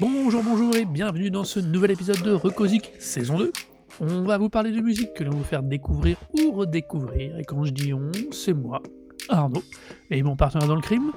Bonjour, 0.00 0.42
bonjour 0.42 0.76
et 0.76 0.84
bienvenue 0.84 1.30
dans 1.30 1.44
ce 1.44 1.60
nouvel 1.60 1.92
épisode 1.92 2.20
de 2.22 2.32
Recosic 2.32 2.92
saison 2.98 3.38
2. 3.38 3.52
On 4.00 4.22
va 4.22 4.38
vous 4.38 4.48
parler 4.48 4.72
de 4.72 4.80
musique 4.80 5.14
que 5.14 5.22
l'on 5.22 5.30
va 5.30 5.36
vous 5.38 5.44
faire 5.44 5.62
découvrir 5.62 6.16
ou 6.38 6.52
redécouvrir. 6.52 7.38
Et 7.38 7.44
quand 7.44 7.64
je 7.64 7.72
dis 7.72 7.94
on, 7.94 8.10
c'est 8.32 8.52
moi, 8.52 8.82
Arnaud, 9.28 9.62
et 10.10 10.22
mon 10.22 10.36
partenaire 10.36 10.66
dans 10.66 10.74
le 10.74 10.80
crime. 10.80 11.12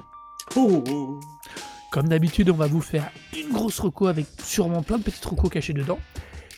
Oh, 0.56 0.84
oh. 0.88 1.20
Comme 1.90 2.08
d'habitude, 2.08 2.50
on 2.50 2.56
va 2.56 2.66
vous 2.66 2.80
faire 2.80 3.10
une 3.36 3.52
grosse 3.52 3.80
reco 3.80 4.06
avec 4.06 4.26
sûrement 4.42 4.82
plein 4.82 4.98
de 4.98 5.02
petites 5.02 5.24
recos 5.24 5.50
cachées 5.50 5.72
dedans. 5.72 5.98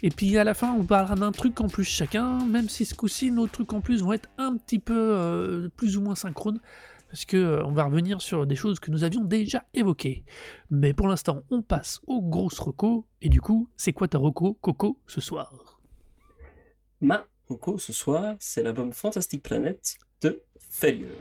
Et 0.03 0.11
puis 0.11 0.37
à 0.37 0.45
la 0.45 0.55
fin, 0.55 0.73
on 0.73 0.85
parlera 0.85 1.15
d'un 1.15 1.33
truc 1.33 1.61
en 1.61 1.69
plus 1.69 1.85
chacun, 1.85 2.45
même 2.45 2.69
si 2.69 2.85
ce 2.85 2.95
coup-ci, 2.95 3.31
nos 3.31 3.47
trucs 3.47 3.73
en 3.73 3.81
plus 3.81 4.03
vont 4.03 4.13
être 4.13 4.29
un 4.39 4.57
petit 4.57 4.79
peu 4.79 4.95
euh, 4.97 5.69
plus 5.77 5.97
ou 5.97 6.03
moins 6.03 6.15
synchrones 6.15 6.61
parce 7.11 7.25
que 7.25 7.37
euh, 7.37 7.65
on 7.65 7.73
va 7.73 7.85
revenir 7.85 8.23
sur 8.23 8.47
des 8.47 8.55
choses 8.57 8.79
que 8.79 8.91
nous 8.91 9.05
avions 9.05 9.25
déjà 9.25 9.65
évoquées. 9.75 10.25
Mais 10.71 10.95
pour 10.95 11.09
l'instant, 11.09 11.43
on 11.51 11.61
passe 11.61 12.01
aux 12.07 12.23
grosses 12.23 12.61
recos, 12.61 13.03
et 13.21 13.29
du 13.29 13.41
coup, 13.41 13.69
c'est 13.77 13.93
quoi 13.93 14.07
ta 14.07 14.19
reco, 14.19 14.57
Coco, 14.61 14.99
ce 15.07 15.21
soir? 15.21 15.70
Ma 17.01 17.27
Coco 17.47 17.79
ce 17.79 17.93
soir, 17.93 18.37
c'est 18.39 18.63
l'album 18.63 18.93
Fantastic 18.93 19.43
Planet 19.43 19.97
de 20.21 20.43
Failure. 20.59 21.17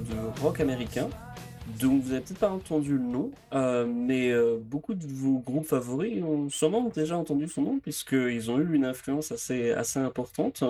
De, 0.00 0.40
rock 0.40 0.60
américain 0.60 1.08
dont 1.78 1.98
vous 1.98 2.12
avez 2.12 2.20
peut-être 2.20 2.38
pas 2.38 2.50
entendu 2.50 2.92
le 2.92 3.04
nom, 3.04 3.30
euh, 3.52 3.86
mais 3.86 4.30
euh, 4.30 4.58
beaucoup 4.60 4.94
de 4.94 5.06
vos 5.06 5.38
groupes 5.38 5.66
favoris 5.66 6.22
ont 6.22 6.48
sûrement 6.48 6.88
déjà 6.88 7.16
entendu 7.16 7.48
son 7.48 7.62
nom 7.62 7.78
puisqu'ils 7.78 8.50
ont 8.50 8.58
eu 8.58 8.74
une 8.74 8.84
influence 8.84 9.30
assez, 9.32 9.70
assez 9.72 9.98
importante 9.98 10.64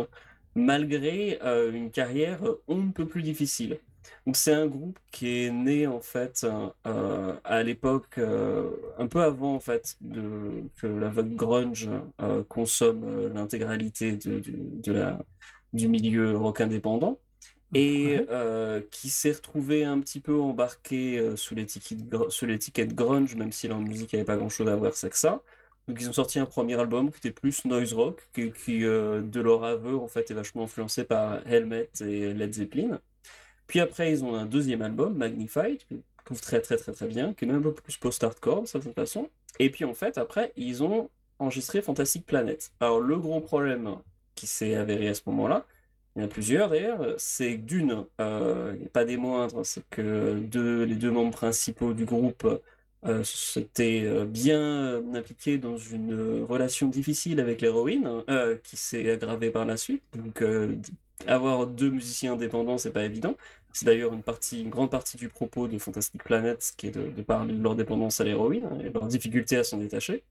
malgré 0.55 1.39
euh, 1.43 1.73
une 1.73 1.91
carrière 1.91 2.41
on 2.69 2.77
ne 2.77 2.93
peut 2.93 3.07
plus 3.07 3.23
difficile. 3.23 3.79
Donc 4.27 4.37
c'est 4.37 4.53
un 4.53 4.67
groupe 4.67 4.99
qui 5.11 5.45
est 5.45 5.51
né 5.51 5.87
en 5.87 6.01
fait 6.01 6.47
à 6.85 7.63
l'époque 7.63 8.19
un 8.99 9.07
peu 9.07 9.23
avant 9.23 9.55
en 9.55 9.61
fait 9.61 9.97
que 10.77 10.87
la 10.87 11.09
vague 11.09 11.35
grunge 11.35 11.89
consomme 12.49 13.33
l'intégralité 13.33 14.17
de, 14.17 14.43
du 15.73 15.89
milieu 15.89 16.37
rock 16.37 16.61
indépendant 16.61 17.19
et 17.75 18.21
euh, 18.31 18.81
qui 18.91 19.11
s'est 19.11 19.33
retrouvé 19.33 19.85
un 19.85 20.01
petit 20.01 20.21
peu 20.21 20.41
embarqué 20.41 21.19
euh, 21.19 21.37
sous 21.37 21.55
l'étiquette 21.55 22.01
gr- 22.09 22.31
sous 22.31 22.47
l'étiquette 22.47 22.95
grunge, 22.95 23.37
même 23.37 23.53
si 23.53 23.69
leur 23.69 23.79
musique 23.79 24.13
n'avait 24.13 24.25
pas 24.25 24.37
grand-chose 24.37 24.69
à 24.69 24.77
voir 24.77 24.93
avec 25.03 25.15
ça. 25.15 25.43
Donc 25.87 26.01
ils 26.01 26.09
ont 26.09 26.13
sorti 26.13 26.39
un 26.39 26.47
premier 26.47 26.79
album 26.79 27.11
qui 27.11 27.19
était 27.19 27.31
plus 27.31 27.65
noise 27.65 27.93
rock, 27.93 28.29
qui, 28.33 28.53
qui, 28.53 28.85
euh, 28.85 29.23
de 29.23 29.41
leur 29.41 29.65
aveu 29.65 29.97
en 29.97 30.09
fait 30.09 30.31
est 30.31 30.35
vachement 30.35 30.65
influencé 30.65 31.05
par 31.05 31.47
Helmet 31.47 31.89
et 32.01 32.33
Led 32.35 32.53
Zeppelin. 32.55 33.01
Puis 33.67 33.81
après 33.81 34.13
ils 34.13 34.25
ont 34.25 34.35
un 34.35 34.47
deuxième 34.47 34.83
album, 34.83 35.17
Magnified, 35.17 35.79
que 35.89 35.95
je 35.95 36.25
trouve 36.25 36.41
très 36.41 36.61
très 36.61 36.77
très 36.77 36.93
très 36.93 37.07
bien, 37.07 37.35
qui 37.35 37.45
est 37.45 37.49
même 37.49 37.59
un 37.59 37.63
peu 37.63 37.73
plus 37.73 37.97
post-hardcore 37.97 38.63
de 38.63 38.67
certaine 38.67 38.95
façon. 38.95 39.31
Et 39.59 39.71
puis 39.71 39.85
en 39.85 39.95
fait 39.95 40.19
après 40.19 40.53
ils 40.57 40.83
ont 40.83 41.09
enregistré 41.39 41.83
Fantastic 41.83 42.27
Planet. 42.27 42.73
Alors 42.81 43.01
le 43.01 43.17
gros 43.17 43.41
problème 43.41 43.97
qui 44.35 44.47
s'est 44.47 44.75
avéré 44.75 45.09
à 45.09 45.15
ce 45.15 45.23
moment-là, 45.27 45.67
il 46.17 46.21
y 46.21 46.23
en 46.23 46.27
a 46.27 46.29
plusieurs 46.29 46.71
d'ailleurs, 46.71 47.15
c'est 47.19 47.57
d'une, 47.57 48.05
euh, 48.21 48.75
pas 48.93 49.05
des 49.05 49.17
moindres, 49.17 49.65
c'est 49.65 49.85
que 49.91 50.35
les 50.87 50.97
deux 50.97 51.11
membres 51.11 51.31
principaux 51.33 51.95
du 51.95 52.05
groupe 52.05 52.47
euh, 53.07 53.23
s'étaient 53.25 54.03
euh, 54.05 54.25
bien 54.27 55.03
impliqués 55.15 55.59
dans 55.59 55.77
une 55.79 56.13
euh, 56.13 56.45
relation 56.45 56.89
difficile 56.89 57.41
avec 57.41 57.61
l'héroïne, 57.63 58.09
euh, 58.29 58.57
qui 58.63 58.77
s'est 58.77 59.11
aggravée 59.11 59.51
par 59.51 59.65
la 59.65 59.77
suite. 59.77 60.03
Donc 60.15 60.43
euh, 60.43 60.77
avoir 61.27 61.67
deux 61.67 61.91
musiciens 61.91 62.35
indépendants, 62.35 62.79
c'est 62.79 62.93
pas 62.93 63.05
évident. 63.05 63.37
C'est 63.73 63.87
d'ailleurs 63.87 64.13
une 64.13 64.71
grande 64.71 64.91
partie 64.91 65.17
du 65.17 65.29
propos 65.29 65.69
de 65.69 65.79
Fantastic 65.79 66.25
Planet, 66.25 66.75
qui 66.77 66.89
est 66.89 66.91
de, 66.91 67.09
de 67.11 67.23
parler 67.23 67.55
de 67.55 67.63
leur 67.63 67.77
dépendance 67.77 68.21
à 68.21 68.25
l'héroïne 68.25 68.65
hein, 68.65 68.79
et 68.85 68.91
leur 68.91 69.07
difficulté 69.07 69.57
à 69.57 69.65
s'en 69.65 69.79
détacher. 69.79 70.25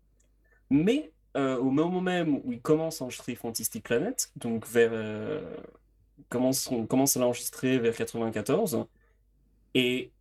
Mais 0.70 1.12
euh, 1.38 1.58
au 1.58 1.70
moment 1.72 2.02
même 2.02 2.42
où 2.44 2.52
ils 2.52 2.62
commencent 2.62 3.02
à 3.02 3.06
enregistrer 3.06 3.36
Fantastic 3.36 3.84
Planet, 3.84 4.32
donc 4.36 4.68
vers 4.68 4.92
euh, 4.94 5.42
commence, 6.30 6.70
on 6.72 6.86
commence 6.86 7.18
à 7.18 7.20
l'enregistrer 7.20 7.78
vers 7.80 7.96
94, 7.96 8.86
et 9.76 10.12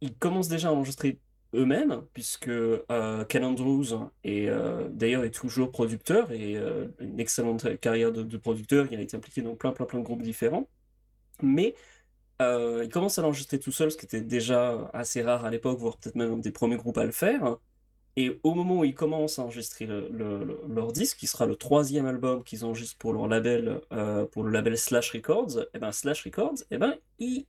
ils 0.00 0.14
commencent 0.14 0.48
déjà 0.48 0.68
à 0.68 0.72
enregistrer 0.72 1.18
eux-mêmes, 1.54 2.02
puisque 2.12 2.48
euh, 2.48 3.24
Ken 3.26 3.44
Andrews 3.44 4.10
est 4.24 4.48
d'ailleurs 4.90 5.24
est 5.24 5.30
toujours 5.30 5.70
producteur 5.70 6.32
et 6.32 6.56
une 7.00 7.20
excellente 7.20 7.78
carrière 7.80 8.12
de, 8.12 8.36
producteur. 8.36 8.88
Il 8.90 8.98
a 8.98 9.02
été 9.02 9.16
impliqué 9.16 9.42
dans 9.42 9.54
plein 9.54 9.72
plein 9.72 9.86
plein 9.86 10.00
de 10.00 10.04
groupes 10.04 10.22
différents, 10.22 10.68
mais 11.42 11.74
euh, 12.42 12.82
il 12.84 12.90
commence 12.90 13.18
à 13.18 13.22
l'enregistrer 13.22 13.58
tout 13.58 13.72
seul, 13.72 13.90
ce 13.90 13.96
qui 13.96 14.06
était 14.06 14.20
déjà 14.20 14.90
assez 14.92 15.22
rare 15.22 15.44
à 15.44 15.50
l'époque, 15.50 15.78
voire 15.78 15.96
peut-être 15.98 16.16
même 16.16 16.32
un 16.32 16.38
des 16.38 16.50
premiers 16.50 16.76
groupes 16.76 16.98
à 16.98 17.04
le 17.04 17.12
faire. 17.12 17.58
Et 18.16 18.38
au 18.44 18.54
moment 18.54 18.78
où 18.80 18.84
ils 18.84 18.94
commencent 18.94 19.38
à 19.40 19.42
enregistrer 19.42 19.86
le- 19.86 20.08
le- 20.12 20.44
le- 20.44 20.60
leur 20.72 20.92
disque, 20.92 21.16
qui 21.18 21.26
sera 21.26 21.46
le 21.46 21.56
troisième 21.56 22.06
album 22.06 22.44
qu'ils 22.44 22.64
enregistrent 22.64 22.96
pour 22.98 23.12
leur 23.12 23.26
label, 23.26 23.80
euh, 23.92 24.24
pour 24.26 24.44
le 24.44 24.50
label 24.52 24.78
Slash 24.78 25.10
Records, 25.10 25.66
et 25.74 25.78
ben 25.80 25.90
Slash 25.90 26.22
Records, 26.24 26.58
et 26.70 26.78
ben 26.78 26.94
il 27.18 27.44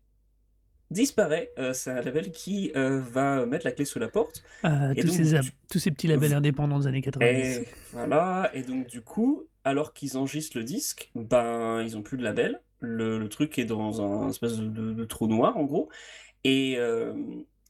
disparaît. 0.92 1.52
Euh, 1.60 1.74
c'est 1.74 1.92
un 1.92 2.02
label 2.02 2.32
qui 2.32 2.72
euh, 2.76 3.00
va 3.00 3.46
mettre 3.46 3.66
la 3.66 3.72
clé 3.72 3.86
sous 3.86 4.00
la 4.00 4.08
porte. 4.08 4.44
Ah, 4.64 4.92
Et 4.96 5.02
tous, 5.02 5.08
donc, 5.08 5.16
ces, 5.18 5.36
ab- 5.36 5.44
tu- 5.46 5.52
tous 5.70 5.80
ces 5.80 5.92
petits 5.92 6.08
labels 6.08 6.34
indépendants 6.34 6.80
des 6.80 6.88
années 6.88 7.02
90. 7.02 7.28
Et 7.60 7.68
voilà. 7.92 8.50
Et 8.54 8.62
donc 8.64 8.88
du 8.88 9.02
coup, 9.02 9.44
alors 9.64 9.94
qu'ils 9.94 10.18
enregistrent 10.18 10.58
le 10.58 10.64
disque, 10.64 11.12
ben 11.16 11.82
ils 11.84 11.98
ont 11.98 12.02
plus 12.02 12.18
de 12.18 12.24
label. 12.24 12.62
Le, 12.80 13.28
truc 13.30 13.58
est 13.58 13.66
dans 13.66 14.02
un 14.02 14.30
espèce 14.30 14.58
de, 14.58 14.68
de- 14.68 14.94
de 14.94 15.06
trou 15.06 15.28
noir 15.28 15.58
en 15.58 15.64
gros. 15.64 15.90
Et 16.44 16.78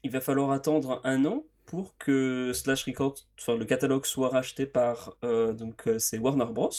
il 0.04 0.12
va 0.12 0.22
falloir 0.22 0.52
attendre 0.52 1.02
un 1.04 1.26
an 1.26 1.44
pour 1.66 1.98
que 1.98 2.52
Slash 2.54 2.86
Records, 2.86 3.16
enfin 3.40 3.56
le 3.58 3.66
catalogue 3.66 4.06
soit 4.06 4.30
racheté 4.30 4.66
par 4.66 5.18
euh, 5.24 5.54
donc 5.54 5.88
euh, 5.88 6.00
c'est 6.00 6.18
Warner 6.18 6.46
Bros. 6.52 6.72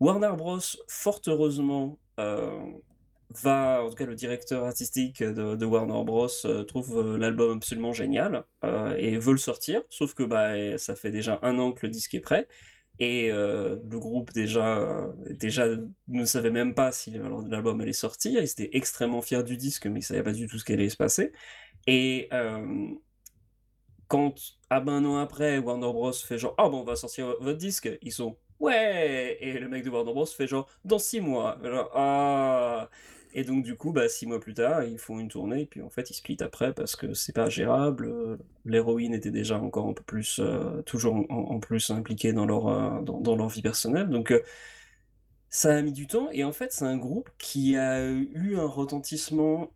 Warner 0.00 0.32
Bros. 0.36 0.60
Fort 0.88 1.20
heureusement 1.26 1.98
euh, 2.20 2.60
va, 3.30 3.82
en 3.84 3.90
tout 3.90 3.96
cas 3.96 4.06
le 4.06 4.14
directeur 4.14 4.64
artistique 4.64 5.22
de, 5.22 5.64
Warner 5.64 6.04
Bros. 6.04 6.28
trouve 6.68 7.16
l'album 7.16 7.56
absolument 7.56 7.92
génial 7.92 8.44
et 8.98 9.16
veut 9.18 9.32
le 9.32 9.38
sortir. 9.38 9.82
Sauf 9.90 10.14
que 10.14 10.22
bah 10.22 10.78
ça 10.78 10.94
fait 10.96 11.10
déjà 11.10 11.38
un 11.42 11.58
an 11.58 11.72
que 11.72 11.86
le 11.86 11.90
disque 11.90 12.14
est 12.14 12.20
prêt. 12.20 12.46
Et 13.00 13.30
le 13.30 13.98
groupe 13.98 14.32
déjà, 14.32 15.12
déjà 15.30 15.66
ne 16.08 16.24
savait 16.24 16.50
même 16.50 16.74
pas 16.74 16.92
si 16.92 17.12
l'album 17.48 17.80
allait 17.80 17.92
sortir. 17.92 18.40
Ils 18.40 18.50
étaient 18.50 18.70
extrêmement 18.76 19.22
fiers 19.22 19.42
du 19.42 19.56
disque, 19.56 19.86
mais 19.86 20.00
ils 20.00 20.02
ne 20.02 20.06
savaient 20.06 20.22
pas 20.22 20.32
du 20.32 20.46
tout 20.46 20.58
ce 20.58 20.64
qui 20.64 20.72
allait 20.74 20.88
se 20.88 20.96
passer. 20.96 21.32
Et 21.86 22.28
quand, 24.14 24.34
ah 24.70 24.80
ben 24.80 24.92
un 24.92 25.04
an 25.06 25.16
après, 25.16 25.58
Warner 25.58 25.92
Bros. 25.92 26.12
fait 26.12 26.38
genre, 26.38 26.54
ah 26.56 26.68
bon, 26.68 26.82
on 26.82 26.84
va 26.84 26.94
sortir 26.94 27.34
votre 27.40 27.58
disque, 27.58 27.90
ils 28.00 28.12
sont, 28.12 28.36
ouais! 28.60 29.36
Et 29.40 29.58
le 29.58 29.68
mec 29.68 29.84
de 29.84 29.90
Warner 29.90 30.12
Bros. 30.12 30.26
fait 30.26 30.46
genre, 30.46 30.68
dans 30.84 31.00
six 31.00 31.20
mois. 31.20 31.58
Ah! 31.94 32.88
Et 33.34 33.42
donc, 33.42 33.64
du 33.64 33.76
coup, 33.76 33.90
bah, 33.92 34.08
six 34.08 34.26
mois 34.26 34.38
plus 34.38 34.54
tard, 34.54 34.84
ils 34.84 34.98
font 34.98 35.18
une 35.18 35.28
tournée, 35.28 35.62
et 35.62 35.66
puis 35.66 35.82
en 35.82 35.90
fait, 35.90 36.10
ils 36.10 36.14
split 36.14 36.36
après 36.40 36.72
parce 36.72 36.94
que 36.94 37.12
c'est 37.14 37.32
pas 37.34 37.48
gérable. 37.48 38.38
L'héroïne 38.64 39.12
était 39.14 39.32
déjà 39.32 39.58
encore 39.58 39.88
un 39.88 39.92
peu 39.94 40.04
plus, 40.04 40.38
euh, 40.38 40.82
toujours 40.82 41.26
en, 41.28 41.58
plus 41.58 41.90
impliquée 41.90 42.32
dans 42.32 42.46
leur, 42.46 42.68
euh, 42.68 43.00
dans, 43.02 43.34
leur 43.34 43.48
vie 43.48 43.62
personnelle. 43.62 44.08
Donc, 44.08 44.30
euh, 44.30 44.40
ça 45.50 45.74
a 45.74 45.82
mis 45.82 45.92
du 45.92 46.06
temps, 46.06 46.28
et 46.30 46.44
en 46.44 46.52
fait, 46.52 46.72
c'est 46.72 46.84
un 46.84 46.96
groupe 46.96 47.30
qui 47.38 47.76
a 47.76 48.08
eu 48.08 48.56
un 48.56 48.66
retentissement 48.66 49.72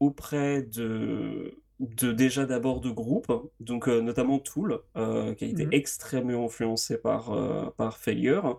auprès 0.00 0.62
de, 0.62 1.60
de 1.80 2.12
déjà 2.12 2.46
d'abord 2.46 2.80
de 2.80 2.90
groupes, 2.90 3.32
donc 3.60 3.88
euh, 3.88 4.00
notamment 4.00 4.38
Tool, 4.38 4.80
euh, 4.96 5.34
qui 5.34 5.44
a 5.44 5.48
été 5.48 5.66
Mhm. 5.66 5.72
extrêmement 5.72 6.46
influencé 6.46 6.98
par, 6.98 7.32
euh, 7.32 7.70
par 7.76 7.98
Failure. 7.98 8.58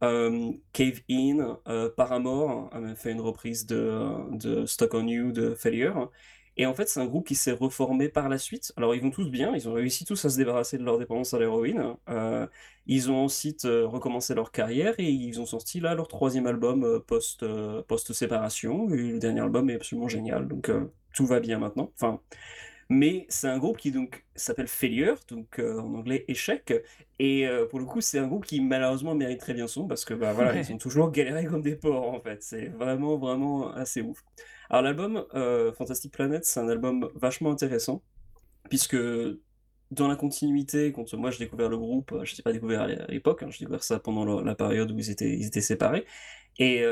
Cave 0.00 1.00
In, 1.10 1.58
Paramore 1.96 2.68
a 2.72 2.78
même 2.80 2.94
fait 2.96 3.10
une 3.12 3.20
reprise 3.20 3.66
de, 3.66 4.00
de 4.36 4.64
Stuck 4.66 4.94
on 4.94 5.06
You 5.08 5.32
de 5.32 5.54
Failure. 5.54 6.10
Et 6.56 6.66
en 6.66 6.74
fait, 6.74 6.88
c'est 6.88 7.00
un 7.00 7.06
groupe 7.06 7.26
qui 7.26 7.34
s'est 7.36 7.52
reformé 7.52 8.08
par 8.08 8.28
la 8.28 8.38
suite. 8.38 8.72
Alors, 8.76 8.94
ils 8.94 9.02
vont 9.02 9.10
tous 9.10 9.28
bien, 9.30 9.54
ils 9.54 9.68
ont 9.68 9.72
réussi 9.74 10.04
tous 10.04 10.24
à 10.24 10.28
se 10.30 10.36
débarrasser 10.36 10.78
de 10.78 10.84
leur 10.84 10.98
dépendance 10.98 11.34
à 11.34 11.38
l'héroïne. 11.38 11.94
Ils 12.86 13.10
ont 13.10 13.24
ensuite 13.24 13.62
recommencé 13.64 14.34
leur 14.34 14.50
carrière 14.52 14.94
et 14.98 15.08
ils 15.10 15.40
ont 15.40 15.46
sorti 15.46 15.80
là 15.80 15.94
leur 15.94 16.08
troisième 16.08 16.46
album 16.46 17.00
post, 17.06 17.44
post-séparation. 17.86 18.88
Et 18.90 19.12
le 19.12 19.18
dernier 19.18 19.40
album 19.40 19.70
est 19.70 19.74
absolument 19.76 20.08
génial, 20.08 20.48
donc 20.48 20.70
tout 21.14 21.26
va 21.26 21.40
bien 21.40 21.58
maintenant. 21.58 21.90
Enfin, 21.94 22.20
mais 22.90 23.26
c'est 23.28 23.48
un 23.48 23.58
groupe 23.58 23.76
qui 23.76 23.90
donc 23.90 24.24
s'appelle 24.34 24.68
Failure, 24.68 25.18
donc 25.28 25.58
euh, 25.58 25.78
en 25.80 25.94
anglais 25.94 26.24
échec. 26.28 26.72
Et 27.18 27.46
euh, 27.46 27.66
pour 27.66 27.78
le 27.80 27.84
coup, 27.84 28.00
c'est 28.00 28.18
un 28.18 28.26
groupe 28.26 28.46
qui 28.46 28.60
malheureusement 28.60 29.14
mérite 29.14 29.40
très 29.40 29.54
bien 29.54 29.66
son 29.66 29.86
parce 29.86 30.04
que 30.04 30.14
bah 30.14 30.32
voilà, 30.32 30.52
Ouais. 30.52 30.62
ils 30.62 30.72
ont 30.72 30.78
toujours 30.78 31.10
galéré 31.10 31.44
comme 31.44 31.60
des 31.62 31.76
porcs 31.76 32.14
en 32.14 32.20
fait. 32.20 32.42
C'est 32.42 32.68
vraiment 32.68 33.18
vraiment 33.18 33.70
assez 33.72 34.00
ouf. 34.02 34.22
Alors 34.70 34.82
l'album 34.82 35.24
euh, 35.34 35.72
Fantastic 35.72 36.12
Planet, 36.12 36.44
c'est 36.44 36.60
un 36.60 36.68
album 36.68 37.10
vachement 37.14 37.50
intéressant 37.50 38.02
puisque 38.70 38.96
dans 39.90 40.06
la 40.08 40.16
continuité, 40.16 40.92
quand 40.92 41.12
moi 41.14 41.30
j'ai 41.30 41.38
découvert 41.38 41.68
le 41.70 41.78
groupe, 41.78 42.14
je 42.22 42.36
l'ai 42.36 42.42
pas 42.42 42.52
découvert 42.52 42.82
à 42.82 42.86
l'époque, 43.10 43.42
hein, 43.42 43.48
j'ai 43.50 43.60
découvert 43.60 43.82
ça 43.82 43.98
pendant 43.98 44.42
la 44.42 44.54
période 44.54 44.90
où 44.90 44.98
ils 44.98 45.10
étaient, 45.10 45.32
ils 45.32 45.46
étaient 45.46 45.62
séparés. 45.62 46.04
Et 46.58 46.84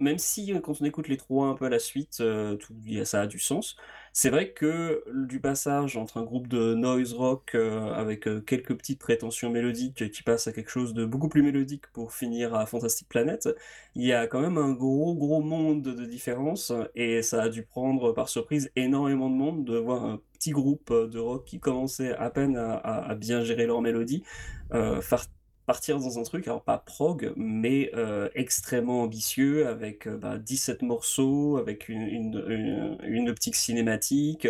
même 0.00 0.18
si 0.18 0.52
quand 0.62 0.80
on 0.80 0.84
écoute 0.84 1.08
les 1.08 1.18
trois 1.18 1.48
un 1.48 1.54
peu 1.54 1.66
à 1.66 1.68
la 1.68 1.78
suite, 1.78 2.22
tout, 2.58 2.74
ça 3.04 3.22
a 3.22 3.26
du 3.26 3.38
sens, 3.38 3.76
c'est 4.14 4.30
vrai 4.30 4.52
que 4.52 5.04
du 5.26 5.38
passage 5.40 5.98
entre 5.98 6.16
un 6.16 6.22
groupe 6.22 6.48
de 6.48 6.72
noise 6.74 7.12
rock 7.12 7.54
avec 7.54 8.22
quelques 8.46 8.74
petites 8.74 8.98
prétentions 8.98 9.50
mélodiques 9.50 10.10
qui 10.10 10.22
passe 10.22 10.46
à 10.46 10.52
quelque 10.52 10.70
chose 10.70 10.94
de 10.94 11.04
beaucoup 11.04 11.28
plus 11.28 11.42
mélodique 11.42 11.86
pour 11.92 12.14
finir 12.14 12.54
à 12.54 12.64
Fantastic 12.64 13.08
Planet, 13.08 13.48
il 13.94 14.04
y 14.06 14.12
a 14.12 14.26
quand 14.26 14.40
même 14.40 14.58
un 14.58 14.72
gros 14.72 15.14
gros 15.14 15.42
monde 15.42 15.82
de 15.82 16.04
différence 16.06 16.72
et 16.94 17.22
ça 17.22 17.42
a 17.42 17.48
dû 17.48 17.62
prendre 17.64 18.12
par 18.12 18.28
surprise 18.28 18.70
énormément 18.76 19.28
de 19.30 19.34
monde 19.34 19.64
de 19.64 19.76
voir 19.76 20.04
un 20.04 20.20
petit 20.34 20.50
groupe 20.50 20.92
de 20.92 21.18
rock 21.18 21.44
qui 21.44 21.60
commençait 21.60 22.14
à 22.14 22.30
peine 22.30 22.56
à, 22.56 23.14
bien 23.14 23.42
gérer 23.42 23.66
leur 23.66 23.80
mélodie. 23.82 24.22
Far- 24.70 25.26
partir 25.66 25.98
dans 25.98 26.18
un 26.18 26.22
truc, 26.22 26.46
alors 26.48 26.62
pas 26.64 26.78
prog, 26.78 27.32
mais 27.36 27.90
euh, 27.94 28.28
extrêmement 28.34 29.02
ambitieux 29.02 29.66
avec 29.68 30.06
euh, 30.08 30.16
bah, 30.16 30.38
17 30.38 30.82
morceaux, 30.82 31.56
avec 31.58 31.88
une, 31.88 32.02
une, 32.02 32.98
une- 33.04 33.28
optique 33.30 33.56
cinématique, 33.56 34.48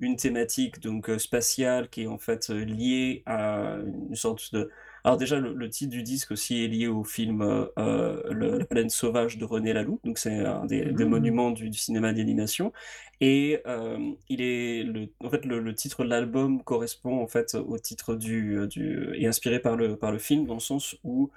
une 0.00 0.16
thématique 0.16 0.80
donc 0.80 1.08
euh, 1.10 1.18
spatiale 1.18 1.88
qui 1.88 2.02
est 2.02 2.06
en 2.06 2.18
fait 2.18 2.48
liée 2.50 3.22
à 3.26 3.76
une 4.10 4.16
sorte 4.16 4.52
de 4.54 4.70
alors 5.06 5.18
déjà, 5.18 5.38
le, 5.40 5.54
le 5.54 5.70
titre 5.70 5.90
du 5.92 6.02
disque 6.02 6.32
aussi 6.32 6.64
est 6.64 6.68
lié 6.68 6.88
au 6.88 7.04
film 7.04 7.40
euh, 7.42 7.66
euh, 7.78 8.22
Le- 8.32 8.58
La 8.58 8.66
plaine 8.66 8.90
sauvage 8.90 9.38
de 9.38 9.44
René 9.44 9.72
Laloux, 9.72 10.00
donc 10.04 10.18
c'est 10.18 10.44
un 10.44 10.66
des, 10.66 10.92
des 10.92 11.04
Mhm. 11.04 11.06
monuments 11.06 11.52
du, 11.52 11.70
du 11.70 11.78
cinéma 11.78 12.12
d'animation. 12.12 12.72
Et 13.20 13.60
euh, 13.68 13.98
il 14.28 14.42
est 14.42 14.82
le, 14.82 15.08
en 15.24 15.30
fait 15.30 15.44
le, 15.46 15.60
le 15.60 15.74
titre 15.76 16.04
de 16.04 16.08
l'album 16.10 16.62
correspond 16.64 17.22
en 17.22 17.28
fait 17.28 17.54
au 17.54 17.78
titre 17.78 18.16
du, 18.16 18.66
du 18.68 19.14
est 19.16 19.26
inspiré 19.26 19.60
par 19.60 19.76
le 19.76 19.96
par 19.96 20.12
le 20.12 20.18
film 20.18 20.46
dans 20.46 20.54
le 20.54 20.60
sens 20.60 20.96
où 21.04 21.30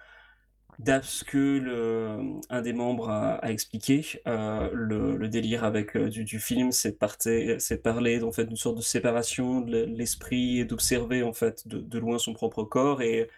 D'après 0.79 1.07
ce 1.09 1.25
que 1.25 1.37
le, 1.59 2.39
un 2.49 2.61
des 2.61 2.71
membres 2.71 3.09
a, 3.09 3.35
a 3.35 3.51
expliqué, 3.51 4.05
euh, 4.27 4.69
le, 4.73 5.17
le 5.17 5.27
délire 5.27 5.65
avec 5.65 5.97
euh, 5.97 6.07
du, 6.09 6.23
du 6.23 6.39
film, 6.39 6.71
c'est 6.71 6.91
de, 6.91 6.95
parter- 6.97 7.59
c'est 7.59 7.77
de 7.77 7.81
parler 7.81 8.23
en 8.23 8.31
fait 8.31 8.45
d'une 8.45 8.55
sorte 8.55 8.77
de 8.77 8.81
séparation 8.81 9.59
de 9.59 9.77
l'esprit 9.83 10.59
et 10.59 10.65
d'observer 10.65 11.21
en 11.23 11.33
fait 11.33 11.67
de, 11.67 11.79
de 11.79 11.99
loin 11.99 12.17
son 12.17 12.31
propre 12.33 12.63
corps 12.63 13.01
et 13.01 13.29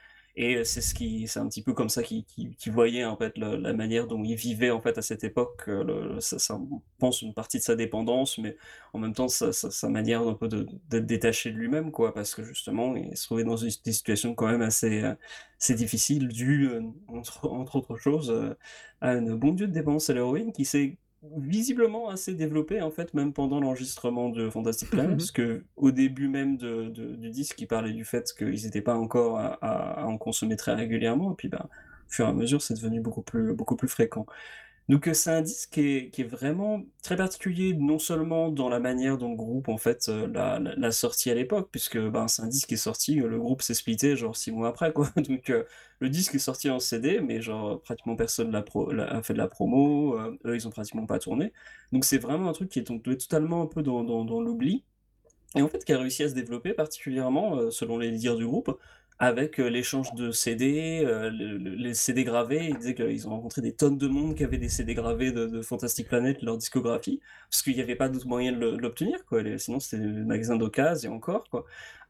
et 0.42 0.64
c'est 0.66 0.82
ce 0.82 0.94
qui 0.96 1.28
c'est 1.28 1.40
un 1.40 1.48
petit 1.48 1.62
peu 1.64 1.74
comme 1.74 1.90
ça 1.90 2.04
qu'il 2.04 2.26
qu'il- 2.26 2.56
qu'il 2.56 2.72
voyait 2.74 3.06
en 3.06 3.16
fait 3.18 3.38
la 3.38 3.74
manière 3.74 4.08
dont 4.08 4.24
il 4.24 4.36
vivait 4.36 4.72
en 4.72 4.82
fait 4.82 4.98
à 4.98 5.02
cette 5.02 5.24
époque. 5.24 5.64
euh, 5.68 6.20
ça, 6.20 6.60
pense 7.00 7.22
une 7.22 7.34
partie 7.34 7.58
de 7.58 7.64
sa 7.64 7.76
dépendance, 7.76 8.38
mais 8.38 8.58
en 8.94 9.00
même 9.00 9.14
temps 9.14 9.28
sa, 9.28 9.54
sa, 9.54 9.90
manière 9.90 10.22
un 10.22 10.34
peu 10.34 10.48
d'être 10.48 11.06
détaché 11.06 11.52
de 11.52 11.58
lui-même 11.58 11.92
quoi, 11.92 12.14
parce 12.14 12.34
que 12.36 12.44
justement 12.44 12.96
il 12.96 13.16
se 13.18 13.26
trouvait 13.26 13.44
dans 13.44 13.56
des 13.56 13.70
des 13.84 13.92
situations 13.94 14.36
quand 14.36 14.48
même 14.48 14.62
assez 14.62 15.04
euh, 15.04 15.14
c'est 15.58 15.76
difficile 15.76 16.28
dû, 16.28 16.68
euh, 16.70 16.82
entre, 17.08 17.46
autres 17.76 17.98
choses, 17.98 18.32
euh, 18.32 18.54
à 19.02 19.12
un 19.12 19.22
bon 19.36 19.54
dieu 19.54 19.68
de 19.68 19.74
dépendance 19.74 20.10
à 20.10 20.14
l'héroïne 20.14 20.52
qui 20.54 20.66
s'est 20.66 20.98
visiblement 21.38 22.10
assez 22.10 22.34
développé 22.34 22.82
en 22.82 22.90
fait 22.90 23.14
même 23.14 23.32
pendant 23.32 23.60
l'enregistrement 23.60 24.30
de 24.30 24.50
Fantastic 24.50 24.90
Planet 24.90 25.18
parce 25.18 25.32
que 25.32 25.64
au 25.76 25.92
début 25.92 26.28
même 26.28 26.58
de, 26.58 26.90
de- 26.90 27.16
du 27.16 27.30
disque 27.30 27.62
il 27.62 27.68
parlait 27.68 27.94
du 27.94 28.06
fait 28.06 28.34
qu'ils 28.36 28.64
n'étaient 28.66 28.82
pas 28.82 28.96
encore 28.96 29.38
à, 29.38 29.54
à- 29.62 30.02
à 30.02 30.06
en 30.06 30.18
consommer 30.18 30.56
très 30.56 30.74
régulièrement 30.74 31.32
et 31.34 31.36
puis 31.36 31.48
bah, 31.48 31.70
au 32.08 32.12
fur 32.12 32.26
et 32.26 32.30
à 32.30 32.34
mesure 32.34 32.62
c'est 32.64 32.74
devenu 32.74 33.02
beaucoup 33.02 33.22
plus, 33.22 33.54
beaucoup 33.54 33.76
plus 33.76 33.88
fréquent. 33.88 34.26
Donc 34.90 35.08
euh, 35.08 35.14
c'est 35.14 35.30
un 35.32 35.42
disque 35.42 35.70
qui 35.72 36.12
est, 36.18 36.24
vraiment 36.24 36.82
très 37.04 37.16
particulier, 37.16 37.74
non 37.74 38.00
seulement 38.00 38.50
dans 38.50 38.68
la 38.68 38.80
manière 38.80 39.18
dont 39.18 39.30
le 39.30 39.36
groupe 39.38 39.70
en 39.70 39.78
fait 39.78 40.10
euh, 40.10 40.28
l'a, 40.28 40.60
l'a- 40.60 40.92
sorti 40.92 41.30
à 41.32 41.36
l'époque, 41.36 41.70
puisque 41.72 41.98
ben, 41.98 42.28
c'est 42.28 42.42
un 42.42 42.48
disque 42.48 42.68
qui 42.68 42.74
est 42.74 42.78
sorti, 42.78 43.22
euh, 43.22 43.28
le 43.28 43.40
groupe 43.40 43.62
s'est 43.62 43.74
splitté 43.74 44.16
genre 44.18 44.36
six 44.36 44.52
mois 44.52 44.70
après 44.70 44.92
quoi. 44.92 45.08
Donc 45.16 45.52
le 46.00 46.10
disque 46.10 46.36
est 46.36 46.40
sorti 46.40 46.70
en 46.70 46.80
CD, 46.80 47.22
mais 47.22 47.42
genre 47.42 47.82
pratiquement 47.82 48.16
personne 48.16 48.52
l'a 48.52 48.66
l'a- 48.92 49.24
fait 49.24 49.34
de 49.34 49.38
la 49.38 49.48
promo, 49.48 50.18
eux 50.46 50.56
ils 50.56 50.68
ont 50.68 50.72
pratiquement 50.72 51.06
pas 51.06 51.20
tourné. 51.20 51.54
Donc 51.92 52.04
c'est 52.06 52.18
vraiment 52.18 52.50
un 52.50 52.54
truc 52.54 52.70
qui 52.70 52.80
est 52.80 52.84
totalement 52.84 53.62
un 53.62 53.68
peu 53.68 53.84
dans, 53.84 54.04
dans, 54.04 54.42
l'oubli. 54.42 54.84
Et 55.56 55.62
en 55.62 55.68
fait, 55.68 55.84
qui 55.84 55.94
a 55.94 56.00
réussi 56.00 56.24
à 56.24 56.30
se 56.30 56.34
développer 56.34 56.74
particulièrement, 56.74 57.72
selon 57.72 57.98
les 57.98 58.12
dires 58.12 58.38
du 58.38 58.46
groupe, 58.46 58.78
avec 59.22 59.60
euh, 59.60 59.70
l'échange 59.70 60.14
de 60.16 60.32
CD, 60.32 61.04
euh, 61.06 61.30
le- 61.30 61.58
le- 61.58 61.76
les 61.76 61.94
CD 61.94 62.24
gravés. 62.24 62.66
Ils 62.68 62.78
disaient 62.78 62.96
qu'ils 62.96 63.28
ont 63.28 63.32
rencontré 63.32 63.62
des 63.62 63.74
tonnes 63.74 63.98
de 64.00 64.08
monde 64.08 64.36
qui 64.36 64.44
avaient 64.44 64.58
des 64.58 64.68
CD 64.70 64.96
gravés 64.96 65.32
de, 65.32 65.46
de 65.46 65.62
Fantastic 65.62 66.08
Planet, 66.10 66.42
leur 66.42 66.58
discographie, 66.58 67.22
parce 67.50 67.62
qu'il 67.62 67.76
n'y 67.76 67.82
avait 67.82 67.96
pas 67.96 68.10
d'autre 68.10 68.28
moyen 68.28 68.52
de 68.52 68.58
l'obtenir, 68.78 69.24
quoi. 69.26 69.44
Les- 69.44 69.60
Sinon, 69.60 69.80
c'était 69.80 70.04
le 70.04 70.26
magasin 70.26 70.56
d'occasion 70.58 71.14
et 71.14 71.16
encore, 71.16 71.48
quoi. 71.50 71.66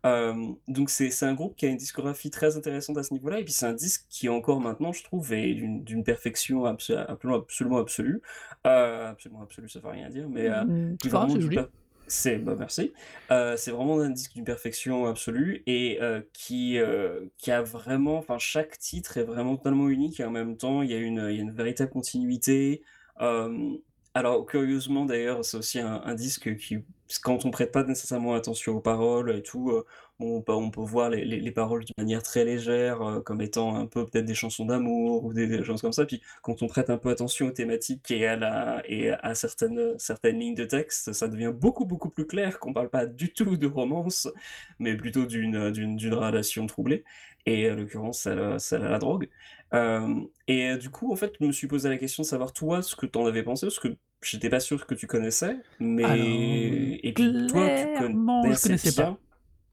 Euh, 0.05 0.33
donc 0.67 0.89
c'est 0.89 1.11
c'est 1.11 1.27
un 1.27 1.35
groupe 1.35 1.55
qui 1.55 1.67
a 1.67 1.69
une 1.69 1.77
discographie 1.77 2.31
très 2.31 2.57
intéressante 2.57 2.97
à 2.97 3.03
ce 3.03 3.13
niveau-là, 3.13 3.39
et 3.39 3.43
puis 3.43 3.53
c'est 3.53 3.67
un 3.67 3.73
disque 3.73 4.05
qui 4.09 4.29
encore 4.29 4.59
maintenant, 4.61 4.93
je 4.93 5.03
trouve, 5.03 5.31
est 5.33 5.53
d'une 5.53 5.83
d'une 5.83 6.03
perfection 6.03 6.65
abso- 6.65 6.95
absolument, 7.07 7.77
absolue. 7.77 8.21
Euh, 8.65 9.09
absolument 9.11 9.43
absolue, 9.43 9.69
ça 9.69 9.79
veut 9.79 9.89
rien 9.89 10.09
dire, 10.09 10.27
mais 10.30 10.49
euh, 10.49 10.63
Mm, 10.65 10.97
qui 10.97 11.09
vraiment 11.09 11.35
du 11.35 11.49
per- 11.56 11.68
c'est 12.11 12.37
bah 12.39 12.56
merci. 12.59 12.94
Euh, 13.31 13.56
c'est 13.56 13.71
vraiment 13.71 13.99
un 14.01 14.09
disque 14.09 14.33
d'une 14.33 14.44
perfection 14.44 15.06
absolue 15.06 15.63
et 15.65 15.99
euh, 16.01 16.21
qui 16.33 16.77
euh, 16.77 17.27
qui 17.37 17.51
a 17.51 17.61
vraiment, 17.61 18.18
enfin 18.18 18.37
chaque 18.37 18.77
titre 18.77 19.18
est 19.18 19.23
vraiment 19.23 19.56
totalement 19.56 19.87
unique 19.87 20.19
et 20.19 20.25
en 20.25 20.30
même 20.31 20.57
temps 20.57 20.81
il 20.81 20.91
y 20.91 20.94
a 20.94 20.97
une 20.97 21.25
il 21.30 21.35
y 21.35 21.39
a 21.39 21.41
une 21.41 21.51
véritable 21.53 21.91
continuité. 21.91 22.83
Alors 24.13 24.45
curieusement 24.45 25.06
d'ailleurs 25.06 25.45
c'est 25.45 25.56
aussi 25.57 25.80
un, 25.80 26.01
un 26.03 26.15
disque 26.15 26.57
qui 26.57 26.80
quand 27.23 27.45
on 27.45 27.51
prête 27.51 27.71
pas 27.71 27.83
nécessairement 27.83 28.33
attention 28.35 28.75
aux 28.75 28.81
paroles 28.81 29.33
et 29.35 29.41
tout, 29.41 29.71
on 30.28 30.42
peut, 30.42 30.54
on 30.54 30.71
peut 30.71 30.81
voir 30.81 31.09
les, 31.09 31.25
les, 31.25 31.40
les 31.40 31.51
paroles 31.51 31.83
d'une 31.85 31.95
manière 31.97 32.23
très 32.23 32.45
légère 32.45 33.01
euh, 33.01 33.19
comme 33.21 33.42
étant 33.42 33.75
un 33.75 33.85
peu 33.85 34.07
peut-être 34.07 34.25
des 34.25 34.35
chansons 34.35 34.66
d'amour 34.66 35.25
ou 35.25 35.33
des, 35.33 35.47
des 35.47 35.63
choses 35.63 35.81
comme 35.81 35.94
ça. 35.94 36.06
Puis 36.06 36.21
quand 36.42 36.61
on 36.61 36.68
prête 36.68 36.90
un 36.90 36.97
peu 36.97 37.09
attention 37.09 37.47
aux 37.47 37.51
thématiques 37.51 38.09
et 38.11 38.28
à, 38.28 38.35
la, 38.35 38.81
et 38.87 39.11
à 39.11 39.35
certaines, 39.35 39.97
certaines 39.97 40.40
lignes 40.40 40.56
de 40.56 40.66
texte, 40.66 41.13
ça 41.13 41.28
devient 41.28 41.54
beaucoup 41.54 41.85
beaucoup 41.85 42.09
plus 42.09 42.28
clair 42.28 42.59
qu'on 42.59 42.73
parle 42.73 42.90
pas 42.90 43.06
du 43.06 43.33
tout 43.33 43.57
de 43.57 43.68
romance, 43.68 44.28
mais 44.80 44.95
plutôt 44.95 45.25
d'une 45.25 45.71
d'une 45.71 45.95
d'une 45.95 46.13
relation 46.13 46.66
troublée. 46.68 47.04
Et 47.45 47.71
en 47.71 47.75
l'occurrence, 47.75 48.19
celle, 48.21 48.59
celle 48.59 48.83
à 48.83 48.90
la 48.90 48.99
drogue. 48.99 49.28
Euh, 49.73 50.21
et 50.47 50.78
du 50.78 50.90
coup, 50.92 51.11
en 51.11 51.16
fait, 51.16 51.33
je 51.40 51.45
me 51.45 51.51
suis 51.51 51.68
posé 51.68 51.90
la 51.90 51.97
question 51.97 52.23
de 52.23 52.28
savoir 52.28 52.54
toi 52.54 52.83
ce 52.83 52.95
que 52.95 53.07
t'en 53.07 53.25
avais 53.25 53.42
pensé, 53.42 53.66
parce 53.66 53.80
que 53.80 53.87
j'étais 54.21 54.49
pas 54.49 54.59
sûr 54.59 54.85
que 54.85 54.94
tu 54.94 55.07
connaissais, 55.07 55.57
mais 55.80 56.04
Alors, 56.04 56.28
et 57.04 57.13
puis 57.16 57.47
toi, 57.47 57.69
tu 57.69 57.87
clairement, 57.87 58.44
je 58.51 58.59
connaissais 58.61 58.92
connaissais 58.92 58.92
pas. 58.94 59.18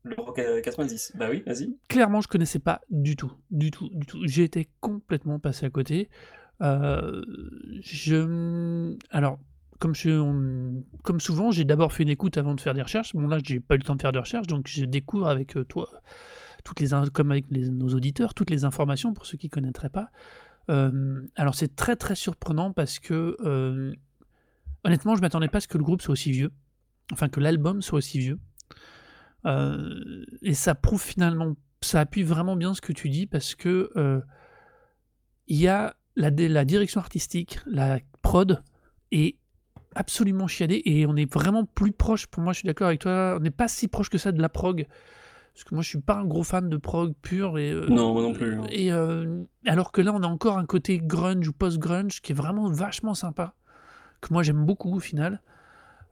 Le 0.05 0.59
à 0.59 0.61
90. 0.61 1.12
Bah 1.17 1.28
oui, 1.31 1.43
vas-y. 1.47 1.76
Clairement, 1.88 2.21
je 2.21 2.28
connaissais 2.28 2.59
pas 2.59 2.81
du 2.90 3.17
tout, 3.17 3.33
du 3.50 3.71
tout, 3.71 3.88
du 3.93 4.07
tout. 4.07 4.21
J'ai 4.25 4.45
été 4.45 4.69
complètement 4.81 5.38
passé 5.38 5.67
à 5.67 5.71
côté. 5.71 6.09
Euh, 6.62 7.25
je, 7.81 8.97
alors, 9.11 9.38
comme 9.78 9.95
je, 9.95 10.81
comme 11.02 11.21
souvent, 11.21 11.50
j'ai 11.50 11.64
d'abord 11.64 11.93
fait 11.93 12.02
une 12.02 12.09
écoute 12.09 12.38
avant 12.38 12.55
de 12.55 12.61
faire 12.61 12.75
des 12.75 12.83
recherches. 12.83 13.14
Bon 13.14 13.26
là, 13.26 13.38
j'ai 13.43 13.61
pas 13.61 13.75
eu 13.75 13.78
le 13.78 13.85
temps 13.85 13.97
de 13.97 14.02
faire 14.02 14.12
de 14.12 14.19
recherches, 14.19 14.47
donc 14.47 14.69
je 14.69 14.85
découvre 14.85 15.28
avec 15.28 15.57
euh, 15.57 15.64
toi, 15.64 15.88
toutes 16.64 16.81
les, 16.81 16.88
comme 17.12 17.33
avec 17.33 17.50
nos 17.50 17.88
auditeurs, 17.95 18.35
toutes 18.35 18.50
les 18.50 18.64
informations 18.64 19.14
pour 19.14 19.26
ceux 19.26 19.38
qui 19.38 19.49
connaîtraient 19.49 19.90
pas. 19.90 20.11
Euh, 20.71 21.23
alors 21.35 21.55
c'est 21.55 21.75
très 21.76 21.97
très 21.97 22.14
surprenant 22.14 22.73
parce 22.73 22.99
que 22.99 23.37
honnêtement, 24.85 25.17
je 25.17 25.23
m'attendais 25.23 25.49
pas 25.49 25.59
à 25.59 25.61
ce 25.61 25.69
que 25.69 25.78
le 25.78 25.85
groupe 25.85 26.02
soit 26.02 26.12
aussi 26.12 26.31
vieux, 26.31 26.52
enfin 27.12 27.28
que 27.28 27.40
l'album 27.40 27.83
soit 27.83 27.99
aussi 27.99 28.19
vieux. 28.19 28.38
Euh, 29.47 30.25
et 30.42 30.54
ça 30.54 30.75
prouve 30.75 31.02
finalement, 31.02 31.54
ça 31.80 32.00
appuie 32.00 32.23
vraiment 32.23 32.57
bien 32.57 32.75
ce 32.75 32.80
que 32.80 32.92
tu 32.92 33.09
dis 33.09 33.26
parce 33.26 33.54
que 33.54 33.90
euh, 33.97 34.21
il 35.47 35.57
y 35.57 35.68
a 35.68 35.95
la, 36.16 36.30
direction 36.30 37.00
artistique, 37.00 37.61
la 37.66 38.00
prod 38.23 38.62
est 39.12 39.37
absolument 39.95 40.49
chiadé 40.49 40.83
et 40.85 41.07
on 41.07 41.16
est 41.16 41.33
vraiment 41.33 41.64
plus 41.64 41.92
proche, 41.92 42.26
pour 42.26 42.42
moi 42.42 42.52
je 42.52 42.59
suis 42.59 42.66
d'accord 42.66 42.88
avec 42.88 43.00
toi, 43.00 43.37
on 43.37 43.40
n'est 43.40 43.50
pas 43.50 43.68
si 43.68 43.88
proche 43.88 44.11
que 44.11 44.18
ça 44.18 44.33
de 44.33 44.42
la 44.42 44.49
prog. 44.49 44.87
Parce 45.54 45.64
que 45.64 45.75
moi 45.75 45.83
je 45.83 45.88
suis 45.88 46.00
pas 46.00 46.14
un 46.14 46.25
gros 46.25 46.45
fan 46.45 46.68
de 46.68 46.76
prog 46.76 47.14
pur 47.21 47.59
et, 47.59 47.73
euh, 47.73 47.87
Non, 47.88 48.12
moi 48.12 48.23
non 48.23 48.33
plus. 48.33 48.54
hein. 48.54 48.66
et 48.71 48.90
alors 49.68 49.90
que 49.90 50.00
là 50.00 50.12
on 50.14 50.23
a 50.23 50.26
encore 50.26 50.59
un 50.59 50.66
côté 50.66 50.99
grunge 50.99 51.49
ou 51.49 51.52
post-grunge 51.52 52.21
qui 52.21 52.33
est 52.33 52.35
vraiment 52.35 52.68
vachement 52.68 53.14
sympa, 53.14 53.54
que 54.21 54.33
moi 54.33 54.42
j'aime 54.42 54.64
beaucoup 54.64 54.95
au 54.95 55.00
final, 55.00 55.40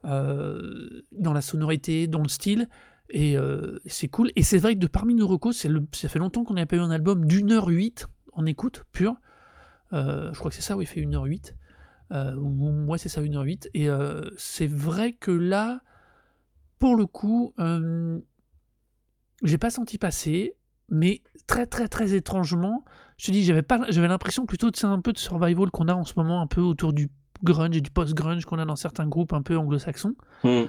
dans 0.03 1.33
la 1.33 1.41
sonorité, 1.41 2.07
dans 2.07 2.23
le 2.23 2.29
style, 2.29 2.69
et 3.09 3.37
euh, 3.37 3.79
c'est 3.85 4.07
cool. 4.07 4.31
Et 4.35 4.43
c'est 4.43 4.57
vrai 4.57 4.75
que 4.75 4.79
de 4.79 4.87
parmi 4.87 5.15
nos 5.15 5.27
recos, 5.27 5.65
ça 5.93 6.09
fait 6.09 6.19
longtemps 6.19 6.43
qu'on 6.43 6.55
n'a 6.55 6.65
pas 6.65 6.75
eu 6.75 6.79
un 6.79 6.91
album 6.91 7.25
d'une 7.25 7.51
heure 7.51 7.67
huit 7.67 8.07
en 8.33 8.45
écoute 8.45 8.83
pure. 8.91 9.15
Euh, 9.93 10.33
je 10.33 10.39
crois 10.39 10.49
que 10.51 10.55
c'est 10.55 10.61
ça, 10.61 10.75
oui, 10.77 10.83
il 10.83 10.87
fait 10.87 11.01
1h08. 11.01 11.55
Euh, 12.11 12.35
ou- 12.35 12.85
ouais, 12.85 12.97
c'est 12.97 13.09
ça, 13.09 13.21
1h08. 13.21 13.69
Et 13.73 13.89
euh, 13.89 14.29
c'est 14.37 14.67
vrai 14.67 15.13
que 15.13 15.31
là, 15.31 15.81
pour 16.79 16.95
le 16.95 17.05
coup, 17.05 17.53
euh, 17.59 18.19
j'ai 19.43 19.57
pas 19.57 19.69
senti 19.69 19.97
passer, 19.97 20.55
mais 20.89 21.21
très, 21.47 21.65
très, 21.67 21.87
très 21.87 22.13
étrangement, 22.13 22.83
je 23.17 23.27
te 23.27 23.31
dis, 23.31 23.43
j'avais 23.43 23.63
j'avais 23.89 24.07
l'impression 24.07 24.45
plutôt 24.45 24.71
de 24.71 24.75
c'est 24.75 24.85
un 24.85 25.01
peu 25.01 25.13
de 25.13 25.17
survival 25.17 25.69
qu'on 25.71 25.87
a 25.87 25.93
en 25.93 26.05
ce 26.05 26.13
moment, 26.17 26.41
un 26.41 26.47
peu 26.47 26.61
autour 26.61 26.93
du 26.93 27.09
grunge 27.43 27.77
et 27.77 27.81
du 27.81 27.91
post-grunge 27.91 28.45
qu'on 28.45 28.59
a 28.59 28.65
dans 28.65 28.75
certains 28.75 29.07
groupes 29.07 29.33
un 29.33 29.41
peu 29.41 29.57
anglo-saxons. 29.57 30.15
Hmm. 30.43 30.63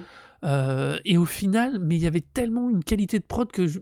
Euh, 0.45 0.97
et 1.05 1.17
au 1.17 1.25
final, 1.25 1.79
mais 1.79 1.95
il 1.97 2.01
y 2.01 2.07
avait 2.07 2.21
tellement 2.21 2.69
une 2.69 2.83
qualité 2.83 3.19
de 3.19 3.25
prod 3.25 3.51
que 3.51 3.67
je- 3.67 3.79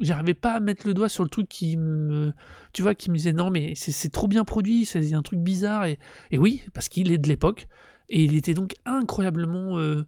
j'arrivais 0.00 0.34
pas 0.34 0.52
à 0.54 0.60
mettre 0.60 0.86
le 0.86 0.92
doigt 0.92 1.08
sur 1.08 1.22
le 1.22 1.30
truc 1.30 1.48
qui 1.48 1.76
me, 1.76 2.32
tu 2.72 2.82
vois, 2.82 2.94
qui 2.94 3.10
me 3.10 3.16
disait 3.16 3.32
non 3.32 3.50
mais 3.50 3.72
c'est 3.74 3.92
c'est 3.92 4.10
trop 4.10 4.28
bien 4.28 4.44
produit, 4.44 4.84
c'est 4.84 5.14
un 5.14 5.22
truc 5.22 5.38
bizarre 5.38 5.86
et, 5.86 5.98
et 6.30 6.38
oui 6.38 6.62
parce 6.74 6.88
qu'il 6.88 7.10
est 7.12 7.18
de 7.18 7.28
l'époque 7.28 7.68
et 8.10 8.24
il 8.24 8.34
était 8.36 8.54
donc 8.54 8.74
incroyablement 8.84 9.78
euh, 9.78 10.04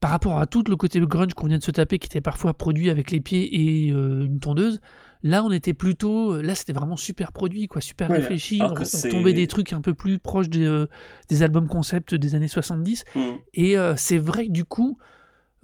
par 0.00 0.10
rapport 0.10 0.38
à 0.38 0.46
tout 0.46 0.62
le 0.66 0.76
côté 0.76 1.00
grunge 1.00 1.34
qu'on 1.34 1.46
vient 1.48 1.58
de 1.58 1.62
se 1.62 1.70
taper 1.70 1.98
qui 1.98 2.06
était 2.06 2.20
parfois 2.20 2.54
produit 2.54 2.88
avec 2.88 3.10
les 3.10 3.20
pieds 3.20 3.86
et 3.86 3.92
euh, 3.92 4.24
une 4.24 4.40
tondeuse. 4.40 4.80
Là, 5.22 5.44
on 5.44 5.50
était 5.50 5.74
plutôt, 5.74 6.40
là, 6.40 6.54
c'était 6.54 6.72
vraiment 6.72 6.96
super 6.96 7.32
produit, 7.32 7.68
quoi, 7.68 7.80
super 7.80 8.10
Ouais, 8.10 8.18
réfléchi. 8.18 8.60
On, 8.62 8.74
tombait 9.10 9.32
des 9.32 9.46
trucs 9.46 9.72
un 9.72 9.80
peu 9.80 9.94
plus 9.94 10.18
proches 10.18 10.48
des, 10.48 10.66
euh, 10.66 10.86
des 11.28 11.42
albums 11.42 11.68
concept 11.68 12.14
des 12.14 12.34
années 12.34 12.48
70. 12.48 13.04
Hmm. 13.14 13.20
Et 13.54 13.78
euh, 13.78 13.94
c'est 13.96 14.18
vrai 14.18 14.46
que 14.46 14.52
du 14.52 14.64
coup, 14.64 14.98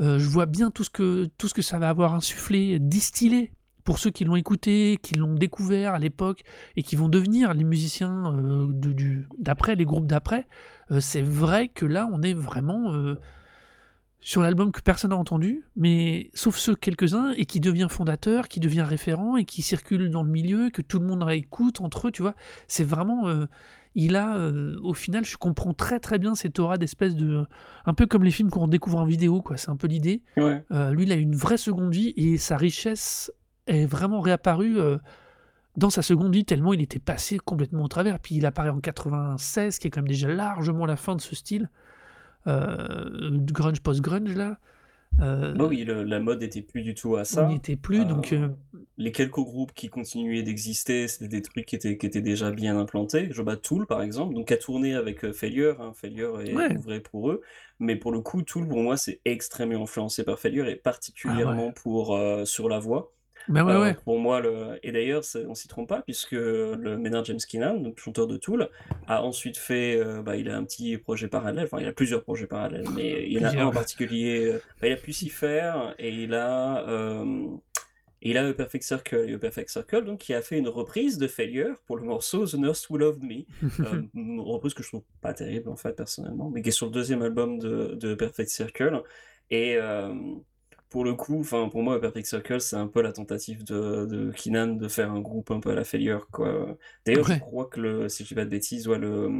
euh, 0.00 0.18
je 0.18 0.28
vois 0.28 0.46
bien 0.46 0.70
tout 0.70 0.84
ce, 0.84 0.90
que, 0.90 1.28
tout 1.38 1.48
ce 1.48 1.54
que 1.54 1.62
ça 1.62 1.78
va 1.78 1.88
avoir 1.88 2.14
insufflé, 2.14 2.78
distillé 2.78 3.52
pour 3.88 3.98
ceux 3.98 4.10
qui 4.10 4.26
l'ont 4.26 4.36
écouté, 4.36 4.98
qui 5.00 5.14
l'ont 5.14 5.32
découvert 5.32 5.94
à 5.94 5.98
l'époque 5.98 6.42
et 6.76 6.82
qui 6.82 6.94
vont 6.94 7.08
devenir 7.08 7.54
les 7.54 7.64
musiciens 7.64 8.34
euh, 8.36 8.66
d'après, 9.38 9.76
les 9.76 9.86
groupes 9.86 10.06
d'après. 10.06 10.46
Euh, 10.90 11.00
c'est 11.00 11.22
vrai 11.22 11.68
que 11.68 11.86
là, 11.86 12.06
on 12.12 12.20
est 12.20 12.34
vraiment 12.34 12.92
euh, 12.92 13.18
sur 14.20 14.42
l'album 14.42 14.72
que 14.72 14.80
personne 14.80 15.10
n'a 15.10 15.16
entendu, 15.16 15.64
mais 15.76 16.30
sauf 16.34 16.56
ceux 16.56 16.74
quelques-uns, 16.74 17.32
et 17.36 17.46
qui 17.46 17.60
devient 17.60 17.86
fondateur, 17.88 18.48
qui 18.48 18.60
devient 18.60 18.82
référent, 18.82 19.36
et 19.36 19.44
qui 19.44 19.62
circule 19.62 20.10
dans 20.10 20.22
le 20.22 20.30
milieu, 20.30 20.70
que 20.70 20.82
tout 20.82 20.98
le 20.98 21.06
monde 21.06 21.28
écoute 21.30 21.80
entre 21.80 22.08
eux, 22.08 22.12
tu 22.12 22.22
vois. 22.22 22.34
C'est 22.66 22.84
vraiment... 22.84 23.28
euh, 23.28 23.46
il 23.94 24.16
a, 24.16 24.36
euh, 24.36 24.76
au 24.82 24.94
final, 24.94 25.24
je 25.24 25.36
comprends 25.36 25.72
très 25.74 25.98
très 25.98 26.18
bien 26.18 26.34
cette 26.34 26.58
aura 26.58 26.78
d'espèce 26.78 27.16
de... 27.16 27.46
Un 27.84 27.94
peu 27.94 28.06
comme 28.06 28.22
les 28.22 28.30
films 28.30 28.50
qu'on 28.50 28.68
découvre 28.68 28.98
en 28.98 29.04
vidéo, 29.04 29.40
quoi. 29.40 29.56
C'est 29.56 29.70
un 29.70 29.76
peu 29.76 29.88
l'idée. 29.88 30.22
Ouais. 30.36 30.62
Euh, 30.70 30.92
lui, 30.92 31.04
il 31.04 31.12
a 31.12 31.16
une 31.16 31.34
vraie 31.34 31.56
seconde 31.56 31.92
vie, 31.92 32.12
et 32.16 32.38
sa 32.38 32.56
richesse 32.56 33.32
est 33.66 33.86
vraiment 33.86 34.20
réapparue 34.20 34.78
dans 35.76 35.90
sa 35.90 36.02
seconde 36.02 36.34
vie, 36.34 36.44
tellement 36.44 36.74
il 36.74 36.82
était 36.82 36.98
passé 36.98 37.38
complètement 37.38 37.84
au 37.84 37.88
travers. 37.88 38.18
Puis 38.18 38.34
il 38.34 38.46
apparaît 38.46 38.70
en 38.70 38.80
96, 38.80 39.78
qui 39.78 39.86
est 39.86 39.90
quand 39.90 40.00
même 40.00 40.08
déjà 40.08 40.28
largement 40.28 40.86
la 40.86 40.96
fin 40.96 41.14
de 41.14 41.20
ce 41.20 41.36
style. 41.36 41.70
Euh, 42.46 43.30
grunge 43.52 43.80
post-grunge, 43.80 44.34
là. 44.34 44.58
Euh, 45.20 45.52
Bah 45.54 45.64
oui, 45.66 45.84
le- 45.84 46.04
la 46.04 46.20
mode 46.20 46.42
était 46.42 46.62
plus 46.62 46.82
du 46.82 46.94
tout 46.94 47.16
à 47.16 47.20
on 47.20 47.24
ça. 47.24 47.46
n'y 47.48 47.56
était 47.56 47.76
plus, 47.76 48.04
donc... 48.04 48.32
Euh, 48.32 48.48
Les 48.98 49.10
quelques 49.12 49.34
groupes 49.40 49.72
qui 49.74 49.88
continuaient 49.88 50.42
d'exister, 50.42 51.06
c'était 51.08 51.28
des 51.28 51.42
trucs 51.42 51.66
qui 51.66 51.76
étaient, 51.76 51.96
qui 51.96 52.06
étaient 52.06 52.20
déjà 52.20 52.50
bien 52.50 52.76
implantés. 52.78 53.28
Je 53.32 53.42
vois 53.42 53.56
Tool, 53.56 53.86
par 53.86 54.02
exemple, 54.02 54.34
donc 54.34 54.50
a 54.52 54.56
tourné 54.56 54.94
avec 54.94 55.32
Failure. 55.32 55.80
Hein. 55.80 55.92
Failure 55.94 56.40
est 56.40 56.54
Ouais. 56.54 56.74
vrai 56.76 57.00
pour 57.00 57.30
eux. 57.30 57.40
Mais 57.80 57.96
pour 57.96 58.12
le 58.12 58.20
coup, 58.20 58.42
Tool, 58.42 58.68
pour 58.68 58.78
moi, 58.82 58.96
c'est 58.96 59.20
extrêmement 59.24 59.82
influencé 59.84 60.24
par 60.24 60.38
Failure 60.38 60.66
et 60.68 60.76
particulièrement 60.76 61.72
pour 61.72 62.16
euh, 62.16 62.44
Sur 62.44 62.68
la 62.68 62.78
voix. 62.78 63.12
Ouais, 63.48 63.72
Euh, 63.72 63.82
ouais. 63.82 63.94
Pour 64.04 64.18
moi, 64.18 64.40
le... 64.40 64.78
et 64.82 64.92
d'ailleurs, 64.92 65.22
on 65.46 65.54
s'y 65.54 65.68
trompe 65.68 65.88
pas, 65.88 66.02
puisque 66.02 66.32
le 66.32 66.96
Maynard 66.98 67.24
James 67.24 67.38
Keenan, 67.48 67.92
chanteur 67.96 68.26
de 68.26 68.36
Tool, 68.36 68.68
a 69.06 69.22
ensuite 69.22 69.56
fait, 69.56 69.96
euh, 69.96 70.22
bah, 70.22 70.36
il 70.36 70.48
a 70.50 70.56
un 70.56 70.64
petit 70.64 70.98
projet 70.98 71.28
parallèle, 71.28 71.64
enfin, 71.64 71.78
il 71.80 71.86
a 71.86 71.92
plusieurs 71.92 72.22
projets 72.22 72.46
parallèles, 72.46 72.86
mais 72.94 73.28
il 73.28 73.44
a 73.44 73.50
un 73.50 73.66
en 73.66 73.70
particulier, 73.72 74.46
euh, 74.46 74.62
bah, 74.80 74.88
il 74.88 74.92
a 74.92 74.96
pu 74.96 75.12
s'y 75.12 75.28
faire, 75.28 75.94
et 75.98 76.10
il 76.10 76.34
a, 76.34 76.84
il 78.20 78.36
a 78.36 78.52
Perfect 78.52 78.84
Circle, 78.84 79.30
et 79.30 79.38
Perfect 79.38 79.70
Circle, 79.70 80.04
donc, 80.04 80.18
qui 80.18 80.34
a 80.34 80.42
fait 80.42 80.58
une 80.58 80.68
reprise 80.68 81.18
de 81.18 81.28
Failure 81.28 81.76
pour 81.86 81.96
le 81.96 82.02
morceau 82.02 82.46
The 82.46 82.54
Nurse 82.54 82.88
Who 82.90 82.98
Loved 82.98 83.22
Me, 83.22 83.44
euh, 83.80 84.02
une 84.14 84.40
reprise 84.40 84.74
que 84.74 84.82
je 84.82 84.88
trouve 84.88 85.04
pas 85.20 85.34
terrible, 85.34 85.68
en 85.68 85.76
fait, 85.76 85.92
personnellement, 85.92 86.50
mais 86.50 86.62
qui 86.62 86.70
est 86.70 86.72
sur 86.72 86.86
le 86.86 86.92
deuxième 86.92 87.22
album 87.22 87.58
de, 87.58 87.94
de 87.94 88.14
Perfect 88.14 88.50
Circle, 88.50 89.02
et, 89.50 89.76
euh, 89.76 90.12
pour 90.90 91.04
le 91.04 91.14
coup, 91.14 91.40
enfin 91.40 91.68
pour 91.68 91.82
moi, 91.82 92.00
Perfect 92.00 92.26
Circle, 92.26 92.60
c'est 92.60 92.76
un 92.76 92.86
peu 92.88 93.02
la 93.02 93.12
tentative 93.12 93.64
de, 93.64 94.06
de 94.06 94.32
Keenan 94.32 94.68
de 94.76 94.88
faire 94.88 95.10
un 95.12 95.20
groupe 95.20 95.50
un 95.50 95.60
peu 95.60 95.70
à 95.70 95.74
la 95.74 95.84
failure, 95.84 96.28
quoi. 96.30 96.76
D'ailleurs, 97.04 97.24
je 97.24 97.34
crois 97.36 97.66
que 97.66 97.80
le, 97.80 98.08
si 98.08 98.24
je 98.24 98.28
dis 98.28 98.34
pas 98.34 98.44
de 98.44 98.50
bêtises, 98.50 98.88
ouais, 98.88 98.98
le, 98.98 99.30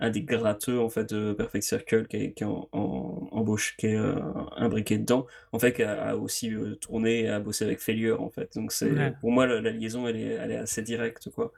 un 0.00 0.10
des 0.10 0.22
gratteux 0.22 0.78
en 0.80 0.88
fait 0.88 1.12
de 1.12 1.32
Perfect 1.32 1.64
Circle 1.64 2.06
qui 2.08 2.16
est, 2.16 2.32
qui 2.32 2.42
est 2.44 2.46
en, 2.46 2.68
en- 2.72 3.28
embauché, 3.32 3.74
qui 3.78 3.86
est 3.88 3.96
euh, 3.96 4.14
imbriqué 4.56 4.98
dedans, 4.98 5.26
en 5.52 5.58
fait, 5.58 5.80
a, 5.80 6.10
a 6.10 6.16
aussi 6.16 6.52
euh, 6.54 6.74
tourné 6.76 7.20
et 7.22 7.28
a 7.28 7.40
bossé 7.40 7.64
avec 7.64 7.80
Failure, 7.80 8.22
en 8.22 8.30
fait. 8.30 8.54
Donc 8.56 8.72
c'est, 8.72 8.96
Ouais. 8.96 9.14
pour 9.20 9.30
moi, 9.32 9.46
la, 9.46 9.60
la 9.60 9.70
liaison, 9.70 10.06
elle 10.08 10.16
est, 10.16 10.26
elle 10.34 10.50
est 10.52 10.56
assez 10.56 10.82
directe, 10.82 11.30
quoi. 11.30 11.52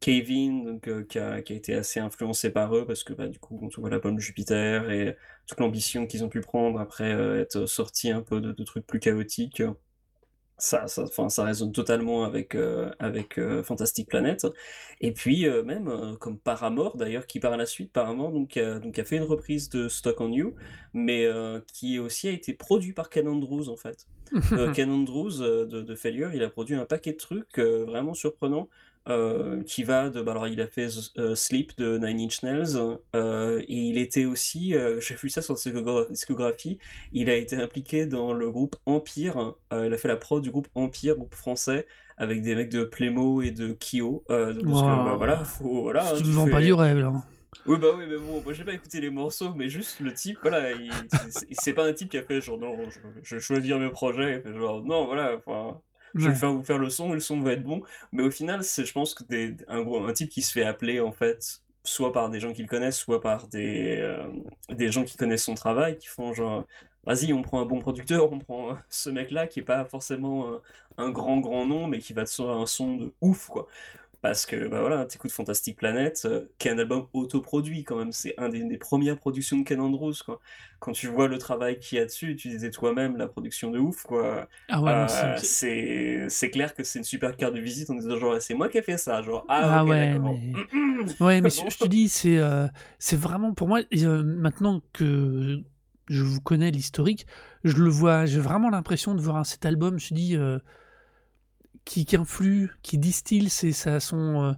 Kevin, 0.00 0.64
donc, 0.64 0.88
euh, 0.88 1.02
qui 1.04 1.18
a, 1.18 1.40
qui 1.40 1.54
a 1.54 1.56
été 1.56 1.74
assez 1.74 1.98
influencé 1.98 2.50
par 2.50 2.76
eux, 2.76 2.86
parce 2.86 3.04
que 3.04 3.14
bah, 3.14 3.26
du 3.26 3.38
coup, 3.38 3.56
quand 3.58 3.78
on 3.78 3.80
voit 3.80 3.90
l'album 3.90 4.18
Jupiter 4.18 4.90
et 4.90 5.16
toute 5.46 5.60
l'ambition 5.60 6.06
qu'ils 6.06 6.22
ont 6.24 6.28
pu 6.28 6.40
prendre 6.42 6.78
après 6.78 7.12
euh, 7.14 7.40
être 7.40 7.64
sortis 7.66 8.10
un 8.10 8.20
peu 8.20 8.40
de, 8.42 8.52
de 8.52 8.64
trucs 8.64 8.86
plus 8.86 9.00
chaotiques, 9.00 9.62
ça, 10.58 10.86
ça, 10.88 11.04
enfin, 11.04 11.30
ça 11.30 11.44
résonne 11.44 11.72
totalement 11.72 12.24
avec, 12.24 12.54
euh, 12.54 12.90
avec 12.98 13.40
Fantastic 13.62 14.08
Planet. 14.08 14.46
Et 15.00 15.12
puis, 15.12 15.48
même 15.64 16.16
comme 16.20 16.38
Paramore, 16.38 16.96
d'ailleurs, 16.98 17.26
qui 17.26 17.40
par 17.40 17.56
la 17.56 17.66
suite, 17.66 17.90
Paramore, 17.90 18.30
donc, 18.30 18.56
a, 18.58 18.78
donc, 18.78 18.98
a 18.98 19.04
fait 19.04 19.16
une 19.16 19.24
reprise 19.24 19.70
de 19.70 19.88
Stock 19.88 20.20
on 20.20 20.30
You, 20.30 20.54
mais 20.92 21.26
qui 21.72 21.98
aussi 21.98 22.28
a 22.28 22.30
été 22.30 22.52
produit 22.52 22.92
par 22.92 23.08
Ken 23.10 23.26
Andrews, 23.26 23.68
en 23.68 23.76
fait. 23.76 24.06
Ken 24.74 24.90
Andrews 24.90 25.38
de, 25.38 25.64
de 25.64 25.94
Failure, 25.94 26.32
il 26.34 26.42
a 26.42 26.50
produit 26.50 26.76
un 26.76 26.84
paquet 26.84 27.12
de 27.12 27.18
trucs 27.18 27.58
vraiment 27.58 28.14
surprenants. 28.14 28.68
Euh, 29.08 29.62
qui 29.64 29.82
va 29.84 30.08
de 30.08 30.22
bah 30.22 30.32
alors 30.32 30.48
il 30.48 30.60
a 30.60 30.66
fait 30.66 30.88
euh, 31.18 31.34
Sleep 31.34 31.76
de 31.76 31.98
Nine 31.98 32.20
Inch 32.20 32.42
Nails 32.42 32.76
euh, 33.14 33.60
et 33.60 33.66
il 33.74 33.98
était 33.98 34.24
aussi 34.24 34.74
euh, 34.74 34.98
j'ai 35.00 35.14
vu 35.14 35.28
ça 35.28 35.42
sur 35.42 35.58
sa 35.58 35.70
discogra- 35.70 36.10
discographie 36.10 36.78
il 37.12 37.28
a 37.28 37.34
été 37.34 37.56
impliqué 37.56 38.06
dans 38.06 38.32
le 38.32 38.50
groupe 38.50 38.76
Empire 38.86 39.54
il 39.72 39.92
a 39.92 39.98
fait 39.98 40.08
la 40.08 40.16
prod 40.16 40.42
du 40.42 40.50
groupe 40.50 40.68
Empire 40.74 41.16
groupe 41.16 41.34
français 41.34 41.86
avec 42.16 42.40
des 42.42 42.54
mecs 42.54 42.70
de 42.70 42.84
Playmo 42.84 43.42
et 43.42 43.50
de 43.50 43.72
Kyo 43.78 44.24
parce 44.26 44.54
que 44.56 44.64
Wow. 44.64 45.04
bah, 45.04 45.14
voilà 45.18 45.44
faut 45.44 45.82
voilà 45.82 46.10
hein, 46.10 46.16
fais- 46.46 46.50
pas 46.50 46.60
du 46.62 46.72
rêve, 46.72 46.98
là. 46.98 47.12
oui, 47.66 47.76
bah 47.78 47.88
oui, 47.96 48.04
mais 48.08 48.16
bon, 48.16 48.40
moi 48.42 48.52
j'ai 48.52 48.64
pas 48.64 48.72
écouté 48.72 49.00
les 49.00 49.10
morceaux, 49.10 49.52
mais 49.54 49.68
juste 49.68 50.00
le 50.00 50.12
type, 50.14 50.38
voilà, 50.42 50.72
il- 50.72 51.08
c'est 51.52 51.72
pas 51.72 51.86
un 51.86 51.92
type 51.92 52.08
qui 52.10 52.18
a 52.18 52.22
fait 52.22 52.40
genre 52.40 52.58
non, 52.58 52.76
je, 52.90 52.98
je 53.22 53.34
vais 53.36 53.40
choisir 53.40 53.78
mes 53.78 53.90
projets, 53.90 54.42
genre 54.56 54.82
non, 54.84 55.06
voilà, 55.06 55.36
enfin, 55.36 55.78
je 56.14 56.28
vais 56.28 56.34
faire 56.34 56.52
vous 56.52 56.62
faire 56.62 56.78
le 56.78 56.90
son 56.90 57.10
et 57.10 57.14
le 57.14 57.20
son 57.20 57.40
va 57.40 57.52
être 57.52 57.62
bon. 57.62 57.82
Mais 58.12 58.22
au 58.22 58.30
final, 58.30 58.62
c'est, 58.64 58.84
je 58.84 58.92
pense 58.92 59.14
que 59.14 59.24
des, 59.24 59.56
un, 59.68 60.12
type 60.12 60.30
qui 60.30 60.42
se 60.42 60.52
fait 60.52 60.64
appeler 60.64 61.00
en 61.00 61.12
fait, 61.12 61.62
soit 61.82 62.12
par 62.12 62.30
des 62.30 62.40
gens 62.40 62.52
qui 62.52 62.62
le 62.62 62.68
connaissent, 62.68 62.98
soit 62.98 63.20
par 63.20 63.48
des, 63.48 63.98
euh, 64.00 64.26
des 64.70 64.90
gens 64.90 65.04
qui 65.04 65.16
connaissent 65.16 65.44
son 65.44 65.54
travail, 65.54 65.98
qui 65.98 66.06
font 66.08 66.32
genre, 66.32 66.64
vas-y, 67.04 67.32
on 67.32 67.42
prend 67.42 67.60
un 67.60 67.66
bon 67.66 67.80
producteur, 67.80 68.32
on 68.32 68.38
prend 68.38 68.70
euh, 68.70 68.74
ce 68.88 69.10
mec-là 69.10 69.46
qui 69.46 69.60
est 69.60 69.64
pas 69.64 69.84
forcément 69.84 70.48
euh, 70.48 70.58
un 70.98 71.10
grand 71.10 71.38
grand 71.38 71.66
nom, 71.66 71.86
mais 71.88 71.98
qui 71.98 72.12
va 72.12 72.24
te 72.24 72.30
sortir 72.30 72.56
un 72.56 72.66
son 72.66 72.96
de 72.96 73.12
ouf, 73.20 73.48
quoi. 73.48 73.66
Parce 74.24 74.46
que, 74.46 74.68
bah 74.68 74.80
voilà, 74.80 75.04
t'écoutes 75.04 75.32
Fantastic 75.32 75.76
Planet, 75.76 76.22
euh, 76.24 76.46
qui 76.58 76.68
est 76.68 76.70
un 76.70 76.78
album 76.78 77.08
autoproduit 77.12 77.84
quand 77.84 77.96
même, 77.98 78.10
c'est 78.10 78.32
un 78.38 78.48
des, 78.48 78.64
des 78.64 78.78
premières 78.78 79.18
productions 79.18 79.58
de 79.58 79.64
Ken 79.64 79.78
Andrews, 79.80 80.14
quoi. 80.24 80.40
Quand 80.80 80.92
tu 80.92 81.08
vois 81.08 81.28
le 81.28 81.36
travail 81.36 81.78
qu'il 81.78 81.98
y 81.98 82.00
a 82.00 82.06
dessus, 82.06 82.34
tu 82.34 82.48
disais 82.48 82.70
toi-même 82.70 83.18
la 83.18 83.28
production 83.28 83.70
de 83.70 83.78
ouf, 83.78 84.04
quoi. 84.04 84.48
Ah 84.70 84.80
ouais, 84.80 84.90
Euh, 84.92 85.36
c'est- 85.36 86.28
c'est- 86.30 86.50
clair 86.50 86.74
que 86.74 86.84
c'est 86.84 87.00
une 87.00 87.04
super 87.04 87.36
carte 87.36 87.52
de 87.52 87.60
visite 87.60 87.90
en 87.90 87.96
disant 87.96 88.16
genre 88.16 88.40
c'est 88.40 88.54
moi 88.54 88.70
qui 88.70 88.78
ai 88.78 88.82
fait 88.82 88.96
ça 88.96 89.20
genre 89.20 89.44
ah, 89.46 89.60
Ah 89.80 89.82
ok 89.84 89.90
ouais, 89.90 90.14
d'accord 90.14 90.32
mais- 90.32 91.14
Ouais, 91.20 91.40
mais 91.42 91.50
je 91.70 91.76
te 91.78 91.86
dis, 91.86 92.08
c'est 92.08 92.38
euh, 92.38 92.66
c'est 92.98 93.16
vraiment 93.16 93.52
pour 93.52 93.68
moi, 93.68 93.80
maintenant 93.92 94.80
que 94.94 95.60
je 96.08 96.22
vous 96.22 96.40
connais 96.40 96.70
l'historique, 96.70 97.26
je 97.62 97.76
le 97.76 97.90
vois, 97.90 98.24
j'ai 98.24 98.40
vraiment 98.40 98.70
l'impression 98.70 99.14
de 99.14 99.20
voir 99.20 99.44
cet 99.44 99.66
album, 99.66 99.98
je 99.98 100.14
dis, 100.14 100.36
qui, 101.84 102.04
qui 102.04 102.16
influe, 102.16 102.70
qui 102.82 102.98
distille 102.98 103.48
ses, 103.50 103.72
sa, 103.72 104.00
son, 104.00 104.42
euh, 104.42 104.52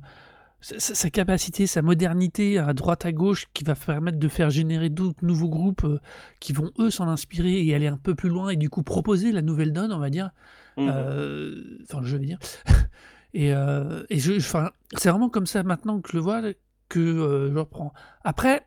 sa, 0.60 1.10
capacité, 1.10 1.66
sa 1.66 1.82
modernité 1.82 2.58
à 2.58 2.72
droite 2.72 3.06
à 3.06 3.12
gauche 3.12 3.46
qui 3.54 3.64
va 3.64 3.74
permettre 3.74 4.18
de 4.18 4.28
faire 4.28 4.50
générer 4.50 4.90
d'autres 4.90 5.24
nouveaux 5.24 5.48
groupes 5.48 5.84
euh, 5.84 6.00
qui 6.40 6.52
vont 6.52 6.70
eux 6.78 6.90
s'en 6.90 7.08
inspirer 7.08 7.64
et 7.64 7.74
aller 7.74 7.86
un 7.86 7.98
peu 7.98 8.14
plus 8.14 8.28
loin 8.28 8.50
et 8.50 8.56
du 8.56 8.70
coup 8.70 8.82
proposer 8.82 9.32
la 9.32 9.42
nouvelle 9.42 9.72
donne, 9.72 9.92
on 9.92 9.98
va 9.98 10.10
dire. 10.10 10.30
Mhm. 10.76 10.90
Euh, 10.92 11.78
Enfin, 11.84 12.00
je 12.02 12.16
veux 12.16 12.24
dire. 12.24 12.38
et 13.34 13.52
euh, 13.52 14.04
et 14.10 14.18
je, 14.18 14.36
enfin, 14.36 14.70
c'est 14.96 15.10
vraiment 15.10 15.28
comme 15.28 15.46
ça 15.46 15.62
maintenant 15.62 16.00
que 16.00 16.10
je 16.10 16.16
le 16.16 16.22
vois 16.22 16.42
que 16.88 17.00
euh, 17.00 17.52
je 17.52 17.58
reprends. 17.58 17.92
Après, 18.24 18.64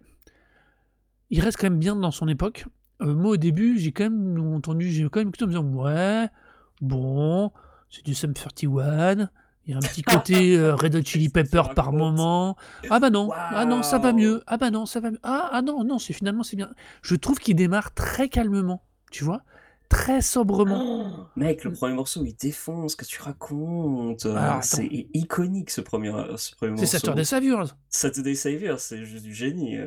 il 1.29 1.41
reste 1.41 1.57
quand 1.57 1.69
même 1.69 1.79
bien 1.79 1.95
dans 1.95 2.11
son 2.11 2.27
époque. 2.27 2.65
Moi, 3.01 3.31
au 3.31 3.37
début, 3.37 3.79
j'ai 3.79 3.93
quand 3.93 4.09
même 4.09 4.53
entendu, 4.53 4.89
j'ai 4.89 5.07
quand 5.09 5.21
même 5.21 5.31
en 5.41 5.45
me 5.45 5.47
disant 5.47 5.63
Ouais, 5.63 6.27
bon, 6.81 7.51
c'est 7.89 8.05
du 8.05 8.13
Sum 8.13 8.33
31. 8.33 9.29
Il 9.65 9.71
y 9.71 9.73
a 9.73 9.77
un 9.77 9.81
petit 9.81 10.01
côté 10.03 10.57
euh, 10.57 10.75
Red 10.75 10.95
Hot 10.95 11.03
Chili 11.03 11.29
Pepper 11.29 11.63
par 11.75 11.91
moment. 11.91 12.55
Ah 12.89 12.99
bah 12.99 13.09
non, 13.09 13.29
ah 13.33 13.65
non, 13.65 13.83
ça 13.83 13.99
va 13.99 14.13
mieux. 14.13 14.41
Ah 14.47 14.57
bah 14.57 14.71
non, 14.71 14.85
ça 14.85 14.99
va 14.99 15.11
mieux. 15.11 15.19
Ah, 15.23 15.49
ah 15.51 15.61
non, 15.61 15.83
non, 15.83 15.99
c'est 15.99 16.13
finalement 16.13 16.43
c'est 16.43 16.55
bien. 16.55 16.69
Je 17.01 17.15
trouve 17.15 17.39
qu'il 17.39 17.55
démarre 17.55 17.93
très 17.93 18.29
calmement, 18.29 18.83
tu 19.11 19.23
vois, 19.23 19.43
très 19.89 20.21
sobrement. 20.21 21.05
Oh, 21.07 21.27
mec, 21.35 21.63
le 21.63 21.71
premier 21.71 21.93
morceau, 21.93 22.23
il 22.25 22.35
défonce, 22.35 22.95
que 22.95 23.05
tu 23.05 23.21
racontes? 23.21 24.25
Euh. 24.25 24.59
C'est 24.61 24.87
iconique 25.13 25.69
ce 25.69 25.81
premier, 25.81 26.11
ce 26.37 26.55
premier 26.55 26.77
C'est 26.77 26.81
morceau. 26.81 26.97
Saturday 26.97 27.23
Saviors. 27.25 27.75
Saturday 27.89 28.35
Savior, 28.35 28.79
c'est 28.79 29.05
juste 29.05 29.23
du 29.23 29.33
génie. 29.33 29.77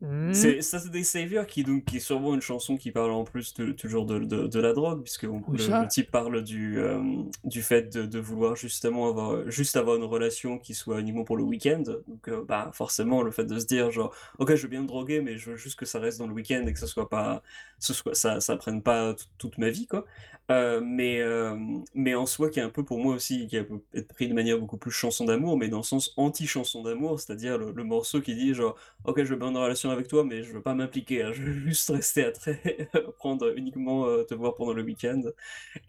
Hmm. 0.00 0.34
C'est 0.34 0.60
Saturday 0.60 1.02
Savior 1.02 1.46
qui, 1.46 1.64
donc, 1.64 1.84
qui 1.86 1.96
est 1.96 2.00
sûrement 2.00 2.34
une 2.34 2.42
chanson 2.42 2.76
qui 2.76 2.90
parle 2.90 3.12
en 3.12 3.24
plus 3.24 3.54
de- 3.54 3.72
toujours 3.72 4.04
de, 4.04 4.18
de, 4.18 4.46
de 4.48 4.60
la 4.60 4.72
drogue, 4.74 5.02
puisque 5.02 5.22
le, 5.22 5.58
ça. 5.58 5.80
le 5.82 5.88
type 5.88 6.10
parle 6.10 6.42
du, 6.42 6.78
euh, 6.78 7.00
du 7.44 7.62
fait 7.62 7.90
de, 7.94 8.04
de 8.04 8.18
vouloir 8.18 8.54
justement 8.54 9.08
avoir, 9.08 9.50
juste 9.50 9.76
avoir 9.76 9.96
une 9.96 10.04
relation 10.04 10.58
qui 10.58 10.74
soit 10.74 11.00
uniquement 11.00 11.24
pour 11.24 11.36
le 11.38 11.44
week-end. 11.44 11.82
Donc, 12.06 12.28
euh, 12.28 12.44
bah, 12.46 12.70
forcément, 12.74 13.22
le 13.22 13.30
fait 13.30 13.44
de 13.44 13.58
se 13.58 13.64
dire, 13.66 13.90
genre, 13.90 14.14
ok, 14.38 14.54
je 14.56 14.62
veux 14.62 14.68
bien 14.68 14.82
me 14.82 14.86
droguer, 14.88 15.22
mais 15.22 15.38
je 15.38 15.52
veux 15.52 15.56
juste 15.56 15.78
que 15.78 15.86
ça 15.86 16.00
reste 16.00 16.18
dans 16.18 16.26
le 16.26 16.34
week-end 16.34 16.64
et 16.66 16.72
que 16.72 16.78
ça 16.78 16.86
soit 16.88 17.08
pas, 17.08 17.42
ce 17.78 17.94
soit, 17.94 18.14
ça, 18.14 18.40
ça 18.40 18.56
prenne 18.56 18.82
pas 18.82 19.14
toute 19.38 19.56
ma 19.58 19.70
vie, 19.70 19.86
quoi. 19.86 20.04
Euh, 20.50 20.82
mais, 20.84 21.20
euh, 21.22 21.56
mais 21.94 22.14
en 22.14 22.26
soi, 22.26 22.50
qui 22.50 22.60
est 22.60 22.62
un 22.62 22.68
peu 22.68 22.84
pour 22.84 22.98
moi 22.98 23.14
aussi, 23.14 23.46
qui 23.46 23.58
peut 23.62 23.80
être 23.94 24.08
pris 24.12 24.28
de 24.28 24.34
manière 24.34 24.58
beaucoup 24.58 24.76
plus 24.76 24.90
chanson 24.90 25.24
d'amour, 25.24 25.56
mais 25.56 25.68
dans 25.68 25.78
le 25.78 25.82
sens 25.82 26.12
anti-chanson 26.18 26.82
d'amour, 26.82 27.18
c'est-à-dire 27.18 27.56
le, 27.56 27.72
le 27.72 27.82
morceau 27.84 28.20
qui 28.20 28.34
dit, 28.34 28.52
genre, 28.52 28.76
ok, 29.04 29.24
je 29.24 29.30
veux 29.30 29.36
bien 29.36 29.48
une 29.48 29.56
relation 29.56 29.88
avec 29.90 30.06
toi, 30.06 30.22
mais 30.22 30.42
je 30.42 30.52
veux 30.52 30.60
pas 30.60 30.74
m'impliquer, 30.74 31.22
hein, 31.22 31.32
je 31.32 31.42
veux 31.42 31.52
juste 31.52 31.88
rester 31.88 32.24
à 32.26 32.32
très, 32.32 32.90
prendre 33.18 33.56
uniquement 33.56 34.04
euh, 34.06 34.24
te 34.24 34.34
voir 34.34 34.54
pendant 34.54 34.74
le 34.74 34.82
week-end. 34.82 35.22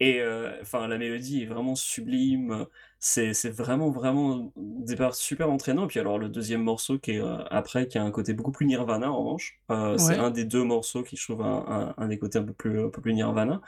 Et 0.00 0.22
enfin, 0.62 0.88
la 0.88 0.98
mélodie 0.98 1.42
est 1.42 1.46
vraiment 1.46 1.74
sublime, 1.74 2.66
c'est 2.98 3.32
vraiment, 3.50 3.90
vraiment 3.90 4.52
des 4.56 4.96
parts 4.96 5.14
super 5.14 5.50
entraînant. 5.50 5.84
Et 5.84 5.88
puis 5.88 6.00
alors, 6.00 6.18
le 6.18 6.28
deuxième 6.28 6.62
morceau 6.62 6.98
qui 6.98 7.12
est 7.12 7.20
après, 7.50 7.88
qui 7.88 7.98
a 7.98 8.02
un 8.04 8.10
côté 8.10 8.32
beaucoup 8.34 8.52
plus 8.52 8.66
Nirvana 8.66 9.10
en 9.12 9.18
revanche, 9.22 9.60
c'est 9.98 10.16
un 10.16 10.30
des 10.30 10.44
deux 10.44 10.64
morceaux 10.64 11.02
qui, 11.02 11.16
je 11.16 11.24
trouve, 11.24 11.42
un, 11.42 11.94
un, 11.98 12.02
un 12.02 12.08
des 12.08 12.18
côtés 12.18 12.38
un 12.38 12.44
peu 12.44 12.52
plus, 12.54 12.80
un 12.86 12.88
peu 12.90 13.00
plus 13.02 13.14
Nirvana. 13.14 13.60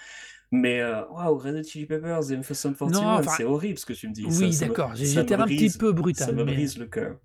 Mais 0.50 0.81
euh, 0.81 1.07
waouh, 1.09 1.37
Red 1.37 1.57
Hot 1.57 1.62
Chili 1.62 1.87
Peppers 1.87 2.21
41, 2.28 2.87
Non, 2.88 3.00
enfin, 3.19 3.33
c'est 3.37 3.45
horrible 3.45 3.78
ce 3.78 3.85
que 3.87 3.93
tu 3.93 4.09
me 4.09 4.14
dis. 4.14 4.23
Ça, 4.23 4.28
oui, 4.45 4.52
ça 4.52 4.64
me, 4.64 4.71
d'accord. 4.71 4.97
Ça 4.97 5.23
me 5.23 5.33
un 5.43 5.47
petit 5.47 5.71
peu 5.78 5.88
ça 5.88 5.93
brutal, 5.93 6.35
me 6.35 6.45
mais 6.45 6.55
brise 6.55 6.78
le 6.78 6.87
cœur. 6.87 7.19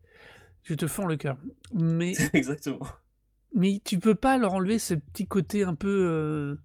je 0.63 0.73
te 0.73 0.87
fends 0.87 1.05
le 1.05 1.15
cœur. 1.15 1.37
Mais, 1.73 2.13
Exactement. 2.33 2.85
mais 3.55 3.81
tu 3.85 3.97
peux 3.99 4.15
pas 4.15 4.37
leur 4.37 4.53
enlever 4.53 4.77
ce 4.79 4.93
petit 4.93 5.25
côté 5.27 5.63
un 5.63 5.75
peu. 5.75 6.57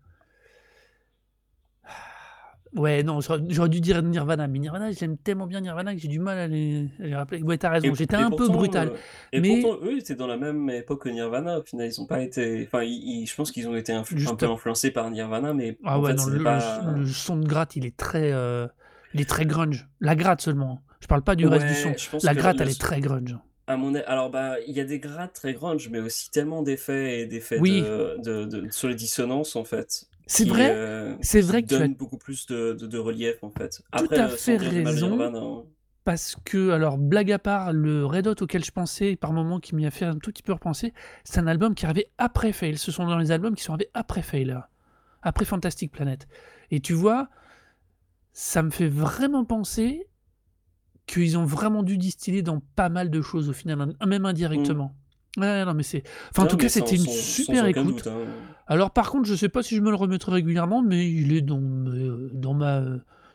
Ouais, 2.78 3.02
non, 3.02 3.20
j'aurais 3.20 3.40
j'aurais 3.48 3.68
dû 3.68 3.80
dire 3.80 4.02
Nirvana, 4.02 4.46
mais 4.46 4.58
Nirvana, 4.58 4.90
j'aime 4.92 5.16
tellement 5.18 5.46
bien 5.46 5.60
Nirvana 5.60 5.94
que 5.94 6.00
j'ai 6.00 6.08
du 6.08 6.18
mal 6.18 6.38
à 6.38 6.46
les, 6.46 6.86
à 7.00 7.06
les 7.06 7.14
rappeler. 7.14 7.42
Ouais, 7.42 7.58
t'as 7.58 7.70
raison, 7.70 7.88
Et, 7.88 7.94
j'étais 7.94 8.14
et 8.16 8.18
un 8.20 8.30
peu 8.30 8.36
pourtant, 8.36 8.52
brutal. 8.52 8.88
euh, 8.88 8.96
et 9.32 9.40
Mais 9.40 9.60
pourtant, 9.60 9.84
eux 9.84 9.98
étaient 9.98 10.14
dans 10.14 10.26
la 10.26 10.36
même 10.36 10.70
époque 10.70 11.02
que 11.02 11.08
Nirvana. 11.08 11.58
Au 11.58 11.62
final, 11.62 11.86
ils 11.88 12.00
ont 12.00 12.06
pas 12.06 12.20
été. 12.22 12.64
Enfin, 12.66 12.82
ils- 12.84 13.22
ils- 13.22 13.26
je 13.26 13.34
pense 13.34 13.50
qu'ils 13.52 13.68
ont 13.68 13.76
été 13.76 13.92
influ- 13.92 14.14
un 14.14 14.18
juste. 14.18 14.36
peu 14.38 14.46
influencés 14.46 14.90
par 14.90 15.10
Nirvana, 15.10 15.52
mais 15.52 15.76
Ah 15.84 15.98
en 15.98 16.02
ouais, 16.02 16.10
fait, 16.10 16.16
non, 16.16 16.22
c'était 16.24 16.32
le, 16.32 16.38
le- 16.38 16.44
pas. 16.44 16.84
le 16.96 17.06
son 17.06 17.36
de 17.36 17.46
gratte, 17.46 17.76
il 17.76 17.84
est 17.84 17.96
très, 17.96 18.32
euh, 18.32 18.66
il 19.14 19.20
est 19.20 19.28
très 19.28 19.44
grunge. 19.46 19.88
La 20.00 20.14
gratte 20.14 20.40
seulement. 20.40 20.80
Je 21.00 21.06
parle 21.06 21.22
pas 21.22 21.34
du 21.36 21.46
reste 21.46 21.66
du 21.66 21.74
son. 21.74 21.88
Ouais, 21.90 21.98
je 21.98 22.10
pense 22.10 22.24
La 22.24 22.34
que 22.34 22.38
gratte, 22.38 22.56
le, 22.56 22.62
elle 22.62 22.70
est 22.70 22.80
très 22.80 23.00
grunge. 23.00 23.36
à 23.66 23.76
mon 23.76 23.94
a- 23.94 24.00
alors 24.00 24.30
bah 24.30 24.54
il 24.66 24.74
y 24.74 24.80
a 24.80 24.84
des 24.84 24.98
grattes 24.98 25.34
très 25.34 25.52
grunge, 25.52 25.88
mais 25.90 26.00
aussi 26.00 26.30
tellement 26.30 26.62
d'effets 26.62 27.20
et 27.20 27.26
d'effets 27.26 27.58
Oui, 27.60 27.82
de, 27.82 28.16
de, 28.24 28.44
de- 28.46 28.70
sur 28.70 28.88
les 28.88 28.94
dissonances 28.94 29.56
en 29.56 29.64
fait, 29.64 30.06
c'est 30.28 30.44
qui 30.44 30.50
vrai, 30.50 30.70
euh, 30.72 31.16
c'est 31.20 31.40
vrai 31.40 31.62
que 31.62 31.68
tu 31.68 31.74
as 31.74 31.88
beaucoup 31.88 32.18
plus 32.18 32.46
de, 32.46 32.74
de, 32.74 32.86
de 32.86 32.98
relief 32.98 33.42
en 33.42 33.50
fait. 33.50 33.82
tout 33.96 34.06
à 34.12 34.26
euh, 34.26 34.28
fait 34.28 34.56
raison. 34.56 35.20
Hein. 35.20 35.64
Parce 36.04 36.36
que, 36.44 36.70
alors, 36.70 36.96
blague 36.96 37.32
à 37.32 37.38
part, 37.38 37.72
le 37.72 38.06
Red 38.06 38.28
Hot 38.28 38.42
auquel 38.42 38.64
je 38.64 38.70
pensais 38.70 39.16
par 39.16 39.32
moment, 39.34 39.60
qui 39.60 39.74
m'y 39.74 39.84
a 39.86 39.90
fait 39.90 40.06
un 40.06 40.16
tout 40.16 40.30
petit 40.30 40.42
peu 40.42 40.52
repenser, 40.52 40.94
c'est 41.24 41.38
un 41.38 41.46
album 41.46 41.74
qui 41.74 41.84
arrivait 41.84 42.10
après 42.16 42.52
Fail. 42.52 42.78
Ce 42.78 42.90
sont 42.92 43.06
dans 43.06 43.18
les 43.18 43.30
albums 43.30 43.54
qui 43.54 43.62
sont 43.62 43.74
arrivés 43.74 43.90
après 43.92 44.22
Fail, 44.22 44.56
après 45.22 45.44
Fantastic 45.44 45.92
Planet. 45.92 46.26
Et 46.70 46.80
tu 46.80 46.94
vois, 46.94 47.28
ça 48.32 48.62
me 48.62 48.70
fait 48.70 48.88
vraiment 48.88 49.44
penser 49.44 50.06
qu'ils 51.06 51.36
ont 51.36 51.44
vraiment 51.44 51.82
dû 51.82 51.98
distiller 51.98 52.42
dans 52.42 52.60
pas 52.76 52.88
mal 52.88 53.10
de 53.10 53.20
choses 53.20 53.48
au 53.48 53.52
final, 53.54 53.94
même 54.06 54.22
Mm. 54.22 54.26
indirectement. 54.26 54.94
Ouais, 55.38 55.64
non, 55.64 55.74
mais 55.74 55.82
c'est. 55.82 56.02
Enfin, 56.30 56.44
en 56.44 56.46
tout 56.46 56.56
cas, 56.56 56.68
c'était 56.68 56.96
une 56.96 57.04
sans, 57.04 57.10
super 57.12 57.66
écoute. 57.66 57.84
doute. 57.84 58.06
hein. 58.06 58.18
Alors, 58.66 58.90
par 58.90 59.10
contre, 59.10 59.26
je 59.28 59.34
sais 59.34 59.48
pas 59.48 59.62
si 59.62 59.76
je 59.76 59.80
me 59.80 59.90
le 59.90 59.96
remettrai 59.96 60.32
régulièrement, 60.32 60.82
mais 60.82 61.10
il 61.10 61.32
est 61.32 61.40
dans, 61.42 61.60
euh, 61.62 62.30
dans 62.32 62.54
ma. 62.54 62.82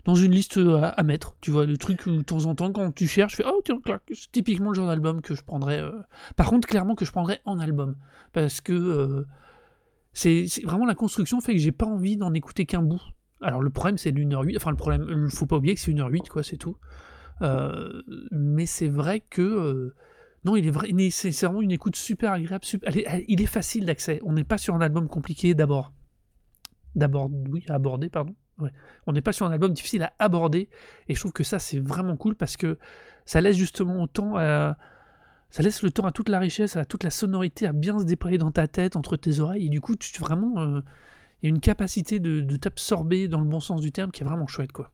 Dans 0.06 0.16
une 0.16 0.34
liste 0.34 0.58
à, 0.58 0.90
à 0.90 1.04
mettre, 1.04 1.38
tu 1.40 1.50
vois, 1.50 1.66
le 1.66 1.78
truc 1.78 2.06
où 2.08 2.12
de 2.18 2.22
temps 2.24 2.46
en 2.46 2.56
temps, 2.56 2.74
quand 2.74 2.92
tu 2.94 3.08
cherches, 3.08 3.32
je 3.32 3.38
fais 3.38 3.46
Oh, 3.48 3.62
tiens, 3.64 3.80
c'est 4.12 4.30
typiquement 4.34 4.72
le 4.72 4.76
genre 4.76 4.88
d'album 4.88 5.22
que 5.22 5.34
je 5.34 5.42
prendrais. 5.42 5.80
euh. 5.80 5.92
Par 6.36 6.48
contre, 6.50 6.68
clairement, 6.68 6.94
que 6.96 7.06
je 7.06 7.12
prendrais 7.12 7.40
en 7.46 7.58
album. 7.58 7.96
Parce 8.34 8.60
que 8.60 8.74
euh, 8.74 9.26
c'est 10.12 10.46
vraiment 10.66 10.86
la 10.86 10.94
construction 10.96 11.40
fait 11.40 11.54
que 11.54 11.60
j'ai 11.60 11.72
pas 11.72 11.86
envie 11.86 12.18
d'en 12.18 12.34
écouter 12.34 12.66
qu'un 12.66 12.82
bout. 12.82 13.02
Alors, 13.42 13.62
le 13.62 13.70
problème, 13.70 13.98
c'est 13.98 14.12
l'1h08. 14.12 14.58
Enfin, 14.58 14.72
le 14.72 14.76
problème, 14.78 15.06
il 15.10 15.32
faut 15.34 15.46
pas 15.46 15.56
oublier 15.56 15.74
que 15.74 15.80
c'est 15.80 15.92
1h08, 15.92 16.28
quoi, 16.28 16.44
c'est 16.44 16.58
tout. 16.58 16.76
Euh, 17.42 18.02
mais 18.32 18.66
c'est 18.66 18.90
vrai 18.90 19.22
que. 19.22 19.94
Euh, 20.46 20.50
non, 20.50 20.56
il 20.56 20.68
est 20.68 21.10
c'est 21.12 21.32
vraiment 21.46 21.62
une 21.62 21.72
écoute 21.72 21.96
super 21.96 22.32
agréable. 22.34 22.64
il 23.28 23.42
est 23.42 23.46
facile 23.46 23.86
d'accès. 23.86 24.20
On 24.24 24.34
n'est 24.34 24.44
pas 24.44 24.58
sur 24.58 24.76
un 24.76 24.82
album 24.82 25.08
compliqué 25.08 25.54
d'abord. 25.54 25.94
D'abord, 26.96 27.30
oui, 27.50 27.66
à 27.70 27.76
aborder, 27.76 28.10
pardon. 28.10 28.36
On 29.08 29.14
n'est 29.14 29.22
pas 29.22 29.34
sur 29.34 29.46
un 29.46 29.52
album 29.52 29.74
difficile 29.74 30.04
à 30.04 30.14
aborder. 30.20 30.70
Et 31.08 31.16
je 31.16 31.20
trouve 31.20 31.32
que 31.34 31.44
ça, 31.44 31.60
c'est 31.60 31.80
vraiment 31.80 32.16
cool 32.18 32.36
parce 32.36 32.56
que 32.58 32.78
ça 33.26 33.42
laisse 33.42 33.58
justement 33.58 34.02
autant 34.04 34.36
à- 34.38 34.78
ça 35.50 35.64
laisse 35.64 35.82
le 35.84 35.92
temps 35.92 36.06
à 36.06 36.12
toute 36.12 36.30
la 36.30 36.40
richesse, 36.40 36.78
à 36.78 36.86
toute 36.86 37.04
la 37.04 37.10
sonorité 37.10 37.68
à 37.68 37.74
bien 37.74 38.00
se 38.00 38.06
déployer 38.06 38.38
dans 38.38 38.52
ta 38.52 38.68
tête, 38.68 38.96
entre 38.96 39.18
tes 39.18 39.40
oreilles. 39.40 39.66
Et 39.68 39.70
du 39.70 39.82
coup, 39.82 39.96
tu 39.96 40.20
vraiment. 40.20 40.60
euh, 40.62 40.82
il 41.42 41.48
y 41.48 41.52
a 41.52 41.56
une 41.56 41.60
capacité 41.62 42.20
de, 42.20 42.40
de 42.42 42.56
t'absorber 42.58 43.28
dans 43.28 43.40
le 43.42 43.46
bon 43.46 43.60
sens 43.60 43.82
du 43.82 43.92
terme 43.92 44.12
qui 44.12 44.24
est 44.24 44.26
vraiment 44.26 44.48
chouette, 44.48 44.72
quoi. 44.72 44.92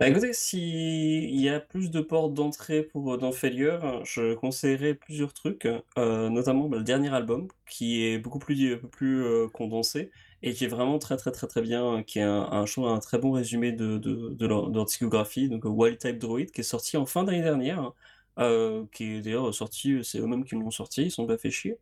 Bah 0.00 0.08
écoutez, 0.08 0.32
s'il 0.32 1.40
y 1.40 1.48
a 1.48 1.60
plus 1.60 1.90
de 1.90 2.00
portes 2.00 2.34
d'entrée 2.34 2.82
pour 2.82 3.18
dans 3.18 3.30
Failure, 3.30 4.04
je 4.04 4.34
conseillerais 4.34 4.94
plusieurs 4.94 5.32
trucs, 5.32 5.68
euh, 5.96 6.28
notamment 6.28 6.68
bah, 6.68 6.78
le 6.78 6.82
dernier 6.82 7.14
album, 7.14 7.46
qui 7.66 8.02
est 8.04 8.18
beaucoup 8.18 8.40
plus, 8.40 8.80
euh, 9.04 9.48
condensé 9.52 10.10
et 10.42 10.54
qui 10.54 10.64
est 10.64 10.68
vraiment 10.68 10.98
très 10.98 11.16
très 11.16 11.30
très 11.30 11.46
très 11.46 11.62
bien, 11.62 12.02
qui 12.02 12.18
est 12.18 12.22
un, 12.22 12.48
un, 12.50 12.64
un 12.64 12.98
très 12.98 13.18
bon 13.18 13.30
résumé 13.30 13.70
de, 13.70 14.00
leur, 14.44 14.70
discographie, 14.84 15.48
donc 15.48 15.62
Wild 15.64 15.98
Type 15.98 16.18
Droid, 16.18 16.46
qui 16.46 16.62
est 16.62 16.64
sorti 16.64 16.96
en 16.96 17.06
fin 17.06 17.22
d'année 17.22 17.42
dernière, 17.42 17.92
euh, 18.38 18.84
qui 18.92 19.04
est 19.04 19.20
d'ailleurs 19.20 19.54
sorti, 19.54 20.00
c'est 20.02 20.18
eux-mêmes 20.18 20.44
qui 20.44 20.56
l'ont 20.56 20.70
sorti, 20.72 21.04
ils 21.04 21.10
sont 21.12 21.26
pas 21.26 21.38
fait 21.38 21.50
chier. 21.50 21.78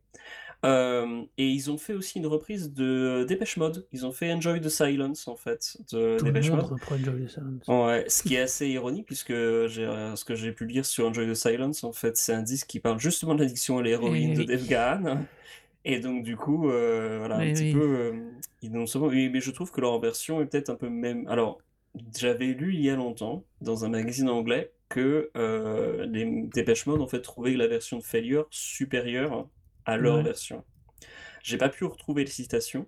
Euh, 0.63 1.23
et 1.37 1.47
ils 1.47 1.71
ont 1.71 1.77
fait 1.77 1.93
aussi 1.93 2.19
une 2.19 2.27
reprise 2.27 2.71
de 2.71 3.25
Dépêche 3.27 3.57
Mode. 3.57 3.87
Ils 3.91 4.05
ont 4.05 4.11
fait 4.11 4.31
Enjoy 4.31 4.61
the 4.61 4.69
Silence 4.69 5.27
en 5.27 5.35
fait 5.35 5.77
de 5.91 6.17
Tout 6.17 6.25
Dépêche 6.25 6.51
Mode. 6.51 6.65
reprend 6.65 6.95
Enjoy 6.95 7.25
the 7.25 7.29
Silence. 7.29 7.67
Ouais, 7.67 8.05
ce 8.07 8.21
qui 8.21 8.35
est 8.35 8.41
assez 8.41 8.67
ironique 8.67 9.07
puisque 9.07 9.31
euh, 9.31 9.67
ce 10.15 10.23
que 10.23 10.35
j'ai 10.35 10.51
pu 10.51 10.65
lire 10.65 10.85
sur 10.85 11.07
Enjoy 11.07 11.27
the 11.27 11.33
Silence, 11.33 11.83
en 11.83 11.93
fait, 11.93 12.15
c'est 12.17 12.33
un 12.33 12.43
disque 12.43 12.67
qui 12.67 12.79
parle 12.79 12.99
justement 12.99 13.33
de 13.33 13.41
l'addiction 13.41 13.79
à 13.79 13.81
l'héroïne 13.81 14.35
de. 14.35 14.43
Dave 14.43 14.67
Gahan. 14.67 15.25
Et 15.83 15.99
donc 15.99 16.23
du 16.23 16.35
coup, 16.35 16.69
euh, 16.69 17.17
voilà, 17.19 17.37
un 17.37 17.53
petit 17.53 17.63
oui. 17.63 17.73
peu, 17.73 17.81
euh, 17.81 18.11
ils 18.61 18.87
souvent, 18.87 19.09
mais 19.09 19.39
je 19.39 19.51
trouve 19.51 19.71
que 19.71 19.81
leur 19.81 19.99
version 19.99 20.41
est 20.41 20.45
peut-être 20.45 20.69
un 20.69 20.75
peu 20.75 20.89
même. 20.89 21.27
Alors, 21.27 21.59
j'avais 22.15 22.47
lu 22.47 22.73
il 22.73 22.81
y 22.81 22.89
a 22.89 22.95
longtemps 22.95 23.43
dans 23.61 23.83
un 23.83 23.89
magazine 23.89 24.29
anglais 24.29 24.71
que 24.89 25.31
euh, 25.35 26.05
les 26.05 26.25
Dépêche 26.53 26.85
Mode 26.85 27.01
en 27.01 27.07
fait 27.07 27.21
trouvaient 27.21 27.53
la 27.53 27.67
version 27.67 27.97
de 27.97 28.03
Failure 28.03 28.45
supérieure 28.51 29.47
à 29.85 29.97
leur 29.97 30.21
Ouais. 30.21 30.23
version. 30.23 30.65
J'ai 31.43 31.57
pas 31.57 31.69
pu 31.69 31.85
retrouver 31.85 32.23
les 32.23 32.31
citations. 32.31 32.87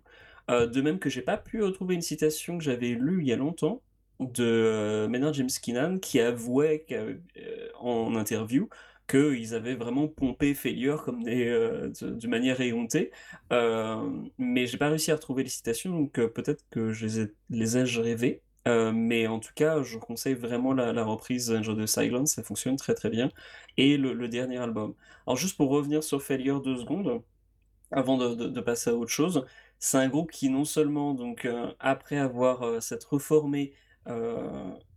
Euh, 0.51 0.67
de 0.67 0.81
même 0.81 0.99
que 0.99 1.09
j'ai 1.09 1.21
pas 1.21 1.37
pu 1.37 1.63
retrouver 1.63 1.95
une 1.95 2.01
citation 2.01 2.57
que 2.57 2.63
j'avais 2.63 2.89
lue 2.89 3.21
il 3.21 3.27
y 3.27 3.33
a 3.33 3.37
longtemps 3.37 3.81
de 4.19 4.43
euh, 4.43 5.07
Maynard 5.07 5.33
James 5.33 5.49
Keenan 5.61 5.99
qui 5.99 6.19
avouait 6.19 6.85
euh, 6.91 7.17
en 7.79 8.15
interview 8.15 8.69
qu'ils 9.07 9.53
avaient 9.55 9.75
vraiment 9.75 10.07
pompé 10.07 10.53
Failure 10.53 11.03
comme 11.03 11.23
des, 11.23 11.47
euh, 11.47 11.89
de, 12.01 12.11
de 12.11 12.27
manière 12.27 12.61
éhontée. 12.61 13.11
Euh, 13.53 14.09
mais 14.37 14.67
j'ai 14.67 14.77
pas 14.77 14.89
réussi 14.89 15.11
à 15.11 15.15
retrouver 15.15 15.43
les 15.43 15.49
citations, 15.49 15.91
donc 15.91 16.19
euh, 16.19 16.27
peut-être 16.29 16.63
que 16.69 16.91
je 16.91 17.05
les 17.05 17.19
ai, 17.21 17.33
les 17.49 17.77
ai-je 17.77 18.01
rêvées. 18.01 18.43
Euh, 18.67 18.91
mais 18.93 19.27
en 19.27 19.39
tout 19.39 19.51
cas, 19.55 19.81
je 19.83 19.97
conseille 19.97 20.35
vraiment 20.35 20.73
la, 20.73 20.93
la 20.93 21.03
reprise 21.03 21.51
Angel 21.51 21.75
de 21.75 21.85
Silence, 21.85 22.33
ça 22.33 22.43
fonctionne 22.43 22.77
très 22.77 22.93
très 22.95 23.09
bien. 23.09 23.31
Et 23.77 23.97
le, 23.97 24.27
dernier 24.27 24.57
album. 24.57 24.95
Alors 25.27 25.37
juste 25.37 25.57
pour 25.57 25.69
revenir 25.69 26.03
sur 26.03 26.21
Failure 26.23 26.61
deux 26.61 26.77
secondes, 26.77 27.21
avant 27.91 28.17
de, 28.17 28.61
passer 28.61 28.89
à 28.91 28.95
autre 28.95 29.11
chose, 29.11 29.45
c'est 29.79 29.97
un 29.97 30.09
groupe 30.09 30.31
qui 30.31 30.49
non 30.49 30.65
seulement, 30.65 31.13
donc, 31.13 31.45
euh, 31.45 31.71
après 31.79 32.17
avoir 32.17 32.63
euh, 32.63 32.79
s'être 32.81 33.13
reformé, 33.13 33.73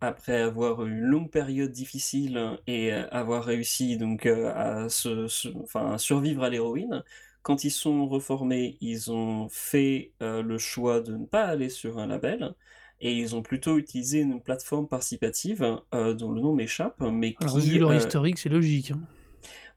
après 0.00 0.40
avoir 0.42 0.84
eu 0.84 0.90
une 0.90 1.00
longue 1.00 1.30
période 1.30 1.70
difficile 1.70 2.58
et 2.66 2.92
avoir 2.92 3.44
réussi 3.44 3.96
donc 3.98 4.26
à, 4.26 4.88
se, 4.88 5.28
enfin, 5.62 5.92
à 5.92 5.98
survivre 5.98 6.42
à 6.42 6.50
l'héroïne, 6.50 7.04
quand 7.42 7.62
ils 7.64 7.70
sont 7.70 8.08
reformés, 8.08 8.76
ils 8.80 9.12
ont 9.12 9.48
fait 9.48 10.12
le 10.20 10.58
choix 10.58 11.00
de 11.00 11.16
ne 11.16 11.26
pas 11.26 11.44
aller 11.44 11.68
sur 11.68 11.98
un 11.98 12.08
label. 12.08 12.54
Et 13.00 13.12
ils 13.14 13.36
ont 13.36 13.42
plutôt 13.42 13.78
utilisé 13.78 14.20
une 14.20 14.40
plateforme 14.40 14.88
participative 14.88 15.80
euh, 15.94 16.14
dont 16.14 16.32
le 16.32 16.40
nom 16.40 16.54
m'échappe, 16.54 16.96
mais 17.00 17.34
Alors, 17.40 17.58
qui, 17.60 17.78
leur 17.78 17.90
euh, 17.90 17.96
historique, 17.96 18.38
c'est 18.38 18.48
logique. 18.48 18.92
hein. 18.92 19.00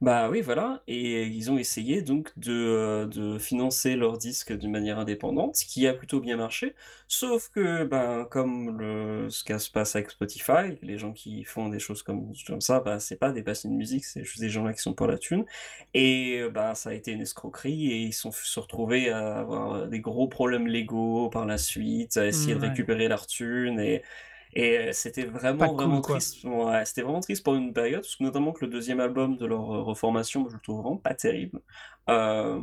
Bah 0.02 0.30
oui, 0.30 0.40
voilà, 0.40 0.82
et 0.88 1.24
ils 1.28 1.52
ont 1.52 1.58
essayé 1.58 2.02
donc 2.02 2.32
de, 2.40 2.54
euh, 2.54 3.06
de 3.06 3.38
financer 3.38 3.98
leurs 3.98 4.18
disques 4.18 4.58
d'une 4.58 4.72
manière 4.72 4.98
indépendante, 4.98 5.58
ce 5.58 5.66
qui 5.66 5.86
a 5.88 5.94
plutôt 5.94 6.22
bien 6.22 6.38
marché, 6.38 6.74
sauf 7.10 7.50
que, 7.50 7.84
ben, 7.84 8.24
comme 8.32 8.78
le, 8.80 9.30
ce 9.30 9.44
qui 9.44 9.60
se 9.60 9.70
passe 9.70 9.98
avec 9.98 10.10
Spotify, 10.12 10.78
les 10.82 10.98
gens 10.98 11.12
qui 11.12 11.44
font 11.44 11.68
des 11.68 11.80
choses 11.80 12.02
comme, 12.02 12.32
comme 12.48 12.62
ça, 12.62 12.80
bah, 12.80 13.02
c'est 13.02 13.18
pas 13.18 13.34
des 13.34 13.44
passionnés 13.44 13.76
de 13.76 13.78
musique, 13.78 14.06
c'est 14.06 14.24
juste 14.24 14.40
des 14.40 14.50
gens 14.50 14.64
là 14.64 14.72
qui 14.74 14.82
sont 14.82 14.94
pour 14.94 15.08
la 15.08 15.18
thune, 15.18 15.44
et 15.94 16.40
euh, 16.44 16.50
bah, 16.50 16.76
ça 16.76 16.92
a 16.92 16.94
été 16.94 17.12
une 17.12 17.22
escroquerie, 17.22 17.92
et 17.92 17.98
ils 18.04 18.14
sont 18.14 18.32
se 18.32 18.60
retrouvés 18.60 19.10
à 19.10 19.40
avoir 19.40 19.88
des 19.90 20.00
gros 20.00 20.30
problèmes 20.30 20.68
légaux 20.68 21.30
par 21.30 21.46
la 21.46 21.58
suite, 21.58 22.16
à 22.16 22.26
essayer 22.26 22.56
de 22.56 22.60
Ouais. 22.60 22.60
récupérer 22.62 23.10
leur 23.10 23.28
thune, 23.28 23.80
et 23.82 24.04
et 24.54 24.78
euh, 24.78 24.92
c'était 24.94 25.26
vraiment, 25.26 25.68
cool, 25.68 25.78
vraiment 25.78 26.02
quoi. 26.02 26.16
triste. 26.16 26.44
Ouais, 26.44 26.86
c'était 26.86 27.02
vraiment 27.02 27.20
triste 27.20 27.44
pour 27.44 27.56
une 27.56 27.74
période, 27.74 28.02
parce 28.02 28.16
que 28.16 28.24
notamment 28.24 28.52
que 28.52 28.66
le 28.66 28.72
deuxième 28.72 29.00
album 29.00 29.38
de 29.38 29.46
leur 29.46 29.72
euh, 29.72 29.82
reformation, 29.84 30.48
je 30.50 30.56
le 30.56 30.62
trouve 30.62 30.82
vraiment 30.82 30.98
pas 30.98 31.14
terrible. 31.14 31.62
Euh, 32.10 32.60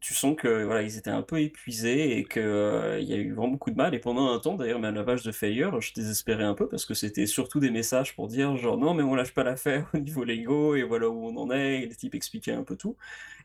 tu 0.00 0.14
sens 0.14 0.34
que 0.36 0.64
voilà, 0.64 0.82
ils 0.82 0.96
étaient 0.98 1.10
un 1.10 1.22
peu 1.22 1.40
épuisés 1.40 2.16
et 2.18 2.24
que 2.24 2.40
euh, 2.40 2.98
il 3.00 3.08
y 3.08 3.12
a 3.12 3.16
eu 3.18 3.32
vraiment 3.34 3.48
beaucoup 3.52 3.70
de 3.70 3.76
mal. 3.76 3.94
Et 3.94 3.98
pendant 3.98 4.32
un 4.32 4.38
temps, 4.40 4.54
d'ailleurs, 4.56 4.80
même 4.80 4.94
la 4.94 5.04
page 5.04 5.22
de 5.22 5.32
Failure, 5.32 5.80
je 5.80 5.92
désespérais 5.94 6.44
un 6.44 6.54
peu 6.54 6.68
parce 6.68 6.86
que 6.86 6.94
c'était 6.94 7.26
surtout 7.26 7.60
des 7.60 7.70
messages 7.70 8.14
pour 8.14 8.28
dire 8.28 8.56
genre 8.56 8.78
non, 8.78 8.94
mais 8.94 9.02
on 9.02 9.14
lâche 9.14 9.32
pas 9.34 9.44
l'affaire 9.44 9.88
au 9.94 9.98
niveau 9.98 10.24
Lego 10.24 10.74
et 10.76 10.82
voilà 10.82 11.08
où 11.10 11.26
on 11.28 11.36
en 11.36 11.50
est. 11.50 11.82
Et 11.82 11.86
les 11.86 11.94
types 11.96 12.14
expliquaient 12.14 12.52
un 12.52 12.64
peu 12.64 12.76
tout. 12.76 12.96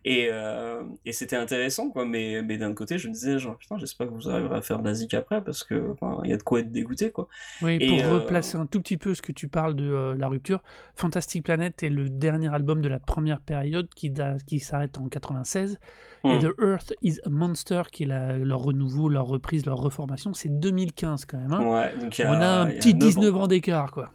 Et, 0.05 0.29
euh, 0.31 0.83
et 1.05 1.13
c'était 1.13 1.35
intéressant, 1.37 1.89
quoi. 1.89 2.05
Mais, 2.05 2.41
mais 2.43 2.57
d'un 2.57 2.73
côté, 2.73 2.97
je 2.99 3.07
me 3.09 3.13
disais 3.13 3.39
genre 3.39 3.57
putain, 3.57 3.77
j'espère 3.79 4.07
que 4.07 4.13
vous 4.13 4.29
arriverez 4.29 4.57
à 4.57 4.61
faire 4.61 4.79
de 4.79 4.85
la 4.87 4.93
zik 4.93 5.13
après 5.15 5.43
parce 5.43 5.63
que 5.63 5.91
enfin, 5.91 6.21
il 6.23 6.29
y 6.29 6.33
a 6.33 6.37
de 6.37 6.43
quoi 6.43 6.59
être 6.61 6.71
dégoûté, 6.71 7.11
quoi. 7.11 7.27
Oui, 7.61 7.79
Et 7.79 7.85
pour 7.85 8.03
euh, 8.03 8.11
replacer 8.11 8.57
un 8.57 8.65
tout 8.65 8.81
petit 8.81 8.97
peu 8.97 9.15
ce 9.15 9.21
que 9.21 9.31
tu 9.31 9.47
parles 9.47 9.75
de 9.75 10.13
la 10.17 10.27
rupture, 10.27 10.61
Fantastic 10.95 11.43
Planet 11.45 11.83
est 11.83 11.89
le 11.89 12.09
dernier 12.09 12.53
album 12.53 12.81
de 12.81 12.89
la 12.89 12.99
première 12.99 13.39
période 13.41 13.87
qui, 13.95 14.09
da- 14.09 14.37
qui 14.45 14.59
s'arrête 14.59 14.97
en 14.97 15.07
96. 15.07 15.79
Et 16.25 16.37
hmm. 16.37 16.39
The 16.39 16.59
Earth 16.61 16.93
is 17.01 17.19
a 17.25 17.29
Monster, 17.29 17.83
qui 17.91 18.03
est 18.03 18.07
la- 18.07 18.37
leur 18.37 18.59
renouveau, 18.61 19.09
leur 19.09 19.25
reprise, 19.27 19.65
leur 19.65 19.77
reformation, 19.77 20.33
c'est 20.33 20.49
2015 20.49 21.25
quand 21.25 21.37
même. 21.37 21.53
hein. 21.53 21.65
Ouais, 21.65 21.97
donc 21.99 22.21
On 22.25 22.31
a 22.33 22.47
un 22.47 22.65
a 22.67 22.71
petit 22.71 22.93
9 22.93 23.03
ans, 23.03 23.07
19 23.19 23.31
quoi. 23.33 23.41
ans 23.43 23.47
d'écart, 23.47 23.91
quoi. 23.91 24.11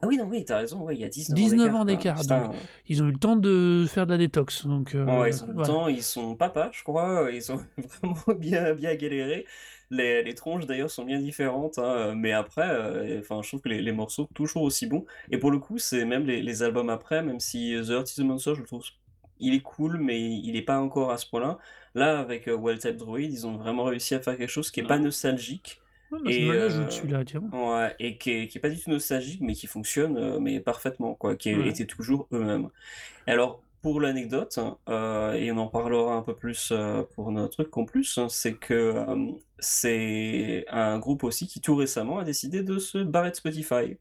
Ah 0.00 0.06
oui, 0.06 0.16
non, 0.16 0.26
oui, 0.30 0.44
t'as 0.44 0.58
raison, 0.58 0.82
ouais, 0.82 0.94
il 0.94 1.00
y 1.00 1.04
a 1.04 1.08
19 1.08 1.32
ans 1.32 1.34
19 1.34 1.58
d'écart, 1.58 1.80
ans 1.80 1.84
d'écart, 2.22 2.52
ils 2.86 3.02
ont 3.02 3.08
eu 3.08 3.10
le 3.12 3.18
temps 3.18 3.34
de 3.34 3.84
faire 3.88 4.06
de 4.06 4.12
la 4.12 4.18
détox. 4.18 4.64
Donc 4.64 4.92
Ouais, 4.94 5.00
euh, 5.00 5.28
ils 5.28 5.42
ont 5.42 5.46
le 5.48 5.52
voilà. 5.54 5.66
temps, 5.68 5.88
ils 5.88 6.02
sont 6.04 6.36
papas, 6.36 6.70
je 6.72 6.84
crois, 6.84 7.28
ils 7.32 7.50
ont 7.50 7.58
vraiment 8.02 8.38
bien, 8.38 8.74
bien 8.74 8.94
galéré. 8.94 9.44
Les, 9.90 10.22
les 10.22 10.34
tronches 10.34 10.66
d'ailleurs 10.66 10.90
sont 10.90 11.04
bien 11.04 11.18
différentes, 11.18 11.78
hein, 11.78 12.12
mais 12.14 12.30
après, 12.32 12.68
euh, 12.70 13.18
enfin, 13.20 13.40
je 13.42 13.48
trouve 13.48 13.62
que 13.62 13.70
les, 13.70 13.80
les 13.82 13.90
morceaux 13.92 14.24
sont 14.24 14.34
toujours 14.34 14.62
aussi 14.62 14.86
bons. 14.86 15.04
Et 15.32 15.38
pour 15.38 15.50
le 15.50 15.58
coup, 15.58 15.78
c'est 15.78 16.04
même 16.04 16.26
les, 16.26 16.42
les 16.42 16.62
albums 16.62 16.90
après, 16.90 17.22
même 17.22 17.40
si 17.40 17.74
The 17.84 17.90
Earth 17.90 18.16
is 18.16 18.20
a 18.20 18.24
Monster, 18.24 18.52
je 18.54 18.60
le 18.60 18.66
trouve, 18.66 18.82
il 19.40 19.54
est 19.54 19.62
cool, 19.62 19.98
mais 19.98 20.20
il 20.20 20.56
est 20.56 20.62
pas 20.62 20.78
encore 20.80 21.10
à 21.10 21.18
ce 21.18 21.26
point-là. 21.28 21.58
Là, 21.94 22.18
avec 22.20 22.48
euh, 22.48 22.56
Well 22.56 22.78
Type 22.78 22.96
Droid, 22.96 23.20
ils 23.20 23.46
ont 23.46 23.56
vraiment 23.56 23.84
réussi 23.84 24.14
à 24.14 24.20
faire 24.20 24.36
quelque 24.36 24.50
chose 24.50 24.70
qui 24.70 24.80
est 24.80 24.84
pas 24.84 24.98
nostalgique. 24.98 25.82
ouais, 26.10 26.18
bah, 26.22 26.30
Et, 26.30 26.52
euh. 26.54 27.00
Ouais, 27.52 27.96
et 27.98 28.18
qui 28.18 28.30
est, 28.32 28.48
qui 28.48 28.58
est 28.58 28.60
pas 28.60 28.68
du 28.68 28.78
tout 28.80 28.90
nostalgique, 28.90 29.40
mais 29.40 29.54
qui 29.54 29.66
fonctionne 29.66 30.16
euh, 30.18 30.38
mais 30.40 30.60
parfaitement, 30.60 31.14
quoi, 31.14 31.34
qui 31.36 31.50
Ouais. 31.50 31.66
étaient 31.68 31.86
toujours 31.86 32.28
eux-mêmes. 32.32 32.68
Alors, 33.26 33.64
pour 33.82 34.00
l'anecdote, 34.00 34.58
euh, 34.88 35.34
et 35.34 35.52
on 35.52 35.58
en 35.58 35.68
parlera 35.68 36.14
un 36.16 36.22
peu 36.22 36.36
plus 36.36 36.70
euh, 36.72 37.04
pour 37.14 37.32
notre 37.32 37.54
truc 37.64 37.76
en 37.76 37.84
plus, 37.86 38.18
hein, 38.18 38.28
c'est 38.28 38.56
que 38.58 38.74
euh, 38.74 39.32
c'est 39.58 40.64
un 40.68 40.98
groupe 40.98 41.24
aussi 41.24 41.46
qui 41.48 41.60
tout 41.60 41.76
récemment 41.76 42.18
a 42.18 42.24
décidé 42.24 42.62
de 42.62 42.78
se 42.78 42.98
barrer 42.98 43.30
de 43.30 43.36
Spotify. 43.36 43.96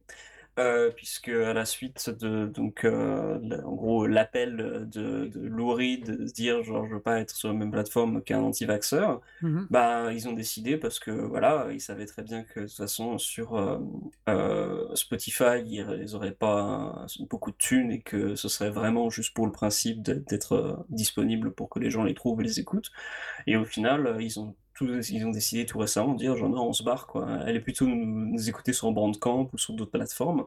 Euh, 0.60 0.90
puisque 0.90 1.30
à 1.30 1.54
la 1.54 1.66
suite 1.66 2.10
de 2.10 2.48
donc 2.48 2.84
euh, 2.84 3.38
en 3.64 3.76
gros 3.76 4.08
l'appel 4.08 4.58
de, 4.58 5.28
de 5.28 5.28
de 5.28 6.28
se 6.28 6.34
dire 6.34 6.64
genre 6.64 6.88
je 6.88 6.96
veux 6.96 7.02
pas 7.02 7.20
être 7.20 7.36
sur 7.36 7.50
la 7.50 7.54
même 7.54 7.70
plateforme 7.70 8.24
qu'un 8.24 8.40
anti-vaxxeur, 8.42 9.22
Mhm. 9.44 9.68
bah, 9.70 10.12
ils 10.14 10.28
ont 10.28 10.34
décidé 10.34 10.78
parce 10.78 10.98
que 11.00 11.12
voilà, 11.12 11.68
ils 11.72 11.80
savaient 11.80 12.08
très 12.08 12.24
bien 12.24 12.44
que 12.44 12.62
de 12.62 12.66
toute 12.66 12.76
façon 12.76 13.20
sur 13.20 13.56
euh, 14.28 14.96
Spotify, 14.96 15.62
ils, 15.66 16.16
auraient 16.16 16.32
pas 16.32 17.06
beaucoup 17.30 17.52
de 17.52 17.58
thunes 17.58 17.92
et 17.92 18.02
que 18.02 18.36
ce 18.36 18.50
serait 18.50 18.72
vraiment 18.72 19.10
juste 19.12 19.36
pour 19.36 19.46
le 19.46 19.52
principe 19.52 20.02
d'être 20.02 20.86
disponible 20.90 21.52
pour 21.52 21.70
que 21.70 21.78
les 21.80 21.92
gens 21.92 22.04
les 22.04 22.16
trouvent 22.16 22.42
et 22.42 22.44
les 22.44 22.60
écoutent. 22.60 22.92
Et 23.46 23.58
au 23.58 23.66
final, 23.66 24.18
ils 24.20 24.40
ont 24.40 24.56
ils 24.82 25.26
ont 25.26 25.32
décidé 25.32 25.66
tout 25.66 25.80
récemment 25.80 26.14
de 26.14 26.20
dire 26.20 26.36
genre 26.36 26.50
non, 26.50 26.70
on 26.70 26.74
se 26.74 26.84
barre 26.84 27.08
quoi. 27.08 27.28
Allez 27.28 27.60
plutôt 27.60 27.86
nous, 27.88 28.50
écouter 28.50 28.74
sur 28.74 28.92
Bandcamp 28.92 29.50
ou 29.54 29.58
sur 29.58 29.74
d'autres 29.74 29.92
plateformes, 29.92 30.46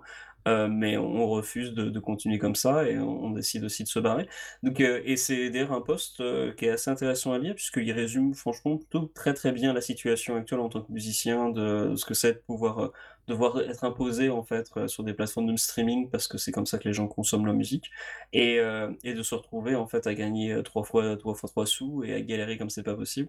euh, 0.49 0.69
mais 0.69 0.97
on 0.97 1.29
refuse 1.29 1.73
de, 1.73 1.99
continuer 2.01 2.39
comme 2.39 2.55
ça 2.55 2.89
et 2.89 2.99
on, 2.99 3.31
décide 3.31 3.65
aussi 3.65 3.85
de 3.85 3.89
se 3.89 3.99
barrer. 3.99 4.29
Donc, 4.63 4.81
euh, 4.81 5.03
et 5.05 5.17
c'est 5.17 5.51
d'ailleurs 5.51 5.73
un 5.73 5.81
post 5.81 6.21
euh, 6.21 6.53
qui 6.55 6.67
est 6.67 6.71
assez 6.71 6.91
intéressant 6.91 7.33
à 7.33 7.39
lire 7.39 7.55
puisqu'il 7.55 7.93
résume 7.93 8.35
franchement 8.35 8.77
plutôt 8.77 9.11
très 9.15 9.35
très 9.35 9.53
bien 9.53 9.73
la 9.73 9.81
situation 9.81 10.37
actuelle 10.37 10.61
en 10.61 10.69
tant 10.69 10.83
que 10.83 10.93
musicien 10.93 11.51
de, 11.51 11.95
ce 11.97 12.05
que 12.05 12.15
c'est 12.15 12.33
de 12.35 12.39
pouvoir 12.47 12.93
devoir 13.31 13.59
être 13.61 13.85
imposé 13.85 14.29
en 14.31 14.43
fait 14.43 14.71
euh, 14.77 14.89
sur 14.89 15.05
des 15.05 15.15
plateformes 15.15 15.47
de 15.51 15.57
streaming 15.57 16.11
parce 16.11 16.29
que 16.29 16.39
c'est 16.39 16.53
comme 16.53 16.67
ça 16.67 16.79
que 16.79 16.89
les 16.89 16.93
gens 16.95 17.09
consomment 17.09 17.47
la 17.47 17.53
musique 17.55 17.91
et, 18.33 18.59
euh, 18.61 18.91
et 19.05 19.15
de 19.15 19.23
se 19.23 19.35
retrouver 19.35 19.75
en 19.77 19.87
fait 19.87 20.07
à 20.07 20.15
gagner 20.15 20.53
euh, 20.53 20.63
trois 20.63 20.85
fois 20.85 21.17
trois 21.17 21.35
fois 21.35 21.49
trois 21.49 21.67
sous 21.67 22.05
et 22.05 22.15
à 22.15 22.21
galérer 22.21 22.59
comme 22.59 22.71
c'est 22.71 22.83
pas 22.83 22.95
possible. 22.95 23.29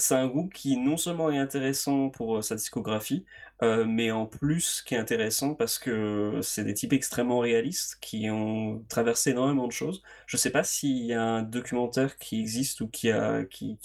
C'est 0.00 0.14
un 0.14 0.26
groupe 0.26 0.52
qui 0.52 0.76
non 0.76 0.96
seulement 0.96 1.30
est 1.30 1.38
intéressant 1.38 2.10
pour 2.10 2.38
euh, 2.38 2.42
sa 2.42 2.56
discographie, 2.56 3.24
euh, 3.62 3.84
mais 3.84 4.10
en 4.10 4.26
plus 4.26 4.82
qui 4.82 4.94
est 4.94 4.98
intéressant 4.98 5.54
parce 5.54 5.78
que 5.78 6.40
c'est 6.42 6.64
des 6.64 6.74
types 6.74 6.92
extrêmement 6.92 7.38
réalistes 7.40 7.98
qui 8.00 8.30
ont 8.30 8.84
traversé 8.88 9.30
énormément 9.30 9.66
de 9.66 9.72
choses. 9.72 10.02
Je 10.26 10.36
sais 10.36 10.50
pas 10.50 10.64
s'il 10.64 11.04
y 11.04 11.12
a 11.12 11.22
un 11.22 11.42
documentaire 11.42 12.16
qui 12.18 12.40
existe 12.40 12.80
ou 12.80 12.88
qui 12.88 13.10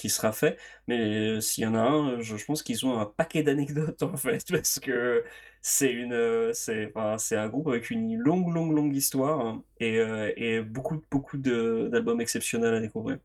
sera 0.10 0.32
fait, 0.32 0.58
mais 0.88 1.38
euh, 1.38 1.41
s'il 1.41 1.63
y 1.65 1.67
en 1.67 1.75
a 1.75 1.82
un, 1.82 2.21
je, 2.21 2.45
pense 2.45 2.63
qu'ils 2.63 2.86
ont 2.86 2.97
un 2.99 3.06
paquet 3.06 3.43
d'anecdotes 3.43 4.01
en 4.04 4.17
fait 4.17 4.43
parce 4.49 4.80
que 4.80 5.23
c'est 5.62 5.91
un 7.36 7.49
groupe 7.49 7.67
avec 7.67 7.89
une 7.89 8.15
longue 8.17 8.54
longue 8.54 8.71
longue 8.75 8.95
histoire 8.95 9.39
hein, 9.45 9.63
et, 9.80 10.62
beaucoup 10.62 11.01
beaucoup 11.12 11.38
d'albums 11.38 12.21
exceptionnels 12.21 12.73
à 12.75 12.80
découvrir. 12.80 13.17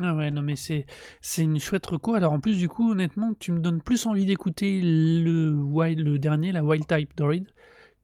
Ah 0.00 0.14
ouais, 0.14 0.30
non 0.30 0.42
mais 0.42 0.54
c'est 0.56 0.84
c'est 1.22 1.42
une 1.42 1.58
chouette 1.58 1.86
reco. 1.86 2.14
Alors 2.14 2.32
en 2.32 2.40
plus 2.40 2.58
du 2.58 2.68
coup, 2.68 2.90
honnêtement, 2.92 3.32
tu 3.34 3.52
me 3.52 3.58
donnes 3.60 3.80
plus 3.82 4.06
envie 4.06 4.26
d'écouter 4.26 4.80
le 4.82 5.50
wild, 5.54 6.00
le 6.00 6.18
dernier, 6.18 6.52
la 6.52 6.62
Wild 6.62 6.86
Type 6.86 7.16
Droid, 7.16 7.44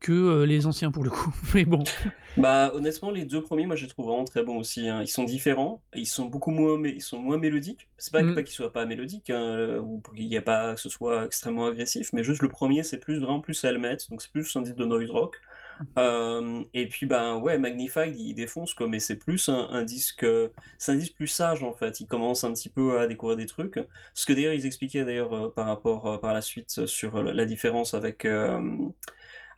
que 0.01 0.13
euh, 0.13 0.47
les 0.47 0.67
anciens 0.67 0.93
pour 0.93 1.05
le 1.05 1.11
coup. 1.11 1.35
Mais 1.55 1.65
bon, 1.67 1.89
Bah 2.37 2.73
honnêtement 2.75 3.13
les 3.13 3.25
deux 3.25 3.41
premiers 3.43 3.65
moi 3.67 3.77
je 3.77 3.85
les 3.85 3.89
trouve 3.89 4.07
vraiment 4.07 4.25
très 4.25 4.43
bons 4.43 4.57
aussi 4.59 4.89
hein. 4.89 5.03
Ils 5.03 5.07
sont 5.09 5.23
différents, 5.23 5.85
ils 5.95 6.05
sont 6.07 6.27
beaucoup 6.27 6.51
moins 6.51 6.77
mé- 6.79 6.93
ils 6.97 7.01
sont 7.03 7.21
moins 7.21 7.39
mélodiques. 7.39 7.89
C'est 7.97 8.13
pas, 8.13 8.25
Mm. 8.25 8.35
pas 8.35 8.43
qu'ils 8.43 8.55
soient 8.57 8.73
pas 8.73 8.87
mélodiques 8.87 9.31
hein, 9.31 9.41
euh, 9.41 9.79
ou 9.81 10.03
qu'il 10.17 10.27
n'y 10.29 10.37
a 10.37 10.43
pas 10.43 10.75
que 10.75 10.81
ce 10.81 10.89
soit 10.89 11.27
extrêmement 11.27 11.67
agressif, 11.67 12.13
mais 12.13 12.25
juste 12.25 12.43
le 12.43 12.49
premier 12.49 12.83
c'est 12.83 12.99
plus 12.99 13.21
vraiment 13.21 13.41
plus 13.41 13.63
Helmet, 13.63 13.99
donc 14.11 14.21
c'est 14.21 14.33
plus 14.33 14.57
un 14.57 14.63
disque 14.63 14.77
de 14.77 14.85
noise 14.85 15.11
rock. 15.11 15.37
Euh, 15.99 16.63
et 16.73 16.89
puis 16.89 17.07
ben 17.07 17.37
ouais 17.39 17.59
Magnified 17.59 18.17
il 18.19 18.35
défonce 18.35 18.75
quoi, 18.75 18.89
mais 18.89 19.01
c'est 19.01 19.17
plus 19.17 19.49
un, 19.49 19.83
disque 19.83 20.27
c'est 20.79 20.93
un 20.93 20.97
disque 20.97 21.15
plus 21.15 21.27
sage 21.27 21.63
en 21.63 21.73
fait. 21.73 22.01
Il 22.01 22.07
commence 22.07 22.45
un 22.45 22.53
petit 22.53 22.69
peu 22.69 22.99
à 22.99 23.07
découvrir 23.07 23.37
des 23.37 23.47
trucs. 23.47 23.79
Ce 24.15 24.27
que 24.27 24.33
d'ailleurs 24.33 24.55
ils 24.55 24.67
expliquaient 24.67 25.05
d'ailleurs 25.05 25.33
euh, 25.35 25.51
par 25.51 25.67
rapport 25.67 26.07
euh, 26.07 26.19
par 26.19 26.35
la 26.35 26.43
suite 26.43 26.87
sur 26.87 27.23
la 27.23 27.45
différence 27.45 27.95
avec 27.95 28.27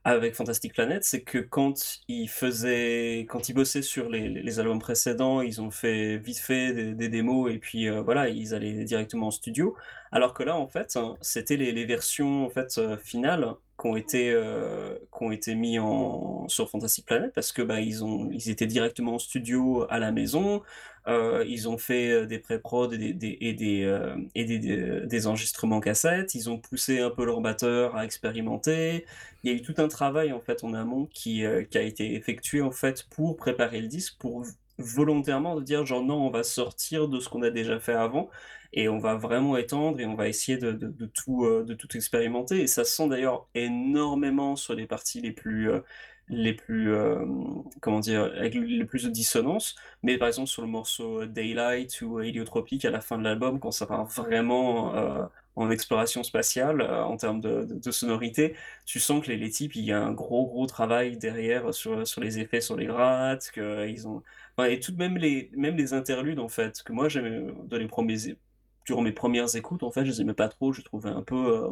avec 0.05 0.37
Fantastic 0.37 0.73
Planet, 0.73 1.03
c'est 1.03 1.23
que 1.23 1.39
quand 1.39 1.99
ils 2.07 2.29
faisaient, 2.29 3.27
quand 3.29 3.49
ils 3.49 3.55
bossaient 3.55 3.83
sur 3.83 4.09
les, 4.09 4.29
les- 4.29 4.61
albums 4.61 4.79
précédents, 4.79 5.41
ils 5.43 5.61
ont 5.61 5.73
fait 5.73 6.19
vite 6.19 6.39
fait 6.39 6.95
des, 6.95 7.09
démos 7.09 7.53
et 7.53 7.59
puis 7.59 7.89
voilà, 7.91 8.29
ils 8.29 8.55
allaient 8.55 8.85
directement 8.85 9.29
en 9.29 9.31
studio. 9.33 9.77
Alors 10.13 10.33
que 10.33 10.45
là, 10.45 10.57
en 10.57 10.69
fait, 10.69 10.97
hein, 10.97 11.17
c'était 11.23 11.57
les, 11.57 11.73
les 11.73 11.85
versions 11.87 12.47
en 12.47 12.51
fait 12.51 12.81
finales 12.99 13.57
qui 13.79 13.87
ont 13.87 13.97
été 13.97 14.31
euh, 14.33 14.97
été 15.33 15.55
mis 15.55 15.79
en 15.79 16.49
sur 16.49 16.71
Fantastic 16.71 17.05
Planet 17.07 17.33
parce 17.35 17.53
que 17.53 17.63
bah 17.63 17.81
ils 17.81 18.05
ont 18.05 18.31
ils 18.33 18.49
étaient 18.51 18.67
directement 18.67 19.15
en 19.15 19.19
studio 19.19 19.87
à 19.91 19.99
la 19.99 20.13
maison. 20.13 20.63
Euh, 21.09 21.45
ils 21.47 21.69
ont 21.69 21.79
fait 21.79 22.11
euh, 22.11 22.27
des 22.27 22.39
pré-prod 22.41 22.93
et 22.93 23.13
des, 23.13 23.39
et 23.41 23.53
des, 23.55 23.99
et 24.35 24.45
des, 24.45 24.59
des- 25.07 25.27
enregistrements 25.29 25.81
cassettes. 25.81 26.35
Ils 26.35 26.51
ont 26.51 26.59
poussé 26.59 27.01
un 27.01 27.11
peu 27.11 27.25
leur 27.25 27.41
batteur 27.41 27.95
à 27.97 28.05
expérimenter. 28.05 29.07
Il 29.45 29.51
y 29.51 29.55
a 29.55 29.57
eu 29.57 29.63
tout 29.63 29.75
un 29.79 29.89
travail 29.89 30.33
en 30.33 30.41
fait 30.41 30.65
en 30.65 30.75
amont 30.75 31.07
qui, 31.07 31.45
qui 31.71 31.79
a 31.79 31.83
été 31.83 32.15
effectué 32.15 32.61
en 32.63 32.73
fait 32.73 33.05
pour 33.11 33.37
préparer 33.37 33.81
le 33.81 33.87
disque, 33.89 34.17
pour 34.19 34.45
volontairement 34.79 35.57
de 35.57 35.63
dire 35.63 35.87
genre 35.87 36.03
non, 36.05 36.27
on 36.27 36.31
va 36.31 36.43
sortir 36.43 37.09
de 37.09 37.21
ce 37.21 37.29
qu'on 37.29 37.43
a 37.43 37.51
déjà 37.51 37.79
fait 37.81 37.95
avant 37.95 38.29
et 38.73 38.89
on 38.89 38.99
va 38.99 39.15
vraiment 39.15 39.57
étendre 39.57 40.01
et 40.01 40.07
on 40.07 40.15
va 40.15 40.29
essayer 40.29 40.59
de, 40.59 40.73
tout, 41.07 41.45
euh, 41.45 41.65
de 41.65 41.75
tout 41.75 41.97
expérimenter. 41.97 42.63
Et 42.63 42.67
ça 42.67 42.85
se 42.85 42.95
sent 42.95 43.09
d'ailleurs 43.09 43.49
énormément 43.55 44.57
sur 44.57 44.75
les 44.75 44.87
parties 44.87 45.21
les 45.21 45.33
plus, 45.33 45.71
euh, 45.71 45.81
les 46.29 46.55
plus, 46.55 46.93
euh, 46.93 47.25
comment 47.81 48.01
dire, 48.01 48.25
avec 48.25 48.55
le 48.55 48.85
plus 48.85 49.05
de 49.05 49.11
dissonance. 49.11 49.77
Mais 50.03 50.19
par 50.19 50.29
exemple 50.29 50.49
sur 50.49 50.63
le 50.63 50.69
morceau 50.69 51.27
Daylight 51.27 52.01
ou 52.03 52.21
Heliotropique 52.21 52.85
à 52.85 52.91
la 52.91 53.01
fin 53.01 53.19
de 53.19 53.25
l'album, 53.25 53.61
quand 53.61 53.71
ça 53.71 53.87
part 53.87 54.05
vraiment 54.07 55.29
en 55.57 55.71
exploration 55.71 56.23
spatiale 56.23 56.83
en 56.83 57.17
termes 57.17 57.41
de, 57.41 57.91
sonorité, 57.91 58.55
tu 58.85 59.01
sens 59.01 59.25
que 59.25 59.31
les, 59.31 59.39
les 59.39 59.51
types, 59.51 59.75
il 59.75 59.85
y 59.85 59.93
a 59.93 60.01
un 60.01 60.13
gros 60.13 60.47
gros 60.47 60.67
travail 60.67 61.17
derrière 61.17 61.73
sur, 61.73 62.07
sur 62.07 62.21
les 62.21 62.39
effets, 62.39 62.61
sur 62.61 62.77
les 62.77 62.87
grattes, 62.87 63.51
qu'ils 63.53 64.07
ont... 64.07 64.23
et 64.65 64.81
tout 64.81 64.93
de 64.93 64.99
même 64.99 65.17
les, 65.17 65.51
même 65.57 65.77
les 65.77 65.95
interludes 65.95 66.39
en 66.41 66.49
fait, 66.49 66.83
que 66.83 66.93
moi 66.93 67.09
j'aimais 67.09 67.53
dans 67.65 67.79
les 67.79 67.89
premiers, 67.89 68.37
durant 68.87 69.03
mes 69.03 69.13
premières 69.13 69.55
écoutes, 69.57 69.83
en 69.83 69.91
fait, 69.91 70.05
je 70.07 70.11
les 70.13 70.21
aimais 70.23 70.35
pas 70.35 70.49
trop, 70.49 70.73
je 70.73 70.79
les 70.81 70.85
trouvais 70.85 71.11
un 71.11 71.23
peu, 71.23 71.37
euh, 71.37 71.69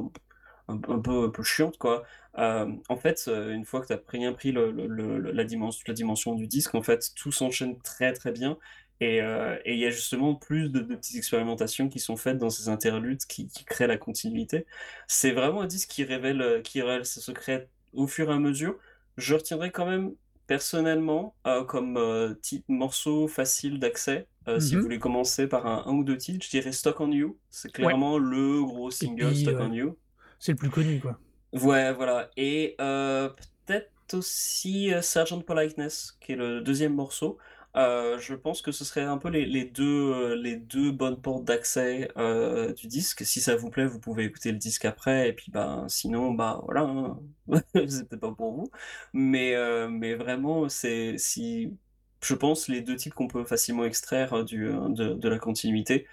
un, 0.68 0.78
peu, 0.78 1.24
un 1.24 1.30
peu 1.30 1.42
chiantes 1.42 1.78
quoi. 1.78 2.04
Euh, 2.38 2.70
en 2.88 2.96
fait, 2.96 3.24
euh, 3.28 3.52
une 3.52 3.64
fois 3.64 3.80
que 3.80 3.86
tu 3.88 3.92
as 3.92 3.98
bien 4.12 4.32
pris 4.32 4.52
le, 4.52 4.70
le- 4.72 5.18
la 5.32 5.44
dimension, 5.44 5.82
la 5.86 5.94
dimension 5.94 6.34
du 6.34 6.46
disque, 6.46 6.74
en 6.74 6.82
fait, 6.82 7.12
tout 7.16 7.32
s'enchaîne 7.32 7.78
très 7.82 8.12
très 8.12 8.32
bien. 8.32 8.58
Et 9.00 9.20
euh, 9.22 9.58
il 9.66 9.76
y 9.76 9.86
a 9.86 9.90
justement 9.90 10.34
plus 10.36 10.70
de, 10.70 10.80
petites 10.80 11.16
expérimentations 11.16 11.88
qui 11.88 11.98
sont 11.98 12.16
faites 12.16 12.38
dans 12.38 12.50
ces 12.50 12.68
interludes 12.68 13.24
qui, 13.26 13.48
qui 13.48 13.64
créent 13.64 13.86
la 13.88 13.98
continuité. 13.98 14.66
C'est 15.08 15.32
vraiment 15.32 15.62
un 15.62 15.66
disque 15.66 15.90
qui 15.90 16.04
révèle, 16.04 16.62
qui 16.62 16.80
révèle 16.80 17.04
ses 17.04 17.20
secrets 17.20 17.68
au 17.92 18.06
fur 18.06 18.30
et 18.30 18.34
à 18.34 18.38
mesure. 18.38 18.76
Je 19.16 19.34
retiendrai 19.34 19.70
quand 19.72 19.86
même 19.86 20.12
personnellement 20.46 21.36
euh, 21.46 21.64
comme 21.64 21.96
euh, 21.96 22.34
type 22.34 22.64
morceau 22.68 23.28
facile 23.28 23.78
d'accès. 23.78 24.28
Euh, 24.48 24.60
Si 24.60 24.76
vous 24.76 24.80
Mhm. 24.80 24.82
voulez 24.82 24.98
commencer 24.98 25.46
par 25.48 25.66
un, 25.66 25.84
un 25.86 25.94
ou 25.96 26.04
deux 26.04 26.18
titres, 26.18 26.44
je 26.46 26.50
dirais 26.50 26.72
Stock 26.72 27.00
on 27.00 27.10
You. 27.12 27.38
C'est 27.50 27.72
clairement 27.72 28.18
le 28.18 28.62
gros 28.64 28.90
single 28.90 29.34
puis, 29.34 29.36
Stock 29.36 29.60
on 29.60 29.72
You. 29.72 29.98
C'est 30.38 30.52
le 30.52 30.58
plus 30.58 30.70
connu, 30.70 31.00
quoi. 31.00 31.20
Ouais, 31.52 31.92
voilà. 31.92 32.30
Et 32.36 32.74
euh, 32.80 33.28
peut-être 33.66 33.90
aussi 34.14 34.90
Sergeant 35.02 35.40
Politeness, 35.40 36.16
qui 36.20 36.32
est 36.32 36.36
le 36.36 36.60
deuxième 36.60 36.94
morceau. 36.94 37.38
Euh, 37.76 38.18
je 38.20 38.34
pense 38.34 38.62
que 38.62 38.70
ce 38.70 38.84
serait 38.84 39.02
un 39.02 39.18
peu 39.18 39.28
les, 39.30 39.72
euh, 39.80 40.56
deux 40.60 40.92
bonnes 40.92 41.20
portes 41.20 41.44
d'accès 41.44 42.08
euh, 42.16 42.72
du 42.72 42.86
disque. 42.86 43.24
Si 43.24 43.40
ça 43.40 43.56
vous 43.56 43.68
plaît, 43.68 43.86
vous 43.86 43.98
pouvez 43.98 44.24
écouter 44.24 44.52
le 44.52 44.58
disque 44.58 44.84
après. 44.84 45.28
Et 45.28 45.32
puis, 45.32 45.50
bah, 45.50 45.84
sinon, 45.88 46.32
bah, 46.32 46.60
voilà, 46.64 46.82
hein. 46.82 47.20
peut-être 47.72 48.16
pas 48.16 48.32
pour 48.32 48.52
vous. 48.52 48.70
Mais, 49.12 49.54
mais 49.88 50.14
vraiment, 50.14 50.68
c'est 50.68 51.18
si, 51.18 51.76
je 52.22 52.34
pense, 52.34 52.68
les 52.68 52.80
deux 52.80 52.96
titres 52.96 53.16
qu'on 53.16 53.28
peut 53.28 53.44
facilement 53.44 53.84
extraire 53.84 54.44
du, 54.44 54.68
de, 54.68 55.28
la 55.28 55.38
continuité 55.38 56.06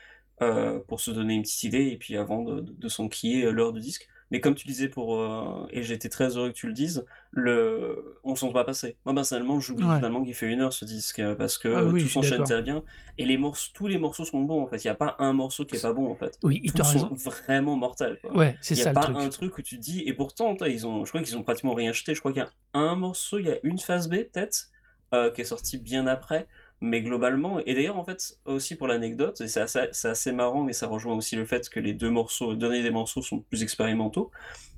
pour 0.88 1.00
se 1.00 1.12
donner 1.12 1.36
une 1.36 1.44
petite 1.44 1.64
idée 1.64 1.88
et 1.90 1.98
puis 1.98 2.18
avant 2.18 2.44
de, 2.44 2.62
de, 2.62 2.72
de 2.74 2.90
s'enquiller 2.90 3.52
l'heure 3.52 3.74
du 3.74 3.80
disque. 3.82 4.08
Mais 4.32 4.40
comme 4.40 4.56
tu 4.56 4.66
disais 4.66 4.88
pour 4.88 5.20
euh, 5.20 5.68
et 5.72 5.84
j'étais 5.84 6.10
très 6.10 6.38
heureux 6.38 6.50
que 6.50 6.56
tu 6.56 6.68
le 6.68 6.74
dises, 6.74 7.06
le 7.32 8.18
on 8.24 8.36
s'en 8.36 8.50
va 8.52 8.64
passer. 8.64 8.96
Moi 9.06 9.14
personnellement, 9.14 9.60
j'oublie 9.60 9.84
Ouais. 9.86 9.96
finalement 9.98 10.24
qu'il 10.24 10.34
fait 10.34 10.48
une 10.48 10.62
heure 10.62 10.74
ce 10.74 10.86
disque 10.86 11.20
euh, 11.20 11.36
parce 11.36 11.58
que 11.58 11.68
Ah 11.68 11.84
oui, 11.84 12.02
tout 12.04 12.10
s'enchaîne 12.10 12.44
très 12.44 12.62
bien 12.62 12.84
et 13.18 13.26
les 13.26 13.38
morceaux, 13.38 13.72
tous 13.74 13.88
les 13.88 13.98
morceaux 13.98 14.26
sont 14.26 14.42
bons 14.42 14.62
en 14.64 14.68
fait. 14.68 14.84
Il 14.84 14.88
y 14.88 14.90
a 14.90 14.96
pas 14.96 15.16
un 15.20 15.34
morceau 15.34 15.66
qui 15.66 15.76
est 15.76 15.82
pas 15.82 15.94
bon 15.94 16.10
en 16.10 16.16
fait. 16.16 16.38
Oui, 16.44 16.62
as 16.80 16.84
sont 16.84 17.10
vraiment 17.14 17.76
mortels 17.76 18.20
quoi. 18.22 18.36
Ouais, 18.36 18.58
c'est 18.62 18.76
Il 18.76 18.78
y 18.80 18.82
a 18.82 18.86
ça 18.86 18.94
pas 18.94 19.02
truc. 19.02 19.18
un 19.18 19.30
truc 19.30 19.58
où 19.58 19.62
tu 19.62 19.78
dis 19.78 20.02
et 20.06 20.14
pourtant 20.14 20.56
ils 20.66 20.88
ont 20.88 21.04
je 21.06 21.12
crois 21.12 21.22
qu'ils 21.22 21.38
ont 21.38 21.44
pratiquement 21.44 21.74
rien 21.74 21.90
acheté. 21.92 22.16
Je 22.16 22.20
crois 22.20 22.32
qu'il 22.32 22.42
y 22.42 22.46
a 22.46 22.52
un 22.74 22.96
morceau, 22.96 23.38
il 23.40 23.48
y 23.48 23.52
a 23.52 23.58
une 23.64 23.80
phase 23.80 24.08
B 24.08 24.16
peut-être 24.32 24.68
euh, 25.14 25.30
qui 25.32 25.42
est 25.42 25.46
sortie 25.46 25.78
bien 25.78 26.08
après. 26.08 26.48
Mais 26.84 27.04
globalement, 27.04 27.60
et 27.60 27.76
d'ailleurs 27.76 27.98
en 28.00 28.04
fait 28.04 28.40
aussi 28.46 28.76
pour 28.76 28.88
l'anecdote, 28.88 29.40
et 29.42 29.48
c'est 29.48 29.62
assez, 29.62 30.32
marrant, 30.32 30.64
mais 30.64 30.74
ça 30.74 30.88
rejoint 30.88 31.16
aussi 31.16 31.36
le 31.36 31.46
fait 31.46 31.70
que 31.70 31.80
les 31.80 31.94
deux 31.94 32.10
morceaux, 32.10 32.52
le 32.52 32.58
dernier 32.58 32.82
des 32.82 32.90
morceaux 32.90 33.22
sont 33.22 33.40
plus 33.42 33.62
expérimentaux, 33.62 34.32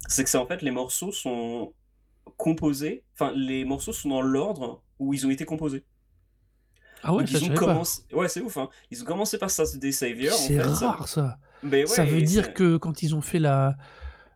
c'est 0.10 0.26
que 0.26 0.30
c'est 0.30 0.38
en 0.38 0.46
fait 0.46 0.62
les 0.62 0.72
morceaux 0.72 1.14
sont 1.14 1.74
composés, 2.36 3.04
enfin 3.14 3.32
les 3.36 3.64
morceaux 3.64 3.94
sont 3.94 4.10
dans 4.10 4.22
l'ordre 4.22 4.82
où 5.00 5.14
ils 5.14 5.26
ont 5.26 5.30
été 5.30 5.46
composés. 5.46 5.86
Ah 7.04 7.14
ouais, 7.14 7.26
ça, 7.26 7.38
ils 7.38 7.46
ont 7.46 7.48
pas. 7.54 7.56
commencé, 7.56 8.02
ouais 8.12 8.28
c'est 8.28 8.42
ouf, 8.42 8.58
hein. 8.58 8.68
Ils 8.92 9.02
ont 9.02 9.06
commencé 9.06 9.38
par 9.38 9.50
Saturday 9.50 9.92
Savior 9.94 10.34
en 10.34 10.38
C'est 10.38 10.56
fait. 10.56 10.62
rare, 10.62 11.08
ça. 11.08 11.38
Mais 11.64 11.86
Ça 11.86 12.04
veut 12.04 12.22
dire 12.22 12.54
que 12.54 12.76
quand 12.76 13.02
ils 13.02 13.16
ont 13.16 13.22
fait 13.22 13.40
la, 13.40 13.78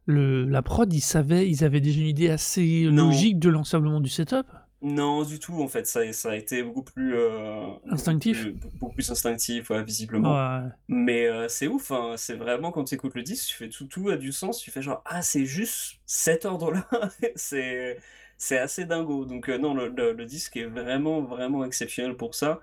le, 0.06 0.46
la 0.46 0.62
prod, 0.62 0.92
ils 0.94 1.02
savaient, 1.02 1.50
ils 1.50 1.66
avaient 1.66 1.82
déjà 1.82 2.00
une 2.00 2.08
idée 2.08 2.30
assez 2.30 2.88
Non. 2.90 3.08
logique 3.08 3.40
de 3.40 3.50
l'ensemblement 3.50 4.00
du 4.00 4.10
setup? 4.10 4.48
Non, 4.82 5.24
du 5.24 5.40
tout, 5.40 5.62
en 5.64 5.68
fait, 5.68 5.88
ça, 5.88 6.12
ça 6.14 6.32
a 6.32 6.36
été 6.36 6.62
beaucoup 6.62 6.84
plus, 6.84 7.16
euh, 7.16 7.68
Instinctif. 7.90 8.38
plus, 8.42 8.54
beaucoup 8.54 8.94
plus 8.94 9.10
instinctif, 9.10 9.72
ouais, 9.72 9.84
visiblement. 9.84 10.36
Ouais. 10.36 10.70
Mais 10.88 11.26
euh, 11.28 11.48
c'est 11.50 11.68
ouf, 11.68 11.92
hein, 11.92 12.14
c'est 12.18 12.36
vraiment 12.36 12.72
quand 12.72 12.84
tu 12.84 12.96
écoutes 12.96 13.16
le 13.16 13.24
disque, 13.24 13.50
tu 13.50 13.56
fais 13.56 13.70
tout, 13.70 13.86
tout 13.88 14.10
a 14.10 14.18
du 14.18 14.32
sens, 14.32 14.60
tu 14.60 14.70
fais 14.72 14.82
genre, 14.84 15.02
ah, 15.06 15.22
c'est 15.24 15.46
juste 15.46 16.00
cet 16.06 16.46
ordre-là, 16.46 16.88
c'est, 17.36 18.00
c'est 18.38 18.58
assez 18.60 18.86
dingo. 18.86 19.26
Donc, 19.26 19.50
euh, 19.50 19.58
non, 19.58 19.74
le, 19.74 19.90
le, 19.90 20.14
le 20.14 20.26
disque 20.26 20.56
est 20.58 20.66
vraiment, 20.66 21.22
vraiment 21.22 21.66
exceptionnel 21.66 22.16
pour 22.16 22.36
ça, 22.36 22.62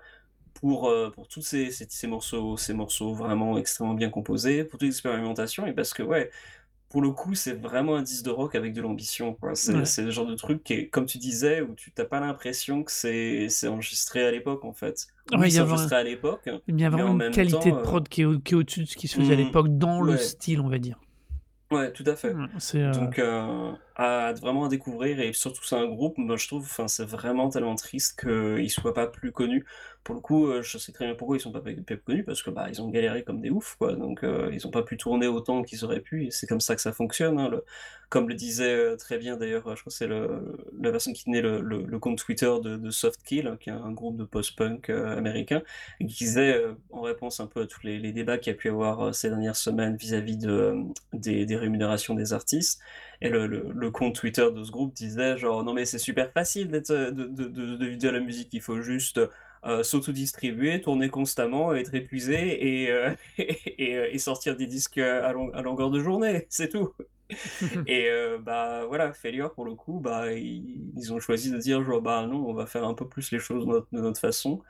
pour, 0.53 0.89
euh, 0.89 1.11
pour 1.11 1.27
tous 1.27 1.41
ces, 1.41 1.71
ces, 1.71 1.87
ces 1.89 2.07
morceaux, 2.07 2.57
ces 2.57 2.73
morceaux 2.73 3.13
vraiment 3.13 3.57
extrêmement 3.57 3.93
bien 3.93 4.09
composés, 4.09 4.63
pour 4.63 4.79
toute 4.79 4.83
l'expérimentation, 4.87 5.67
et 5.67 5.73
parce 5.73 5.93
que, 5.93 6.03
ouais, 6.03 6.31
pour 6.95 7.01
le 7.01 7.11
coup, 7.11 7.35
c'est 7.35 7.51
vraiment 7.51 7.97
un 7.97 8.03
disque 8.03 8.23
de 8.23 8.29
rock 8.29 8.55
avec 8.55 8.71
de 8.71 8.79
l'ambition. 8.81 9.37
C'est, 9.53 9.73
Ouais. 9.75 10.05
le 10.05 10.11
genre 10.11 10.25
de 10.25 10.35
truc 10.35 10.63
qui 10.63 10.71
est, 10.75 10.87
comme 10.87 11.05
tu 11.05 11.17
disais, 11.17 11.59
où 11.59 11.75
tu 11.75 11.91
t'as 11.91 12.05
pas 12.05 12.21
l'impression 12.21 12.83
que 12.85 12.91
c'est, 12.93 13.49
enregistré 13.67 14.25
à 14.25 14.31
l'époque, 14.31 14.63
en 14.63 14.71
fait. 14.71 15.07
Ouais, 15.31 15.37
Oui, 15.39 15.47
il 15.47 15.49
y 15.49 15.51
c'est 15.51 15.59
a 15.59 15.63
vraiment- 15.63 15.73
enregistré 15.73 15.95
à 15.97 16.03
l'époque, 16.03 16.49
Il 16.69 16.79
y 16.79 16.85
a 16.85 16.89
vraiment 16.89 17.11
en 17.11 17.19
une 17.19 17.31
qualité 17.31 17.69
temps, 17.69 17.75
de 17.75 17.79
euh, 17.81 17.83
prod 17.83 18.07
qui 18.07 18.21
est, 18.21 18.25
au-dessus 18.25 18.79
de 18.83 18.85
ce 18.85 18.95
qui 18.95 19.09
se 19.09 19.17
faisait 19.17 19.33
à 19.33 19.35
Hmm, 19.35 19.39
l'époque 19.45 19.77
dans 19.77 20.01
le 20.01 20.15
style, 20.15 20.61
on 20.61 20.69
va 20.69 20.77
dire. 20.77 20.97
Ouais, 21.71 21.91
tout 21.91 22.03
à 22.05 22.15
fait. 22.15 22.29
Euh, 22.29 22.93
Donc, 22.93 23.19
euh, 23.19 23.71
à, 23.95 24.33
vraiment 24.33 24.65
à 24.65 24.69
découvrir, 24.69 25.19
et 25.19 25.33
surtout, 25.33 25.63
c'est 25.63 25.75
un 25.75 25.87
groupe, 25.87 26.17
moi 26.17 26.37
je 26.37 26.47
trouve, 26.47 26.69
c'est 26.87 27.05
vraiment 27.05 27.49
tellement 27.49 27.75
triste 27.75 28.21
qu'ils 28.21 28.29
ne 28.63 28.67
soient 28.69 28.93
pas 28.93 29.07
plus 29.07 29.31
connus. 29.33 29.65
Pour 30.05 30.13
le 30.13 30.21
coup, 30.21 30.47
euh, 30.47 30.61
je 30.61 30.77
sais 30.77 30.91
très 30.91 31.05
bien 31.05 31.15
pourquoi 31.15 31.35
ils 31.35 31.39
sont 31.39 31.51
pas 31.51 31.61
connus, 32.05 32.23
parce 32.23 32.43
que 32.43 32.51
bah, 32.51 32.67
ils 32.69 32.79
ont 32.79 32.89
galéré 32.89 33.23
comme 33.23 33.41
des 33.41 33.49
oufs, 33.49 33.75
quoi. 33.79 33.93
Donc, 33.95 34.23
euh, 34.23 34.51
ils 34.53 34.63
n'ont 34.63 34.69
pas 34.71 34.83
pu 34.83 34.97
tourner 34.97 35.25
autant 35.25 35.63
qu'ils 35.63 35.83
auraient 35.83 35.99
pu, 35.99 36.27
c'est 36.29 36.45
comme 36.45 36.61
ça 36.61 36.75
que 36.75 36.81
ça 36.81 36.93
fonctionne. 36.93 37.39
hein, 37.39 37.49
comme 38.09 38.29
le 38.29 38.35
disait 38.35 38.71
euh, 38.71 38.95
très 38.97 39.17
bien 39.17 39.35
d'ailleurs, 39.35 39.63
je 39.75 39.81
crois 39.81 39.89
que 39.89 39.97
c'est 39.97 40.07
la 40.07 40.91
personne 40.91 41.13
qui 41.13 41.23
tenait 41.23 41.41
le, 41.41 41.99
compte 41.99 42.19
Twitter 42.19 42.53
de, 42.63 42.77
de 42.77 42.89
Softkill, 42.91 43.47
hein, 43.47 43.57
qui 43.59 43.71
est 43.71 43.73
un 43.73 43.91
groupe 43.91 44.15
de 44.15 44.25
post-punk 44.25 44.91
américain, 44.91 45.63
qui 45.97 46.05
disait, 46.05 46.63
en 46.91 47.01
réponse 47.01 47.39
un 47.39 47.47
peu 47.47 47.61
à 47.61 47.65
tous 47.65 47.81
les, 47.83 48.11
débats 48.11 48.37
qu'il 48.37 48.53
y 48.53 48.55
a 48.55 48.57
pu 48.57 48.69
avoir 48.69 49.15
ces 49.15 49.29
dernières 49.29 49.55
semaines 49.55 49.95
vis-à-vis 49.95 50.37
de, 50.37 50.75
des, 51.13 51.55
rémunérations 51.55 52.13
des 52.13 52.31
artistes, 52.31 52.79
et 53.21 53.29
le, 53.29 53.89
compte 53.89 54.13
Twitter 54.13 54.47
de 54.53 54.63
ce 54.63 54.69
groupe 54.69 54.93
disait 54.93 55.37
genre 55.37 55.63
non 55.63 55.73
mais 55.73 55.85
c'est 55.85 55.97
super 55.97 56.31
facile 56.31 56.69
de, 56.69 57.09
de, 57.09 57.95
de 57.95 58.09
la 58.09 58.19
musique, 58.19 58.49
il 58.53 58.61
faut 58.61 58.81
juste 58.81 59.19
euh, 59.65 59.83
s'auto-distribuer, 59.83 60.81
tourner 60.81 61.09
constamment, 61.09 61.73
être 61.73 61.93
épuisé 61.95 62.83
et, 62.85 62.91
euh, 62.91 63.11
et, 63.37 63.95
euh, 63.97 64.07
et 64.11 64.19
sortir 64.19 64.55
des 64.57 64.67
disques 64.67 64.97
à, 64.99 65.31
long- 65.33 65.51
à 65.53 65.61
longueur 65.61 65.89
de 65.91 65.99
journée, 65.99 66.45
c'est 66.49 66.69
tout. 66.69 66.93
Et 67.87 68.07
euh, 68.09 68.37
bah 68.39 68.85
voilà, 68.87 69.13
Failure 69.13 69.53
pour 69.53 69.65
le 69.65 69.73
coup, 69.75 69.99
bah 69.99 70.31
ils, 70.33 70.91
ils 70.95 71.13
ont 71.13 71.19
choisi 71.19 71.51
de 71.51 71.57
dire 71.57 71.83
genre 71.83 72.01
bah 72.01 72.25
non, 72.27 72.47
on 72.47 72.53
va 72.53 72.65
faire 72.67 72.83
un 72.85 72.93
peu 72.93 73.07
plus 73.07 73.31
les 73.31 73.39
choses 73.39 73.65
de 73.65 73.71
notre, 73.71 73.87
de 73.91 73.99
notre 74.01 74.19
façon. 74.19 74.61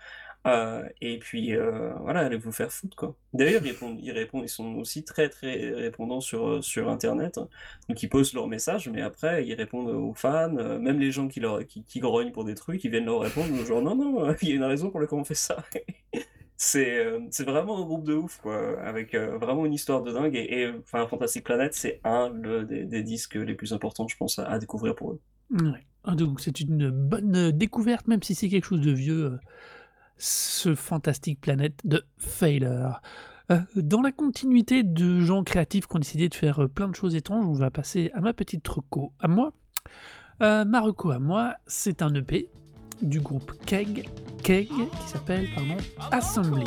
Euh, 0.45 0.87
et 1.01 1.17
puis 1.17 1.55
euh, 1.55 1.93
voilà, 2.01 2.19
allez 2.19 2.37
vous 2.37 2.51
faire 2.51 2.71
foutre 2.71 2.95
quoi. 2.95 3.15
D'ailleurs, 3.33 3.61
ils 3.63 3.69
répondent, 3.69 3.97
ils 3.99 4.11
répondent, 4.11 4.43
ils 4.43 4.49
sont 4.49 4.75
aussi 4.75 5.03
très 5.03 5.27
très 5.27 5.71
répondants 5.71 6.21
sur, 6.21 6.47
euh, 6.47 6.61
sur 6.61 6.89
Internet. 6.89 7.39
Donc 7.89 8.03
ils 8.03 8.09
postent 8.09 8.33
leurs 8.33 8.47
messages, 8.47 8.87
mais 8.87 9.01
après 9.01 9.45
ils 9.45 9.55
répondent 9.55 9.89
aux 9.89 10.13
fans, 10.13 10.55
euh, 10.57 10.77
même 10.77 10.99
les 10.99 11.11
gens 11.11 11.27
qui, 11.27 11.39
leur, 11.39 11.65
qui, 11.65 11.99
grognent 11.99 12.31
pour 12.31 12.45
des 12.45 12.53
trucs, 12.53 12.83
ils 12.83 12.91
viennent 12.91 13.05
leur 13.05 13.21
répondre 13.21 13.47
genre 13.65 13.81
non, 13.81 13.95
non, 13.95 14.35
il 14.41 14.49
y 14.49 14.51
a 14.51 14.55
une 14.55 14.63
raison 14.63 14.91
pour 14.91 14.99
laquelle 14.99 15.19
on 15.19 15.23
fait 15.23 15.33
ça. 15.33 15.63
C'est 16.57 17.05
c'est 17.31 17.43
vraiment 17.43 17.77
un 17.77 17.85
groupe 17.85 18.05
de 18.05 18.13
ouf, 18.13 18.39
quoi, 18.41 18.79
avec 18.81 19.13
vraiment 19.13 19.65
une 19.65 19.73
histoire 19.73 20.01
de 20.01 20.13
dingue. 20.13 20.37
Et, 20.37 20.71
enfin, 20.79 21.05
Fantastic 21.05 21.43
Planet, 21.43 21.73
c'est 21.73 21.99
un 22.05 22.29
des, 22.29 23.03
disques 23.03 23.35
les 23.35 23.55
plus 23.55 23.73
importants, 23.73 24.07
je 24.07 24.15
pense, 24.15 24.39
à, 24.39 24.57
découvrir 24.57 24.95
pour 24.95 25.11
eux. 25.11 25.19
Ah, 26.05 26.15
Donc 26.15 26.39
c'est 26.39 26.61
une 26.61 26.91
bonne 26.91 27.51
découverte, 27.51 28.07
même 28.07 28.23
si 28.23 28.35
c'est 28.35 28.47
quelque 28.47 28.67
chose 28.67 28.79
de 28.79 28.93
vieux, 28.93 29.37
ce 30.17 30.75
fantastique 30.75 31.41
planète 31.41 31.79
de 31.83 32.03
Failure. 32.17 33.01
Euh, 33.51 33.59
dans 33.75 34.01
la 34.01 34.11
continuité 34.11 34.83
de 34.83 35.19
gens 35.19 35.43
créatifs 35.43 35.87
qui 35.87 35.95
ont 35.95 35.99
décidé 35.99 36.29
de 36.29 36.33
faire 36.33 36.63
euh, 36.63 36.67
plein 36.67 36.87
de 36.87 36.95
choses 36.95 37.15
étranges, 37.15 37.45
on 37.45 37.53
va 37.53 37.69
passer 37.69 38.09
à 38.13 38.21
ma 38.21 38.33
petite 38.33 38.67
reco 38.67 39.13
à 39.19 39.27
moi. 39.27 39.53
Euh, 40.41 40.65
ma 40.65 40.81
reco 40.81 41.11
à 41.11 41.19
moi, 41.19 41.55
c'est 41.67 42.01
un 42.01 42.13
EP 42.15 42.49
du 43.01 43.19
groupe 43.19 43.53
Keg 43.65 44.09
Keg 44.41 44.69
qui 44.69 45.07
s'appelle 45.07 45.47
pardon 45.53 45.77
Assembly. 46.11 46.65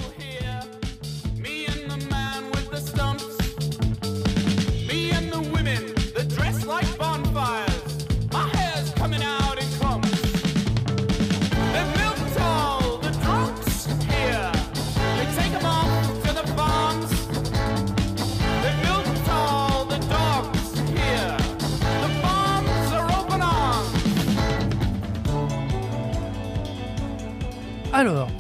Alors, 27.99 28.31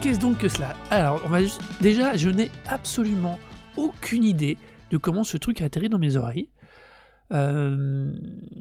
qu'est-ce 0.00 0.18
donc 0.18 0.38
que 0.38 0.48
cela? 0.48 0.74
Alors, 0.90 1.20
on 1.26 1.28
va 1.28 1.42
juste... 1.42 1.60
déjà, 1.82 2.16
je 2.16 2.30
n'ai 2.30 2.50
absolument 2.66 3.38
aucune 3.76 4.24
idée 4.24 4.56
de 4.90 4.96
comment 4.96 5.22
ce 5.22 5.36
truc 5.36 5.60
a 5.60 5.66
atterri 5.66 5.90
dans 5.90 5.98
mes 5.98 6.16
oreilles. 6.16 6.48
Euh, 7.30 8.10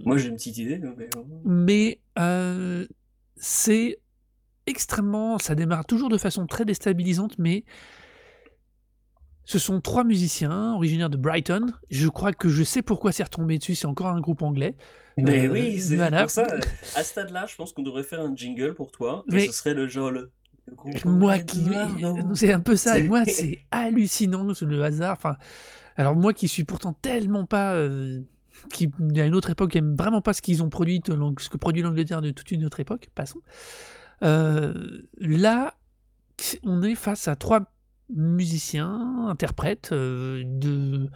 Moi, 0.03 0.17
j'ai 0.17 0.27
une 0.27 0.35
petite 0.35 0.57
idée. 0.57 0.77
mais- 0.97 1.07
mais 1.45 1.99
euh, 2.19 2.85
c'est 3.37 3.97
extrêmement. 4.65 5.39
Ça 5.39 5.55
démarre 5.55 5.85
toujours 5.85 6.09
de 6.09 6.17
façon 6.17 6.47
très 6.47 6.65
déstabilisante, 6.65 7.39
mais 7.39 7.63
ce 9.45 9.59
sont 9.59 9.79
trois 9.81 10.03
musiciens 10.03 10.73
originaires 10.73 11.09
de 11.09 11.17
Brighton. 11.17 11.67
Je 11.89 12.07
crois 12.07 12.33
que 12.33 12.49
je 12.49 12.63
sais 12.63 12.81
pourquoi 12.81 13.11
c'est 13.11 13.23
retombé 13.23 13.57
dessus. 13.59 13.75
C'est 13.75 13.87
encore 13.87 14.07
un 14.07 14.19
groupe 14.19 14.41
anglais. 14.41 14.75
Mais 15.17 15.47
Euh, 15.47 15.51
oui, 15.51 15.79
c'est 15.79 15.95
pour 15.97 16.29
ça. 16.29 16.47
À 16.95 17.03
ce 17.03 17.09
stade-là, 17.11 17.45
je 17.47 17.55
pense 17.55 17.71
qu'on 17.71 17.83
devrait 17.83 18.03
faire 18.03 18.19
un 18.21 18.35
jingle 18.35 18.73
pour 18.73 18.91
toi. 18.91 19.23
Et 19.29 19.35
Mais- 19.35 19.45
ce 19.47 19.53
serait 19.53 19.73
le 19.73 19.87
genre. 19.87 20.11
Le... 20.11 20.31
le 20.67 20.75
groupe 20.75 21.05
Moi 21.05 21.39
qui. 21.39 21.63
C'est 22.33 22.51
un 22.51 22.59
peu 22.59 22.75
ça. 22.75 23.01
Moi, 23.03 23.23
c'est 23.27 23.59
hallucinant 23.71 24.45
le 24.61 24.83
hasard. 24.83 25.13
Enfin, 25.17 25.37
alors 25.95 26.15
moi 26.15 26.33
qui 26.33 26.47
suis 26.47 26.63
pourtant 26.65 26.93
tellement 26.93 27.45
pas. 27.45 27.73
euh, 27.75 28.21
qui 28.71 28.89
à 29.17 29.25
une 29.25 29.35
autre 29.35 29.51
époque 29.51 29.75
aime 29.75 29.95
vraiment 29.95 30.21
pas 30.21 30.33
ce 30.33 30.41
qu'ils 30.41 30.63
ont 30.63 30.69
produit, 30.69 31.01
ce 31.05 31.49
que 31.49 31.57
produit 31.57 31.81
l'Angleterre 31.83 32.21
de 32.21 32.31
toute 32.31 32.49
une 32.51 32.65
autre 32.65 32.79
époque, 32.79 33.09
passons. 33.13 33.41
Euh, 34.23 35.01
là, 35.19 35.75
on 36.63 36.81
est 36.81 36.95
face 36.95 37.27
à 37.27 37.35
trois 37.35 37.61
musiciens, 38.13 39.27
interprètes. 39.27 39.89
euh, 39.91 40.43
de, 40.45 41.09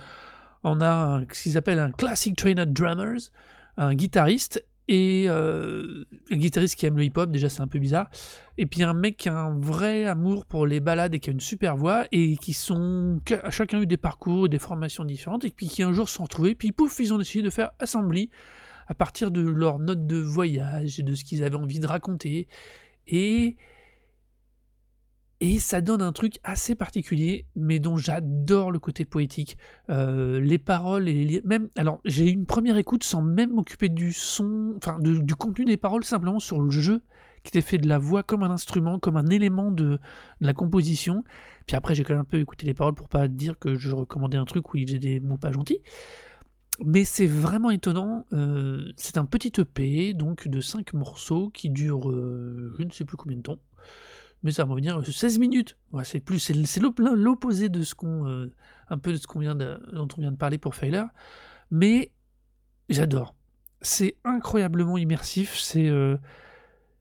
on 0.63 0.81
a 0.81 1.21
ce 1.31 1.43
qu'ils 1.43 1.57
appellent 1.57 1.79
un 1.79 1.91
classic 1.91 2.35
trainer 2.35 2.65
drummers, 2.65 3.31
un 3.77 3.93
guitariste 3.93 4.63
et 4.87 5.25
euh, 5.27 6.03
un 6.31 6.35
guitariste 6.35 6.75
qui 6.75 6.85
aime 6.85 6.97
le 6.97 7.03
hip-hop. 7.03 7.29
Déjà, 7.29 7.47
c'est 7.47 7.61
un 7.61 7.67
peu 7.67 7.79
bizarre. 7.79 8.09
Et 8.57 8.65
puis 8.65 8.83
un 8.83 8.93
mec 8.93 9.17
qui 9.17 9.29
a 9.29 9.37
un 9.37 9.57
vrai 9.57 10.05
amour 10.05 10.45
pour 10.45 10.65
les 10.65 10.79
balades 10.79 11.13
et 11.13 11.19
qui 11.19 11.29
a 11.29 11.33
une 11.33 11.39
super 11.39 11.77
voix 11.77 12.05
et 12.11 12.35
qui 12.37 12.53
sont 12.53 13.21
a 13.43 13.51
chacun 13.51 13.81
eu 13.81 13.85
des 13.85 13.97
parcours, 13.97 14.49
des 14.49 14.59
formations 14.59 15.05
différentes 15.05 15.45
et 15.45 15.51
puis 15.51 15.67
qui 15.67 15.83
un 15.83 15.93
jour 15.93 16.09
se 16.09 16.15
sont 16.15 16.23
retrouvés. 16.23 16.55
Puis 16.55 16.71
pouf, 16.71 16.99
ils 16.99 17.13
ont 17.13 17.19
décidé 17.19 17.43
de 17.43 17.51
faire 17.51 17.71
assembly 17.79 18.31
à 18.87 18.95
partir 18.95 19.29
de 19.29 19.41
leurs 19.41 19.77
notes 19.77 20.07
de 20.07 20.17
voyage 20.17 20.99
et 20.99 21.03
de 21.03 21.13
ce 21.13 21.23
qu'ils 21.23 21.43
avaient 21.43 21.55
envie 21.55 21.79
de 21.79 21.87
raconter. 21.87 22.47
Et 23.07 23.55
et 25.41 25.59
ça 25.59 25.81
donne 25.81 26.01
un 26.01 26.11
truc 26.11 26.39
assez 26.43 26.75
particulier, 26.75 27.45
mais 27.55 27.79
dont 27.79 27.95
j'adore 27.97 28.71
le 28.71 28.79
côté 28.79 29.05
poétique. 29.05 29.57
Euh, 29.89 30.39
les 30.41 30.57
paroles 30.57 31.07
et 31.07 31.25
les 31.25 31.41
même. 31.45 31.69
Alors, 31.77 32.01
j'ai 32.03 32.29
eu 32.29 32.33
une 32.33 32.45
première 32.45 32.77
écoute 32.77 33.03
sans 33.03 33.21
même 33.21 33.51
m'occuper 33.53 33.89
du 33.89 34.11
son, 34.11 34.73
enfin 34.77 34.99
du 34.99 35.35
contenu 35.35 35.65
des 35.65 35.77
paroles, 35.77 36.03
simplement 36.03 36.39
sur 36.39 36.59
le 36.61 36.69
jeu 36.69 37.01
qui 37.43 37.49
était 37.49 37.61
fait 37.61 37.77
de 37.77 37.87
la 37.87 37.97
voix 37.99 38.21
comme 38.21 38.43
un 38.43 38.51
instrument, 38.51 38.99
comme 38.99 39.15
un 39.15 39.27
élément 39.27 39.71
de, 39.71 39.85
de 39.93 39.99
la 40.41 40.53
composition. 40.53 41.23
Puis 41.67 41.75
après, 41.77 41.95
j'ai 41.95 42.03
quand 42.03 42.13
même 42.13 42.21
un 42.21 42.25
peu 42.25 42.39
écouté 42.39 42.65
les 42.65 42.73
paroles 42.73 42.95
pour 42.95 43.07
pas 43.07 43.29
dire 43.29 43.57
que 43.59 43.75
je 43.75 43.91
recommandais 43.91 44.37
un 44.37 44.45
truc 44.45 44.73
où 44.73 44.77
il 44.77 44.87
faisait 44.87 44.99
des 44.99 45.21
mots 45.21 45.37
pas 45.37 45.51
gentils. 45.53 45.79
Mais 46.85 47.03
c'est 47.05 47.27
vraiment 47.27 47.71
étonnant. 47.71 48.25
euh, 48.33 48.91
c'est 48.97 49.17
un 49.17 49.25
petit 49.25 49.51
EP, 49.59 50.13
donc 50.13 50.47
de 50.47 50.61
5 50.61 50.93
morceaux 50.93 51.49
qui 51.49 51.69
dure 51.69 52.09
euh, 52.09 52.73
je 52.79 52.83
ne 52.83 52.91
sais 52.91 53.05
plus 53.05 53.17
combien 53.17 53.37
de 53.37 53.41
temps. 53.41 53.57
Mais 54.43 54.51
ça 54.51 54.63
va 54.65 54.71
revenir 54.71 54.99
euh, 54.99 55.03
16 55.03 55.39
minutes. 55.39 55.77
C'est 56.03 56.19
plus, 56.19 56.39
c'est 56.39 56.65
c'est 56.65 56.79
l'op- 56.79 56.99
l'opposé 56.99 57.69
de 57.69 57.83
ce 57.83 57.95
qu'on, 57.95 58.27
euh, 58.27 58.53
un 58.89 58.97
peu 58.97 59.11
de 59.11 59.17
ce 59.17 59.27
qu'on 59.27 59.39
vient 59.39 59.55
de, 59.55 59.79
dont 59.93 60.07
on 60.17 60.21
vient 60.21 60.31
de 60.31 60.37
parler 60.37 60.57
pour 60.57 60.75
Failer. 60.75 61.05
Mais 61.71 62.11
j'adore. 62.89 63.35
C'est 63.81 64.15
incroyablement 64.25 64.97
immersif. 64.97 65.57
C'est, 65.59 65.87
euh, 65.89 66.17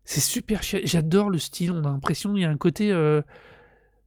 c'est 0.05 0.21
J'adore 0.85 1.31
le 1.31 1.39
style. 1.39 1.73
On 1.73 1.81
a 1.85 1.91
l'impression 1.91 2.37
il 2.37 2.43
y 2.43 2.45
a 2.45 2.51
un 2.51 2.57
côté. 2.57 2.93
euh, 2.93 3.23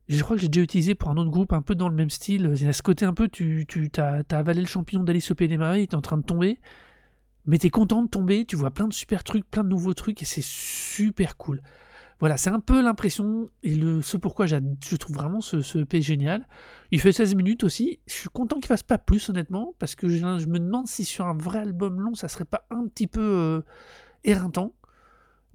je 0.07 0.21
crois 0.23 0.35
que 0.35 0.41
j'ai 0.41 0.49
déjà 0.49 0.63
utilisé 0.63 0.95
pour 0.95 1.09
un 1.09 1.17
autre 1.17 1.29
groupe 1.31 1.53
un 1.53 1.61
peu 1.61 1.75
dans 1.75 1.87
le 1.89 1.95
même 1.95 2.09
style. 2.09 2.51
Il 2.55 2.63
y 2.63 2.67
a 2.67 2.73
ce 2.73 2.83
côté 2.83 3.05
un 3.05 3.13
peu, 3.13 3.29
tu, 3.29 3.65
as, 3.97 4.23
avalé 4.31 4.61
le 4.61 4.67
champignon 4.67 5.03
d'Alice 5.03 5.31
au 5.31 5.35
Pays 5.35 5.47
des 5.47 5.57
Merveilles, 5.57 5.87
tu 5.87 5.93
es 5.93 5.97
en 5.97 6.01
train 6.01 6.17
de 6.17 6.23
tomber, 6.23 6.59
mais 7.45 7.57
tu 7.59 7.67
es 7.67 7.69
content 7.69 8.03
de 8.03 8.09
tomber, 8.09 8.45
tu 8.45 8.55
vois 8.55 8.71
plein 8.71 8.87
de 8.87 8.93
super 8.93 9.23
trucs, 9.23 9.49
plein 9.49 9.63
de 9.63 9.69
nouveaux 9.69 9.93
trucs, 9.93 10.21
et 10.21 10.25
c'est 10.25 10.43
super 10.43 11.37
cool. 11.37 11.61
Voilà, 12.21 12.37
c'est 12.37 12.51
un 12.51 12.59
peu 12.59 12.83
l'impression, 12.83 13.49
et 13.63 13.73
le, 13.73 14.03
ce 14.03 14.15
pourquoi 14.15 14.45
je 14.45 14.95
trouve 14.95 15.15
vraiment 15.15 15.41
ce, 15.41 15.79
EP 15.79 16.03
génial. 16.03 16.47
Il 16.91 17.01
fait 17.01 17.11
16 17.11 17.33
minutes 17.33 17.63
aussi, 17.63 17.99
je 18.05 18.13
suis 18.13 18.29
content 18.29 18.57
qu'il 18.57 18.67
fasse 18.67 18.83
pas 18.83 18.99
plus 18.99 19.27
honnêtement, 19.29 19.73
parce 19.79 19.95
que 19.95 20.07
je, 20.07 20.23
me 20.23 20.59
demande 20.59 20.85
si 20.85 21.03
sur 21.03 21.25
un 21.25 21.35
vrai 21.35 21.57
album 21.57 21.99
long, 21.99 22.13
ça 22.13 22.27
serait 22.27 22.45
pas 22.45 22.67
un 22.69 22.85
petit 22.85 23.07
peu 23.07 23.21
euh, 23.21 23.61
éreintant, 24.23 24.75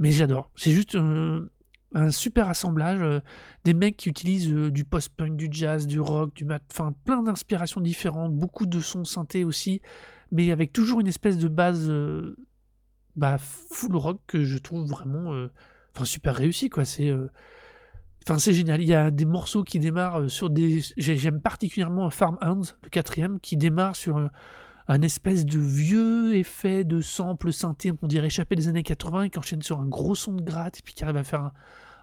mais 0.00 0.10
j'adore. 0.10 0.50
C'est 0.56 0.72
juste 0.72 0.96
euh, 0.96 1.48
un 1.94 2.10
super 2.10 2.48
assemblage, 2.48 3.00
euh, 3.00 3.20
des 3.62 3.72
mecs 3.72 3.96
qui 3.96 4.08
utilisent 4.08 4.50
du 4.50 4.84
post-punk, 4.84 5.36
du 5.36 5.46
jazz, 5.48 5.86
du 5.86 6.00
rock, 6.00 6.34
du 6.34 6.44
mat, 6.44 6.64
enfin 6.72 6.92
plein 7.04 7.22
d'inspirations 7.22 7.80
différentes, 7.80 8.34
beaucoup 8.34 8.66
de 8.66 8.80
sons 8.80 9.04
synthés 9.04 9.44
aussi, 9.44 9.82
mais 10.32 10.50
avec 10.50 10.72
toujours 10.72 10.98
une 10.98 11.06
espèce 11.06 11.38
de 11.38 11.46
base 11.46 11.92
bah, 13.14 13.38
full 13.38 13.94
rock 13.94 14.20
que 14.26 14.42
je 14.42 14.58
trouve 14.58 14.84
vraiment 14.84 15.32
enfin, 15.96 16.04
super 16.04 16.34
réussi 16.36 16.70
quoi. 16.70 16.84
C'est 16.84 17.10
euh, 17.10 17.28
enfin 18.26 18.38
c'est 18.38 18.52
génial. 18.54 18.82
Il 18.82 18.88
y 18.88 18.94
a 18.94 19.10
des 19.10 19.24
morceaux 19.24 19.64
qui 19.64 19.78
démarrent 19.78 20.22
euh, 20.22 20.28
sur 20.28 20.50
des 20.50 20.82
j'ai- 20.96 21.16
j'aime 21.16 21.40
particulièrement 21.40 22.10
Farm 22.10 22.38
Hands, 22.42 22.62
le 22.84 22.88
quatrième, 22.90 23.40
qui 23.40 23.56
démarre 23.56 23.96
sur 23.96 24.18
un, 24.18 24.30
un 24.88 25.02
espèce 25.02 25.44
de 25.46 25.58
vieux 25.58 26.36
effet 26.36 26.84
de 26.84 27.00
sample 27.00 27.52
synthé 27.52 27.90
qu'on 27.92 28.06
dirait 28.06 28.28
échappé 28.28 28.56
des 28.56 28.68
années 28.68 28.82
80 28.84 29.24
et 29.24 29.30
qui 29.30 29.38
enchaîne 29.38 29.62
sur 29.62 29.80
un 29.80 29.86
gros 29.86 30.14
son 30.14 30.34
de 30.34 30.42
gratte 30.42 30.78
et 30.78 30.82
puis 30.82 30.94
qui 30.94 31.04
arrive 31.04 31.16
à 31.16 31.24
faire 31.24 31.50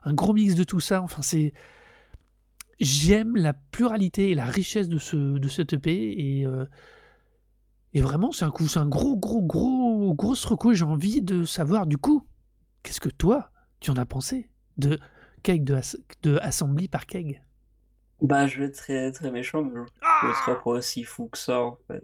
un, 0.06 0.14
gros 0.14 0.34
mix 0.34 0.56
de 0.56 0.64
tout 0.64 0.80
ça. 0.82 1.02
Enfin, 1.02 1.22
c'est. 1.22 1.54
J'aime 2.80 3.36
la 3.38 3.54
pluralité 3.54 4.32
et 4.32 4.36
la 4.36 4.46
richesse 4.46 4.90
de 4.90 4.98
ce 4.98 5.16
de 5.16 5.48
cet 5.48 5.74
EP 5.74 6.40
et, 6.40 6.46
euh, 6.46 6.66
et 7.94 8.02
vraiment 8.02 8.32
c'est 8.32 8.44
un 8.46 8.52
coup, 8.52 8.68
c'est 8.68 8.80
un 8.80 8.88
gros 8.88 9.16
gros 9.16 9.42
gros 9.42 10.14
grosse 10.16 10.44
reco. 10.46 10.72
et 10.72 10.76
J'ai 10.76 10.84
envie 10.86 11.22
de 11.22 11.46
savoir 11.46 11.86
du 11.86 11.98
coup, 11.98 12.28
qu'est-ce 12.82 13.00
que 13.00 13.10
toi 13.10 13.53
tu 13.84 13.92
en 13.92 13.98
as 13.98 14.06
pensé 14.08 14.50
de 14.78 15.00
Keg 15.44 15.64
de, 15.64 15.76
As- 15.76 15.98
de 16.24 16.38
Assembly 16.42 16.88
par 16.88 17.06
Keg 17.06 17.42
Bah, 18.22 18.48
je 18.48 18.60
vais 18.60 18.66
être 18.68 18.76
très, 18.78 19.12
très 19.12 19.32
méchant, 19.32 19.64
mais 19.64 19.82
je 20.22 20.28
ne 20.28 20.34
serai 20.34 20.56
pas 20.56 20.70
aussi 20.72 21.04
fou 21.04 21.28
que 21.28 21.38
ça, 21.38 21.60
en 21.60 21.78
fait. 21.88 22.04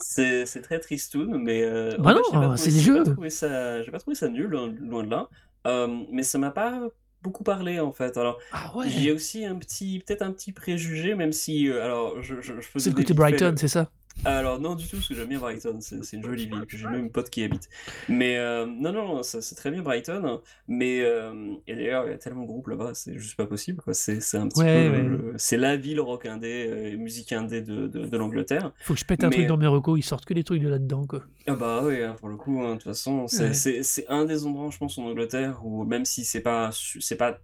C'est 0.00 0.46
c'est 0.46 0.62
très 0.62 0.78
tristoun, 0.78 1.36
mais... 1.42 1.62
euh, 1.64 1.96
Bah 1.98 2.14
non, 2.14 2.20
j'ai 2.30 2.38
pas 2.38 2.48
trouvé- 2.54 2.56
c'est 2.58 2.70
des 2.70 2.78
j'ai 2.80 2.90
pas 2.92 3.04
jeux. 3.04 3.04
trouvé 3.04 3.30
ça- 3.30 3.82
J'ai 3.82 3.90
pas 3.90 3.98
trouvé 3.98 4.14
ça 4.14 4.28
nul, 4.28 4.46
loin, 4.46 4.68
loin 4.68 5.02
de 5.04 5.10
là. 5.10 5.28
Euh, 5.66 6.04
mais 6.12 6.22
ça 6.22 6.38
m'a 6.38 6.50
pas 6.52 6.80
beaucoup 7.22 7.42
parlé, 7.42 7.80
en 7.80 7.90
fait. 7.92 8.16
Alors, 8.16 8.38
Ah 8.50 8.72
j'ai 8.84 9.10
ouais. 9.10 9.12
aussi 9.12 9.44
un 9.44 9.56
petit... 9.58 10.00
Peut-être 10.06 10.22
un 10.22 10.32
petit 10.32 10.52
préjugé, 10.52 11.14
même 11.16 11.32
si... 11.32 11.68
euh, 11.68 11.82
alors, 11.84 12.22
je, 12.22 12.40
je, 12.40 12.60
je 12.60 12.78
C'est 12.78 12.90
le 12.90 12.96
côté 12.96 13.12
Brighton, 13.14 13.54
c'est 13.58 13.68
ça? 13.68 13.90
Alors, 14.24 14.58
non, 14.60 14.74
du 14.74 14.84
tout, 14.86 14.96
parce 14.96 15.06
que 15.08 15.14
j'aime 15.14 15.28
bien 15.28 15.38
Brighton, 15.38 15.78
c'est 15.80 16.12
une 16.16 16.24
jolie 16.24 16.46
ville, 16.46 16.64
j'ai 16.68 16.84
même 16.86 17.04
une 17.04 17.10
pote 17.10 17.30
qui 17.30 17.40
y 17.42 17.44
habite. 17.44 17.68
Mais 18.08 18.36
euh, 18.36 18.66
non, 18.66 18.92
non, 18.92 19.22
c'est 19.22 19.54
très 19.54 19.70
bien 19.70 19.80
Brighton, 19.82 20.40
mais 20.66 21.02
euh, 21.02 21.52
et 21.68 21.76
d'ailleurs, 21.76 22.04
il 22.06 22.10
y 22.10 22.14
a 22.14 22.18
tellement 22.18 22.42
de 22.42 22.48
groupes 22.48 22.66
là-bas, 22.66 22.90
c'est 22.94 23.16
juste 23.16 23.36
pas 23.36 23.46
possible. 23.46 23.80
C'est 23.92 24.18
un 24.36 24.48
petit 24.48 24.60
Ouais, 24.60 24.90
peu, 24.90 24.96
ouais. 25.16 25.32
c'est 25.36 25.56
la 25.56 25.76
ville 25.76 26.00
rock 26.00 26.26
indé, 26.26 26.66
euh, 26.68 26.96
musique 26.96 27.32
indé 27.32 27.62
de, 27.62 27.86
de, 27.86 28.06
de 28.06 28.16
l'Angleterre. 28.16 28.72
Faut 28.80 28.94
que 28.94 29.00
je 29.00 29.04
pète 29.04 29.22
un 29.22 29.28
Mais- 29.28 29.36
truc 29.36 29.46
dans 29.46 29.56
mes 29.56 29.68
recos, 29.68 29.98
ils 29.98 30.02
sortent 30.02 30.24
que 30.24 30.34
des 30.34 30.42
trucs 30.44 30.62
de 30.62 30.68
là-dedans. 30.68 31.06
Ah 31.46 31.54
bah 31.54 31.82
oui, 31.84 32.02
hein, 32.02 32.16
pour 32.18 32.28
le 32.28 32.36
coup, 32.36 32.60
hein, 32.60 32.70
de 32.70 32.74
toute 32.74 32.84
façon, 32.84 33.26
c'est 33.28 33.50
Ouais. 33.78 34.04
un 34.08 34.24
des 34.24 34.44
endroits, 34.46 34.70
je 34.72 34.78
pense, 34.78 34.98
en 34.98 35.04
Angleterre 35.04 35.60
où 35.64 35.84
même 35.84 36.04
si 36.04 36.24
c'est 36.24 36.40
pas, 36.40 36.70
pas, 37.18 37.38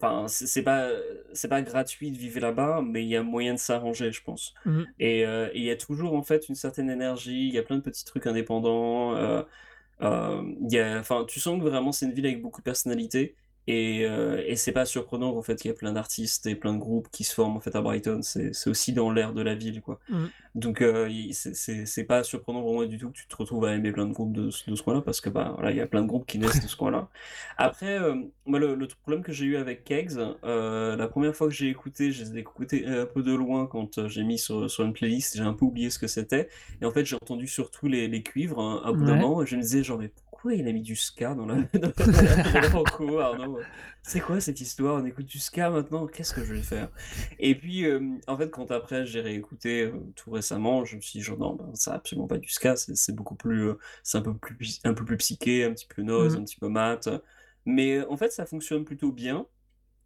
enfin, 0.00 0.26
c'est 0.28 0.62
pas, 0.62 0.88
c'est 1.32 1.48
pas 1.48 1.62
gratuit 1.62 2.10
de 2.10 2.18
vivre 2.18 2.40
là-bas, 2.40 2.82
mais 2.84 3.02
il 3.04 3.08
y 3.08 3.16
a 3.16 3.22
moyen 3.22 3.54
de 3.54 3.58
s'arranger, 3.58 4.12
je 4.12 4.22
pense. 4.22 4.54
Et 4.98 5.24
euh, 5.26 5.48
et 5.52 5.58
il 5.58 5.64
y 5.64 5.70
a 5.70 5.76
toujours 5.76 6.14
en 6.14 6.22
fait 6.22 6.48
une 6.48 6.54
certaine 6.54 6.90
énergie, 6.90 7.48
il 7.48 7.54
y 7.54 7.58
a 7.58 7.62
plein 7.62 7.76
de 7.76 7.82
petits 7.82 8.04
trucs 8.04 8.26
indépendants. 8.26 9.14
euh, 9.16 9.42
euh, 10.02 10.42
il 10.62 10.72
y 10.72 10.78
a, 10.78 10.98
enfin, 10.98 11.24
tu 11.26 11.40
sens 11.40 11.58
que 11.58 11.64
vraiment 11.68 11.92
c'est 11.92 12.06
une 12.06 12.12
ville 12.12 12.26
avec 12.26 12.42
beaucoup 12.42 12.60
de 12.60 12.64
personnalité. 12.64 13.34
Et, 13.68 14.04
euh, 14.06 14.44
et 14.46 14.54
c'est 14.54 14.70
pas 14.70 14.84
surprenant 14.84 15.36
en 15.36 15.42
fait 15.42 15.56
qu'il 15.56 15.68
y 15.70 15.74
a 15.74 15.76
plein 15.76 15.92
d'artistes 15.92 16.46
et 16.46 16.54
plein 16.54 16.72
de 16.72 16.78
groupes 16.78 17.08
qui 17.10 17.24
se 17.24 17.34
forment 17.34 17.56
en 17.56 17.60
fait 17.60 17.74
à 17.74 17.80
Brighton. 17.80 18.20
C'est 18.22 18.52
aussi 18.68 18.92
dans 18.92 19.10
l'air 19.10 19.32
de 19.32 19.42
la 19.42 19.56
ville, 19.56 19.80
quoi. 19.80 19.98
Mm. 20.08 20.26
Donc 20.56 20.80
euh, 20.82 21.08
c'est 21.32 22.04
pas 22.04 22.24
surprenant 22.24 22.62
pour 22.62 22.72
moi 22.74 22.86
du 22.86 22.98
tout 22.98 23.10
que 23.10 23.16
tu 23.16 23.28
te 23.28 23.36
retrouves 23.36 23.64
à 23.66 23.74
aimer 23.74 23.92
plein 23.92 24.06
de 24.06 24.12
groupes 24.14 24.32
de, 24.32 24.50
ce- 24.50 24.68
de 24.70 24.74
ce 24.74 24.82
coin-là 24.82 25.02
parce 25.02 25.20
que 25.20 25.28
bah 25.30 25.52
voilà, 25.54 25.70
il 25.70 25.76
y 25.76 25.80
a 25.82 25.86
plein 25.86 26.02
de 26.02 26.08
groupes 26.08 26.26
qui 26.26 26.38
naissent 26.38 26.60
de 26.60 26.66
ce 26.66 26.74
coin-là. 26.76 27.10
Après, 27.58 27.98
euh, 28.00 28.14
moi 28.46 28.58
le, 28.58 28.74
le 28.74 28.88
problème 28.88 29.22
que 29.22 29.32
j'ai 29.32 29.44
eu 29.44 29.56
avec 29.56 29.84
Kegs, 29.84 30.12
euh, 30.44 30.96
la 30.96 31.08
première 31.08 31.36
fois 31.36 31.48
que 31.48 31.54
j'ai 31.54 31.68
écouté, 31.68 32.10
je 32.12 32.24
les 32.24 32.36
ai 32.36 32.40
écoutés 32.40 32.86
un 32.86 33.06
peu 33.06 33.22
de 33.22 33.34
loin 33.34 33.66
quand 33.66 33.98
euh, 33.98 34.08
j'ai 34.08 34.24
mis 34.24 34.38
sur, 34.38 34.70
sur 34.70 34.84
une 34.84 34.94
playlist, 34.94 35.36
j'ai 35.36 35.42
un 35.42 35.52
peu 35.54 35.66
oublié 35.66 35.90
ce 35.90 35.98
que 35.98 36.06
c'était. 36.06 36.48
Et 36.80 36.86
en 36.86 36.90
fait, 36.90 37.04
j'ai 37.04 37.16
entendu 37.16 37.46
surtout 37.46 37.86
les, 37.88 38.08
les 38.08 38.22
cuivres 38.22 38.60
hein, 38.60 38.82
à 38.84 38.92
bout 38.92 39.04
d'un 39.04 39.14
Ouais. 39.14 39.16
moment 39.16 39.42
et 39.42 39.46
je 39.46 39.56
me 39.56 39.60
disais 39.62 39.84
genre 39.84 39.98
mais 39.98 40.08
pourquoi 40.08 40.54
il 40.54 40.66
a 40.68 40.72
mis 40.72 40.82
du 40.82 40.96
ska 40.96 41.34
dans 41.34 41.46
la, 41.46 41.56
dans 41.74 43.18
Arnaud? 43.18 43.68
C'est 44.02 44.20
quoi 44.20 44.40
cette 44.40 44.60
histoire? 44.60 45.02
On 45.02 45.04
écoute 45.04 45.26
du 45.26 45.38
ska 45.38 45.70
maintenant? 45.70 46.06
Qu'est-ce 46.06 46.32
que 46.32 46.44
je 46.44 46.54
vais 46.54 46.62
faire? 46.62 46.88
Et 47.38 47.54
puis, 47.56 47.84
en 48.26 48.36
fait, 48.36 48.50
quand 48.50 48.70
après 48.70 49.04
j'ai 49.06 49.20
réécouté 49.20 49.90
tout 50.14 50.30
récemment, 50.30 50.45
je 50.84 50.96
me 50.96 51.00
suis 51.00 51.18
dit, 51.18 51.22
genre, 51.22 51.38
non, 51.38 51.54
ben, 51.54 51.70
c'est 51.74 51.90
absolument 51.90 52.26
pas 52.28 52.38
du 52.38 52.48
ska, 52.48 52.76
c'est 52.76 53.14
beaucoup 53.14 53.34
plus, 53.36 53.68
euh, 53.70 53.78
c'est 54.02 54.18
un 54.18 54.22
peu 54.22 54.34
plus, 54.36 54.80
un 54.84 54.94
peu 54.94 55.04
plus 55.04 55.16
psyché, 55.18 55.64
un 55.64 55.72
petit 55.72 55.86
peu 55.86 56.02
noise, 56.02 56.36
Mm. 56.36 56.40
un 56.40 56.44
petit 56.44 56.56
peu 56.58 56.68
mat. 56.68 57.08
Mais 57.64 57.98
euh, 57.98 58.10
en 58.10 58.16
fait, 58.16 58.32
ça 58.32 58.46
fonctionne 58.46 58.84
plutôt 58.84 59.12
bien. 59.12 59.46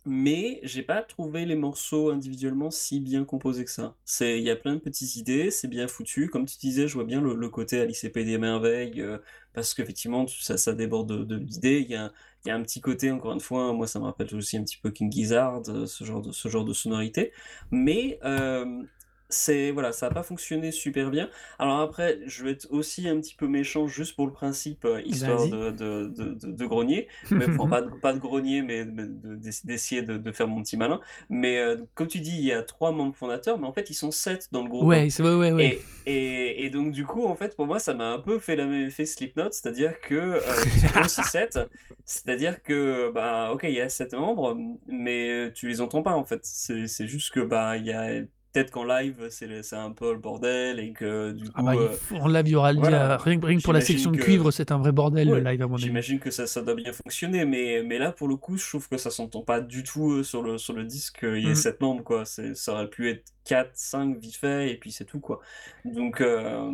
Mais 0.06 0.60
j'ai 0.62 0.82
pas 0.82 1.02
trouvé 1.02 1.44
les 1.44 1.56
morceaux 1.56 2.10
individuellement 2.10 2.70
si 2.70 3.00
bien 3.00 3.24
composés 3.26 3.64
que 3.66 3.70
ça. 3.70 3.96
C'est, 4.06 4.38
il 4.38 4.44
y 4.44 4.50
a 4.50 4.56
plein 4.56 4.74
de 4.74 4.80
petites 4.80 5.16
idées, 5.16 5.50
c'est 5.50 5.68
bien 5.68 5.88
foutu. 5.88 6.28
Comme 6.30 6.46
tu 6.46 6.56
disais, 6.58 6.88
je 6.88 6.94
vois 6.94 7.04
bien 7.04 7.20
le, 7.20 7.34
le 7.34 7.48
côté 7.50 7.80
Alice 7.80 8.02
et 8.04 8.10
des 8.10 8.38
merveilles, 8.38 9.02
euh, 9.02 9.18
parce 9.52 9.74
qu'effectivement, 9.74 10.26
ça, 10.26 10.56
ça 10.56 10.72
déborde 10.72 11.08
de, 11.18 11.24
de 11.24 11.38
d'idées. 11.38 11.80
Il 11.82 11.90
y 11.90 11.96
a, 11.96 12.12
il 12.44 12.48
y 12.48 12.50
a 12.50 12.54
un 12.56 12.62
petit 12.62 12.80
côté, 12.80 13.10
encore 13.10 13.32
une 13.32 13.40
fois, 13.40 13.72
moi 13.74 13.86
ça 13.86 13.98
me 14.00 14.04
rappelle 14.06 14.34
aussi 14.34 14.56
un 14.56 14.64
petit 14.64 14.78
peu 14.78 14.90
King 14.90 15.12
Gizzard, 15.12 15.62
euh, 15.68 15.86
ce 15.86 16.04
genre 16.04 16.22
de, 16.22 16.32
ce 16.32 16.48
genre 16.48 16.64
de 16.64 16.72
sonorité. 16.72 17.32
Mais 17.70 18.18
euh, 18.24 18.82
c'est, 19.30 19.70
voilà, 19.70 19.92
ça 19.92 20.06
n'a 20.08 20.12
pas 20.12 20.22
fonctionné 20.22 20.72
super 20.72 21.10
bien. 21.10 21.30
Alors 21.58 21.80
après, 21.80 22.18
je 22.26 22.44
vais 22.44 22.52
être 22.52 22.66
aussi 22.70 23.08
un 23.08 23.20
petit 23.20 23.34
peu 23.34 23.46
méchant 23.48 23.86
juste 23.88 24.16
pour 24.16 24.26
le 24.26 24.32
principe, 24.32 24.84
euh, 24.84 25.00
histoire 25.02 25.48
de, 25.48 25.70
de, 25.70 26.06
de, 26.08 26.34
de- 26.34 26.52
de 26.52 26.66
grogner. 26.66 27.08
Mais 27.34 27.46
enfin, 27.56 27.68
pas 27.68 27.82
de, 27.82 27.88
pas 27.90 28.12
de 28.12 28.18
grogner, 28.18 28.62
mais 28.62 28.84
mais 28.84 29.04
de- 29.06 29.36
d'ess- 29.36 29.64
d'essayer 29.66 30.02
de, 30.02 30.32
faire 30.32 30.48
mon 30.48 30.62
petit 30.62 30.76
malin. 30.76 31.00
Mais 31.28 31.58
euh, 31.58 31.76
comme 31.94 32.08
tu 32.08 32.20
dis, 32.20 32.36
il 32.36 32.44
y 32.44 32.52
a 32.52 32.62
trois 32.62 32.92
membres 32.92 33.16
fondateurs, 33.16 33.58
mais 33.58 33.66
en 33.66 33.72
fait, 33.72 33.90
ils 33.90 33.94
sont 33.94 34.10
sept 34.10 34.48
dans 34.52 34.62
le 34.62 34.68
groupe. 34.68 34.92
hein. 34.92 35.04
Ouais, 35.04 35.10
c'est 35.10 35.22
ouais, 35.22 35.34
ouais, 35.34 35.52
ouais. 35.52 35.70
Et, 35.70 35.88
et, 36.06 36.64
et 36.64 36.70
donc, 36.70 36.92
du 36.92 37.04
coup, 37.06 37.26
en 37.26 37.36
fait, 37.36 37.54
pour 37.56 37.66
moi, 37.66 37.78
ça 37.78 37.94
m'a 37.94 38.12
un 38.12 38.18
peu 38.18 38.38
fait 38.38 38.56
la 38.56 38.66
même 38.66 38.86
effet 38.86 39.04
Slipknot, 39.06 39.50
c'est-à-dire 39.52 40.00
que 40.00 40.14
euh, 40.14 40.64
ils 40.66 40.80
sont 40.80 40.96
aussi 41.00 41.22
sept. 41.24 41.58
C'est-à-dire 42.04 42.62
que, 42.62 43.10
bah, 43.12 43.50
ok, 43.52 43.64
il 43.64 43.72
y 43.72 43.80
a 43.80 43.88
sept 43.88 44.14
membres, 44.14 44.56
mais 44.86 45.52
tu 45.54 45.68
les 45.68 45.80
entends 45.80 46.02
pas, 46.02 46.14
en 46.14 46.24
fait. 46.24 46.40
C'est 46.44 46.86
c'est 46.86 47.06
juste 47.08 47.32
que, 47.32 47.40
bah, 47.40 47.76
il 47.76 47.86
y 47.86 47.92
a. 47.92 48.22
Peut-être 48.52 48.70
qu'en 48.72 48.84
live, 48.84 49.28
c'est 49.30 49.76
un 49.76 49.92
peu 49.92 50.12
le 50.12 50.18
bordel 50.18 50.80
et 50.80 50.92
que 50.92 51.30
du 51.32 51.44
coup. 51.44 51.52
Ah 51.54 51.62
bah, 51.62 51.74
il 51.76 51.80
euh, 51.82 51.88
faut- 51.90 52.16
en 52.16 52.26
live, 52.26 52.42
il 52.48 52.50
y 52.50 52.54
aura 52.56 52.72
le 52.72 52.80
voilà. 52.80 53.16
rien, 53.18 53.38
rien 53.40 53.56
que 53.58 53.62
pour 53.62 53.72
la 53.72 53.80
section 53.80 54.10
de 54.10 54.16
cuivre, 54.16 54.50
c'est 54.50 54.72
un 54.72 54.78
vrai 54.78 54.90
bordel 54.90 55.28
Ouais, 55.28 55.38
le 55.40 55.50
live 55.50 55.62
à 55.62 55.66
mon 55.68 55.74
avis. 55.76 55.84
J'imagine 55.84 56.18
que 56.18 56.30
ça, 56.32 56.46
ça 56.48 56.60
doit 56.62 56.74
bien 56.74 56.92
fonctionner, 56.92 57.44
mais, 57.44 57.82
mais 57.84 57.98
là, 57.98 58.10
pour 58.10 58.26
le 58.26 58.36
coup, 58.36 58.56
je 58.56 58.68
trouve 58.68 58.88
que 58.88 58.96
ça 58.98 59.10
s'entend 59.10 59.42
pas 59.42 59.60
du 59.60 59.84
tout 59.84 60.10
euh, 60.12 60.22
sur 60.24 60.42
le, 60.42 60.58
sur 60.58 60.74
le 60.74 60.84
disque. 60.84 61.20
Il 61.22 61.44
y 61.44 61.46
a 61.46 61.50
Mhm. 61.50 61.54
7 61.54 61.80
membres, 61.80 62.02
quoi. 62.02 62.24
Ça 62.24 62.72
aurait 62.72 62.90
pu 62.90 63.08
être 63.08 63.24
4, 63.44 63.70
5 63.74 64.18
vite 64.18 64.36
fait, 64.36 64.72
et 64.72 64.76
puis 64.76 64.90
c'est 64.90 65.04
tout, 65.04 65.20
quoi. 65.20 65.40
Donc, 65.84 66.20
euh, 66.20 66.72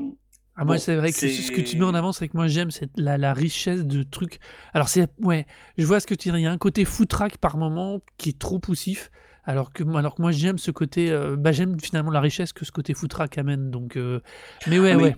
Ah, 0.58 0.64
moi, 0.64 0.76
Bon, 0.76 0.80
c'est 0.80 0.96
vrai 0.96 1.12
que 1.12 1.18
ce- 1.18 1.52
que 1.52 1.60
tu 1.60 1.76
mets 1.76 1.84
en 1.84 1.92
avant, 1.94 2.12
c'est 2.12 2.28
que 2.28 2.36
moi 2.36 2.46
j'aime 2.48 2.70
c'est 2.70 2.88
la, 2.96 3.18
la 3.18 3.34
richesse 3.34 3.84
de 3.84 4.02
trucs. 4.02 4.38
Alors, 4.72 4.88
c'est 4.88 5.06
ouais, 5.20 5.46
je 5.76 5.84
vois 5.84 6.00
ce 6.00 6.06
que 6.06 6.14
tu 6.14 6.30
dis. 6.30 6.38
Il 6.38 6.40
y 6.42 6.46
a 6.46 6.50
un 6.50 6.56
côté 6.56 6.86
footrack 6.86 7.36
par 7.36 7.58
moment 7.58 8.00
qui 8.16 8.30
est 8.30 8.38
trop 8.38 8.58
poussif. 8.58 9.10
Alors 9.46 9.72
que, 9.72 9.84
moi- 9.84 10.00
alors 10.00 10.14
que 10.16 10.22
moi 10.22 10.32
j'aime 10.32 10.58
ce 10.58 10.70
côté. 10.70 11.10
euh, 11.10 11.36
bah, 11.36 11.52
j'aime 11.52 11.78
finalement 11.80 12.10
la 12.10 12.20
richesse 12.20 12.52
que 12.52 12.64
ce 12.64 12.72
côté 12.72 12.94
footrack 12.94 13.38
amène. 13.38 13.70
Donc, 13.70 13.96
euh, 13.96 14.20
mais 14.66 14.78
ouais, 14.80 14.92
Ah, 14.92 14.96
mais 14.96 15.02
ouais. 15.04 15.16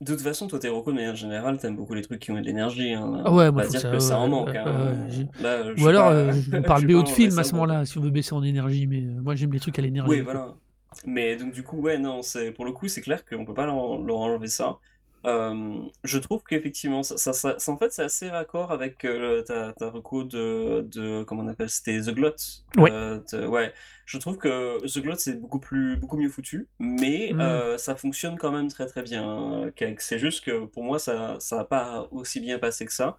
de 0.00 0.12
toute 0.12 0.20
façon, 0.22 0.46
toi, 0.48 0.58
t'es 0.58 0.68
reco 0.68 0.90
de 0.90 0.96
manière 0.96 1.14
générale, 1.16 1.58
t'aimes 1.58 1.76
beaucoup 1.76 1.94
les 1.94 2.02
trucs 2.02 2.20
qui 2.20 2.30
ont 2.32 2.34
de 2.34 2.40
l'énergie. 2.40 2.92
Hein. 2.92 3.22
Ah 3.24 3.32
ouais, 3.32 3.50
moi, 3.52 3.66
dire 3.66 3.80
que 3.82 3.92
que 3.92 3.98
ça- 4.00 4.08
ça 4.10 4.18
en 4.18 4.24
ouais, 4.24 4.28
manque. 4.30 4.48
ouais, 4.48 4.58
hein. 4.58 4.94
Là, 5.40 5.64
je 5.64 5.72
Ou 5.72 5.76
suis 5.78 5.86
alors, 5.88 6.06
pas- 6.08 6.12
euh, 6.14 6.32
je 6.32 6.50
on 6.56 6.62
parle 6.62 6.80
suis 6.80 6.88
BO 6.92 7.02
de 7.02 7.08
film 7.08 7.38
à 7.38 7.44
ce 7.44 7.52
moment-là, 7.52 7.84
si 7.84 7.98
on 7.98 8.00
veut 8.02 8.10
baisser 8.10 8.34
en 8.34 8.42
énergie. 8.42 8.86
Mais 8.86 9.00
moi 9.00 9.34
j'aime 9.36 9.52
les 9.52 9.60
trucs 9.60 9.78
à 9.78 9.82
l'énergie. 9.82 10.10
Oui, 10.10 10.24
quoi. 10.24 10.32
voilà. 10.32 10.54
Mais 11.06 11.36
donc 11.36 11.52
du 11.52 11.62
coup, 11.62 11.80
ouais, 11.80 11.98
non, 11.98 12.22
c'est 12.22 12.50
pour 12.52 12.64
le 12.64 12.72
coup, 12.72 12.88
c'est 12.88 13.00
clair 13.02 13.24
qu'on 13.24 13.44
peut 13.44 13.54
pas 13.54 13.66
leur, 13.66 13.98
leur 14.00 14.16
enlever 14.18 14.48
ça. 14.48 14.78
Euh, 15.26 15.80
je 16.04 16.18
trouve 16.18 16.42
qu'effectivement, 16.44 17.02
ça, 17.02 17.16
ça, 17.16 17.32
ça- 17.32 17.58
ça- 17.58 17.72
en 17.72 17.76
fait, 17.76 17.92
c'est 17.92 18.02
assez 18.02 18.28
raccord 18.30 18.70
avec 18.72 19.04
euh, 19.04 19.42
ta, 19.42 19.72
ta 19.72 19.90
reco 19.90 20.22
de, 20.24 20.82
de, 20.82 21.24
comment 21.24 21.42
on 21.42 21.48
appelle, 21.48 21.68
c'était 21.70 22.00
The 22.00 22.10
Glot. 22.14 22.34
Ouais. 22.76 22.90
Euh, 22.92 23.18
de- 23.32 23.46
ouais. 23.46 23.72
Je 24.06 24.16
trouve 24.18 24.36
que 24.38 24.78
The 24.86 25.02
Glot, 25.02 25.16
c'est 25.16 25.34
beaucoup 25.40 25.58
plus, 25.58 25.96
beaucoup 25.96 26.16
mieux 26.16 26.28
foutu, 26.30 26.68
mais 26.78 27.30
Mm. 27.34 27.40
euh, 27.40 27.78
ça 27.78 27.94
fonctionne 27.96 28.38
quand 28.38 28.52
même 28.52 28.68
très 28.68 28.86
très 28.86 29.02
bien. 29.02 29.70
Keg. 29.76 30.00
C'est 30.00 30.18
juste 30.18 30.44
que 30.44 30.64
pour 30.66 30.84
moi, 30.84 30.98
ça, 30.98 31.36
ça 31.40 31.56
n'a 31.56 31.64
pas 31.64 32.08
aussi 32.10 32.40
bien 32.40 32.58
passé 32.58 32.86
que 32.86 32.92
ça. 32.92 33.18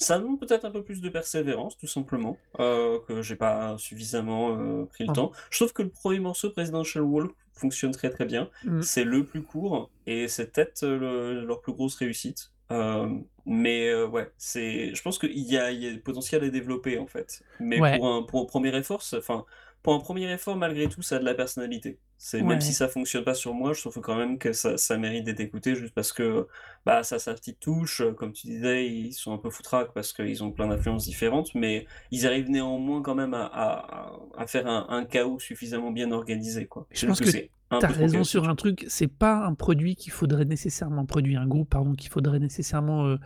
Ça 0.00 0.16
demande 0.20 0.38
peut-être 0.38 0.64
un 0.64 0.70
peu 0.70 0.84
plus 0.84 1.00
de 1.00 1.08
persévérance, 1.08 1.76
tout 1.76 1.88
simplement, 1.88 2.36
que 2.56 3.20
j'ai 3.20 3.34
pas 3.34 3.76
suffisamment 3.78 4.84
pris 4.86 5.04
le 5.04 5.10
Ah. 5.10 5.14
temps. 5.14 5.32
Je 5.50 5.58
trouve 5.58 5.72
que 5.72 5.82
le 5.82 5.88
premier 5.88 6.20
morceau, 6.20 6.50
Presidential 6.50 7.02
Walk, 7.02 7.32
fonctionne 7.58 7.92
très 7.92 8.10
très 8.10 8.24
bien. 8.24 8.48
Mm. 8.64 8.82
C'est 8.82 9.04
le 9.04 9.24
plus 9.24 9.42
court 9.42 9.90
et 10.06 10.28
c'est 10.28 10.52
peut-être 10.52 10.82
euh, 10.84 10.98
le- 10.98 11.44
leur 11.46 11.60
plus 11.60 11.72
grosse 11.72 11.96
réussite. 11.96 12.52
Euh, 12.70 13.08
mais 13.46 13.88
euh, 13.88 14.06
ouais, 14.06 14.30
c'est, 14.36 14.94
je 14.94 15.02
pense 15.02 15.18
qu'il 15.18 15.38
y 15.38 15.56
a, 15.56 15.70
il 15.70 15.82
y 15.82 15.88
a 15.88 15.98
potentiel 15.98 16.44
à 16.44 16.50
développer 16.50 16.98
en 16.98 17.06
fait. 17.06 17.42
Mais 17.60 17.80
Ouais. 17.80 17.96
pour 17.96 18.08
un, 18.08 18.22
pour 18.22 18.42
un 18.42 18.44
premier 18.44 18.76
effort, 18.76 19.02
enfin, 19.16 19.44
pour 19.82 19.94
un 19.94 20.00
premier 20.00 20.30
effort, 20.32 20.56
malgré 20.56 20.88
tout, 20.88 21.02
ça 21.02 21.16
a 21.16 21.18
de 21.18 21.24
la 21.24 21.34
personnalité. 21.34 21.98
C'est, 22.20 22.38
Ouais. 22.42 22.48
même 22.48 22.60
si 22.60 22.72
ça 22.72 22.88
fonctionne 22.88 23.22
pas 23.24 23.34
sur 23.34 23.54
moi, 23.54 23.72
je 23.74 23.80
trouve 23.80 24.00
quand 24.00 24.16
même 24.16 24.38
que 24.38 24.52
ça, 24.52 24.76
ça 24.76 24.98
mérite 24.98 25.24
d'être 25.24 25.38
écouté 25.40 25.76
juste 25.76 25.94
parce 25.94 26.12
que 26.12 26.48
bah, 26.84 27.04
ça 27.04 27.18
sa 27.20 27.32
petite 27.34 27.60
touche. 27.60 28.02
Comme 28.16 28.32
tu 28.32 28.48
disais, 28.48 28.88
ils 28.88 29.12
sont 29.12 29.32
un 29.32 29.38
peu 29.38 29.50
foutraques 29.50 29.92
parce 29.94 30.12
qu'ils 30.12 30.42
ont 30.42 30.50
plein 30.50 30.66
d'influences 30.66 31.04
différentes, 31.04 31.54
mais 31.54 31.86
ils 32.10 32.26
arrivent 32.26 32.50
néanmoins 32.50 33.02
quand 33.02 33.14
même 33.14 33.34
à, 33.34 33.44
à, 33.44 34.12
à 34.36 34.46
faire 34.48 34.66
un, 34.66 34.86
un 34.88 35.04
chaos 35.04 35.38
suffisamment 35.38 35.92
bien 35.92 36.10
organisé. 36.10 36.66
Quoi. 36.66 36.86
Je 36.90 37.06
pense 37.06 37.20
que 37.20 37.30
c'est 37.30 37.50
un 37.70 37.78
T'as 37.78 37.88
peu 37.88 37.92
trop 37.94 38.02
raison 38.02 38.24
sur 38.24 38.48
un 38.48 38.56
truc, 38.56 38.84
c'est 38.88 39.06
pas 39.08 39.44
un 39.46 39.54
produit 39.54 39.94
qu'il 39.94 40.10
faudrait 40.10 40.46
nécessairement 40.46 41.04
produire, 41.06 41.40
un 41.40 41.46
groupe 41.46 41.68
pardon, 41.70 41.92
qu'il 41.94 42.10
faudrait 42.10 42.38
nécessairement 42.40 43.06
euh, 43.06 43.16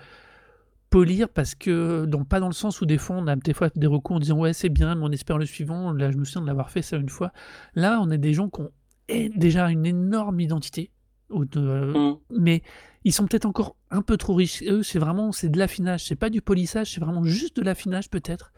polir 0.93 1.29
parce 1.29 1.55
que 1.55 2.05
donc 2.05 2.29
pas 2.29 2.39
dans 2.41 2.47
le 2.49 2.53
sens 2.55 2.81
où 2.81 2.87
des 2.87 2.99
fois 2.99 3.17
on 3.17 3.27
a 3.27 3.35
des 3.37 3.55
fois 3.55 3.69
des 3.75 3.87
recours 3.89 4.17
en 4.17 4.21
disant 4.21 4.39
ouais 4.39 4.53
c'est 4.53 4.69
bien 4.69 4.95
mais 4.95 5.03
on 5.05 5.11
espère 5.11 5.39
le 5.39 5.47
suivant. 5.47 5.93
Là 5.93 6.11
je 6.13 6.17
me 6.19 6.25
souviens 6.25 6.43
de 6.43 6.47
l'avoir 6.47 6.71
fait 6.71 6.83
ça 6.83 6.97
une 6.97 7.09
fois. 7.09 7.33
Là 7.75 7.99
on 8.03 8.11
a 8.11 8.17
des 8.17 8.35
gens 8.35 8.49
qui 8.49 8.61
ont 8.61 8.71
déjà 9.37 9.71
une 9.71 9.85
énorme 9.87 10.39
identité, 10.41 10.91
ou 11.31 11.45
de- 11.45 11.93
Mm. 11.95 12.17
mais 12.39 12.63
ils 13.05 13.13
sont 13.13 13.27
peut-être 13.27 13.47
encore 13.47 13.75
un 13.91 14.03
peu 14.03 14.17
trop 14.17 14.35
riches. 14.35 14.63
Eux 14.63 14.83
c'est 14.83 14.99
vraiment 15.01 15.33
c'est 15.33 15.49
de 15.49 15.59
l'affinage, 15.59 16.05
c'est 16.05 16.17
pas 16.17 16.31
du 16.31 16.41
polissage, 16.43 16.93
c'est 16.93 17.01
vraiment 17.01 17.25
juste 17.25 17.57
de 17.57 17.63
l'affinage 17.63 18.09
peut-être. 18.11 18.53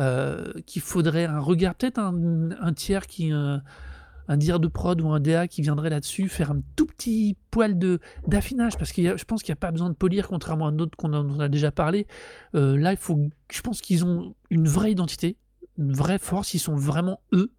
euh, 0.00 0.52
qu'il 0.66 0.82
faudrait 0.82 1.26
un 1.26 1.38
regard, 1.38 1.76
peut-être 1.76 2.00
un, 2.00 2.50
un 2.60 2.72
tiers 2.72 3.06
qui, 3.06 3.32
euh, 3.32 3.58
un 4.28 4.36
dire 4.36 4.60
de 4.60 4.68
prod 4.68 5.00
ou 5.00 5.10
un 5.10 5.20
DA 5.20 5.48
qui 5.48 5.62
viendrait 5.62 5.90
là-dessus 5.90 6.28
faire 6.28 6.50
un 6.50 6.60
tout 6.76 6.86
petit 6.86 7.36
poil 7.50 7.78
de 7.78 8.00
d'affinage 8.26 8.76
parce 8.78 8.92
que 8.92 9.16
je 9.16 9.24
pense 9.24 9.42
qu'il 9.42 9.52
n'y 9.52 9.58
a 9.58 9.60
pas 9.60 9.70
besoin 9.70 9.90
de 9.90 9.94
polir 9.94 10.28
contrairement 10.28 10.68
à 10.68 10.72
d'autres 10.72 10.96
qu'on 10.96 11.12
en 11.12 11.40
a 11.40 11.48
déjà 11.48 11.70
parlé. 11.70 12.06
Euh, 12.54 12.76
là, 12.76 12.92
il 12.92 12.98
faut, 12.98 13.18
je 13.50 13.60
pense 13.60 13.80
qu'ils 13.80 14.04
ont 14.04 14.34
une 14.50 14.68
vraie 14.68 14.92
identité, 14.92 15.36
une 15.78 15.92
vraie 15.92 16.18
force. 16.18 16.54
Ils 16.54 16.58
sont 16.58 16.76
vraiment 16.76 17.20
eux. 17.32 17.52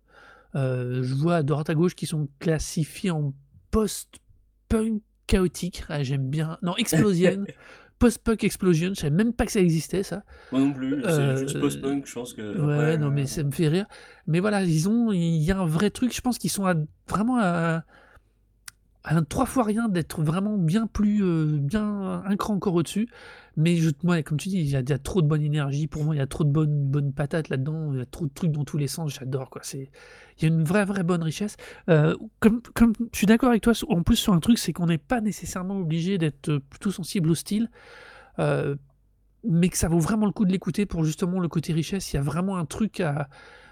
Euh, 0.55 1.03
je 1.03 1.13
vois 1.13 1.37
à 1.37 1.43
droite 1.43 1.69
à 1.69 1.75
gauche 1.75 1.95
qui 1.95 2.05
sont 2.05 2.29
classifiés 2.39 3.11
en 3.11 3.33
post-punk 3.71 5.01
chaotique. 5.27 5.83
Ah, 5.89 6.03
J'aime 6.03 6.29
bien. 6.29 6.57
Non, 6.61 6.75
explosion. 6.77 7.45
Post-punk 7.99 8.43
explosion. 8.43 8.89
Je 8.89 8.99
savais 9.01 9.15
même 9.15 9.33
pas 9.33 9.45
que 9.45 9.51
ça 9.51 9.59
existait 9.61 10.03
ça. 10.03 10.23
Moi 10.51 10.61
non 10.61 10.73
plus, 10.73 11.01
c'est 11.01 11.09
Euh, 11.09 11.37
juste 11.37 11.59
post-punk, 11.59 12.05
je 12.05 12.13
pense 12.13 12.33
que. 12.33 12.41
Ouais, 12.59 12.97
non, 12.97 13.09
mais 13.09 13.23
euh, 13.23 13.25
ça 13.27 13.43
me 13.43 13.51
fait 13.51 13.67
rire. 13.69 13.85
Mais 14.27 14.39
voilà, 14.39 14.63
ils 14.63 14.89
ont, 14.89 15.11
il 15.11 15.37
y 15.37 15.51
a 15.51 15.57
un 15.57 15.65
vrai 15.65 15.89
truc. 15.91 16.13
Je 16.13 16.21
pense 16.21 16.37
qu'ils 16.37 16.49
sont 16.51 16.65
à- 16.65 16.75
vraiment 17.07 17.37
à, 17.39 17.83
trois 19.27 19.45
fois 19.45 19.63
rien 19.63 19.87
d'être 19.87 20.23
vraiment 20.23 20.57
bien 20.57 20.87
plus, 20.87 21.23
euh, 21.23 21.57
bien 21.59 22.23
un 22.25 22.35
cran 22.35 22.55
encore 22.55 22.73
au-dessus. 22.73 23.07
Mais 23.57 23.77
je, 23.77 23.89
ouais, 24.03 24.23
comme 24.23 24.37
tu 24.37 24.49
dis, 24.49 24.59
il 24.59 24.69
y, 24.69 24.75
a, 24.75 24.97
trop 24.97 25.21
de 25.21 25.27
bonne 25.27 25.41
énergie. 25.41 25.87
Pour 25.87 26.03
moi, 26.03 26.15
il 26.15 26.17
y 26.17 26.21
a 26.21 26.27
trop 26.27 26.43
de 26.43 26.49
bonnes, 26.49 26.85
bonnes 26.87 27.13
patates 27.13 27.49
là-dedans. 27.49 27.93
Il 27.93 27.99
y 27.99 28.01
a 28.01 28.05
trop 28.05 28.25
de 28.25 28.33
trucs 28.33 28.51
dans 28.51 28.65
tous 28.65 28.77
les 28.77 28.87
sens. 28.87 29.13
J'adore 29.13 29.49
quoi. 29.49 29.61
C'est, 29.63 29.89
il 30.37 30.43
y 30.43 30.45
a 30.45 30.47
une 30.47 30.63
vraie, 30.63 30.85
vraie 30.85 31.03
bonne 31.03 31.23
richesse. 31.23 31.55
Euh, 31.89 32.15
comme, 32.39 32.61
comme 32.73 32.93
je 33.13 33.17
suis 33.17 33.27
d'accord 33.27 33.49
avec 33.49 33.61
toi. 33.61 33.73
En 33.89 34.01
plus, 34.03 34.17
sur 34.17 34.33
un 34.33 34.39
truc, 34.39 34.57
c'est 34.57 34.73
qu'on 34.73 34.87
n'est 34.87 34.97
pas 34.97 35.21
nécessairement 35.21 35.77
obligé 35.77 36.17
d'être 36.17 36.49
euh, 36.49 36.59
plutôt 36.59 36.91
sensible 36.91 37.29
au 37.29 37.35
style. 37.35 37.69
Mais 39.47 39.69
que 39.69 39.77
ça 39.77 39.87
vaut 39.87 39.99
vraiment 39.99 40.25
le 40.25 40.31
coup 40.31 40.43
de 40.43 40.51
l'écouter 40.51 40.87
pour 40.87 41.05
justement 41.05 41.39
le 41.39 41.47
côté 41.47 41.71
richesse. 41.71 42.11
Il 42.11 42.15
y 42.15 42.19
a 42.19 42.23
vraiment 42.23 42.57
un 42.57 42.65
truc 42.65 42.99
à. 42.99 43.29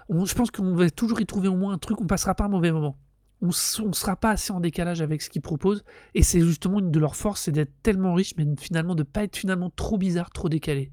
je 0.08 0.34
pense 0.34 0.52
qu'on 0.52 0.74
va 0.74 0.88
toujours 0.88 1.20
y 1.20 1.26
trouver 1.26 1.48
au 1.48 1.56
moins 1.56 1.74
un 1.74 1.78
truc, 1.78 2.00
on 2.00 2.06
passera 2.06 2.34
pas 2.36 2.44
un 2.44 2.48
mauvais 2.48 2.70
moment. 2.70 2.96
On 3.44 3.88
ne 3.88 3.92
sera 3.92 4.16
pas 4.16 4.30
assez 4.30 4.52
en 4.52 4.60
décalage 4.60 5.02
avec 5.02 5.20
ce 5.22 5.28
qu'ils 5.30 5.42
proposent. 5.42 5.84
Et 6.14 6.22
c'est 6.22 6.40
justement 6.40 6.80
une 6.80 6.90
de 6.90 6.98
leurs 6.98 7.14
forces, 7.16 7.42
c'est 7.42 7.52
d'être 7.52 7.72
tellement 7.82 8.14
riche, 8.14 8.34
mais 8.38 8.46
finalement 8.58 8.94
de 8.94 9.02
pas 9.02 9.24
être 9.24 9.36
finalement 9.36 9.70
trop 9.70 9.98
bizarre, 9.98 10.30
trop 10.30 10.48
décalé. 10.48 10.90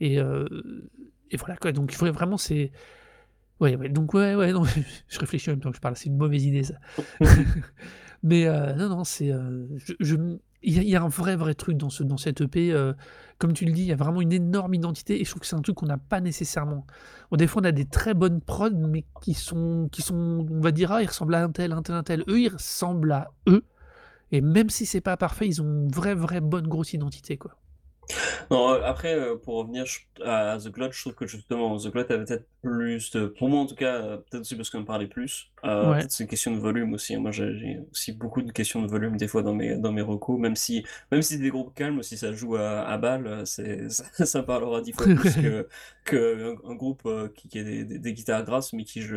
Et, 0.00 0.18
euh, 0.18 0.46
et 1.30 1.36
voilà 1.36 1.56
quoi, 1.56 1.72
donc 1.72 1.92
il 1.92 1.96
faudrait 1.96 2.12
vraiment 2.12 2.38
c'est 2.38 2.72
ouais, 3.60 3.76
ouais, 3.76 3.90
donc 3.90 4.14
ouais, 4.14 4.34
ouais, 4.34 4.52
non, 4.52 4.64
je 5.08 5.18
réfléchis 5.18 5.50
en 5.50 5.52
même 5.52 5.60
temps 5.60 5.70
que 5.70 5.76
je 5.76 5.80
parle, 5.80 5.96
c'est 5.96 6.06
une 6.06 6.16
mauvaise 6.16 6.44
idée 6.44 6.62
ça. 6.62 6.74
Mais 8.22 8.46
heu, 8.46 8.74
non, 8.76 8.88
non, 8.88 9.04
c'est, 9.04 9.30
heu, 9.30 9.68
je 10.00 10.16
il 10.62 10.82
y 10.88 10.96
a 10.96 11.02
un 11.02 11.08
vrai, 11.08 11.36
vrai 11.36 11.54
truc 11.54 11.76
dans 11.76 11.90
ce 11.90 12.02
dans 12.02 12.16
cette 12.18 12.40
EP, 12.42 12.72
heu, 12.72 12.94
comme 13.38 13.52
tu 13.54 13.64
le 13.64 13.72
dis, 13.72 13.82
il 13.82 13.88
y 13.88 13.92
a 13.92 13.96
vraiment 13.96 14.20
une 14.20 14.32
énorme 14.32 14.74
identité 14.74 15.20
et 15.20 15.24
je 15.24 15.30
trouve 15.30 15.40
que 15.40 15.46
c'est 15.46 15.56
un 15.56 15.62
truc 15.62 15.76
qu'on 15.76 15.86
n'a 15.86 15.98
pas 15.98 16.20
nécessairement. 16.20 16.86
Bon, 17.30 17.36
des 17.36 17.46
fois, 17.46 17.62
on 17.62 17.64
a 17.64 17.72
des 17.72 17.86
très 17.86 18.14
bonnes 18.14 18.40
prods, 18.40 18.70
mais 18.70 19.04
qui 19.22 19.34
sont 19.34 19.88
qui 19.90 20.02
sont, 20.02 20.46
on 20.50 20.60
va 20.60 20.72
dire: 20.72 20.92
«Ah, 20.92 21.02
il 21.02 21.06
ressemble 21.06 21.34
à 21.34 21.42
un 21.42 21.50
tel, 21.50 21.72
un 21.72 21.82
tel, 21.82 21.96
un 21.96 22.02
tel». 22.02 22.24
Eux, 22.28 22.40
ils 22.40 22.48
ressemblent 22.48 23.12
à 23.12 23.28
eux 23.48 23.64
et 24.32 24.40
même 24.40 24.70
si 24.70 24.86
c'est 24.86 25.00
pas 25.00 25.16
parfait, 25.16 25.46
ils 25.48 25.62
ont 25.62 25.66
une 25.66 25.90
vraie, 25.90 26.14
vraie 26.14 26.40
bonne 26.40 26.68
grosse 26.68 26.92
identité, 26.92 27.36
quoi. 27.36 27.59
Non, 28.50 28.74
heu, 28.74 28.84
après, 28.84 29.14
heu, 29.16 29.38
pour 29.38 29.56
revenir 29.56 29.84
à 30.24 30.58
The 30.58 30.68
Glut, 30.68 30.92
je 30.92 31.00
trouve 31.00 31.14
que 31.14 31.26
justement 31.26 31.76
The 31.78 31.88
Glut 31.90 32.00
avait 32.10 32.24
peut-être 32.24 32.48
plus 32.62 33.10
de 33.12 33.26
pour 33.26 33.48
moi 33.48 33.60
en 33.60 33.66
tout 33.66 33.74
cas, 33.74 34.00
heu, 34.02 34.24
peut-être 34.30 34.40
aussi 34.42 34.56
parce 34.56 34.70
qu'on 34.70 34.80
en 34.80 34.84
parlait 34.84 35.06
plus, 35.08 35.50
heu, 35.64 35.68
Ouais. 35.80 35.98
peut-être 35.98 36.10
c'est 36.12 36.24
une 36.24 36.28
question 36.30 36.52
de 36.54 36.58
volume 36.58 36.92
aussi, 36.94 37.14
hein. 37.14 37.20
Moi 37.20 37.30
j'ai 37.32 37.54
j'ai 37.56 37.78
aussi 37.90 38.12
beaucoup 38.12 38.42
de 38.42 38.52
questions 38.52 38.82
de 38.82 38.88
volume 38.88 39.16
des 39.16 39.28
fois 39.28 39.42
dans 39.42 39.54
mes 39.54 39.76
dans 39.76 39.92
mes 39.92 40.02
recos, 40.02 40.38
même 40.38 40.56
si 40.56 40.84
même 41.10 41.22
si 41.22 41.34
c'est 41.34 41.38
des 41.40 41.50
groupes 41.50 41.74
calmes, 41.74 42.02
si 42.02 42.16
ça 42.18 42.32
joue 42.32 42.56
à 42.56 42.80
à 42.86 42.98
balle, 42.98 43.46
c'est 43.46 43.88
ça 43.90 44.04
ça 44.26 44.42
parlera 44.42 44.80
10 44.82 44.92
fois 44.92 45.08
plus 45.10 45.36
que 45.36 45.68
qu'un 46.04 46.54
un 46.64 46.74
groupe, 46.74 47.08
qui 47.36 47.48
qui 47.48 47.58
a 47.58 47.64
des 47.64 47.84
des 47.84 47.98
des 47.98 48.12
guitares 48.14 48.44
grasses, 48.44 48.72
mais 48.72 48.84
qui 48.84 49.02
joue 49.02 49.16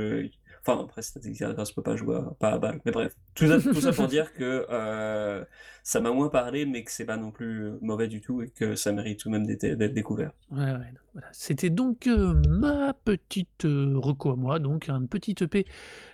enfin 0.66 0.84
après 0.84 1.02
guitares 1.20 1.54
grasses, 1.54 1.70
tu 1.70 1.76
peux 1.76 1.84
pas 1.84 1.96
jouer 1.96 2.16
à 2.16 2.22
pas 2.40 2.52
à 2.52 2.58
balle, 2.58 2.80
mais 2.86 2.92
bref. 2.92 3.16
Tout 3.36 3.48
ça 3.48 3.62
tout 3.62 3.82
ça 3.82 3.92
pour 3.92 4.08
dire 4.08 4.34
que, 4.34 4.66
heu, 4.70 5.46
ça 5.84 6.00
m'a 6.00 6.12
moins 6.12 6.30
parlé, 6.30 6.66
mais 6.66 6.84
que 6.84 6.92
c'est 6.92 7.06
pas 7.06 7.18
non 7.18 7.32
plus, 7.32 7.74
mauvais 7.82 8.08
du 8.08 8.22
tout 8.22 8.42
et 8.42 8.50
que 8.50 8.76
ça 8.76 8.92
mérite 8.92 9.20
tout 9.20 9.30
de 9.30 9.34
même 9.34 9.46
d'être 9.46 9.94
découvert. 9.94 10.32
Ouais, 10.52 10.74
voilà. 11.14 11.28
C'était 11.32 11.70
donc, 11.70 12.08
heu, 12.08 12.34
ma 12.48 12.94
petite, 12.94 13.66
heu, 13.66 13.98
reco 13.98 14.32
à 14.32 14.36
moi, 14.36 14.60
donc 14.60 14.90
un 14.90 15.06
petit 15.06 15.36
EP 15.42 15.66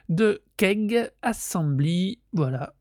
de 0.10 0.42
Keg 0.58 1.12
Assembly, 1.22 2.20
voilà 2.34 2.74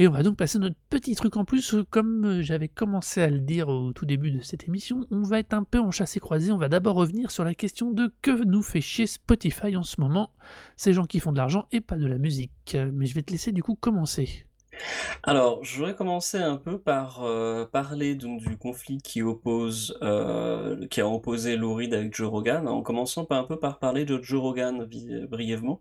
et 0.00 0.08
on 0.08 0.12
va 0.12 0.22
donc 0.22 0.38
passer 0.38 0.58
notre 0.58 0.76
petit 0.88 1.14
truc 1.14 1.36
en 1.36 1.44
plus, 1.44 1.74
heu, 1.74 1.84
comme, 1.84 2.24
heu, 2.24 2.40
j'avais 2.40 2.68
commencé 2.68 3.20
à 3.20 3.28
le 3.28 3.38
dire 3.38 3.68
au 3.68 3.92
tout 3.92 4.06
début 4.06 4.30
de 4.30 4.40
cette 4.40 4.66
émission, 4.66 5.04
on 5.10 5.20
va 5.20 5.38
être 5.38 5.52
un 5.52 5.62
peu 5.62 5.78
en 5.78 5.90
chassé-croisé. 5.90 6.52
On 6.52 6.56
va 6.56 6.70
d'abord 6.70 6.96
revenir 6.96 7.30
sur 7.30 7.44
la 7.44 7.54
question 7.54 7.90
de 7.90 8.10
que 8.22 8.30
nous 8.44 8.62
fait 8.62 8.80
chier 8.80 9.06
Spotify 9.06 9.76
en 9.76 9.82
ce 9.82 10.00
moment? 10.00 10.30
Ces 10.78 10.94
gens 10.94 11.04
qui 11.04 11.20
font 11.20 11.32
de 11.32 11.36
l'argent 11.36 11.66
et 11.70 11.82
pas 11.82 11.96
de 11.96 12.06
la 12.06 12.16
musique. 12.16 12.78
Mais 12.94 13.04
je 13.04 13.14
vais 13.14 13.20
te 13.20 13.30
laisser 13.30 13.52
du 13.52 13.62
coup 13.62 13.74
commencer. 13.74 14.46
Alors, 15.22 15.62
je 15.62 15.76
voudrais 15.76 15.94
commencer 15.94 16.38
un 16.38 16.56
peu 16.56 16.78
par, 16.78 17.22
heu, 17.26 17.68
parler 17.70 18.14
donc 18.14 18.40
du 18.40 18.56
conflit 18.56 19.02
qui 19.02 19.20
oppose, 19.20 19.98
qui 20.88 21.00
a 21.02 21.06
opposé 21.06 21.56
Lou 21.56 21.74
Reed 21.74 21.92
avec 21.92 22.16
Joe 22.16 22.30
Rogan, 22.30 22.66
en 22.66 22.80
commençant 22.80 23.26
par 23.26 23.38
un 23.42 23.44
peu 23.44 23.58
par 23.58 23.78
parler 23.78 24.06
de 24.06 24.18
Joe 24.22 24.40
Rogan 24.40 24.88
brièvement. 25.28 25.78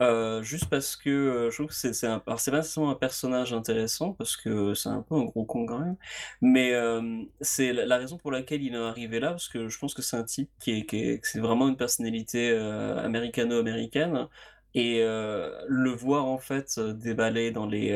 Heu, 0.00 0.42
juste 0.42 0.68
parce 0.68 0.96
que, 0.96 1.10
heu, 1.10 1.50
je 1.50 1.56
trouve 1.56 1.68
que 1.68 1.74
c'est 1.74 1.92
c'est 1.92 2.06
un 2.08 2.18
pas 2.18 2.36
forcément 2.36 2.90
un 2.90 2.94
personnage 2.96 3.52
intéressant 3.52 4.12
parce 4.14 4.36
que 4.36 4.74
c'est 4.74 4.88
un 4.88 5.02
peu 5.02 5.14
un 5.14 5.24
gros 5.24 5.44
con 5.44 5.64
quand 5.66 5.78
même, 5.78 5.96
mais 6.40 6.70
hem, 6.70 7.26
c'est 7.40 7.72
la 7.72 7.86
la 7.86 7.98
raison 7.98 8.16
pour 8.18 8.32
laquelle 8.32 8.62
il 8.62 8.74
est 8.74 8.78
arrivé 8.78 9.20
là, 9.20 9.30
parce 9.30 9.48
que 9.48 9.68
je 9.68 9.78
pense 9.78 9.94
que 9.94 10.02
c'est 10.02 10.16
un 10.16 10.24
type 10.24 10.50
qui 10.58 10.72
est 10.72 10.86
qui 10.86 10.96
est 10.96 11.38
vraiment 11.40 11.68
une 11.68 11.76
personnalité, 11.76 12.50
américano-américaine 12.56 14.26
et 14.74 15.00
le 15.02 15.90
voir 15.90 16.24
en 16.26 16.38
fait, 16.38 16.80
déballer 16.80 17.50
dans 17.52 17.66
les, 17.66 17.92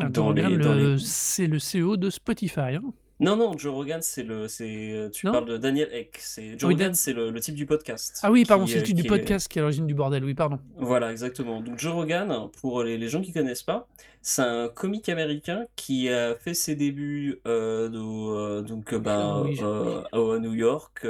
Ah, 0.00 0.08
dans 0.08 0.30
les 0.30 0.58
dans 0.58 0.74
les 0.74 0.84
le 0.84 0.98
c'est 0.98 1.46
le 1.46 1.58
CEO 1.58 1.96
de 1.96 2.10
Spotify, 2.10 2.76
hein? 2.76 2.92
Non, 3.20 3.36
non, 3.36 3.56
Joe 3.58 3.72
Rogan, 3.74 4.00
c'est 4.02 4.22
le 4.22 4.46
tu 5.10 5.26
Non? 5.26 5.32
parles 5.32 5.46
de 5.46 5.56
Daniel. 5.56 5.88
C'est 6.18 6.58
Joe 6.58 6.68
Oui, 6.68 6.74
Rogan, 6.74 6.78
Dan 6.88 6.94
c'est 6.94 7.12
le 7.12 7.30
le 7.30 7.40
type 7.40 7.54
du 7.54 7.66
podcast 7.66 8.20
ah 8.22 8.30
oui, 8.30 8.44
pardon, 8.44 8.66
c'est 8.66 8.76
le 8.76 8.82
type 8.82 8.96
du 8.96 9.04
est 9.04 9.08
podcast 9.08 9.48
qui 9.48 9.58
est 9.58 9.60
à 9.60 9.62
l'origine 9.62 9.86
du 9.86 9.94
bordel, 9.94 10.24
oui, 10.24 10.34
pardon. 10.34 10.58
voilà, 10.76 11.10
exactement. 11.10 11.60
Donc 11.60 11.78
Joe 11.78 11.92
Rogan, 11.94 12.48
pour 12.60 12.82
les 12.82 12.96
les 12.96 13.08
gens 13.08 13.20
qui 13.20 13.32
connaissent 13.32 13.62
pas, 13.62 13.88
c'est 14.22 14.42
un 14.42 14.68
comique 14.68 15.08
américain 15.08 15.66
qui 15.76 16.08
a 16.08 16.34
fait 16.36 16.54
ses 16.54 16.76
débuts, 16.76 17.40
heu, 17.46 17.88
do 17.90 18.34
heu, 18.36 18.62
donc, 18.62 18.92
Oui, 18.92 19.58
ah 19.62 20.18
au 20.18 20.32
à 20.32 20.38
New 20.38 20.54
York, 20.54 21.06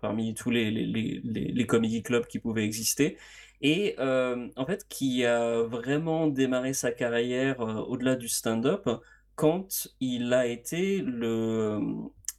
parmi 0.00 0.34
tous 0.34 0.50
les 0.50 0.70
les 0.70 0.86
les 0.86 1.20
les 1.24 1.52
les 1.52 1.66
comedy 1.66 2.02
clubs 2.02 2.26
qui 2.26 2.38
pouvaient 2.38 2.64
exister 2.64 3.16
et 3.62 3.96
en 3.98 4.66
fait, 4.66 4.86
qui 4.88 5.24
a 5.24 5.62
vraiment 5.62 6.26
démarré 6.26 6.72
sa 6.74 6.90
carrière, 6.90 7.60
au-delà 7.88 8.16
du 8.16 8.28
stand-up, 8.28 8.88
quand 9.36 9.88
il 10.00 10.32
a 10.34 10.46
été 10.46 11.00
le, 11.02 11.80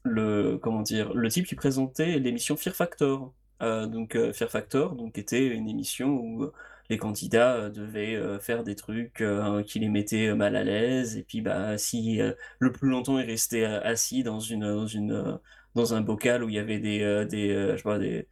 le 0.04 0.58
comment 0.58 0.82
dire? 0.82 1.14
Le 1.14 1.30
type 1.30 1.48
qui 1.48 1.56
présentait 1.56 2.20
l'émission 2.20 2.58
Fear 2.58 2.76
Factor. 2.76 3.34
Heu, 3.62 3.88
donc, 3.88 4.16
heu, 4.16 4.34
Fear 4.34 4.50
Factor, 4.52 4.96
donc 4.96 5.18
était 5.18 5.48
une 5.48 5.68
émission 5.70 6.10
où, 6.20 6.44
heu, 6.44 6.54
les 6.90 6.98
candidats, 6.98 7.70
devaient, 7.70 8.40
faire 8.40 8.64
des 8.64 8.76
trucs, 8.76 9.24
qui 9.66 9.80
les 9.80 9.90
mettaient, 9.90 10.34
mal 10.36 10.56
à 10.56 10.64
l'aise 10.64 11.18
et 11.18 11.24
puis, 11.24 11.42
bah, 11.42 11.78
si, 11.78 12.20
le 12.60 12.72
plus 12.72 12.90
longtemps 12.90 13.20
ils 13.20 13.26
restaient, 13.26 13.66
assis 13.66 14.24
dans 14.24 14.40
une, 14.40 14.62
dans 14.62 14.88
une, 14.88 15.40
dans 15.76 15.94
un 15.94 16.02
bocal 16.02 16.44
où 16.46 16.50
il 16.50 16.56
y 16.56 16.60
avait 16.60 16.80
des, 16.80 17.26
des, 17.30 17.72
je 17.72 17.78
sais 17.78 17.84
pas, 17.84 18.00
des 18.00 18.28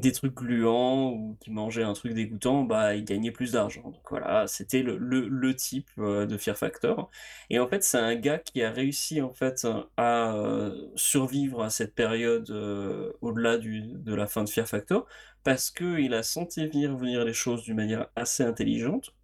des 0.00 0.12
trucs 0.12 0.34
gluants 0.34 1.10
ou 1.12 1.36
qui 1.40 1.50
mangeaient 1.50 1.82
un 1.84 1.92
truc 1.92 2.14
dégoûtant, 2.14 2.64
bah, 2.64 2.94
ils 2.96 3.04
gagnaient 3.04 3.30
plus 3.30 3.52
d'argent. 3.52 3.82
Donc 3.90 4.02
voilà, 4.10 4.46
c'était 4.48 4.82
le 4.82 4.96
le 4.98 5.54
type, 5.56 5.88
heu, 5.98 6.26
de 6.26 6.36
Fear 6.38 6.56
Factor 6.56 7.10
et 7.50 7.58
en 7.58 7.68
fait, 7.68 7.82
c'est 7.84 7.98
un 7.98 8.14
gars 8.16 8.38
qui 8.38 8.62
a 8.62 8.70
réussi 8.70 9.20
en 9.22 9.32
fait, 9.32 9.66
à, 9.96 10.34
heu, 10.36 10.90
survivre 10.96 11.62
à 11.62 11.70
cette 11.70 11.94
période, 11.94 12.50
heu, 12.50 13.16
au-delà 13.20 13.58
de 13.58 14.14
la 14.14 14.26
fin 14.26 14.44
de 14.44 14.48
Fear 14.50 14.66
Factor, 14.68 15.06
parce 15.44 15.70
qu'il 15.70 16.14
a 16.14 16.22
senti 16.22 16.66
venir 16.66 16.96
venir 16.96 17.24
les 17.24 17.32
choses 17.34 17.62
d'une 17.64 17.76
manière 17.76 18.08
assez 18.16 18.42
intelligente. 18.42 19.14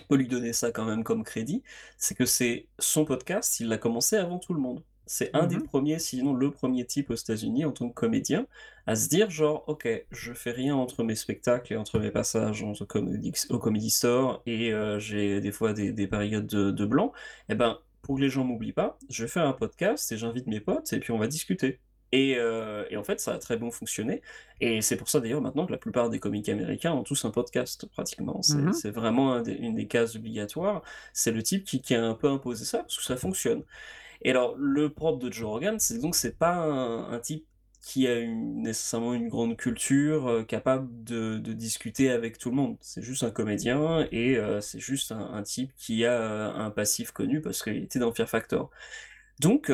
On 0.00 0.04
peut 0.08 0.16
lui 0.16 0.28
donner 0.28 0.52
ça 0.54 0.72
quand 0.72 0.84
même 0.86 1.04
comme 1.04 1.24
crédit, 1.24 1.62
c'est 1.98 2.14
que 2.16 2.26
c'est 2.26 2.68
son 2.78 3.04
podcast, 3.04 3.60
il 3.60 3.68
l'a 3.68 3.78
commencé 3.78 4.16
avant 4.16 4.38
tout 4.38 4.54
le 4.54 4.60
monde. 4.60 4.82
C'est 5.06 5.30
un 5.34 5.46
Mmh 5.46 5.48
des 5.48 5.58
mh. 5.58 5.62
premiers, 5.62 5.98
sinon 6.00 6.34
le 6.34 6.50
premier 6.50 6.84
type 6.84 7.10
aux 7.10 7.14
États-Unis 7.14 7.64
en 7.64 7.72
tant 7.72 7.88
que 7.88 7.94
comédien, 7.94 8.46
à 8.86 8.96
se 8.96 9.08
dire 9.08 9.30
genre: 9.30 9.64
«OK, 9.68 9.88
je 10.10 10.32
fais 10.32 10.50
rien 10.52 10.74
entre 10.76 11.04
mes 11.04 11.14
spectacles 11.14 11.72
et 11.74 11.76
entre 11.76 11.98
mes 12.00 12.10
passages 12.10 12.62
en 12.64 12.72
comedy 12.86 13.32
au 13.50 13.58
Comedy 13.58 13.90
Store 13.90 14.42
et 14.46 14.72
heu, 14.72 14.98
j'ai 14.98 15.40
des 15.40 15.52
fois 15.52 15.72
des 15.72 15.92
des 15.92 16.06
périodes 16.08 16.46
de 16.46 16.70
de 16.72 16.86
blanc 16.86 17.12
et 17.48 17.54
ben, 17.54 17.78
pour 18.02 18.16
que 18.16 18.20
les 18.20 18.28
gens 18.30 18.44
m'oublient 18.44 18.72
pas, 18.72 18.98
je 19.08 19.22
vais 19.24 19.28
faire 19.28 19.46
un 19.46 19.52
podcast 19.52 20.10
et 20.12 20.16
j'invite 20.18 20.46
mes 20.48 20.60
potes 20.60 20.92
et 20.92 20.98
puis 21.00 21.12
on 21.12 21.18
va 21.18 21.26
discuter» 21.28 21.80
et 22.12 22.32
et 22.90 22.96
en 22.96 23.04
fait, 23.04 23.20
ça 23.20 23.34
a 23.34 23.38
très 23.38 23.56
bien 23.56 23.70
fonctionné 23.70 24.22
et 24.60 24.80
c'est 24.80 24.96
pour 24.96 25.08
ça 25.08 25.20
d'ailleurs 25.20 25.40
maintenant 25.42 25.66
que 25.66 25.72
la 25.72 25.78
plupart 25.78 26.08
des 26.10 26.18
comiques 26.20 26.48
américains 26.48 26.92
ont 26.92 27.02
tous 27.02 27.24
un 27.24 27.30
podcast 27.30 27.86
pratiquement. 27.90 28.42
Mmh 28.42 28.42
C'est 28.42 28.62
mh. 28.70 28.72
c'est 28.72 28.90
vraiment 28.90 29.32
un 29.34 29.42
des 29.42 29.52
une 29.54 29.74
des 29.74 29.86
cases 29.86 30.16
obligatoires. 30.16 30.82
C'est 31.12 31.32
le 31.32 31.42
type 31.42 31.64
qui 31.64 31.80
qui 31.82 31.94
a 31.94 32.04
un 32.04 32.14
peu 32.14 32.28
imposé 32.28 32.64
ça 32.64 32.78
parce 32.78 32.96
que 32.96 33.02
ça 33.04 33.16
fonctionne 33.16 33.64
et 34.22 34.30
alors 34.30 34.54
le 34.56 34.90
propre 34.90 35.18
de 35.18 35.32
Joe 35.32 35.48
Rogan, 35.48 35.78
c'est 35.78 35.98
donc 36.00 36.14
c'est 36.16 36.38
pas 36.38 36.54
un 36.56 37.18
type 37.20 37.46
qui 37.80 38.08
a 38.08 38.18
une 38.18 38.62
nécessairement 38.62 39.14
une 39.14 39.28
grande 39.28 39.56
culture, 39.56 40.28
heu, 40.28 40.44
capable 40.44 40.88
de 41.04 41.38
discuter 41.52 42.10
avec 42.10 42.36
tout 42.38 42.50
le 42.50 42.56
monde. 42.56 42.76
C'est 42.80 43.02
juste 43.02 43.22
un 43.22 43.30
comédien 43.30 44.08
et 44.10 44.36
heu, 44.36 44.60
c'est 44.60 44.80
juste 44.80 45.12
un 45.12 45.20
un 45.34 45.42
type 45.42 45.72
qui 45.76 46.04
a, 46.04 46.20
heu, 46.20 46.60
un 46.60 46.70
passif 46.70 47.12
connu 47.12 47.40
parce 47.40 47.62
qu'il 47.62 47.76
était 47.76 47.98
dans 48.00 48.12
Fear 48.12 48.28
Factor. 48.28 48.70
Donc, 49.40 49.70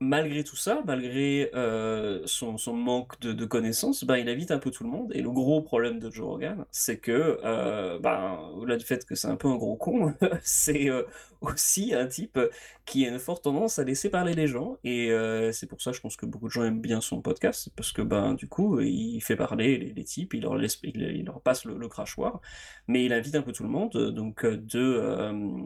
malgré 0.00 0.44
tout 0.44 0.56
ça, 0.56 0.82
malgré, 0.86 1.50
heu, 1.54 2.22
son 2.26 2.56
son 2.58 2.74
manque 2.74 3.18
de 3.20 3.32
de 3.32 3.44
connaissances, 3.46 4.04
ben, 4.04 4.16
il 4.16 4.28
invite 4.28 4.50
un 4.52 4.58
peu 4.58 4.70
tout 4.70 4.84
le 4.84 4.90
monde. 4.90 5.12
Et 5.14 5.22
le 5.22 5.30
gros 5.30 5.62
problème 5.62 5.98
de 5.98 6.10
Joe 6.10 6.26
Rogan, 6.26 6.64
c'est 6.70 6.98
que, 6.98 7.40
heu, 7.44 7.98
ben, 8.00 8.38
au-delà 8.56 8.76
du 8.76 8.84
fait 8.84 9.04
que 9.04 9.14
c'est 9.14 9.28
un 9.28 9.36
peu 9.36 9.48
un 9.48 9.56
gros 9.56 9.76
con, 9.76 10.14
c'est, 10.42 10.88
heu, 10.88 11.06
aussi 11.40 11.94
un 11.94 12.06
type, 12.06 12.38
qui 12.84 13.04
a 13.06 13.08
une 13.10 13.18
forte 13.18 13.44
tendance 13.44 13.78
à 13.78 13.84
laisser 13.84 14.08
parler 14.10 14.34
les 14.34 14.46
gens. 14.46 14.76
Et 14.84 15.10
c'est 15.52 15.66
pour 15.66 15.80
ça, 15.82 15.92
je 15.92 16.00
pense 16.00 16.16
que 16.16 16.26
beaucoup 16.26 16.46
de 16.48 16.52
gens 16.52 16.64
aiment 16.64 16.80
bien 16.80 17.00
son 17.00 17.20
podcast 17.22 17.70
parce 17.76 17.92
que, 17.92 18.02
ben, 18.02 18.34
du 18.34 18.48
coup, 18.48 18.80
il 18.80 19.20
fait 19.20 19.36
parler 19.36 19.78
les 19.78 19.92
les 19.92 20.04
types, 20.04 20.34
il 20.34 20.42
leur 20.42 20.56
laisse 20.56 20.78
il 20.84 21.00
il 21.02 21.24
leur 21.26 21.40
passe 21.40 21.64
le 21.64 21.76
le 21.78 21.88
crachoir, 21.88 22.40
mais 22.86 23.04
il 23.04 23.12
invite 23.12 23.34
un 23.34 23.42
peu 23.42 23.52
tout 23.52 23.62
le 23.64 23.68
monde, 23.68 23.92
donc, 24.14 24.44
de, 24.46 25.62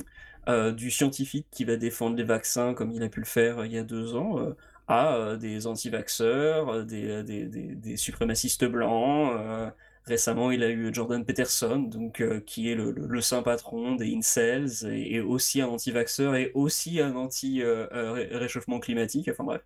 heu, 0.49 0.73
du 0.73 0.91
scientifique 0.91 1.47
qui 1.51 1.65
va 1.65 1.77
défendre 1.77 2.17
les 2.17 2.25
vaccins 2.25 2.75
comme 2.75 2.91
il 2.93 3.03
a 3.03 3.09
pu 3.09 3.21
le 3.21 3.27
faire, 3.27 3.61
heu, 3.61 3.67
il 3.67 3.73
y 3.73 3.79
a 3.79 3.85
2 3.85 4.15
ans, 4.17 4.39
heu, 4.41 4.57
à, 4.89 5.37
des 5.39 5.67
anti-vaxxeurs, 5.67 6.85
des, 6.85 7.23
des 7.25 7.97
suprémacistes 7.97 8.65
blancs, 8.65 9.73
récemment 10.07 10.51
il 10.51 10.63
a 10.63 10.69
eu 10.71 10.93
Jordan 10.93 11.25
Peterson 11.25 11.79
donc, 11.79 12.21
heu, 12.21 12.41
qui 12.41 12.71
est 12.71 12.75
le 12.75 12.91
le 12.93 13.07
le 13.07 13.21
saint 13.21 13.43
patron 13.43 13.95
des 13.97 14.15
incels 14.15 14.69
et 14.87 15.15
et 15.17 15.21
aussi 15.21 15.61
un 15.61 15.69
anti-vaxxeur 15.69 16.35
et 16.37 16.51
aussi 16.55 17.01
un 17.01 17.15
anti, 17.17 17.61
heu 17.63 17.89
heu, 17.93 18.11
ré 18.13 18.29
réchauffement 18.33 18.81
climatique, 18.81 19.29
enfin 19.31 19.45
bref. 19.45 19.63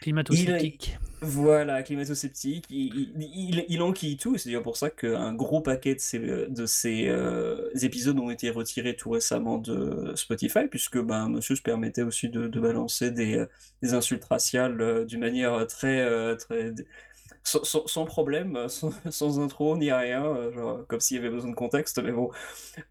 Climato-sceptique. 0.00 0.98
voilà, 1.22 1.82
climato-sceptique, 1.82 2.64
il 2.70 3.12
il 3.14 3.30
il 3.34 3.64
il 3.68 3.82
enquille 3.82 4.16
tout 4.16 4.34
et 4.34 4.38
c'est 4.38 4.48
d'ailleurs 4.48 4.62
pour 4.62 4.78
ça 4.78 4.88
qu'un 4.88 5.34
gros 5.34 5.60
paquet 5.60 5.94
de 5.94 6.00
ces, 6.00 6.18
de 6.18 7.84
épisodes 7.84 8.18
ont 8.18 8.30
été 8.30 8.48
retirés 8.48 8.96
tout 8.96 9.10
récemment 9.10 9.58
de 9.58 10.12
Spotify 10.16 10.66
puisque, 10.70 10.98
ben, 10.98 11.28
monsieur 11.28 11.56
se 11.56 11.62
permettait 11.62 12.02
aussi 12.02 12.30
de 12.30 12.46
de 12.48 12.60
balancer 12.60 13.10
des, 13.10 13.44
des 13.82 13.92
insultes 13.92 14.24
raciales, 14.24 15.04
d'une 15.06 15.20
manière, 15.20 15.66
très, 15.66 16.36
très 16.38 16.72
sans, 17.42 17.64
sans- 17.64 17.86
sans 17.86 18.04
problème, 18.04 18.56
euh, 18.56 18.68
sans, 18.68 18.92
sans 19.10 19.40
intro 19.40 19.76
ni 19.76 19.92
rien, 19.92 20.24
euh, 20.24 20.52
genre, 20.52 20.86
comme 20.86 21.00
s'il 21.00 21.16
y 21.16 21.20
avait 21.20 21.30
besoin 21.30 21.50
de 21.50 21.54
contexte, 21.54 22.02
mais 22.02 22.12
bon, 22.12 22.30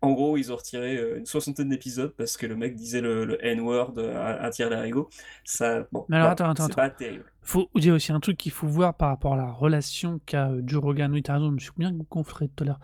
en 0.02 0.12
gros, 0.12 0.38
ils 0.38 0.52
ont 0.52 0.56
retiré 0.56 0.98
euh, 0.98 1.18
une 1.20 1.26
soixantaine 1.26 1.70
d'épisodes 1.70 2.14
parce 2.18 2.38
que 2.38 2.46
le 2.46 2.56
mec 2.56 2.76
disait 2.76 3.02
le, 3.02 3.26
le 3.26 3.44
N-word 3.46 3.94
à, 4.00 4.50
Thierry 4.50 4.72
Larigot. 4.72 5.10
Ça, 5.44 5.86
bon, 5.92 6.06
Mais 6.10 6.18
alors, 6.18 6.30
attends, 6.32 6.50
attends, 6.50 6.68
c'est 6.68 6.76
pas 6.76 6.90
terrible. 6.90 7.26
Faut 7.42 7.70
dire 7.76 7.96
aussi 7.96 8.12
un 8.12 8.20
truc 8.20 8.38
qu'il 8.38 8.52
faut 8.52 8.68
voir 8.68 8.94
par 8.96 9.10
rapport 9.10 9.34
à 9.34 9.38
la 9.38 9.50
relation 9.52 10.20
qu'a 10.26 10.52
Joe 10.66 10.84
Rogan, 10.84 11.12
oui, 11.12 11.24
t'as 11.24 11.34
raison, 11.34 11.48
je 11.48 11.54
me 11.54 11.60
souviens 11.60 11.94
qu'on 12.10 12.24
ferait 12.24 12.48
tout 12.48 12.64
à 12.64 12.68
l'heure 12.68 12.80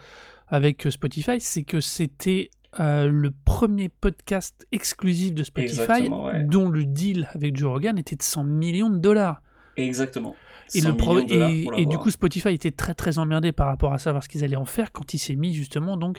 avec 0.48 0.88
Spotify, 0.90 1.40
c'est 1.40 1.64
que 1.64 1.82
c'était 1.82 2.50
euh, 2.80 3.08
le 3.08 3.32
premier 3.32 3.88
podcast 3.90 4.68
exclusif 4.72 5.34
de 5.34 5.44
Spotify 5.44 6.10
ouais. 6.10 6.44
dont 6.44 6.70
le 6.70 6.84
deal 6.84 7.30
avec 7.34 7.56
Joe 7.56 7.72
Rogan 7.72 7.98
était 7.98 8.18
de 8.18 8.24
100 8.24 8.44
millions 8.44 8.90
de 8.90 8.98
dollars. 8.98 9.42
Exactement. 9.78 10.36
Et, 10.74 10.82
100 10.82 10.90
le 10.90 10.98
pro- 10.98 11.14
millions 11.16 11.26
de 11.26 11.30
dollars 11.34 11.50
et, 11.52 11.64
pour 11.64 11.74
et 11.78 11.86
du 11.86 11.98
coup, 11.98 12.10
Spotify 12.10 12.50
était 12.50 12.72
très 12.72 12.96
très 12.96 13.20
emmerdé 13.20 13.52
par 13.52 13.68
rapport 13.68 13.94
à 13.94 14.00
savoir 14.00 14.24
ce 14.24 14.30
qu'ils 14.30 14.44
allaient 14.44 14.56
en 14.56 14.66
faire 14.66 14.92
quand 14.92 15.14
il 15.14 15.20
s'est 15.20 15.36
mis 15.36 15.54
justement 15.54 15.96
donc 15.98 16.18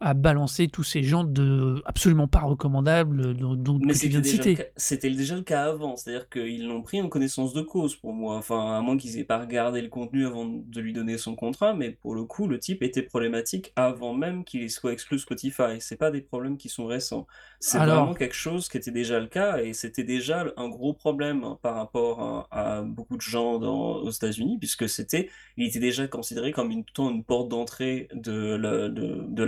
à 0.00 0.12
balancer 0.14 0.68
tous 0.68 0.82
ces 0.84 1.02
gens 1.02 1.24
de 1.24 1.82
absolument 1.86 2.28
pas 2.28 2.40
recommandables 2.40 3.34
dont, 3.34 3.54
dont- 3.54 3.78
Mais 3.82 3.94
tu 3.94 4.08
viens 4.08 4.20
de 4.20 4.26
citer. 4.26 4.58
c'était 4.76 5.10
déjà 5.10 5.36
le 5.36 5.42
cas 5.42 5.64
avant, 5.64 5.96
c'est-à-dire 5.96 6.28
qu'ils 6.28 6.66
l'ont 6.66 6.82
pris 6.82 7.00
en 7.00 7.08
connaissance 7.08 7.54
de 7.54 7.62
cause 7.62 7.96
pour 7.96 8.12
moi. 8.12 8.36
Enfin, 8.36 8.76
à 8.76 8.80
moins 8.82 8.96
qu'ils 8.98 9.18
aient 9.18 9.24
pas 9.24 9.38
regardé 9.38 9.80
le 9.80 9.88
contenu 9.88 10.26
avant 10.26 10.44
de 10.46 10.80
lui 10.80 10.92
donner 10.92 11.16
son 11.18 11.34
contrat, 11.34 11.72
mais 11.74 11.90
pour 11.90 12.14
le 12.14 12.24
coup, 12.24 12.46
le 12.46 12.58
type 12.58 12.82
était 12.82 13.02
problématique 13.02 13.72
avant 13.76 14.12
même 14.14 14.44
qu'il 14.44 14.70
soit 14.70 14.92
exclu 14.92 15.18
Spotify. 15.18 15.80
C'est 15.80 15.96
pas 15.96 16.10
des 16.10 16.20
problèmes 16.20 16.58
qui 16.58 16.68
sont 16.68 16.86
récents. 16.86 17.26
C'est 17.60 17.78
Alors- 17.78 17.96
vraiment 18.00 18.14
quelque 18.14 18.34
chose 18.34 18.68
qui 18.68 18.76
était 18.76 18.90
déjà 18.90 19.18
le 19.18 19.26
cas 19.28 19.58
et 19.62 19.72
c'était 19.72 20.04
déjà 20.04 20.44
un 20.58 20.68
gros 20.68 20.92
problème 20.92 21.42
hein, 21.44 21.58
par 21.62 21.74
rapport 21.74 22.48
à, 22.50 22.78
à 22.78 22.82
beaucoup 22.82 23.16
de 23.16 23.22
gens 23.22 23.58
dans, 23.58 23.96
aux 23.96 24.10
États-Unis, 24.10 24.58
puisque 24.58 24.88
c'était, 24.88 25.30
il 25.56 25.66
était 25.66 25.78
déjà 25.80 26.06
considéré 26.06 26.52
comme 26.52 26.70
une, 26.70 26.84
porte 27.24 27.48
d'entrée 27.48 28.08
de, 28.14 28.56
de, 28.88 29.24
de 29.26 29.42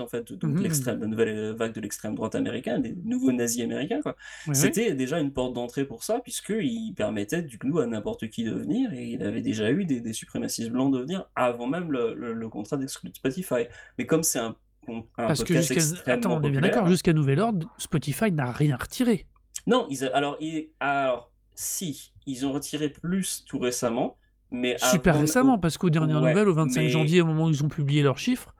en 0.00 0.06
fait, 0.06 0.32
donc 0.32 0.58
l'extrême, 0.60 1.00
la 1.00 1.06
nouvelle 1.06 1.52
vague 1.54 1.72
de 1.72 1.80
l'extrême 1.80 2.14
droite 2.14 2.34
américaine, 2.34 2.82
des 2.82 2.94
nouveaux 3.04 3.32
nazis 3.32 3.62
américains, 3.62 4.00
quoi. 4.02 4.16
Oui, 4.46 4.50
oui. 4.50 4.56
C'était 4.56 4.94
déjà 4.94 5.18
une 5.20 5.32
porte 5.32 5.52
d'entrée 5.54 5.84
pour 5.84 6.02
ça, 6.04 6.20
puisqu'il 6.20 6.92
permettait 6.96 7.42
du 7.42 7.58
coup 7.58 7.78
à 7.78 7.86
n'importe 7.86 8.28
qui 8.30 8.44
de 8.44 8.52
venir, 8.52 8.92
et 8.92 9.04
il 9.04 9.22
avait 9.22 9.42
déjà 9.42 9.70
eu 9.70 9.84
des, 9.84 10.00
des 10.00 10.12
suprémacistes 10.12 10.70
blancs 10.70 10.92
de 10.92 10.98
venir 11.00 11.26
avant 11.36 11.66
même 11.66 11.90
le, 11.92 12.14
le- 12.14 12.32
le 12.34 12.48
contrat 12.48 12.76
d'exclus 12.76 13.10
de 13.10 13.16
Spotify. 13.16 13.66
Mais 13.98 14.06
comme 14.06 14.22
c'est 14.22 14.38
un, 14.38 14.56
un 14.88 15.02
Parce 15.16 15.44
que 15.44 16.10
attends, 16.10 16.36
on 16.38 16.42
est 16.42 16.50
bien 16.50 16.60
d'accord, 16.60 16.86
jusqu'à 16.88 17.12
nouvel 17.12 17.40
ordre, 17.40 17.66
Spotify 17.78 18.30
n'a 18.32 18.50
rien 18.52 18.76
retiré. 18.76 19.26
Non, 19.66 19.86
ils 19.90 20.04
a- 20.04 20.14
alors, 20.16 20.38
alors, 20.80 21.30
si, 21.54 22.12
ils 22.26 22.44
ont 22.44 22.52
retiré 22.52 22.88
plus 22.90 23.44
tout 23.46 23.58
récemment, 23.58 24.18
mais 24.50 24.76
Super 24.78 25.14
avant- 25.14 25.20
récemment, 25.22 25.58
parce 25.58 25.78
qu'aux 25.78 25.90
dernières 25.90 26.20
Ouais, 26.22 26.28
nouvelles, 26.30 26.48
au 26.48 26.54
25 26.54 26.80
mais- 26.82 26.88
janvier, 26.90 27.20
au 27.22 27.26
moment 27.26 27.46
où 27.46 27.50
ils 27.50 27.64
ont 27.64 27.68
publié 27.68 28.02
leurs 28.02 28.18
chiffres, 28.18 28.54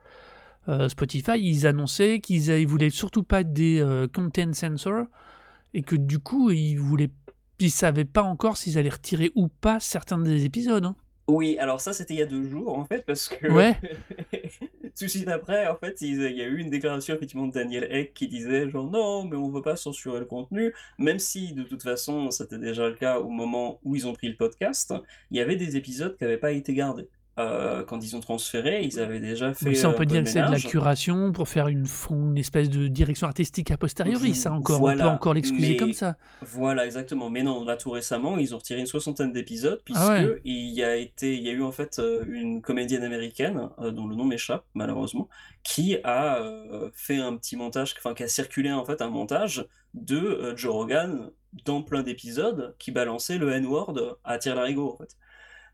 euh, 0.69 0.89
Spotify, 0.89 1.33
ils 1.39 1.67
annonçaient 1.67 2.19
qu'ils 2.19 2.49
ils 2.49 2.67
voulaient 2.67 2.89
surtout 2.89 3.23
pas 3.23 3.43
des 3.43 3.79
euh, 3.81 4.07
content 4.07 4.53
censors 4.53 5.05
et 5.73 5.81
que 5.83 5.95
du 5.95 6.19
coup, 6.19 6.51
ils 6.51 6.77
voulaient, 6.77 7.11
ils 7.59 7.71
savaient 7.71 8.05
pas 8.05 8.23
encore 8.23 8.57
s'ils 8.57 8.77
allaient 8.77 8.89
retirer 8.89 9.31
ou 9.35 9.47
pas 9.49 9.79
certains 9.79 10.17
des 10.19 10.45
épisodes. 10.45 10.85
hein. 10.85 10.95
Oui, 11.27 11.57
alors 11.57 11.81
ça 11.81 11.91
c'était 11.91 12.13
il 12.13 12.19
y 12.19 12.21
a 12.21 12.27
deux 12.27 12.43
jours 12.47 12.77
en 12.77 12.85
fait, 12.85 13.03
parce 13.03 13.27
que 13.29 13.47
Ouais. 13.47 13.75
tout 14.95 15.05
de 15.05 15.09
suite 15.09 15.27
après, 15.27 15.67
en 15.67 15.75
fait, 15.75 15.99
il 16.01 16.15
y 16.21 16.41
a 16.41 16.45
eu 16.45 16.57
une 16.59 16.69
déclaration 16.69 17.15
effectivement 17.15 17.47
de 17.47 17.51
Daniel 17.53 17.87
Eck 17.91 18.13
qui 18.13 18.27
disait 18.27 18.69
genre 18.69 18.89
non, 18.89 19.25
mais 19.25 19.35
on 19.35 19.49
veut 19.49 19.63
pas 19.63 19.75
censurer 19.75 20.19
le 20.19 20.25
contenu, 20.25 20.71
même 20.99 21.17
si 21.19 21.53
de 21.53 21.63
toute 21.63 21.81
façon 21.81 22.29
c'était 22.29 22.59
déjà 22.59 22.87
le 22.87 22.93
cas 22.95 23.19
au 23.19 23.29
moment 23.29 23.79
où 23.83 23.95
ils 23.95 24.07
ont 24.07 24.13
pris 24.13 24.27
le 24.29 24.35
podcast, 24.37 24.93
il 25.31 25.37
y 25.37 25.41
avait 25.41 25.55
des 25.55 25.77
épisodes 25.77 26.15
qui 26.15 26.23
n'avaient 26.23 26.37
pas 26.37 26.51
été 26.51 26.73
gardés. 26.75 27.09
Euh, 27.37 27.83
quand 27.83 28.01
ils 28.01 28.15
ont 28.15 28.21
transféré, 28.21 28.83
ils 28.83 28.97
avaient 28.97 29.19
déjà 29.19 29.53
fait 29.53 29.65
Donc 29.65 29.75
ça, 29.75 29.87
on 29.87 29.91
un 29.91 29.93
peut 29.93 29.99
peu 29.99 30.05
dire 30.05 30.23
que 30.23 30.29
c'est 30.29 30.41
de 30.41 30.51
la 30.51 30.59
curation 30.59 31.33
pour 31.33 31.49
faire 31.49 31.67
une, 31.67 31.85
espèce 32.37 32.69
de 32.69 32.87
direction 32.87 33.27
artistique 33.27 33.71
a 33.71 33.77
posteriori. 33.77 34.33
Ça 34.33 34.53
encore, 34.53 34.77
on 34.77 34.79
Voilà, 34.79 35.03
peut 35.03 35.09
encore 35.09 35.33
l'excuser 35.33 35.71
mais- 35.71 35.77
comme 35.77 35.91
ça. 35.91 36.15
Voilà, 36.41 36.85
exactement. 36.85 37.29
Mais 37.29 37.43
non, 37.43 37.65
là 37.65 37.75
tout 37.75 37.91
récemment, 37.91 38.37
ils 38.37 38.55
ont 38.55 38.57
retiré 38.57 38.79
une 38.79 38.85
soixantaine 38.85 39.33
d'épisodes 39.33 39.81
puisque 39.83 39.99
Ah 40.01 40.23
ouais. 40.23 40.41
il 40.45 40.69
y 40.69 40.81
a 40.81 40.95
été, 40.95 41.35
il 41.35 41.43
y 41.43 41.49
a 41.49 41.51
eu 41.51 41.61
en 41.61 41.73
fait 41.73 41.99
euh, 41.99 42.23
une 42.29 42.61
comédienne 42.61 43.03
américaine 43.03 43.69
euh, 43.79 43.91
dont 43.91 44.07
le 44.07 44.15
nom 44.15 44.23
m'échappe 44.23 44.63
malheureusement, 44.73 45.27
qui 45.63 45.97
a 46.05 46.37
euh, 46.37 46.89
fait 46.93 47.17
un 47.17 47.35
petit 47.35 47.57
montage, 47.57 47.95
enfin 47.97 48.13
qui 48.13 48.23
a 48.23 48.29
circulé 48.29 48.71
en 48.71 48.85
fait 48.85 49.01
un 49.01 49.09
montage 49.09 49.65
de 49.93 50.17
euh, 50.17 50.55
Joe 50.55 50.71
Rogan 50.73 51.31
dans 51.65 51.81
plein 51.81 52.01
d'épisodes 52.03 52.75
qui 52.79 52.91
balançait 52.91 53.37
le 53.37 53.51
N-word 53.51 54.17
à 54.23 54.37
Thierry 54.37 54.57
Larigot 54.57 54.93
en 54.93 54.97
fait 54.97 55.15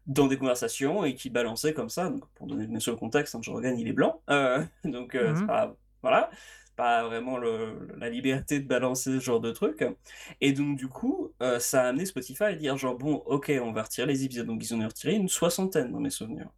dans 0.08 0.28
des 0.28 0.38
conversations 0.38 1.04
et 1.06 1.16
qui 1.16 1.30
balançait 1.30 1.74
comme 1.74 1.90
ça. 1.90 2.10
Donc, 2.10 2.26
pour 2.36 2.48
donner 2.48 2.68
bien 2.68 2.80
sûr 2.80 2.94
le 2.94 2.98
contexte, 3.00 3.36
hein, 3.36 3.40
Joe 3.42 3.56
Rogan 3.56 3.78
il 3.78 3.88
est 3.88 3.94
blanc, 3.94 4.22
euh, 4.30 4.64
donc 4.84 5.16
euh, 5.16 5.36
c'est 5.36 5.44
Mhm. 5.44 5.46
pas 5.46 5.76
voilà, 6.02 6.30
c'est 6.66 6.76
pas 6.76 7.04
vraiment 7.06 7.38
le- 7.38 7.88
la 7.98 8.10
liberté 8.10 8.60
de 8.60 8.68
balancer 8.68 9.12
ce 9.12 9.20
genre 9.20 9.40
de 9.40 9.52
truc. 9.52 9.86
Et 10.42 10.52
donc, 10.54 10.78
du 10.78 10.88
coup, 10.88 11.32
euh, 11.44 11.60
ça 11.60 11.84
a 11.84 11.88
amené 11.90 12.06
Spotify 12.06 12.44
à 12.46 12.54
dire 12.56 12.76
genre, 12.78 12.98
bon, 12.98 13.16
ok, 13.28 13.52
on 13.64 13.72
va 13.72 13.84
retirer 13.84 14.08
les 14.08 14.24
épisodes. 14.24 14.48
Donc, 14.48 14.64
ils 14.68 14.74
en 14.74 14.82
ont 14.82 14.88
retiré 14.88 15.14
une 15.16 15.30
soixantaine 15.30 15.92
dans 15.92 16.00
mes 16.00 16.10
souvenirs. 16.10 16.50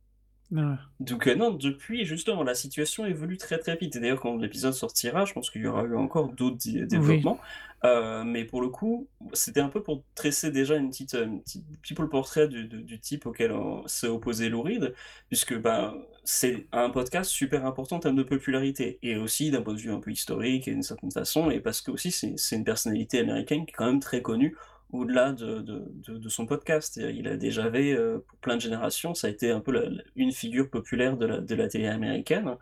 Ouais. 0.53 0.75
Donc, 0.99 1.27
euh, 1.27 1.35
non, 1.35 1.51
depuis, 1.51 2.05
justement, 2.05 2.43
la 2.43 2.53
situation 2.53 3.05
évolue 3.05 3.37
très 3.37 3.57
très 3.57 3.75
vite. 3.75 3.95
Et 3.95 3.99
d'ailleurs, 3.99 4.21
quand 4.21 4.37
l'épisode 4.37 4.73
sortira, 4.73 5.25
je 5.25 5.33
pense 5.33 5.49
qu'il 5.49 5.63
y 5.63 5.67
aura 5.67 5.83
eu 5.83 5.95
encore 5.95 6.31
d'autres 6.31 6.57
développements. 6.85 7.39
Euh, 7.85 8.23
mais 8.23 8.45
pour 8.45 8.61
le 8.61 8.69
coup, 8.69 9.09
c'était 9.33 9.59
un 9.59 9.67
peu 9.67 9.83
pour 9.83 10.03
tresser 10.15 10.51
déjà 10.51 10.77
une 10.77 10.89
petite, 10.89 11.15
une 11.15 11.41
petite 11.41 11.65
people 11.81 12.07
portrait 12.07 12.47
du, 12.47 12.65
du- 12.65 12.83
du 12.83 12.99
type 12.99 13.25
auquel 13.25 13.51
s'est 13.87 14.07
opposé 14.07 14.47
Lou 14.47 14.61
Reed, 14.61 14.93
puisque 15.27 15.59
ben, 15.59 15.93
c'est 16.23 16.67
un 16.71 16.89
podcast 16.89 17.29
super 17.29 17.65
important 17.65 17.97
en 17.97 17.99
termes 17.99 18.15
de 18.15 18.23
popularité, 18.23 18.99
et 19.03 19.17
aussi 19.17 19.51
d'un 19.51 19.61
point 19.61 19.73
de 19.73 19.79
vue 19.79 19.91
un 19.91 19.99
peu 19.99 20.11
historique 20.11 20.69
et 20.69 20.71
d'une 20.71 20.83
certaine 20.83 21.11
façon, 21.11 21.51
et 21.51 21.59
parce 21.59 21.81
que 21.81 21.91
aussi 21.91 22.11
c'est 22.11 22.35
c'est 22.37 22.55
une 22.55 22.63
personnalité 22.63 23.19
américaine 23.19 23.65
qui 23.65 23.71
est 23.71 23.75
quand 23.75 23.87
même 23.87 23.99
très 23.99 24.21
connue 24.21 24.55
au-delà 24.93 25.33
de, 25.33 25.59
de, 25.61 25.85
de- 26.07 26.17
de 26.19 26.29
son 26.29 26.45
podcast. 26.47 26.97
Il 26.97 27.27
a 27.27 27.37
déjà 27.37 27.65
avait, 27.65 27.93
euh, 27.93 28.19
pour 28.27 28.39
plein 28.39 28.55
de 28.57 28.61
générations, 28.61 29.13
ça 29.15 29.27
a 29.27 29.31
été 29.31 29.51
un 29.51 29.61
peu 29.61 29.71
la- 29.73 29.89
une 30.15 30.31
figure 30.33 30.69
populaire 30.69 31.17
de 31.17 31.25
la, 31.27 31.39
de 31.41 31.55
la 31.55 31.67
télé 31.69 31.87
américaine. 31.87 32.55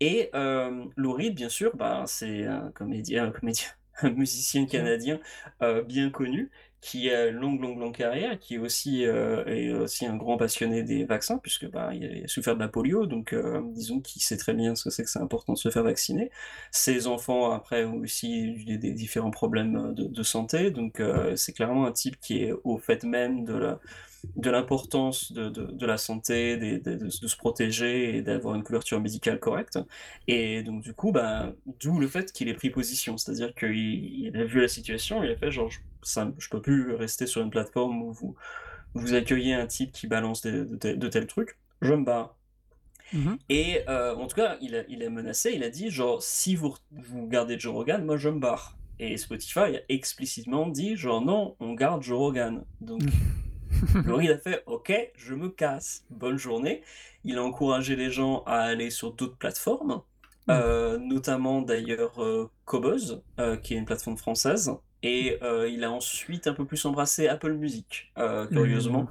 Et 0.00 0.30
euh, 0.34 0.84
Lou 0.96 1.12
Reed, 1.12 1.34
bien 1.34 1.48
sûr, 1.48 1.76
bah, 1.76 2.04
c'est 2.06 2.46
un 2.46 2.70
comédien, 2.72 3.26
un 3.26 3.30
comédien, 3.32 3.68
un 4.02 4.10
musicien 4.10 4.66
canadien 4.66 5.18
euh, 5.62 5.82
bien 5.82 6.10
connu, 6.10 6.50
qui 6.80 7.10
a 7.10 7.26
une 7.26 7.36
longue, 7.36 7.60
longue, 7.60 7.78
longue 7.78 7.96
carrière, 7.96 8.38
qui 8.38 8.54
est 8.54 8.58
aussi, 8.58 9.04
euh, 9.04 9.44
est 9.46 9.72
aussi 9.72 10.06
un 10.06 10.16
grand 10.16 10.36
passionné 10.36 10.82
des 10.82 11.04
vaccins, 11.04 11.38
puisque 11.38 11.68
bah, 11.68 11.90
il 11.92 12.24
a 12.24 12.28
souffert 12.28 12.54
de 12.54 12.60
la 12.60 12.68
polio, 12.68 13.06
donc 13.06 13.32
euh, 13.32 13.60
disons 13.72 14.00
qu'il 14.00 14.22
sait 14.22 14.36
très 14.36 14.54
bien 14.54 14.74
ce 14.76 14.84
que 14.84 14.90
c'est 14.90 15.02
que 15.02 15.10
c'est 15.10 15.18
important 15.20 15.54
de 15.54 15.58
se 15.58 15.70
faire 15.70 15.82
vacciner. 15.82 16.30
Ses 16.70 17.08
enfants, 17.08 17.50
après, 17.50 17.84
ont 17.84 17.96
aussi 17.96 18.64
des, 18.64 18.92
différents 18.92 19.30
problèmes 19.32 19.92
de, 19.94 20.04
de 20.04 20.22
santé, 20.22 20.70
donc 20.70 21.00
euh, 21.00 21.34
c'est 21.36 21.52
clairement 21.52 21.86
un 21.86 21.92
type 21.92 22.18
qui 22.20 22.44
est 22.44 22.52
au 22.64 22.78
fait 22.78 23.02
même 23.02 23.44
de 23.44 23.54
la 23.54 23.80
de 24.36 24.50
l'importance 24.50 25.32
de, 25.32 25.48
de, 25.48 25.66
de 25.66 25.86
la 25.86 25.96
santé, 25.96 26.56
des- 26.56 26.78
de, 26.78 26.94
de- 26.96 27.04
de 27.06 27.10
se 27.10 27.36
protéger 27.36 28.16
et 28.16 28.22
d'avoir 28.22 28.54
une 28.54 28.62
couverture 28.64 29.00
médicale 29.00 29.38
correcte. 29.40 29.78
Et 30.26 30.62
donc, 30.62 30.82
du 30.82 30.92
coup, 30.94 31.12
bah, 31.12 31.52
d'où 31.80 31.98
le 31.98 32.08
fait 32.08 32.32
qu'il 32.32 32.48
ait 32.48 32.54
pris 32.54 32.70
position. 32.70 33.16
C'est-à-dire 33.16 33.54
qu'il 33.54 33.76
il 33.76 34.36
a 34.36 34.44
vu 34.44 34.60
la 34.60 34.68
situation, 34.68 35.22
il 35.22 35.30
a 35.30 35.36
fait 35.36 35.50
genre, 35.50 35.70
je, 35.70 35.78
ça, 36.02 36.30
je 36.38 36.48
peux 36.48 36.60
plus 36.62 36.94
rester 36.94 37.26
sur 37.26 37.42
une 37.42 37.50
plateforme 37.50 38.02
où 38.02 38.12
vous, 38.12 38.34
vous 38.94 39.14
accueillez 39.14 39.54
un 39.54 39.66
type 39.66 39.92
qui 39.92 40.06
balance 40.06 40.42
des- 40.42 40.64
de, 40.64 40.76
tel- 40.76 40.98
de 40.98 41.08
tels 41.08 41.26
trucs, 41.26 41.58
je 41.82 41.94
me 41.94 42.04
barre. 42.04 42.34
Mhm. 43.12 43.38
Et 43.48 43.80
euh, 43.88 44.14
en 44.16 44.26
tout 44.26 44.36
cas, 44.36 44.58
il 44.60 44.74
a, 44.76 44.82
il 44.88 45.02
a 45.02 45.08
menacé, 45.10 45.52
il 45.54 45.62
a 45.62 45.70
dit 45.70 45.90
genre, 45.90 46.22
si 46.22 46.56
vous, 46.56 46.74
vous 46.92 47.26
gardez 47.26 47.58
Joe 47.58 47.72
Rogan, 47.72 48.04
moi 48.04 48.16
je 48.18 48.28
me 48.28 48.38
barre. 48.38 48.76
Et 49.00 49.16
Spotify 49.16 49.60
a 49.76 49.80
explicitement 49.88 50.66
dit 50.66 50.96
genre, 50.96 51.20
non, 51.24 51.56
on 51.60 51.74
garde 51.74 52.02
Joe 52.02 52.18
Rogan. 52.18 52.64
Donc, 52.80 53.00
il 54.22 54.30
a 54.32 54.38
fait 54.38 54.62
OK, 54.66 54.92
je 55.16 55.34
me 55.34 55.48
casse, 55.50 56.04
bonne 56.10 56.38
journée. 56.38 56.82
Il 57.24 57.38
a 57.38 57.42
encouragé 57.44 57.96
les 57.96 58.10
gens 58.10 58.42
à 58.46 58.56
aller 58.60 58.90
sur 58.90 59.12
d'autres 59.14 59.36
plateformes, 59.36 60.02
euh, 60.50 60.98
notamment 60.98 61.62
d'ailleurs 61.62 62.22
euh, 62.22 62.50
Cobuzz, 62.64 63.22
euh, 63.40 63.56
qui 63.56 63.74
est 63.74 63.78
une 63.78 63.84
plateforme 63.84 64.16
française. 64.16 64.72
Et 65.02 65.38
euh, 65.42 65.68
il 65.68 65.84
a 65.84 65.90
ensuite 65.92 66.46
un 66.48 66.54
peu 66.54 66.66
plus 66.66 66.84
embrassé 66.84 67.28
Apple 67.28 67.52
Music, 67.54 68.12
curieusement. 68.52 69.08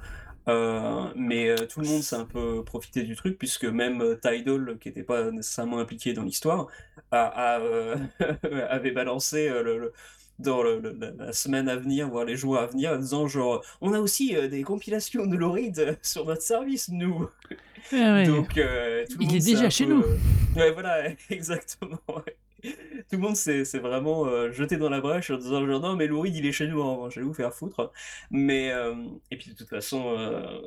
Euh, 0.48 1.12
mais 1.14 1.54
tout 1.68 1.80
le 1.80 1.86
monde 1.86 2.02
s'est 2.02 2.16
un 2.16 2.24
peu 2.24 2.64
profité 2.64 3.02
du 3.02 3.16
truc, 3.16 3.38
puisque 3.38 3.64
même 3.64 4.18
Tidal, 4.20 4.78
qui 4.80 4.88
n'était 4.88 5.02
pas 5.04 5.30
nécessairement 5.30 5.78
impliqué 5.78 6.12
dans 6.14 6.24
l'histoire, 6.24 6.68
avait 7.10 8.90
balancé 8.92 9.48
le, 9.48 9.78
le- 9.78 9.92
dans 10.38 10.62
le- 10.62 10.78
le- 10.80 11.14
la, 11.18 11.32
semaine 11.32 11.68
à 11.68 11.76
venir, 11.76 12.08
voire 12.08 12.24
les 12.24 12.36
jours 12.36 12.58
à 12.58 12.66
venir, 12.66 12.92
en 12.92 12.96
disant 12.98 13.26
genre, 13.26 13.64
on 13.80 13.92
a 13.92 14.00
aussi 14.00 14.36
euh, 14.36 14.48
des 14.48 14.62
compilations 14.62 15.26
de 15.26 15.36
Loride 15.36 15.98
sur 16.02 16.24
notre 16.26 16.42
service, 16.42 16.88
nous. 16.90 17.28
Ouais. 17.92 18.24
Donc, 18.26 18.56
euh, 18.58 19.04
tout 19.08 19.18
le 19.18 19.22
Il 19.24 19.26
monde 19.28 19.36
est 19.36 19.44
déjà 19.46 19.70
chez 19.70 19.86
peu- 19.86 19.94
nous. 19.94 20.04
Ouais, 20.56 20.70
voilà, 20.72 21.08
exactement. 21.30 21.98
ouais. 22.08 22.36
Tout 22.62 23.16
le 23.16 23.18
monde 23.18 23.36
s'est 23.36 23.62
vraiment 23.78 24.26
euh, 24.26 24.50
jeté 24.50 24.76
dans 24.76 24.88
la 24.88 25.00
brèche 25.00 25.30
en 25.30 25.36
disant 25.36 25.64
genre 25.66 25.80
non 25.80 25.96
mais 25.96 26.06
Lou 26.06 26.20
Reed 26.20 26.34
il 26.34 26.46
est 26.46 26.52
chez 26.52 26.66
nous, 26.66 26.82
hein, 26.82 27.08
je 27.10 27.20
vais 27.20 27.26
vous 27.26 27.34
faire 27.34 27.54
foutre. 27.54 27.92
Mais 28.30 28.72
euh, 28.72 28.94
et 29.30 29.36
puis 29.36 29.50
de 29.50 29.56
toute 29.56 29.68
façon, 29.68 30.14
euh, 30.16 30.60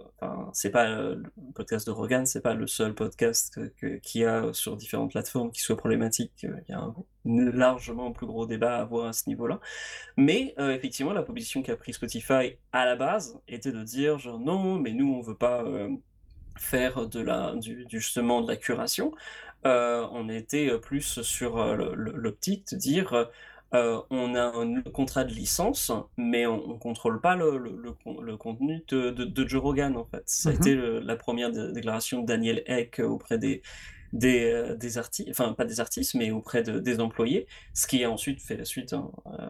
c'est 0.53 0.71
pas 0.71 0.87
le 0.87 1.23
podcast 1.53 1.85
de 1.87 1.91
Rogan, 1.91 2.25
c'est 2.25 2.41
pas 2.41 2.53
le 2.53 2.67
seul 2.67 2.93
podcast 2.93 3.59
qu'il 4.01 4.21
y 4.21 4.25
a 4.25 4.53
sur 4.53 4.77
différentes 4.77 5.11
plateformes 5.11 5.51
qui 5.51 5.61
soit 5.61 5.77
problématique. 5.77 6.31
Il 6.43 6.63
y 6.69 6.73
a 6.73 6.79
un 6.79 6.93
largement 7.25 8.11
plus 8.11 8.25
gros 8.25 8.45
débat 8.45 8.77
à 8.77 8.81
avoir 8.81 9.07
à 9.07 9.13
ce 9.13 9.29
niveau-là. 9.29 9.59
Mais 10.17 10.53
euh, 10.59 10.73
effectivement, 10.73 11.13
la 11.13 11.23
position 11.23 11.61
qu'a 11.61 11.75
pris 11.75 11.93
Spotify 11.93 12.57
à 12.71 12.85
la 12.85 12.95
base 12.95 13.39
était 13.47 13.71
de 13.71 13.83
dire 13.83 14.17
genre 14.19 14.39
non, 14.39 14.79
mais 14.79 14.93
nous 14.93 15.13
on 15.13 15.21
veut 15.21 15.37
pas 15.37 15.63
faire 16.61 17.07
de 17.07 17.19
la 17.21 17.55
du, 17.55 17.85
justement 17.89 18.41
de 18.41 18.47
la 18.47 18.57
curation. 18.57 19.11
Euh, 19.65 20.07
on 20.11 20.29
était 20.29 20.69
euh, 20.71 20.77
plus 20.79 21.21
sur 21.21 21.57
euh, 21.59 21.93
l'optique 21.95 22.67
de 22.71 22.77
dire 22.77 23.27
euh, 23.73 24.01
on 24.09 24.35
a 24.35 24.43
un 24.57 24.81
contrat 24.91 25.23
de 25.23 25.33
licence, 25.33 25.91
mais 26.17 26.45
on, 26.45 26.71
on 26.71 26.77
contrôle 26.77 27.21
pas 27.21 27.35
le, 27.35 27.57
le- 27.57 27.77
le 27.81 27.93
con- 27.93 28.19
le 28.21 28.35
contenu 28.37 28.83
de, 28.89 29.11
de, 29.11 29.23
de 29.25 29.47
Joe 29.47 29.61
Rogan 29.61 29.95
en 29.97 30.05
fait. 30.05 30.23
Ça 30.25 30.49
a 30.49 30.53
Mhm. 30.53 30.57
été 30.57 30.75
la 30.75 31.15
première 31.15 31.51
dé- 31.51 31.71
déclaration 31.71 32.21
de 32.21 32.27
Daniel 32.27 32.63
Eck 32.65 32.99
auprès 32.99 33.37
des 33.37 33.61
des, 34.13 34.75
des 34.77 34.97
artistes, 34.97 35.29
enfin 35.29 35.53
pas 35.53 35.63
des 35.65 35.79
artistes, 35.79 36.15
mais 36.15 36.31
auprès 36.31 36.63
de, 36.63 36.79
des 36.79 36.99
employés, 36.99 37.47
ce 37.73 37.87
qui 37.87 38.03
a 38.03 38.11
ensuite 38.11 38.41
fait 38.41 38.57
la 38.57 38.65
suite, 38.65 38.91
hein, 38.93 39.09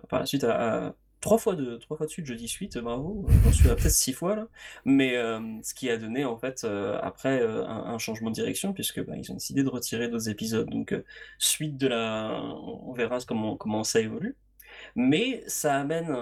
par 0.10 0.20
la 0.20 0.26
suite 0.28 0.44
à, 0.44 0.88
à- 0.88 0.96
trois 1.22 1.38
fois 1.38 1.56
de 1.56 1.78
trois 1.78 1.96
fois 1.98 2.06
de 2.08 2.12
suite, 2.12 2.26
je 2.26 2.34
dis 2.34 2.48
suite, 2.48 2.78
bravo, 2.80 3.26
j'en 3.46 3.52
suis 3.54 3.70
à 3.70 3.76
peut-être 3.76 3.92
six 3.92 4.12
fois 4.14 4.36
là, 4.36 4.48
mais 4.86 5.16
euh, 5.18 5.40
ce 5.64 5.74
qui 5.74 5.90
a 5.90 5.98
donné 5.98 6.26
en 6.26 6.38
fait 6.38 6.64
euh, 6.64 7.00
après 7.02 7.40
euh, 7.42 7.64
un, 7.66 7.94
un 7.94 7.98
changement 8.00 8.30
de 8.32 8.36
direction 8.36 8.74
puisque 8.74 9.04
bah, 9.06 9.14
ils 9.16 9.32
ont 9.32 9.36
décidé 9.36 9.64
de 9.64 9.70
retirer 9.70 10.10
d'autres 10.10 10.30
épisodes, 10.30 10.70
donc 10.70 10.94
suite 11.38 11.78
de 11.78 11.88
la, 11.88 12.32
on 12.84 12.92
verra 12.94 13.20
comment 13.28 13.56
comment 13.56 13.84
ça 13.84 14.00
évolue, 14.02 14.36
mais 14.96 15.44
ça 15.48 15.76
amène 15.80 16.16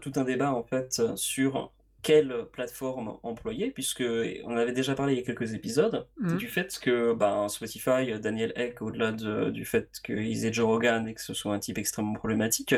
tout 0.00 0.12
un 0.16 0.24
débat 0.24 0.52
en 0.52 0.64
fait 0.64 1.02
sur 1.16 1.72
quelle 2.00 2.46
plateforme 2.52 3.18
employer, 3.24 3.70
puisque 3.72 4.04
on 4.44 4.56
avait 4.56 4.72
déjà 4.72 4.94
parlé 4.94 5.14
il 5.14 5.16
y 5.18 5.20
a 5.20 5.24
quelques 5.24 5.52
épisodes 5.54 6.06
Mhm. 6.20 6.36
du 6.36 6.46
fait 6.46 6.78
que 6.80 7.12
ben, 7.12 7.48
Spotify, 7.48 8.18
Daniel 8.20 8.52
Eck, 8.54 8.80
au-delà 8.82 9.10
de- 9.12 9.50
du 9.50 9.64
fait 9.64 9.90
qu'ils 10.04 10.46
aient 10.46 10.52
Joe 10.52 10.66
Rogan 10.66 11.08
et 11.08 11.14
que 11.14 11.20
ce 11.20 11.34
soit 11.34 11.52
un 11.52 11.58
type 11.58 11.76
extrêmement 11.76 12.14
problématique, 12.14 12.74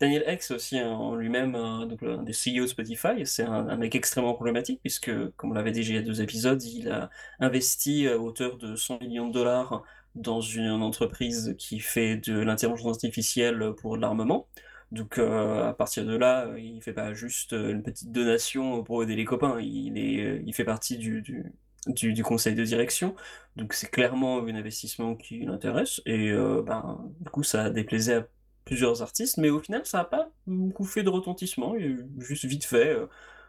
Daniel 0.00 0.24
c'est 0.40 0.54
aussi 0.54 0.78
un- 0.78 0.90
en 0.92 1.14
lui-même 1.14 1.54
un, 1.54 1.86
donc, 1.86 2.00
des 2.24 2.32
CEO 2.32 2.62
de 2.62 2.66
Spotify, 2.66 3.24
c'est 3.24 3.42
un, 3.44 3.76
mec 3.76 3.94
extrêmement 3.94 4.34
problématique, 4.34 4.80
puisque, 4.82 5.10
comme 5.36 5.50
on 5.52 5.54
l'avait 5.54 5.72
dit 5.72 5.80
il 5.80 5.94
y 5.94 5.98
a 5.98 6.02
deux 6.02 6.20
épisodes, 6.22 6.62
il 6.62 6.90
a 6.90 7.10
investi 7.40 8.06
à 8.08 8.18
hauteur 8.18 8.58
de 8.58 8.76
100 8.76 8.98
millions 9.00 9.28
de 9.28 9.32
dollars 9.32 9.82
dans 10.14 10.40
une 10.40 10.68
entreprise 10.82 11.54
qui 11.58 11.80
fait 11.80 12.16
de 12.16 12.38
l'intelligence 12.38 12.86
artificielle 12.96 13.72
pour 13.80 13.96
l'armement. 13.96 14.48
Donc 14.92 15.18
euh, 15.18 15.68
à 15.68 15.74
partir 15.74 16.04
de 16.06 16.16
là, 16.16 16.46
euh, 16.46 16.60
il 16.60 16.80
fait 16.82 16.92
pas 16.92 17.12
juste 17.12 17.52
euh, 17.52 17.72
une 17.72 17.82
petite 17.82 18.12
donation 18.12 18.82
pour 18.84 19.02
aider 19.02 19.16
les 19.16 19.24
copains, 19.24 19.58
il 19.60 19.98
est, 19.98 20.22
euh, 20.24 20.42
il 20.46 20.54
fait 20.54 20.64
partie 20.64 20.96
du, 20.96 21.22
du, 21.22 22.22
conseil 22.22 22.54
de 22.54 22.64
direction. 22.64 23.14
Donc 23.56 23.72
c'est 23.72 23.90
clairement 23.90 24.38
un 24.40 24.54
investissement 24.54 25.16
qui 25.16 25.40
l'intéresse 25.40 26.00
et 26.06 26.30
euh, 26.30 26.62
ben, 26.62 27.00
du 27.20 27.30
coup 27.30 27.42
ça 27.42 27.64
a 27.64 27.70
déplaisé 27.70 28.14
à 28.14 28.26
plusieurs 28.66 29.00
artistes, 29.02 29.38
mais 29.38 29.48
au 29.50 29.60
final 29.60 29.82
ça 29.86 29.98
n'a 29.98 30.04
pas 30.04 30.28
beaucoup 30.46 30.84
fait 30.84 31.02
de 31.02 31.08
retentissement, 31.10 31.74
il 31.76 31.80
y 31.82 31.84
a 31.84 31.88
eu 31.88 32.06
juste 32.18 32.44
vite 32.44 32.64
fait 32.66 32.88
euh, 32.88 33.06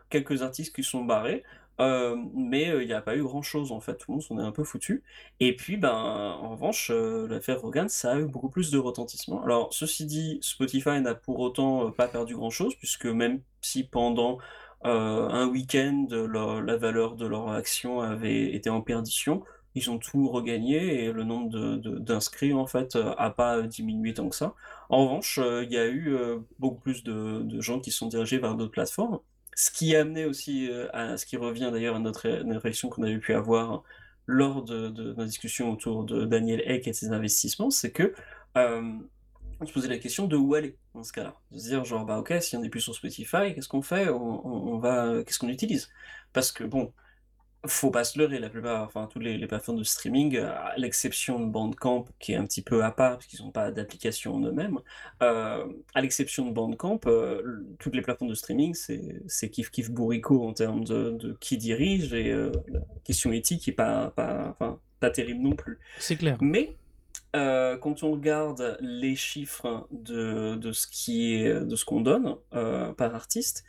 quelques 0.10 0.42
artistes 0.44 0.74
qui 0.76 0.84
sont 0.84 1.04
barrés. 1.04 1.44
euh, 1.80 2.16
mais 2.34 2.70
euh, 2.72 2.82
il 2.84 2.88
n'y 2.88 2.94
a 2.94 3.02
pas 3.02 3.16
eu 3.16 3.24
grand-chose 3.24 3.72
en 3.72 3.80
fait, 3.82 3.96
tout 3.98 4.12
le 4.12 4.14
monde 4.16 4.24
s'en 4.24 4.40
est 4.40 4.44
un 4.44 4.52
peu 4.52 4.64
foutu. 4.64 5.04
Et 5.40 5.56
puis, 5.56 5.78
ben, 5.78 5.92
en 5.94 6.52
revanche, 6.52 6.92
l'affaire 7.30 7.62
Rogan, 7.62 7.90
ça 7.90 8.14
a 8.14 8.20
eu 8.20 8.26
beaucoup 8.26 8.50
plus 8.50 8.72
de 8.72 8.80
retentissement. 8.80 9.44
Alors, 9.44 9.74
ceci 9.74 10.06
dit, 10.06 10.40
Spotify 10.42 11.02
n'a 11.02 11.14
pour 11.16 11.40
autant 11.40 11.92
pas 11.92 12.08
perdu 12.08 12.36
grand-chose, 12.36 12.76
puisque 12.76 13.06
même 13.06 13.42
si 13.62 13.84
pendant 13.84 14.40
un 14.84 15.48
week-end, 15.50 16.08
la 16.12 16.78
valeur 16.78 17.16
de 17.16 17.28
leur 17.28 17.50
action 17.50 18.02
avait 18.02 18.54
été 18.56 18.70
en 18.70 18.82
perdition, 18.82 19.44
ils 19.76 19.90
ont 19.92 20.00
tout 20.00 20.30
regagné 20.30 21.06
et 21.06 21.12
le 21.12 21.24
nombre 21.24 21.78
d'inscrits, 22.00 22.54
en 22.54 22.66
fait, 22.68 22.98
a 23.18 23.30
pas 23.32 23.62
diminué 23.64 24.14
tant 24.14 24.30
que 24.30 24.36
ça. 24.36 24.56
En 24.90 25.04
revanche, 25.06 25.38
euh, 25.40 25.64
il 25.64 25.72
y 25.72 25.78
a 25.78 25.86
eu 25.86 26.16
euh, 26.16 26.40
beaucoup 26.60 26.80
plus 26.80 27.04
de, 27.04 27.60
gens 27.62 27.80
qui 27.80 27.92
sont 27.92 28.08
dirigés 28.08 28.38
vers 28.38 28.56
d'autres 28.56 28.72
plateformes, 28.72 29.20
ce 29.56 29.72
qui 29.72 29.96
a 29.96 30.02
amené 30.02 30.26
aussi 30.26 30.70
euh, 30.70 30.88
à 30.94 31.18
ce 31.18 31.26
qui 31.26 31.38
revient 31.38 31.70
d'ailleurs 31.72 31.96
à 31.96 32.00
notre, 32.00 32.28
notre 32.28 32.54
réflexion 32.56 32.90
qu'on 32.90 33.04
avait 33.04 33.18
pu 33.20 33.34
avoir 33.34 33.84
lors 34.28 34.64
de, 34.64 34.90
de 34.90 35.14
nos 35.14 35.26
discussions 35.26 35.72
autour 35.72 36.04
de 36.04 36.26
Daniel 36.26 36.62
Eck 36.66 36.88
et 36.88 36.94
ses 36.94 37.12
investissements, 37.12 37.70
c'est 37.70 37.92
que 37.92 38.14
on 39.60 39.66
se 39.66 39.74
posait 39.74 39.88
la 39.88 39.98
question 39.98 40.28
de 40.28 40.36
où 40.36 40.54
aller 40.54 40.78
dans 40.94 41.04
ce 41.04 41.12
cas-là. 41.14 41.36
De 41.52 41.58
se 41.58 41.68
dire 41.68 41.84
genre 41.86 42.06
bah 42.06 42.20
ok 42.20 42.34
si 42.42 42.56
on 42.56 42.62
n'est 42.62 42.70
plus 42.70 42.82
sur 42.82 42.94
Spotify, 42.94 43.54
qu'est-ce 43.56 43.68
qu'on 43.68 43.82
fait? 43.82 44.10
On- 44.10 44.46
on 44.46 44.78
va 44.80 45.24
qu'est-ce 45.24 45.40
qu'on 45.40 45.50
utilise? 45.50 45.90
Parce 46.34 46.52
que 46.52 46.64
bon, 46.64 46.94
faut 47.66 47.92
pas 47.92 48.04
se 48.04 48.20
leurrer, 48.20 48.40
la 48.40 48.50
plupart, 48.50 48.84
enfin 48.84 49.08
toutes 49.12 49.24
les, 49.24 49.38
les 49.38 49.48
plateformes 49.48 49.80
de 49.80 49.84
streaming, 49.84 50.38
à 50.38 50.74
l'exception 50.78 51.40
de 51.40 51.46
Bandcamp 51.52 52.06
qui 52.20 52.34
est 52.34 52.36
un 52.36 52.46
petit 52.46 52.62
peu 52.62 52.84
à 52.84 52.92
part 52.92 53.14
parce 53.14 53.26
qu'ils 53.26 53.44
n'ont 53.44 53.52
pas 53.52 53.72
d'application 53.72 54.36
en 54.36 54.42
eux-mêmes, 54.42 54.80
euh, 55.24 55.66
à 55.94 56.02
l'exception 56.02 56.46
de 56.46 56.54
Bandcamp, 56.54 57.00
euh, 57.08 57.66
toutes 57.80 57.96
les 57.96 58.02
plateformes 58.02 58.30
de 58.30 58.36
streaming 58.36 58.74
c'est 58.74 59.22
c'est 59.28 59.50
kiff 59.50 59.72
kiff 59.72 59.90
bourricot 59.90 60.48
en 60.48 60.54
termes 60.54 60.84
de, 60.84 61.12
de 61.12 61.38
qui 61.40 61.58
dirige 61.58 62.14
et 62.14 62.32
euh, 62.32 62.52
la 62.68 62.82
question 63.04 63.32
éthique 63.32 63.68
est 63.68 63.74
pas 63.74 64.12
pas 64.12 64.48
enfin 64.50 64.80
pas 65.00 65.10
terrible 65.10 65.42
non 65.42 65.56
plus. 65.56 65.80
C'est 66.00 66.16
clair. 66.16 66.38
Mais 66.42 66.76
euh, 67.36 67.78
quand 67.78 68.04
on 68.04 68.12
regarde 68.12 68.78
les 68.82 69.16
chiffres 69.16 69.88
de, 69.92 70.56
de 70.56 70.72
ce 70.72 71.86
qu'on 71.86 72.02
donne 72.02 72.36
par 72.52 73.16
artiste, 73.16 73.64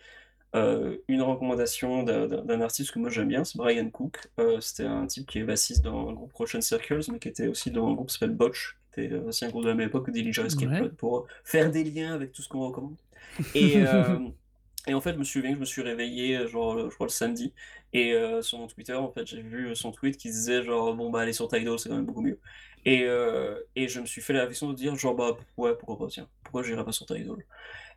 euh, 0.56 0.98
une 1.08 1.22
recommandation 1.22 2.04
d'un 2.04 2.62
artiste 2.62 2.92
que 2.92 3.00
moi 3.00 3.10
j'aime 3.10 3.28
bien, 3.28 3.44
c'est 3.44 3.58
Brian 3.58 3.90
Cook. 3.90 4.18
Euh, 4.40 4.60
c'était 4.60 4.86
un 4.86 5.08
type 5.08 5.28
qui 5.28 5.40
est 5.40 5.44
bassiste 5.44 5.84
dans 5.84 6.10
le 6.10 6.16
groupe 6.16 6.34
Russian 6.34 6.62
Circles, 6.62 7.02
mais 7.12 7.20
qui 7.20 7.30
était 7.30 7.48
aussi 7.48 7.72
dans 7.72 7.88
un 7.88 7.94
groupe 7.94 8.08
qui 8.10 8.14
s'appelle 8.14 8.36
Botch, 8.36 8.78
qui 8.94 9.02
était 9.02 9.16
aussi 9.16 9.46
un 9.46 9.50
groupe 9.50 9.64
de 9.64 9.70
la 9.70 9.76
même 9.76 9.88
époque 9.88 10.08
que 10.08 10.12
Dillinger 10.12 10.46
Escape 10.46 10.70
Ouais. 10.70 10.90
Pour 10.98 11.28
faire 11.44 11.72
des 11.72 11.84
liens 11.84 12.14
avec 12.14 12.32
tout 12.34 12.42
ce 12.42 12.50
qu'on 12.50 12.68
recommande. 12.68 12.98
Et, 13.54 13.78
euh, 13.78 14.20
et 14.88 14.94
en 14.94 15.02
fait, 15.02 15.14
je 15.14 15.18
me 15.20 15.24
souviens 15.24 15.52
que 15.52 15.56
je 15.58 15.62
me 15.62 15.66
suis 15.66 15.82
réveillé, 15.82 16.38
euh, 16.38 16.48
genre, 16.48 16.90
je 16.90 16.94
crois 16.96 17.08
le 17.08 17.12
samedi, 17.12 17.54
et 17.94 18.14
euh, 18.14 18.42
sur 18.42 18.58
mon 18.60 18.68
Twitter, 18.68 18.94
en 18.96 19.12
fait, 19.12 19.26
j'ai 19.28 19.42
vu 19.42 19.76
son 19.76 19.92
tweet 19.92 20.18
qui 20.18 20.30
disait, 20.30 20.64
genre, 20.64 20.96
bon, 20.96 21.10
bah, 21.12 21.22
aller 21.22 21.34
sur 21.34 21.48
Tidal, 21.48 21.78
c'est 21.80 21.90
quand 21.90 21.96
même 21.96 22.06
beaucoup 22.06 22.22
mieux. 22.22 22.40
Et, 22.86 23.04
euh, 23.06 23.60
et 23.76 23.88
je 23.88 24.00
me 24.00 24.06
suis 24.06 24.22
fait 24.22 24.34
la 24.34 24.42
réflexion 24.42 24.70
de 24.70 24.76
dire, 24.76 24.96
genre, 24.96 25.16
bah, 25.16 25.38
ouais, 25.58 25.76
pourquoi 25.78 25.98
pas, 25.98 26.08
tiens, 26.08 26.28
pourquoi 26.44 26.64
j'irais 26.64 26.84
pas 26.86 26.92
sur 26.92 27.06
Tidal? 27.06 27.46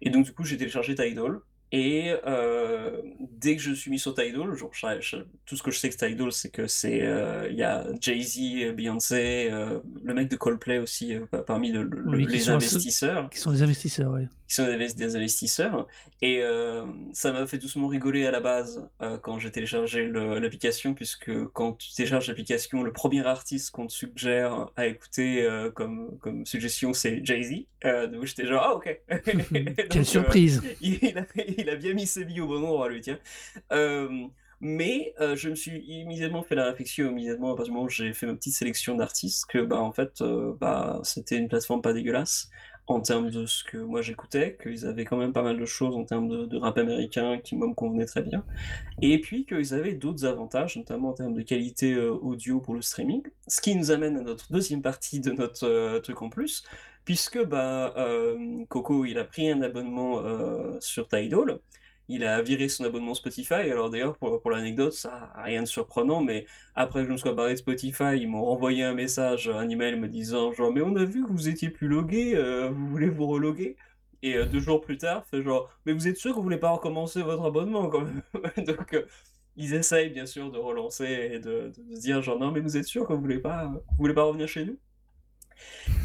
Et 0.03 0.11
donc, 0.11 0.25
du 0.27 0.33
coup, 0.35 0.45
j'ai 0.45 0.57
téléchargé 0.59 0.95
Tidal. 0.95 1.41
Et 1.77 2.15
euh, 2.25 3.01
dès 3.41 3.57
que 3.57 3.63
je 3.63 3.73
suis 3.73 3.91
mis 3.91 3.99
sur 3.99 4.15
Tidal, 4.15 4.55
genre, 4.55 4.71
je- 4.73 5.01
je- 5.01 5.17
tout 5.45 5.57
ce 5.57 5.63
que 5.65 5.73
je 5.73 5.79
sais 5.81 5.91
que 5.91 5.97
Tidal, 5.97 6.31
c'est 6.31 6.49
que 6.51 6.69
c'est 6.69 7.03
euh, 7.03 7.49
il 7.51 7.57
y 7.57 7.65
a 7.65 7.85
Jay-Z, 8.01 8.73
Beyoncé, 8.77 9.49
euh, 9.51 9.81
le 10.05 10.15
mec 10.15 10.29
de 10.29 10.37
Coldplay 10.37 10.79
aussi 10.79 11.17
par- 11.33 11.45
parmi 11.45 11.73
le- 11.73 11.83
le- 11.83 12.03
Oui, 12.11 12.27
qui 12.27 12.33
les 12.33 12.43
assez- 12.43 12.51
investisseurs, 12.51 13.29
Qui 13.29 13.41
sont 13.41 13.51
les 13.51 13.63
investisseurs, 13.63 14.13
ouais. 14.13 14.29
Qui 14.49 14.55
sont 14.55 14.65
des, 14.65 15.17
investisseurs. 15.17 15.87
Et 16.23 16.41
euh, 16.43 16.85
ça 17.13 17.33
m'a 17.33 17.47
fait 17.47 17.59
doucement 17.59 17.89
rigoler 17.89 18.27
à 18.27 18.31
la 18.31 18.41
base 18.41 18.89
euh, 19.03 19.19
quand 19.19 19.39
j'ai 19.39 19.51
téléchargé 19.51 20.07
l'application, 20.07 20.95
puisque 20.95 21.31
quand 21.53 21.75
tu 21.75 21.93
télécharges 21.95 22.29
l'application, 22.29 22.83
le 22.83 22.93
premier 22.93 23.27
artiste 23.27 23.71
qu'on 23.71 23.87
te 23.87 23.93
suggère 23.93 24.71
à 24.77 24.87
écouter 24.87 25.43
euh, 25.43 25.71
comme, 25.71 26.19
comme 26.19 26.45
suggestion, 26.47 26.93
c'est 26.93 27.25
Jay-Z. 27.25 27.67
Donc 28.11 28.25
j'étais 28.25 28.47
genre, 28.47 28.63
ah 28.65 28.75
ok. 28.75 29.01
Donc, 29.53 29.89
Quelle 29.91 30.07
surprise 30.07 30.63
il 30.81 31.19
a, 31.19 31.27
il 31.59 31.69
a 31.69 31.77
bien 31.77 31.95
mis 31.95 32.07
ses 32.07 32.25
billes 32.25 32.41
au 32.41 32.47
bon 32.47 32.59
endroit, 32.65 32.89
lui, 32.89 33.01
tiens. 33.01 33.19
Mais 34.61 35.15
je 35.19 35.51
me 35.51 35.55
suis 35.55 35.79
immédiatement 35.87 36.43
fait 36.43 36.55
la 36.55 36.65
réflexion, 36.65 37.11
immédiatement, 37.11 37.53
à 37.53 37.57
partir 37.57 37.73
du 37.73 37.73
moment 37.73 37.87
où 37.87 37.91
j'ai 37.91 38.13
fait 38.15 38.27
ma 38.27 38.35
petite 38.35 38.55
sélection 38.55 38.95
d'artistes, 38.95 39.45
que 39.47 39.59
bah, 39.59 39.81
en 39.81 39.93
fait, 39.93 40.23
bah, 40.59 41.01
c'était 41.03 41.37
une 41.37 41.49
plateforme 41.49 41.83
pas 41.83 41.93
dégueulasse 41.93 42.49
en 42.87 43.01
termes 43.01 43.31
de 43.31 43.47
ce 43.47 43.65
que 43.65 43.79
moi 43.79 44.03
j'écoutais, 44.03 44.59
qu'ils 44.63 44.87
avaient 44.87 45.05
quand 45.05 45.17
même 45.17 45.33
pas 45.33 45.43
mal 45.43 45.59
de 45.59 45.65
choses 45.65 45.97
en 45.97 46.05
termes 46.05 46.29
de, 46.29 46.57
rap 46.57 46.77
américain 46.79 47.39
qui 47.39 47.57
me 47.57 47.73
convenaient 47.73 48.07
très 48.07 48.23
bien, 48.23 48.45
et 49.01 49.21
puis 49.21 49.47
qu'ils 49.47 49.75
avaient 49.75 49.95
d'autres 49.95 50.25
avantages, 50.27 50.77
notamment 50.77 51.11
en 51.11 51.13
termes 51.15 51.35
de 51.35 51.43
qualité 51.43 51.95
euh, 51.95 52.13
audio 52.13 52.61
pour 52.61 52.75
le 52.75 52.83
streaming, 52.83 53.23
ce 53.49 53.61
qui 53.61 53.75
nous 53.75 53.91
amène 53.91 54.17
à 54.17 54.23
notre 54.23 54.53
deuxième 54.53 54.83
partie 54.83 55.21
de 55.21 55.33
notre 55.33 55.67
euh, 55.67 56.01
truc 56.01 56.21
en 56.23 56.29
plus, 56.29 56.65
puisque 57.05 57.43
bah, 57.43 57.95
euh, 57.97 58.65
Coco 58.69 59.05
il 59.05 59.19
a 59.19 59.25
pris 59.25 59.51
un 59.51 59.63
abonnement 59.63 60.23
sur 60.81 61.09
Tidal, 61.09 61.59
il 62.09 62.25
a 62.25 62.43
viré 62.43 62.69
son 62.69 62.85
abonnement 62.85 63.15
Spotify, 63.15 63.55
alors 63.55 63.91
d'ailleurs 63.91 64.17
pour, 64.19 64.41
pour 64.41 64.51
l'anecdote, 64.51 64.93
ça 64.93 65.33
rien 65.37 65.63
de 65.63 65.67
surprenant, 65.69 66.23
mais 66.23 66.47
après 66.75 67.01
que 67.03 67.07
je 67.07 67.13
me 67.13 67.17
sois 67.17 67.33
barré 67.35 67.53
de 67.53 67.59
Spotify, 67.59 68.17
ils 68.17 68.29
m'ont 68.29 68.45
renvoyé 68.45 68.85
un 68.85 68.95
message, 68.95 69.49
un 69.49 69.69
email 69.69 69.97
me 69.99 70.09
disant 70.09 70.53
genre 70.53 70.73
mais 70.73 70.83
on 70.83 70.97
a 70.97 71.05
vu 71.05 71.25
que 71.25 71.31
vous 71.33 71.49
étiez 71.49 71.71
plus 71.71 71.89
logué, 71.89 72.35
euh, 72.37 72.69
vous 72.71 72.87
voulez 72.89 73.09
vous 73.09 73.27
reloguer? 73.27 73.77
Et 74.23 74.37
euh, 74.37 74.47
deux 74.47 74.61
jours 74.61 74.81
plus 74.81 74.99
tard, 74.99 75.27
fait 75.27 75.43
genre 75.43 75.71
mais 75.87 75.93
vous 75.93 76.09
êtes 76.09 76.17
sûr 76.17 76.31
que 76.33 76.37
vous 76.37 76.43
voulez 76.43 76.59
pas 76.59 76.71
recommencer 76.71 77.23
votre 77.23 77.45
abonnement 77.45 77.89
quand 77.89 78.03
même? 78.03 78.23
Donc 78.67 78.95
euh, 78.95 79.07
ils 79.57 79.75
essayent 79.75 80.11
bien 80.11 80.27
sûr 80.27 80.51
de 80.51 80.59
relancer 80.59 81.05
et 81.33 81.39
de, 81.39 81.73
de 81.77 81.95
se 81.95 82.01
dire 82.01 82.23
genre 82.23 82.39
non 82.39 82.51
mais 82.51 82.61
vous 82.61 82.77
êtes 82.77 82.85
sûr 82.87 83.07
que 83.07 83.13
vous 83.13 83.21
voulez 83.21 83.39
pas, 83.41 83.67
vous 83.67 83.81
voulez 83.99 84.15
pas 84.15 84.25
revenir 84.25 84.49
chez 84.49 84.65
nous? 84.65 84.79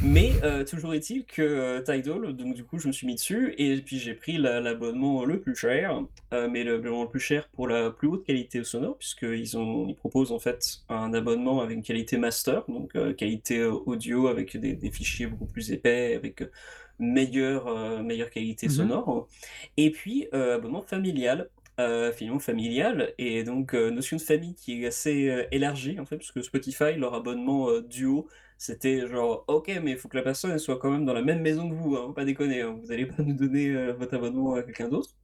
Mais 0.03 0.31
euh, 0.43 0.63
toujours 0.63 0.93
est-il 0.93 1.25
que 1.25 1.41
euh, 1.41 1.81
Tidal, 1.81 2.33
donc 2.33 2.53
du 2.55 2.63
coup 2.63 2.79
je 2.79 2.87
me 2.87 2.93
suis 2.93 3.05
mis 3.07 3.15
dessus 3.15 3.53
et 3.57 3.77
puis 3.81 3.99
j'ai 3.99 4.13
pris 4.13 4.37
la- 4.37 4.59
l'abonnement 4.61 5.25
le 5.25 5.39
plus 5.39 5.55
cher, 5.55 6.01
euh, 6.33 6.47
mais 6.49 6.63
le- 6.63 6.77
l'abonnement 6.77 7.03
le 7.03 7.09
plus 7.09 7.19
cher 7.19 7.49
pour 7.49 7.67
la 7.67 7.91
plus 7.91 8.07
haute 8.07 8.25
qualité 8.25 8.63
sonore, 8.63 8.97
puisqu'ils 8.97 9.55
ils 9.55 9.95
proposent 9.95 10.31
en 10.31 10.39
fait 10.39 10.79
un 10.89 11.13
abonnement 11.13 11.61
avec 11.61 11.75
une 11.77 11.83
qualité 11.83 12.17
master, 12.17 12.63
donc 12.67 12.91
qualité 13.17 13.63
audio 13.65 14.27
avec 14.27 14.55
des, 14.57 14.73
des 14.73 14.91
fichiers 14.91 15.27
beaucoup 15.27 15.47
plus 15.47 15.71
épais, 15.71 16.13
avec 16.15 16.43
meilleure, 16.99 18.01
meilleure 18.03 18.29
qualité 18.29 18.67
Mhm. 18.67 18.73
sonore, 18.73 19.27
et 19.77 19.91
puis 19.91 20.27
abonnement 20.31 20.81
familial. 20.81 21.49
Euh, 21.79 22.11
finalement 22.11 22.39
familial 22.39 23.13
et 23.17 23.45
donc 23.45 23.73
euh, 23.73 23.89
notion 23.89 24.17
de 24.17 24.21
famille 24.21 24.53
qui 24.53 24.83
est 24.83 24.87
assez 24.87 25.29
euh, 25.29 25.45
élargie 25.49 25.97
en 25.97 26.05
fait 26.05 26.17
parce 26.17 26.29
que 26.33 26.41
Spotify 26.41 26.95
leur 26.97 27.13
abonnement 27.13 27.79
duo 27.79 28.27
c'était 28.59 29.07
genre, 29.07 29.45
ok, 29.47 29.71
mais 29.81 29.91
il 29.91 29.97
faut 29.97 30.09
que 30.09 30.17
la 30.17 30.23
personne 30.23 30.51
elle 30.51 30.59
soit 30.59 30.77
quand 30.77 30.91
même 30.91 31.05
dans 31.05 31.13
la 31.13 31.21
même 31.21 31.41
maison 31.41 31.69
que 31.69 31.73
vous, 31.73 31.95
hein, 31.95 32.11
pas 32.13 32.25
déconner, 32.25 32.61
hein, 32.61 32.77
vous 32.83 32.91
allez 32.91 33.05
pas 33.07 33.23
nous 33.23 33.33
donner 33.33 33.69
euh, 33.69 33.93
votre 33.93 34.15
abonnement 34.15 34.55
à 34.55 34.63
quelqu'un 34.63 34.89
d'autre. 34.89 35.15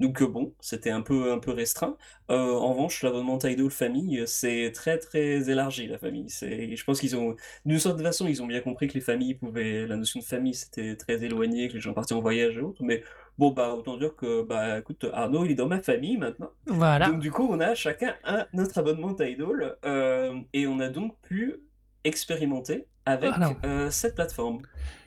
Donc 0.00 0.22
euh, 0.22 0.28
bon, 0.28 0.54
c'était 0.60 0.90
un 0.90 1.00
peu, 1.00 1.32
un 1.32 1.38
peu 1.38 1.50
restreint. 1.50 1.96
Euh, 2.30 2.52
en 2.52 2.72
revanche, 2.72 3.02
l'abonnement 3.02 3.38
Tidal 3.38 3.70
Famille, 3.70 4.22
c'est 4.26 4.70
très 4.72 4.98
très 4.98 5.50
élargi, 5.50 5.86
la 5.86 5.98
famille. 5.98 6.28
C'est, 6.28 6.76
je 6.76 6.84
pense 6.84 7.00
qu'ils 7.00 7.16
ont, 7.16 7.36
d'une 7.64 7.78
certaine 7.78 8.04
façon, 8.04 8.28
ils 8.28 8.42
ont 8.42 8.46
bien 8.46 8.60
compris 8.60 8.86
que 8.86 8.94
les 8.94 9.00
familles 9.00 9.34
pouvaient, 9.34 9.86
la 9.86 9.96
notion 9.96 10.20
de 10.20 10.24
famille, 10.24 10.54
c'était 10.54 10.94
très 10.94 11.24
éloigné, 11.24 11.68
que 11.68 11.74
les 11.74 11.80
gens 11.80 11.94
partaient 11.94 12.14
en 12.14 12.20
voyage 12.20 12.58
et 12.58 12.60
autres, 12.60 12.84
mais 12.84 13.02
bon, 13.38 13.50
bah, 13.50 13.74
autant 13.74 13.96
dire 13.96 14.14
que, 14.14 14.42
bah, 14.42 14.78
écoute, 14.78 15.06
Arnaud, 15.12 15.46
il 15.46 15.52
est 15.52 15.56
dans 15.56 15.68
ma 15.68 15.80
famille 15.80 16.18
maintenant. 16.18 16.50
Voilà. 16.66 17.08
Donc 17.08 17.20
du 17.20 17.32
coup, 17.32 17.48
on 17.50 17.58
a 17.60 17.74
chacun 17.74 18.14
un 18.24 18.46
notre 18.52 18.78
abonnement 18.78 19.14
Tidal 19.14 19.78
euh, 19.84 20.38
et 20.52 20.66
on 20.66 20.80
a 20.80 20.90
donc 20.90 21.18
pu 21.22 21.56
expérimenter 22.04 22.86
avec 23.06 23.32
Alors. 23.32 23.54
euh, 23.64 23.90
cette 23.90 24.14
plateforme. 24.14 24.58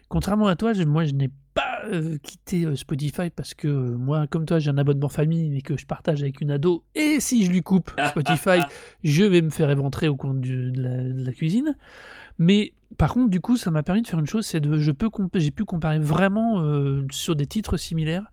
Contrairement 0.10 0.48
à 0.48 0.56
toi, 0.56 0.74
je- 0.74 0.84
moi 0.84 1.06
je 1.06 1.14
n'ai 1.14 1.30
pas 1.54 1.82
euh, 1.86 2.18
quitté 2.22 2.66
euh, 2.66 2.76
Spotify 2.76 3.30
parce 3.30 3.54
que 3.54 3.68
moi, 3.68 4.28
comme 4.28 4.46
toi, 4.46 4.60
j'ai 4.60 4.70
un 4.70 4.78
abonnement 4.78 5.10
famille 5.10 5.50
mais 5.50 5.62
que 5.62 5.78
je 5.78 5.86
partage 5.86 6.22
avec 6.22 6.42
une 6.42 6.52
ado. 6.52 6.84
Et 6.96 7.20
si 7.20 7.46
je 7.46 7.52
lui 7.52 7.62
coupe 7.62 7.92
Spotify, 8.10 8.60
je 9.04 9.24
vais 9.24 9.42
me 9.42 9.50
faire 9.50 9.70
éventrer 9.70 10.08
au 10.08 10.16
compte 10.16 10.42
du- 10.42 10.72
de, 10.72 10.82
la, 10.82 11.04
de 11.04 11.24
la 11.26 11.32
cuisine. 11.32 11.76
Mais 12.38 12.74
par 12.98 13.14
contre, 13.14 13.30
du 13.30 13.40
coup, 13.40 13.56
ça 13.58 13.72
m'a 13.72 13.84
permis 13.84 14.02
de 14.02 14.08
faire 14.08 14.20
une 14.20 14.28
chose, 14.28 14.46
c'est 14.46 14.60
de, 14.60 14.78
je 14.78 14.92
peux, 14.92 15.10
j'ai 15.36 15.52
pu 15.52 15.64
comparer 15.66 16.00
vraiment 16.00 16.62
sur 17.12 17.36
des 17.36 17.46
titres 17.46 17.78
similaires, 17.78 18.26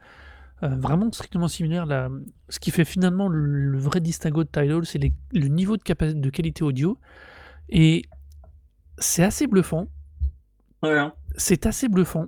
euh, 0.65 0.69
vraiment 0.77 1.11
strictement 1.13 1.47
similaires. 1.49 1.87
La, 1.87 2.09
ce 2.49 2.59
qui 2.59 2.71
fait 2.73 2.85
finalement 2.85 3.29
le, 3.29 3.41
le 3.71 3.79
vrai 3.79 4.01
distinguo 4.01 4.43
de 4.45 4.49
Tidal, 4.49 4.85
c'est 4.85 4.99
le 5.33 5.49
niveau 5.49 5.77
de 5.77 6.31
qualité 6.31 6.65
audio. 6.65 6.99
Et 7.69 8.03
c'est 8.99 9.23
assez 9.25 9.47
bluffant 9.47 9.89
Ouais, 10.83 10.97
hein. 10.99 11.13
c'est 11.37 11.67
assez 11.67 11.89
bluffant. 11.89 12.27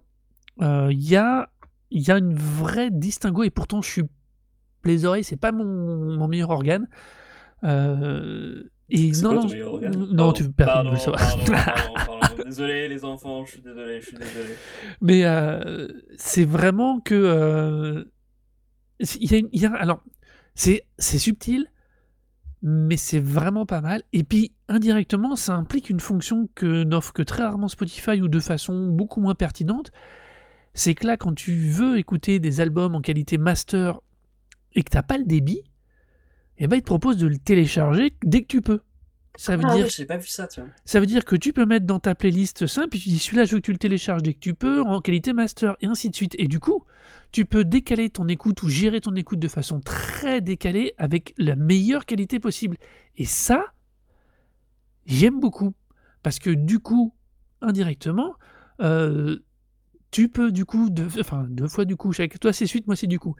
Euh, 0.62 0.89
Il 0.93 1.03
y, 1.09 1.16
a, 1.16 1.49
y 1.91 2.11
a 2.11 2.18
une 2.18 2.35
vraie 2.35 2.91
distinguo 2.91 3.43
et 3.45 3.51
pourtant 3.51 3.81
je 3.83 3.91
suis 3.91 4.03
les 4.85 5.05
oreilles 5.05 5.25
c'est 5.25 5.37
pas 5.37 5.53
mon, 5.53 5.64
mon 6.16 6.27
meilleur 6.29 6.51
organe. 6.51 6.89
Euh, 7.64 8.62
et 8.89 9.11
non 9.23 9.35
non 9.35 9.47
meilleur 9.49 9.75
organe? 9.75 9.95
non 9.97 10.16
Pardon, 10.16 10.33
tu 10.33 10.51
personne 10.53 10.87
ne 10.87 10.91
le 10.93 10.97
savoir. 10.99 11.21
Désolé 12.45 12.89
les 12.89 13.05
enfants, 13.05 13.45
je 13.45 13.53
suis 13.53 13.61
désolé, 13.61 14.01
je 14.01 14.07
suis 14.07 14.16
désolé. 14.16 14.55
Mais 15.01 15.25
euh, 15.25 15.87
c'est 16.16 16.45
vraiment 16.45 16.99
que 17.01 17.14
euh, 17.14 18.05
il 18.99 19.31
y 19.31 19.35
a, 19.35 19.39
une- 19.39 19.49
il 19.53 19.61
y 19.62 19.66
a- 19.66 19.75
alors 19.75 20.03
c'est 20.55 20.85
c'est 20.99 21.18
subtil 21.18 21.66
mais 22.62 22.96
c'est 22.96 23.20
vraiment 23.20 23.66
pas 23.66 23.80
mal. 23.80 24.02
Et 24.12 24.24
puis, 24.24 24.52
indirectement, 24.68 25.36
ça 25.36 25.54
implique 25.54 25.90
une 25.90 26.00
fonction 26.00 26.48
que 26.54 26.84
n'offre 26.84 27.12
que 27.12 27.22
très 27.22 27.42
rarement 27.42 27.68
Spotify 27.68 28.20
ou 28.20 28.28
de 28.28 28.40
façon 28.40 28.88
beaucoup 28.88 29.20
moins 29.20 29.34
pertinente. 29.34 29.90
C'est 30.74 30.94
que 30.94 31.06
là, 31.06 31.16
quand 31.16 31.34
tu 31.34 31.52
veux 31.52 31.98
écouter 31.98 32.38
des 32.38 32.61
albums 32.61 32.94
en 32.94 33.00
qualité 33.00 33.38
master 33.38 34.00
et 34.74 34.82
que 34.82 34.90
t'as 34.90 35.02
pas 35.02 35.18
le 35.18 35.24
débit, 35.24 35.62
eh 36.58 36.66
ben, 36.66 36.76
il 36.76 36.82
te 36.82 36.86
propose 36.86 37.16
de 37.16 37.26
le 37.26 37.38
télécharger 37.38 38.14
dès 38.22 38.42
que 38.42 38.46
tu 38.46 38.61
peux. 38.61 38.80
Ça 39.37 39.57
veut 39.57 39.62
Ah 39.66 39.74
dire 39.74 39.85
ouais, 39.85 39.91
j'ai 39.91 40.05
pas 40.05 40.16
vu 40.18 40.26
ça, 40.26 40.47
tiens. 40.47 40.68
ça 40.85 41.01
veut 41.01 41.07
dire 41.07 41.24
que 41.24 41.37
tu 41.37 41.53
peux 41.53 41.64
mettre 41.64 41.87
dans 41.87 42.01
ta 42.01 42.14
playlist 42.14 42.66
simple, 42.66 42.89
puis 42.91 43.01
tu 43.01 43.09
dis 43.11 43.18
celui-là, 43.18 43.45
je 43.45 43.53
veux 43.53 43.61
que 43.61 43.66
tu 43.66 43.72
le 43.72 43.78
télécharges 43.78 44.22
dès 44.22 44.35
que 44.35 44.39
tu 44.41 44.55
peux, 44.55 44.83
en 44.83 45.01
qualité 45.01 45.33
master, 45.33 45.76
et 45.81 45.87
ainsi 45.87 46.11
de 46.11 46.16
suite. 46.16 46.35
Et 46.39 46.47
du 46.49 46.61
coup, 46.61 46.85
tu 47.33 47.45
peux 47.45 47.64
décaler 47.64 48.11
ton 48.11 48.26
écoute 48.28 48.62
ou 48.62 48.68
gérer 48.68 49.01
ton 49.01 49.14
écoute 49.14 49.39
de 49.39 49.49
façon 49.49 49.81
très 49.81 50.41
décalée 50.41 50.95
avec 50.99 51.33
la 51.39 51.57
meilleure 51.57 52.05
qualité 52.07 52.41
possible. 52.41 52.76
Et 53.16 53.24
ça, 53.24 53.66
j'aime 55.07 55.41
beaucoup. 55.41 55.74
Parce 56.22 56.39
que 56.39 56.51
du 56.51 56.81
coup, 56.81 57.14
indirectement, 57.62 58.35
euh, 58.83 59.39
tu 60.11 60.28
peux 60.28 60.50
du 60.52 60.64
coup, 60.64 60.90
deux, 60.90 61.08
enfin 61.20 61.46
deux 61.48 61.68
fois 61.68 61.84
du 61.84 61.96
coup, 61.96 62.12
chaque, 62.12 62.38
toi 62.40 62.52
c'est 62.52 62.66
suite, 62.66 62.86
moi 62.86 62.96
c'est 62.96 63.06
du 63.06 63.18
coup. 63.18 63.36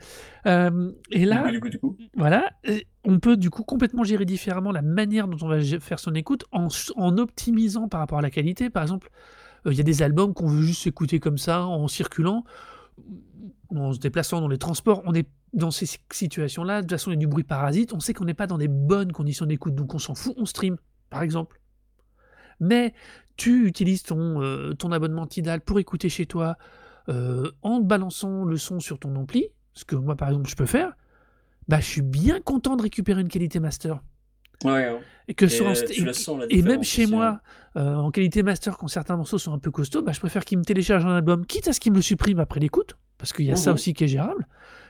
Euh, 0.47 0.93
et 1.11 1.25
là, 1.25 1.51
Du 1.51 1.61
coup, 1.61 1.69
du 1.69 1.79
coup, 1.79 1.97
du 1.97 2.11
coup. 2.11 2.11
voilà, 2.17 2.51
on 3.05 3.19
peut 3.19 3.37
du 3.37 3.51
coup 3.51 3.65
complètement 3.65 4.05
gérer 4.05 4.25
différemment 4.25 4.73
la 4.73 4.83
manière 4.83 5.29
dont 5.29 5.39
on 5.43 5.49
va 5.49 5.61
faire 5.81 5.99
son 5.99 6.15
écoute 6.15 6.45
en, 6.53 6.69
en 6.97 7.19
optimisant 7.19 7.89
par 7.89 8.01
rapport 8.01 8.19
à 8.19 8.23
la 8.23 8.31
qualité. 8.31 8.71
Par 8.71 8.83
exemple, 8.83 9.11
euh, 9.67 9.73
il 9.73 9.79
y 9.79 9.81
a 9.81 9.85
des 9.85 10.03
albums 10.03 10.35
qu'on 10.35 10.49
veut 10.49 10.63
juste 10.63 10.87
écouter 10.87 11.21
comme 11.21 11.39
ça, 11.39 11.67
en 11.67 11.89
circulant, 11.89 12.45
en 13.75 13.93
se 13.93 13.99
déplaçant 13.99 14.41
dans 14.41 14.49
les 14.49 14.59
transports. 14.59 15.03
On 15.05 15.15
est 15.15 15.29
dans 15.53 15.71
ces 15.71 15.87
si- 15.87 15.99
situations-là, 16.13 16.79
de 16.79 16.87
toute 16.87 16.93
façon, 16.93 17.11
il 17.11 17.15
y 17.15 17.17
a 17.17 17.21
du 17.21 17.27
bruit 17.27 17.45
parasite. 17.45 17.93
On 17.93 18.01
sait 18.01 18.15
qu'on 18.15 18.25
n'est 18.25 18.35
pas 18.35 18.47
dans 18.47 18.59
des 18.59 18.69
bonnes 18.69 19.13
conditions 19.13 19.47
d'écoute, 19.47 19.75
donc 19.75 19.95
on 19.95 19.99
s'en 19.99 20.15
fout, 20.15 20.35
on 20.37 20.47
stream, 20.47 20.77
par 21.09 21.23
exemple. 21.23 21.61
Mais 22.59 22.95
tu 23.41 23.67
utilises 23.67 24.03
ton, 24.03 24.43
euh, 24.43 24.75
ton 24.75 24.93
abonnement 24.93 25.27
Tidal 25.27 25.63
pour 25.63 25.79
écouter 25.79 26.11
chez 26.11 26.27
toi 26.27 26.59
euh, 27.09 27.51
en 27.63 27.81
balançant 27.81 28.45
le 28.45 28.59
son 28.59 28.81
sur 28.81 28.99
ton 28.99 29.17
ampli, 29.17 29.47
ce 29.73 29.87
que 29.87 29.97
moi 29.97 30.15
par 30.15 30.29
exemple 30.29 30.51
je 30.51 30.57
peux 30.57 30.67
faire, 30.67 30.93
bah 31.67 31.81
je 31.81 31.87
suis 31.87 32.03
bien 32.03 32.41
content 32.41 32.77
de 32.77 32.83
récupérer 32.83 33.23
une 33.23 33.29
qualité 33.29 33.59
master. 33.59 34.01
Ouais, 34.63 34.85
hein. 34.85 34.99
Et 35.27 35.33
que 35.33 35.47
Et, 35.47 35.49
sur 35.49 35.69
euh, 35.69 36.63
même 36.63 36.83
chez 36.83 37.07
moi, 37.07 37.41
euh, 37.77 37.95
en 37.95 38.11
qualité 38.11 38.43
master, 38.43 38.77
quand 38.77 38.89
certains 38.89 39.17
morceaux 39.17 39.39
sont 39.39 39.55
un 39.55 39.59
peu 39.59 39.71
costauds, 39.71 40.03
bah, 40.03 40.13
je 40.13 40.21
préfère 40.21 40.45
qu'ils 40.45 40.59
me 40.59 40.65
téléchargent 40.65 41.07
un 41.07 41.17
album, 41.17 41.47
quitte 41.47 41.67
à 41.69 41.73
ce 41.73 41.81
qu'ils 41.81 41.93
me 41.93 41.97
le 41.97 42.03
suppriment 42.03 42.41
après 42.41 42.61
l'écoute, 42.61 42.99
parce 43.17 43.33
qu'il 43.33 43.47
y 43.47 43.53
a 43.53 43.57
ça 43.57 43.71
Mhm. 43.71 43.75
aussi 43.77 43.95
qui 43.95 44.05
est 44.05 44.09
gérable. 44.09 44.47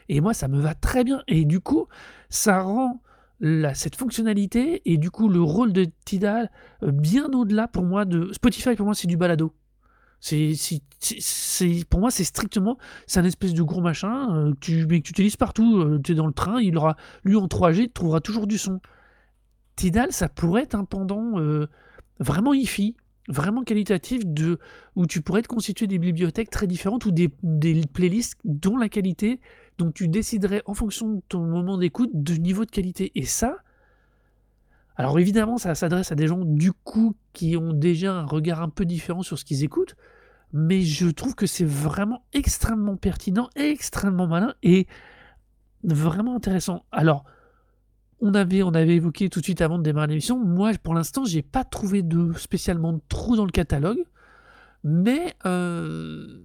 Et 0.09 0.21
moi, 0.21 0.35
ça 0.35 0.49
me 0.49 0.59
va 0.59 0.75
très 0.75 1.05
bien. 1.05 1.23
Et 1.29 1.45
du 1.45 1.61
coup, 1.61 1.87
ça 2.31 2.63
rend 2.63 3.01
cette 3.75 3.97
fonctionnalité 3.97 4.83
et 4.85 4.99
du 4.99 5.11
coup 5.11 5.29
le 5.29 5.41
rôle 5.41 5.73
de 5.73 5.87
Tidal 6.05 6.51
euh, 6.83 6.91
bien 6.93 7.27
au-delà 7.33 7.69
pour 7.69 7.85
moi 7.85 8.05
de 8.05 8.33
Spotify. 8.33 8.75
Pour 8.75 8.87
moi, 8.87 8.95
c'est 8.95 9.09
du 9.09 9.17
balado. 9.17 9.55
C'est, 10.23 10.53
pour 11.89 12.01
moi, 12.01 12.11
c'est 12.11 12.25
strictement, 12.25 12.77
c'est 13.07 13.21
un 13.21 13.25
espèce 13.25 13.55
de 13.55 13.63
gros 13.63 13.81
machin 13.81 14.37
euh, 14.37 14.51
que 14.53 14.59
tu, 14.61 14.87
mais 14.87 14.99
utilises 14.99 15.37
partout. 15.37 15.99
tu 16.05 16.13
es 16.13 16.15
dans 16.15 16.27
le 16.27 16.33
train, 16.35 16.61
il 16.61 16.77
aura, 16.77 16.97
lui 17.25 17.37
en 17.37 17.47
3G, 17.47 17.85
tu 17.85 17.93
trouveras 17.93 18.21
toujours 18.21 18.47
du 18.47 18.59
son. 18.59 18.81
Tidal, 19.77 20.13
ça 20.13 20.29
pourrait 20.29 20.65
être 20.65 20.75
un 20.75 20.85
pendant 20.85 21.41
euh, 21.41 21.67
vraiment 22.19 22.53
hi-fi, 22.53 22.97
vraiment 23.29 23.63
qualitatif, 23.63 24.27
de, 24.27 24.59
où 24.95 25.07
tu 25.07 25.23
pourrais 25.23 25.41
te 25.41 25.49
constituer 25.49 25.87
des 25.87 25.99
bibliothèques 25.99 26.51
très 26.51 26.67
différentes 26.67 27.07
ou 27.07 27.13
des, 27.13 27.31
des 27.43 27.81
playlists 27.91 28.39
dont 28.45 28.77
la 28.77 28.91
qualité, 28.91 29.41
dont 29.83 29.93
tu 29.93 30.09
déciderais 30.09 30.63
en 30.67 30.75
fonction 30.75 31.15
de 31.15 31.23
ton 31.29 31.41
moment 31.41 31.79
d'écoute 31.79 32.11
du 32.15 32.41
niveau 32.41 32.65
de 32.65 32.71
qualité. 32.71 33.13
Et 33.15 33.25
ça, 33.25 33.59
alors 34.97 35.19
évidemment, 35.19 35.59
ça 35.59 35.75
s'adresse 35.75 36.13
à 36.13 36.15
des 36.15 36.27
gens 36.27 36.45
du 36.45 36.73
coup 36.73 37.17
qui 37.33 37.57
ont 37.57 37.73
déjà 37.73 38.15
un 38.15 38.27
regard 38.27 38.63
un 38.63 38.69
peu 38.69 38.85
différent 38.85 39.23
sur 39.23 39.39
ce 39.39 39.45
qu'ils 39.45 39.65
écoutent, 39.65 39.97
mais 40.53 40.83
je 40.83 41.09
trouve 41.09 41.35
que 41.35 41.47
c'est 41.47 41.65
vraiment 41.65 42.25
extrêmement 42.33 42.97
pertinent, 42.97 43.49
extrêmement 43.57 44.27
malin 44.27 44.55
et 44.63 44.87
Vraiment 45.83 46.37
intéressant. 46.37 46.85
Alors, 46.93 47.25
on 48.21 48.35
avait, 48.35 48.59
évoqué 48.89 49.31
tout 49.31 49.41
de 49.41 49.45
suite 49.45 49.63
avant 49.63 49.79
de 49.79 49.83
démarrer 49.83 50.09
l'émission. 50.09 50.39
Moi, 50.39 50.73
pour 50.83 50.95
l'instant, 50.95 51.25
j'ai 51.25 51.43
pas 51.43 51.65
trouvé 51.65 52.03
de 52.03 52.33
spécialement 52.35 52.93
de 52.93 53.01
trou 53.09 53.37
dans 53.37 53.47
le 53.47 53.51
catalogue, 53.51 54.05
mais 54.85 55.35
euh, 55.47 56.43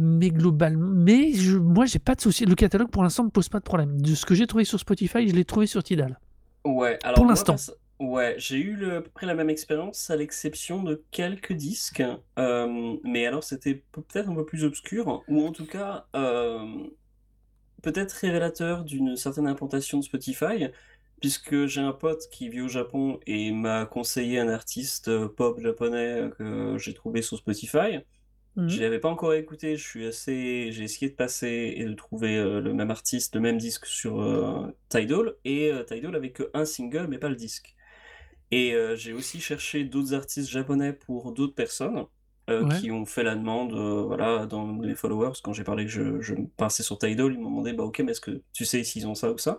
mais 0.00 0.30
globalement, 0.30 0.88
mais 0.92 1.32
je, 1.34 1.56
moi, 1.58 1.86
j'ai 1.86 1.98
pas 1.98 2.14
de 2.14 2.20
souci. 2.20 2.44
Le 2.46 2.54
catalogue, 2.54 2.90
pour 2.90 3.02
l'instant, 3.02 3.24
me 3.24 3.30
pose 3.30 3.48
pas 3.48 3.58
de 3.58 3.64
problème. 3.64 4.00
De 4.00 4.14
ce 4.14 4.26
que 4.26 4.34
j'ai 4.34 4.46
trouvé 4.46 4.64
sur 4.64 4.80
Spotify, 4.80 5.28
je 5.28 5.34
l'ai 5.34 5.44
trouvé 5.44 5.66
sur 5.66 5.82
Tidal. 5.82 6.18
Ouais, 6.64 6.98
alors 7.02 7.14
Pour 7.16 7.26
l'instant. 7.26 7.56
ouais, 8.00 8.34
j'ai 8.38 8.58
eu 8.58 8.76
le- 8.76 8.96
à 8.96 9.00
peu 9.02 9.10
près 9.10 9.26
la 9.26 9.34
même 9.34 9.50
expérience, 9.50 10.10
à 10.10 10.16
l'exception 10.16 10.82
de 10.82 11.04
quelques 11.10 11.52
disques, 11.52 12.02
euh, 12.38 12.96
mais 13.04 13.26
alors 13.26 13.44
c'était 13.44 13.76
pe- 13.76 14.00
peut-être 14.02 14.28
un 14.28 14.34
peu 14.34 14.44
plus 14.46 14.64
obscur, 14.64 15.22
ou 15.28 15.46
en 15.46 15.52
tout 15.52 15.66
cas 15.66 16.06
euh, 16.16 16.66
peut-être 17.82 18.12
révélateur 18.12 18.84
d'une 18.84 19.16
certaine 19.16 19.46
implantation 19.46 19.98
de 19.98 20.04
Spotify, 20.04 20.66
puisque 21.20 21.66
j'ai 21.66 21.80
un 21.80 21.92
pote 21.92 22.22
qui 22.30 22.48
vit 22.48 22.60
au 22.62 22.68
Japon 22.68 23.20
et 23.26 23.52
m'a 23.52 23.86
conseillé 23.86 24.38
un 24.38 24.48
artiste 24.48 25.08
euh, 25.08 25.28
pop 25.28 25.60
japonais 25.60 26.30
que 26.38 26.76
j'ai 26.78 26.94
trouvé 26.94 27.22
sur 27.22 27.38
Spotify. 27.38 28.00
Mhm. 28.56 28.66
Je 28.66 28.82
l'avais 28.82 29.00
pas 29.00 29.08
encore 29.10 29.34
écouté, 29.34 29.76
je 29.76 29.82
suis 29.86 30.06
assez, 30.06 30.70
j'ai 30.72 30.84
essayé 30.84 31.10
de 31.10 31.16
passer 31.16 31.74
et 31.76 31.84
de 31.84 31.92
trouver 31.94 32.36
euh, 32.38 32.60
le 32.60 32.72
même 32.72 32.90
artiste, 32.90 33.34
le 33.34 33.40
même 33.40 33.58
disque 33.58 33.86
sur 33.86 34.20
euh, 34.20 34.68
Tidal, 34.88 35.34
et 35.44 35.72
euh, 35.72 35.82
Tidal 35.84 36.14
avait 36.14 36.30
que 36.32 36.50
un 36.54 36.64
single 36.64 37.08
mais 37.08 37.18
pas 37.18 37.28
le 37.28 37.34
disque. 37.36 37.74
Et 38.50 38.74
euh, 38.74 38.96
j'ai 38.96 39.12
aussi 39.12 39.40
cherché 39.40 39.84
d'autres 39.84 40.14
artistes 40.14 40.48
japonais 40.50 40.92
pour 40.92 41.32
d'autres 41.32 41.54
personnes 41.54 42.06
euh, 42.50 42.64
Ouais. 42.64 42.66
qui 42.66 42.90
ont 42.90 43.06
fait 43.06 43.22
la 43.22 43.36
demande, 43.36 43.72
voilà, 44.06 44.46
dans 44.46 44.66
mes 44.66 44.94
followers, 44.96 45.32
quand 45.42 45.52
j'ai 45.52 45.64
parlé 45.64 45.84
que 45.86 45.90
je, 45.90 46.20
je 46.20 46.34
passais 46.56 46.82
sur 46.82 46.98
Tidal, 46.98 47.32
ils 47.34 47.38
m'ont 47.40 47.50
demandé, 47.50 47.72
bah 47.72 47.84
ok, 47.84 48.00
mais 48.00 48.12
est-ce 48.12 48.20
que 48.20 48.42
tu 48.52 48.64
sais 48.64 48.84
s'ils 48.84 49.06
ont 49.06 49.14
ça 49.14 49.30
ou 49.32 49.38
ça? 49.38 49.58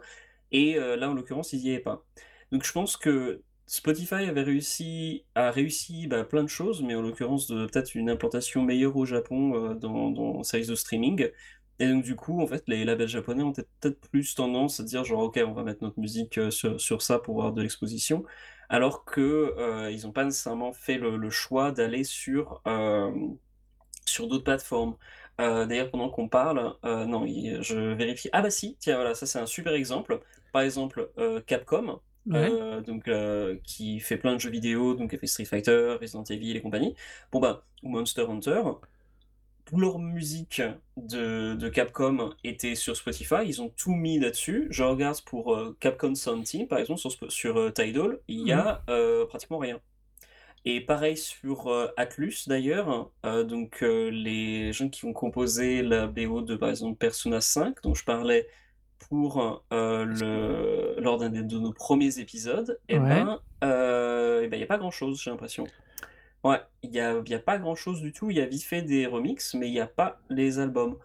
Et 0.52 0.76
là, 0.76 1.10
en 1.10 1.14
l'occurrence, 1.14 1.54
ils 1.54 1.60
y 1.66 1.70
avaient 1.72 1.80
pas. 1.80 2.06
Donc 2.52 2.66
je 2.66 2.72
pense 2.74 2.98
que 2.98 3.44
Spotify 3.72 4.16
avait 4.16 4.42
réussi, 4.44 5.24
a 5.34 5.50
réussi 5.50 6.06
bah, 6.08 6.26
plein 6.26 6.44
de 6.44 6.50
choses, 6.50 6.82
mais 6.84 6.94
en 6.94 7.02
l'occurrence 7.02 7.48
de 7.48 7.68
peut-être 7.68 7.96
une 7.96 8.10
implantation 8.10 8.64
meilleure 8.64 8.98
au 8.98 9.06
Japon 9.06 9.56
euh, 9.56 9.76
dans, 9.76 10.12
dans 10.12 10.44
service 10.44 10.68
de 10.68 10.76
streaming. 10.76 11.30
Et 11.80 11.88
donc 11.88 12.04
du 12.04 12.18
coup, 12.18 12.42
en 12.42 12.48
fait, 12.48 12.64
les 12.68 12.84
labels 12.84 13.08
japonais 13.08 13.44
ont 13.44 13.54
peut-être 13.54 14.02
plus 14.10 14.36
tendance 14.36 14.82
à 14.82 14.84
dire 14.84 15.06
genre 15.06 15.22
ok, 15.22 15.40
on 15.48 15.54
va 15.54 15.64
mettre 15.64 15.84
notre 15.84 16.02
musique 16.02 16.38
euh, 16.38 16.52
sur, 16.52 16.82
sur 16.82 17.02
ça 17.02 17.18
pour 17.18 17.38
avoir 17.38 17.54
de 17.54 17.62
l'exposition, 17.62 18.26
alors 18.68 19.06
que 19.06 19.56
euh, 19.58 19.90
ils 19.90 20.06
n'ont 20.06 20.12
pas 20.12 20.26
nécessairement 20.26 20.74
fait 20.74 20.98
le, 20.98 21.30
choix 21.30 21.72
d'aller 21.72 22.04
sur 22.04 22.62
euh, 22.68 23.10
sur 24.06 24.28
d'autres 24.28 24.44
plateformes. 24.44 24.98
D'ailleurs, 25.40 25.90
pendant 25.90 26.10
qu'on 26.10 26.28
parle, 26.30 26.76
non, 26.84 27.26
je 27.26 27.94
vérifie. 27.94 28.30
Ah 28.34 28.42
bah 28.44 28.52
si, 28.52 28.78
tiens, 28.80 28.96
voilà, 28.98 29.16
ça 29.16 29.26
c'est 29.26 29.40
un 29.40 29.48
super 29.48 29.74
exemple. 29.74 30.22
Par 30.52 30.62
exemple, 30.62 31.10
Capcom, 31.48 32.00
Ouais. 32.30 32.52
euh, 32.52 32.82
donc, 32.82 33.08
euh, 33.08 33.58
qui 33.64 34.00
fait 34.00 34.18
plein 34.18 34.34
de 34.36 34.40
jeux 34.40 34.52
vidéo, 34.52 34.94
donc 34.96 35.14
a 35.14 35.18
fait 35.18 35.28
Street 35.28 35.46
Fighter, 35.46 35.98
Resident 36.00 36.24
Evil 36.24 36.56
et 36.56 36.62
compagnie. 36.62 36.96
Bon 37.32 37.40
bah, 37.40 37.66
ou 37.84 37.90
Monster 37.90 38.26
Hunter, 38.30 38.62
toute 39.66 39.80
leur 39.80 40.00
musique 40.00 40.62
de, 40.98 41.56
de 41.56 41.70
Capcom 41.70 42.32
était 42.44 42.76
sur 42.76 42.96
Spotify, 42.96 43.46
ils 43.46 43.62
ont 43.62 43.70
tout 43.70 43.94
mis 43.94 44.20
là-dessus. 44.20 44.68
Je 44.70 44.84
regarde 44.84 45.22
pour 45.22 45.56
euh, 45.56 45.78
Capcom 45.80 46.16
Sound 46.16 46.44
Team, 46.46 46.68
par 46.68 46.80
exemple, 46.80 47.00
sur, 47.00 47.32
sur 47.32 47.58
euh, 47.58 47.72
Tidal, 47.72 48.20
il 48.28 48.42
y 48.48 48.52
a 48.52 48.84
euh, 48.90 49.26
pratiquement 49.26 49.60
rien. 49.60 49.80
Et 50.66 50.82
pareil 50.82 51.18
sur 51.18 51.72
Atlus 51.98 52.48
d'ailleurs, 52.48 53.12
donc 53.24 53.82
les 53.82 54.72
gens 54.74 54.90
qui 54.90 55.06
ont 55.06 55.14
composé 55.14 55.82
la 55.82 56.06
BO 56.06 56.42
de 56.42 56.56
par 56.56 56.70
exemple 56.70 56.98
Persona 56.98 57.42
5, 57.42 57.82
dont 57.82 57.96
je 57.96 58.04
parlais 58.04 58.48
pour 59.10 59.64
euh, 59.74 60.06
le, 60.06 60.96
lors 61.02 61.18
d'un 61.18 61.30
de 61.30 61.60
nos 61.60 61.74
premiers 61.74 62.20
épisodes, 62.20 62.80
et 62.90 62.98
Ouais. 63.00 63.10
ben, 63.24 63.40
euh, 63.64 64.42
eh 64.44 64.48
ben, 64.48 64.56
il 64.58 64.60
n'y 64.60 64.64
a 64.64 64.68
pas 64.68 64.78
grand-chose, 64.78 65.22
j'ai 65.22 65.30
l'impression. 65.32 65.66
Ouais, 66.44 66.60
il 66.84 66.90
n'y 66.90 67.00
a, 67.00 67.22
y 67.28 67.34
a 67.36 67.40
pas 67.40 67.58
grand-chose 67.60 68.02
du 68.02 68.12
tout, 68.14 68.32
il 68.32 68.38
y 68.38 68.42
a 68.42 68.46
vite 68.46 68.64
fait 68.64 68.82
des 68.82 69.06
remixes, 69.06 69.54
mais 69.54 69.68
il 69.68 69.72
n'y 69.74 69.80
a 69.80 69.88
pas 69.88 70.20
les 70.30 70.60
albums. 70.60 70.98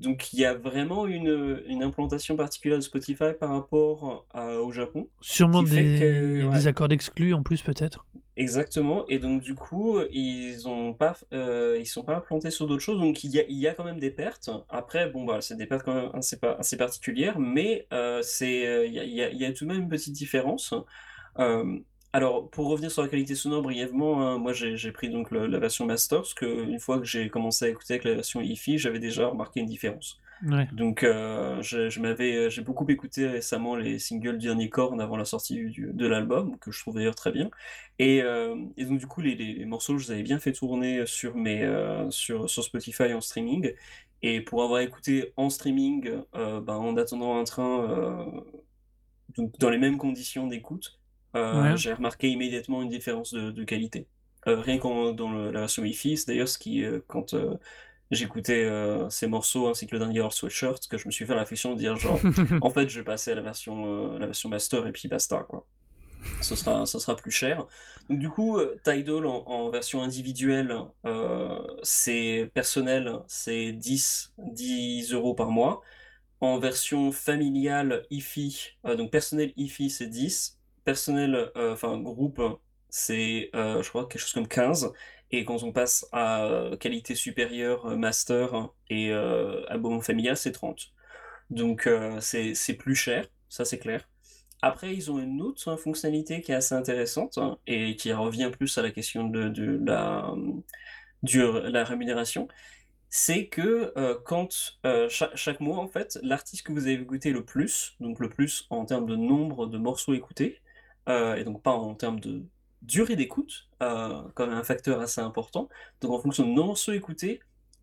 Donc 0.00 0.32
il 0.32 0.40
y 0.40 0.44
a 0.46 0.54
vraiment 0.54 1.06
une, 1.06 1.62
une 1.66 1.82
implantation 1.82 2.34
particulière 2.34 2.78
de 2.78 2.82
Spotify 2.82 3.34
par 3.38 3.50
rapport 3.50 4.24
à- 4.32 4.56
au 4.56 4.72
Japon. 4.72 5.08
Sûrement 5.20 5.62
des, 5.62 5.98
que, 6.00 6.46
ouais. 6.46 6.54
des 6.54 6.66
accords 6.66 6.88
d'exclus 6.88 7.34
en 7.34 7.42
plus, 7.42 7.60
peut-être. 7.62 8.06
Exactement, 8.40 9.04
et 9.08 9.18
donc 9.18 9.42
du 9.42 9.54
coup, 9.54 10.00
ils 10.10 10.66
ont 10.66 10.94
pas, 10.94 11.14
euh, 11.34 11.84
sont 11.84 12.02
pas 12.04 12.16
implantés 12.16 12.50
sur 12.50 12.66
d'autres 12.66 12.82
choses, 12.82 12.98
donc 12.98 13.22
il 13.22 13.30
y 13.32 13.38
a, 13.38 13.42
il 13.50 13.58
y 13.58 13.68
a 13.68 13.74
quand 13.74 13.84
même 13.84 14.00
des 14.00 14.10
pertes. 14.10 14.48
Après, 14.70 15.10
bon, 15.10 15.26
bah, 15.26 15.42
c'est 15.42 15.56
des 15.56 15.66
pertes 15.66 15.84
quand 15.84 15.92
même 15.94 16.10
assez, 16.14 16.38
assez 16.58 16.78
particulières, 16.78 17.38
mais 17.38 17.86
euh, 17.92 18.22
c'est, 18.22 18.66
euh, 18.66 18.86
il 18.86 18.94
y 18.94 19.44
a, 19.44 19.52
tout 19.52 19.66
de 19.66 19.72
même 19.72 19.82
une 19.82 19.88
petite 19.90 20.14
différence. 20.14 20.72
Euh, 21.38 21.78
alors, 22.14 22.48
pour 22.48 22.68
revenir 22.68 22.90
sur 22.90 23.02
la 23.02 23.08
qualité 23.08 23.34
sonore 23.34 23.60
brièvement, 23.60 24.26
hein, 24.26 24.38
moi 24.38 24.54
j'ai 24.54 24.92
pris 24.92 25.10
donc 25.10 25.30
la 25.32 25.58
version 25.58 25.84
master, 25.84 26.20
parce 26.20 26.34
que 26.34 26.46
une 26.46 26.80
fois 26.80 26.98
que 26.98 27.04
j'ai 27.04 27.28
commencé 27.28 27.66
à 27.66 27.68
écouter 27.68 27.94
avec 27.94 28.04
la 28.04 28.14
version 28.14 28.40
hi-fi, 28.40 28.78
j'avais 28.78 29.00
déjà 29.00 29.26
remarqué 29.28 29.60
une 29.60 29.66
différence. 29.66 30.18
Ouais. 30.42 30.68
Donc, 30.70 31.02
euh, 31.02 31.60
je, 31.62 31.90
je 31.90 32.00
m'avais, 32.00 32.48
j'ai 32.48 32.62
beaucoup 32.62 32.86
écouté 32.88 33.26
récemment 33.26 33.74
les 33.76 33.98
singles 33.98 34.38
du 34.38 34.46
dernier 34.46 34.68
Korn 34.70 35.00
avant 35.00 35.16
la 35.16 35.24
sortie 35.24 35.56
du- 35.70 35.90
de 35.92 36.06
l'album, 36.06 36.58
que 36.58 36.70
je 36.70 36.80
trouve 36.80 36.94
d'ailleurs 36.94 37.16
très 37.16 37.32
bien. 37.32 37.50
Et, 37.98 38.22
euh, 38.22 38.56
et 38.76 38.84
donc, 38.84 38.98
du 39.00 39.06
coup, 39.06 39.20
les, 39.20 39.34
les- 39.34 39.54
les 39.54 39.64
morceaux, 39.66 39.98
je 39.98 40.06
les 40.06 40.12
avais 40.12 40.22
bien 40.22 40.38
fait 40.38 40.52
tourner 40.52 41.06
sur, 41.06 41.34
mes, 41.36 41.62
euh, 41.64 42.08
sur, 42.10 42.48
sur 42.48 42.62
Spotify 42.64 43.12
en 43.14 43.20
streaming. 43.20 43.74
Et 44.22 44.40
pour 44.42 44.62
avoir 44.62 44.80
écouté 44.80 45.32
en 45.36 45.50
streaming, 45.50 46.10
euh, 46.36 46.60
ben, 46.60 46.76
en 46.76 46.96
attendant 46.96 47.36
un 47.38 47.44
train, 47.44 47.90
euh, 47.90 48.40
donc 49.36 49.58
dans 49.58 49.70
les 49.70 49.78
mêmes 49.78 49.98
conditions 49.98 50.46
d'écoute, 50.46 51.00
euh, 51.36 51.62
Ouais. 51.62 51.76
j'ai 51.76 51.92
remarqué 51.92 52.28
immédiatement 52.30 52.82
une 52.82 52.88
différence 52.88 53.32
de, 53.32 53.50
de 53.50 53.64
qualité. 53.64 54.08
Euh, 54.46 54.60
rien 54.60 54.78
qu'en 54.78 55.12
dans 55.12 55.30
le- 55.32 55.50
la 55.50 55.60
version 55.60 55.82
Wi-Fi, 55.82 56.16
c'est 56.16 56.26
d'ailleurs 56.28 56.48
ce 56.48 56.58
qui, 56.58 56.84
euh, 56.84 57.00
quand 57.06 57.34
euh, 57.34 57.56
j'écoutais 58.10 58.64
euh, 58.64 59.08
ces 59.10 59.26
morceaux 59.26 59.68
ainsi 59.68 59.86
que 59.86 59.92
le 59.94 60.00
dernier 60.00 60.18
Earl 60.18 60.32
Sweatshirt, 60.32 60.88
que 60.88 60.98
je 60.98 61.06
me 61.06 61.12
suis 61.12 61.26
fait 61.26 61.34
réflexion 61.34 61.74
de 61.74 61.78
dire 61.78 61.96
genre, 61.96 62.20
en 62.60 62.70
fait, 62.70 62.88
je 62.88 63.00
vais 63.00 63.04
passer 63.04 63.32
à 63.32 63.34
la 63.34 63.42
version, 63.42 64.14
euh, 64.14 64.18
la 64.18 64.26
version 64.26 64.48
master 64.48 64.86
et 64.86 64.92
puis 64.92 65.08
basta, 65.08 65.44
quoi. 65.48 65.66
Ce 66.42 66.54
sera, 66.54 66.84
ça 66.84 66.98
sera 66.98 67.16
plus 67.16 67.30
cher. 67.30 67.66
Donc, 68.10 68.18
du 68.18 68.28
coup, 68.28 68.58
euh, 68.58 68.78
Tidal 68.84 69.24
en, 69.26 69.44
en 69.46 69.70
version 69.70 70.02
individuelle, 70.02 70.76
euh, 71.06 71.58
c'est 71.82 72.50
personnel, 72.52 73.20
c'est 73.26 73.72
10, 73.72 74.34
10 74.38 75.12
euros 75.12 75.34
par 75.34 75.50
mois. 75.50 75.80
En 76.40 76.58
version 76.58 77.12
familiale 77.12 78.06
IFI, 78.10 78.78
donc 78.96 79.10
personnel 79.10 79.52
IFI, 79.58 79.90
c'est 79.90 80.06
10. 80.06 80.58
Personnel, 80.84 81.50
enfin 81.54 81.98
groupe, 81.98 82.40
c'est 82.88 83.50
je 83.52 83.86
crois 83.86 84.06
quelque 84.06 84.22
chose 84.22 84.32
comme 84.32 84.48
15. 84.48 84.90
Et 85.32 85.44
quand 85.44 85.62
on 85.62 85.72
passe 85.72 86.06
à 86.12 86.44
euh, 86.44 86.76
qualité 86.76 87.14
supérieure, 87.14 87.86
euh, 87.86 87.96
master 87.96 88.70
et 88.88 89.12
euh, 89.12 89.64
abonnement 89.68 90.00
familial, 90.00 90.36
c'est 90.36 90.52
30. 90.52 90.88
Donc 91.50 91.86
euh, 91.86 92.20
c'est 92.20 92.74
plus 92.78 92.94
cher, 92.96 93.26
ça 93.48 93.64
c'est 93.64 93.78
clair. 93.78 94.08
Après, 94.62 94.94
ils 94.94 95.10
ont 95.10 95.18
une 95.20 95.42
autre 95.42 95.68
hein, 95.70 95.76
fonctionnalité 95.76 96.40
qui 96.42 96.52
est 96.52 96.56
assez 96.56 96.74
intéressante 96.74 97.38
hein, 97.38 97.58
et 97.66 97.96
qui 97.96 98.12
revient 98.12 98.50
plus 98.52 98.76
à 98.78 98.82
la 98.82 98.90
question 98.92 99.28
de, 99.28 99.48
de 99.48 99.80
la, 99.86 100.32
du- 101.22 101.42
la 101.70 101.84
rémunération. 101.84 102.48
C'est 103.10 103.48
que 103.48 103.92
euh, 103.98 104.18
quand 104.24 104.78
euh, 104.86 105.08
chaque, 105.08 105.36
chaque 105.36 105.60
mois, 105.60 105.78
en 105.78 105.88
fait, 105.88 106.18
l'artiste 106.22 106.64
que 106.66 106.72
vous 106.72 106.82
avez 106.86 106.94
écouté 106.94 107.32
le 107.32 107.44
plus, 107.44 107.96
donc 108.00 108.20
le 108.20 108.28
plus 108.30 108.66
en 108.70 108.84
termes 108.86 109.06
de 109.06 109.16
nombre 109.16 109.66
de 109.66 109.78
morceaux 109.78 110.14
écoutés, 110.14 110.60
euh, 111.08 111.36
et 111.36 111.44
donc 111.44 111.62
pas 111.62 111.72
en 111.72 111.94
termes 111.94 112.20
de 112.20 112.44
durée 112.82 113.16
d'écoute, 113.16 113.68
euh, 113.82 114.22
quand 114.34 114.46
même 114.46 114.56
un 114.56 114.64
facteur 114.64 115.00
assez 115.00 115.20
important. 115.20 115.68
Donc 116.00 116.12
en 116.12 116.18
fonction 116.18 116.46
de 116.46 116.52
morceaux 116.52 116.92
écoutés, 116.92 117.40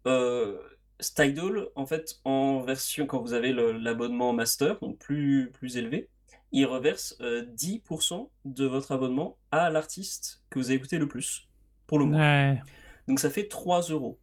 euh, 0.08 0.58
Tidal, 1.00 1.68
en 1.76 1.86
fait, 1.86 2.20
en 2.24 2.62
version, 2.62 3.06
quand 3.06 3.22
vous 3.22 3.34
avez 3.34 3.54
l'abonnement 3.54 4.34
master, 4.34 4.80
donc 4.80 4.98
plus, 4.98 5.52
plus 5.54 5.78
élevé, 5.78 6.10
il 6.52 6.66
reverse 6.66 7.16
euh, 7.22 7.46
10% 7.46 8.30
de 8.46 8.66
votre 8.66 8.92
abonnement 8.92 9.38
à 9.52 9.70
l'artiste 9.70 10.42
que 10.50 10.58
vous 10.60 10.66
avez 10.68 10.76
écouté 10.76 10.98
le 10.98 11.08
plus 11.08 11.48
pour 11.86 12.00
le 12.00 12.06
mois. 12.06 12.20
Ouais. 12.20 12.62
Donc 13.08 13.20
ça 13.20 13.30
fait 13.30 13.48
3 13.48 13.82
euros. 13.90 14.20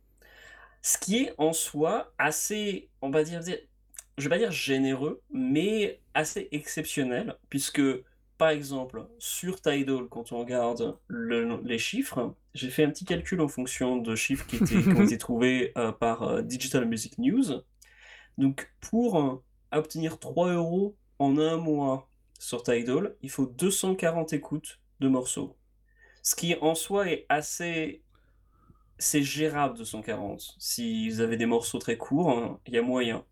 Ce 0.83 0.99
qui 0.99 1.16
est 1.18 1.35
en 1.39 1.53
soi 1.53 2.12
assez, 2.18 2.91
on 3.03 3.11
va 3.11 3.22
dire, 3.25 3.41
dire- 3.41 3.59
je 4.18 4.25
vais 4.25 4.29
pas 4.31 4.39
dire 4.39 4.51
généreux, 4.51 5.22
mais 5.31 6.01
assez 6.14 6.49
exceptionnel, 6.53 7.37
puisque 7.49 7.83
par 8.39 8.49
exemple 8.51 9.07
sur 9.18 9.61
Tidal, 9.61 10.09
quand 10.11 10.32
on 10.32 10.41
regarde 10.41 10.99
le- 11.09 11.61
les 11.64 11.78
chiffres, 11.78 12.35
j'ai 12.55 12.70
fait 12.70 12.85
un 12.85 12.91
petit 12.91 13.05
calcul 13.05 13.41
en 13.41 13.49
fonction 13.49 13.97
de 13.97 14.14
chiffres 14.16 14.47
qui, 14.47 14.57
étaient, 14.57 14.87
qui 14.87 14.97
ont 14.97 15.03
été 15.03 15.18
trouvés 15.18 15.72
euh, 15.78 15.93
par 15.93 16.22
euh, 16.22 16.43
Digital 16.43 16.87
Music 16.87 17.18
News. 17.18 17.62
Donc 18.39 18.72
pour 18.80 19.20
euh, 19.20 19.43
obtenir 19.72 20.18
3 20.18 20.53
euros 20.53 20.97
en 21.18 21.39
un 21.39 21.57
mois 21.57 22.11
sur 22.39 22.62
Tidal, 22.62 23.16
il 23.22 23.30
faut 23.30 23.47
240 23.47 24.32
écoutes 24.32 24.80
de 25.01 25.09
morceaux. 25.09 25.57
Ce 26.22 26.37
qui 26.37 26.57
en 26.61 26.74
soi 26.74 27.11
est 27.11 27.26
assez 27.28 28.03
c'est 28.99 29.22
gérable 29.22 29.76
240. 29.78 30.55
Si 30.59 31.09
vous 31.11 31.20
avez 31.20 31.37
des 31.37 31.47
morceaux 31.47 31.78
très 31.78 31.97
courts, 31.97 32.30
hein, 32.30 32.61
il 32.66 32.74
y 32.74 32.78
a 32.78 32.82
moyen. 32.82 33.24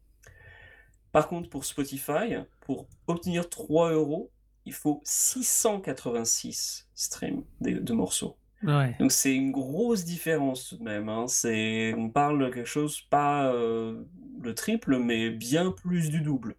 Par 1.12 1.28
contre, 1.28 1.48
pour 1.48 1.64
Spotify, 1.64 2.36
pour 2.60 2.86
obtenir 3.06 3.48
3 3.48 3.92
euros, 3.92 4.30
il 4.64 4.72
faut 4.72 5.00
686 5.04 6.88
streams 6.94 7.44
de, 7.60 7.72
de 7.78 7.92
morceaux. 7.92 8.36
Ouais. 8.62 8.94
Donc 9.00 9.10
c'est 9.10 9.34
une 9.34 9.50
grosse 9.50 10.04
différence 10.04 10.68
tout 10.68 10.76
de 10.76 10.84
même. 10.84 11.08
hein. 11.08 11.26
C'est, 11.26 11.94
on 11.94 12.10
parle 12.10 12.38
de 12.44 12.48
quelque 12.48 12.66
chose, 12.66 13.00
pas 13.10 13.52
euh, 13.52 14.02
le 14.40 14.54
triple, 14.54 14.98
mais 14.98 15.30
bien 15.30 15.72
plus 15.72 16.10
du 16.10 16.20
double. 16.20 16.54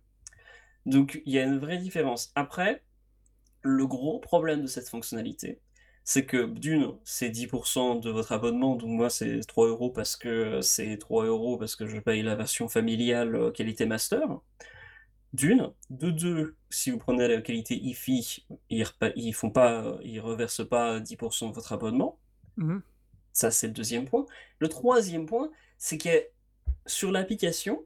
Donc 0.86 1.22
il 1.26 1.34
y 1.34 1.40
a 1.40 1.44
une 1.44 1.60
vraie 1.60 1.78
différence. 1.78 2.32
Après, 2.36 2.84
le 3.62 3.88
gros 3.88 4.20
problème 4.20 4.62
de 4.64 4.68
cette 4.68 4.90
fonctionnalité, 4.90 5.62
c'est 6.04 6.26
que 6.26 6.46
d'une, 6.48 6.92
c'est 7.06 7.30
10% 7.30 8.02
de 8.02 8.10
votre 8.10 8.34
abonnement, 8.34 8.76
donc 8.76 8.90
moi 8.90 9.10
c'est 9.10 9.40
3 9.48 9.68
euros 9.68 9.90
parce 9.90 10.18
que 10.18 10.60
c'est 10.62 10.98
3 10.98 11.26
euros 11.26 11.58
parce 11.58 11.78
que 11.78 11.88
je 11.88 11.98
paye 12.00 12.22
la 12.22 12.36
version 12.36 12.68
familiale 12.68 13.36
euh, 13.36 13.52
qualité 13.52 13.86
master. 13.86 14.28
D'une, 15.34 15.72
de 15.90 16.12
deux, 16.12 16.56
si 16.70 16.92
vous 16.92 17.00
prenez 17.00 17.28
la 17.28 17.42
qualité 17.42 17.76
IFI, 17.76 18.46
ils, 18.70 18.86
ils 19.16 19.34
font 19.34 19.50
pas, 19.50 19.98
ils 20.04 20.20
reversent 20.20 20.68
pas 20.68 21.00
10% 21.00 21.50
de 21.50 21.54
votre 21.54 21.74
abonnement. 21.74 22.20
Mhm. 22.58 22.84
Ça, 23.32 23.50
c'est 23.50 23.68
le 23.68 23.74
deuxième 23.74 24.06
point. 24.06 24.26
Le 24.60 24.70
troisième 24.70 25.26
point, 25.26 25.52
c'est 25.80 25.98
que 25.98 26.10
sur 26.86 27.12
l'application, 27.12 27.84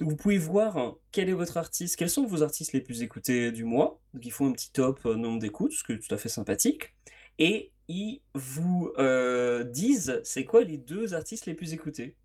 vous 0.00 0.16
pouvez 0.16 0.38
voir 0.38 0.96
quel 1.12 1.28
est 1.28 1.34
votre 1.34 1.56
artiste, 1.56 1.96
quels 1.96 2.10
sont 2.10 2.24
vos 2.24 2.42
artistes 2.42 2.72
les 2.72 2.80
plus 2.80 3.02
écoutés 3.02 3.52
du 3.52 3.64
mois. 3.64 4.00
Donc, 4.14 4.24
ils 4.24 4.32
font 4.32 4.48
un 4.48 4.52
petit 4.52 4.72
top 4.72 5.00
euh, 5.06 5.16
nombre 5.16 5.40
d'écoutes, 5.40 5.72
ce 5.72 5.84
qui 5.84 5.92
est 5.92 5.98
tout 5.98 6.14
à 6.14 6.18
fait 6.18 6.28
sympathique. 6.28 6.94
Et 7.38 7.72
ils 7.88 8.20
vous 8.34 8.92
euh, 8.98 9.64
disent 9.64 10.20
c'est 10.24 10.44
quoi 10.44 10.62
les 10.62 10.78
deux 10.78 11.14
artistes 11.14 11.46
les 11.46 11.54
plus 11.54 11.72
écoutés. 11.72 12.16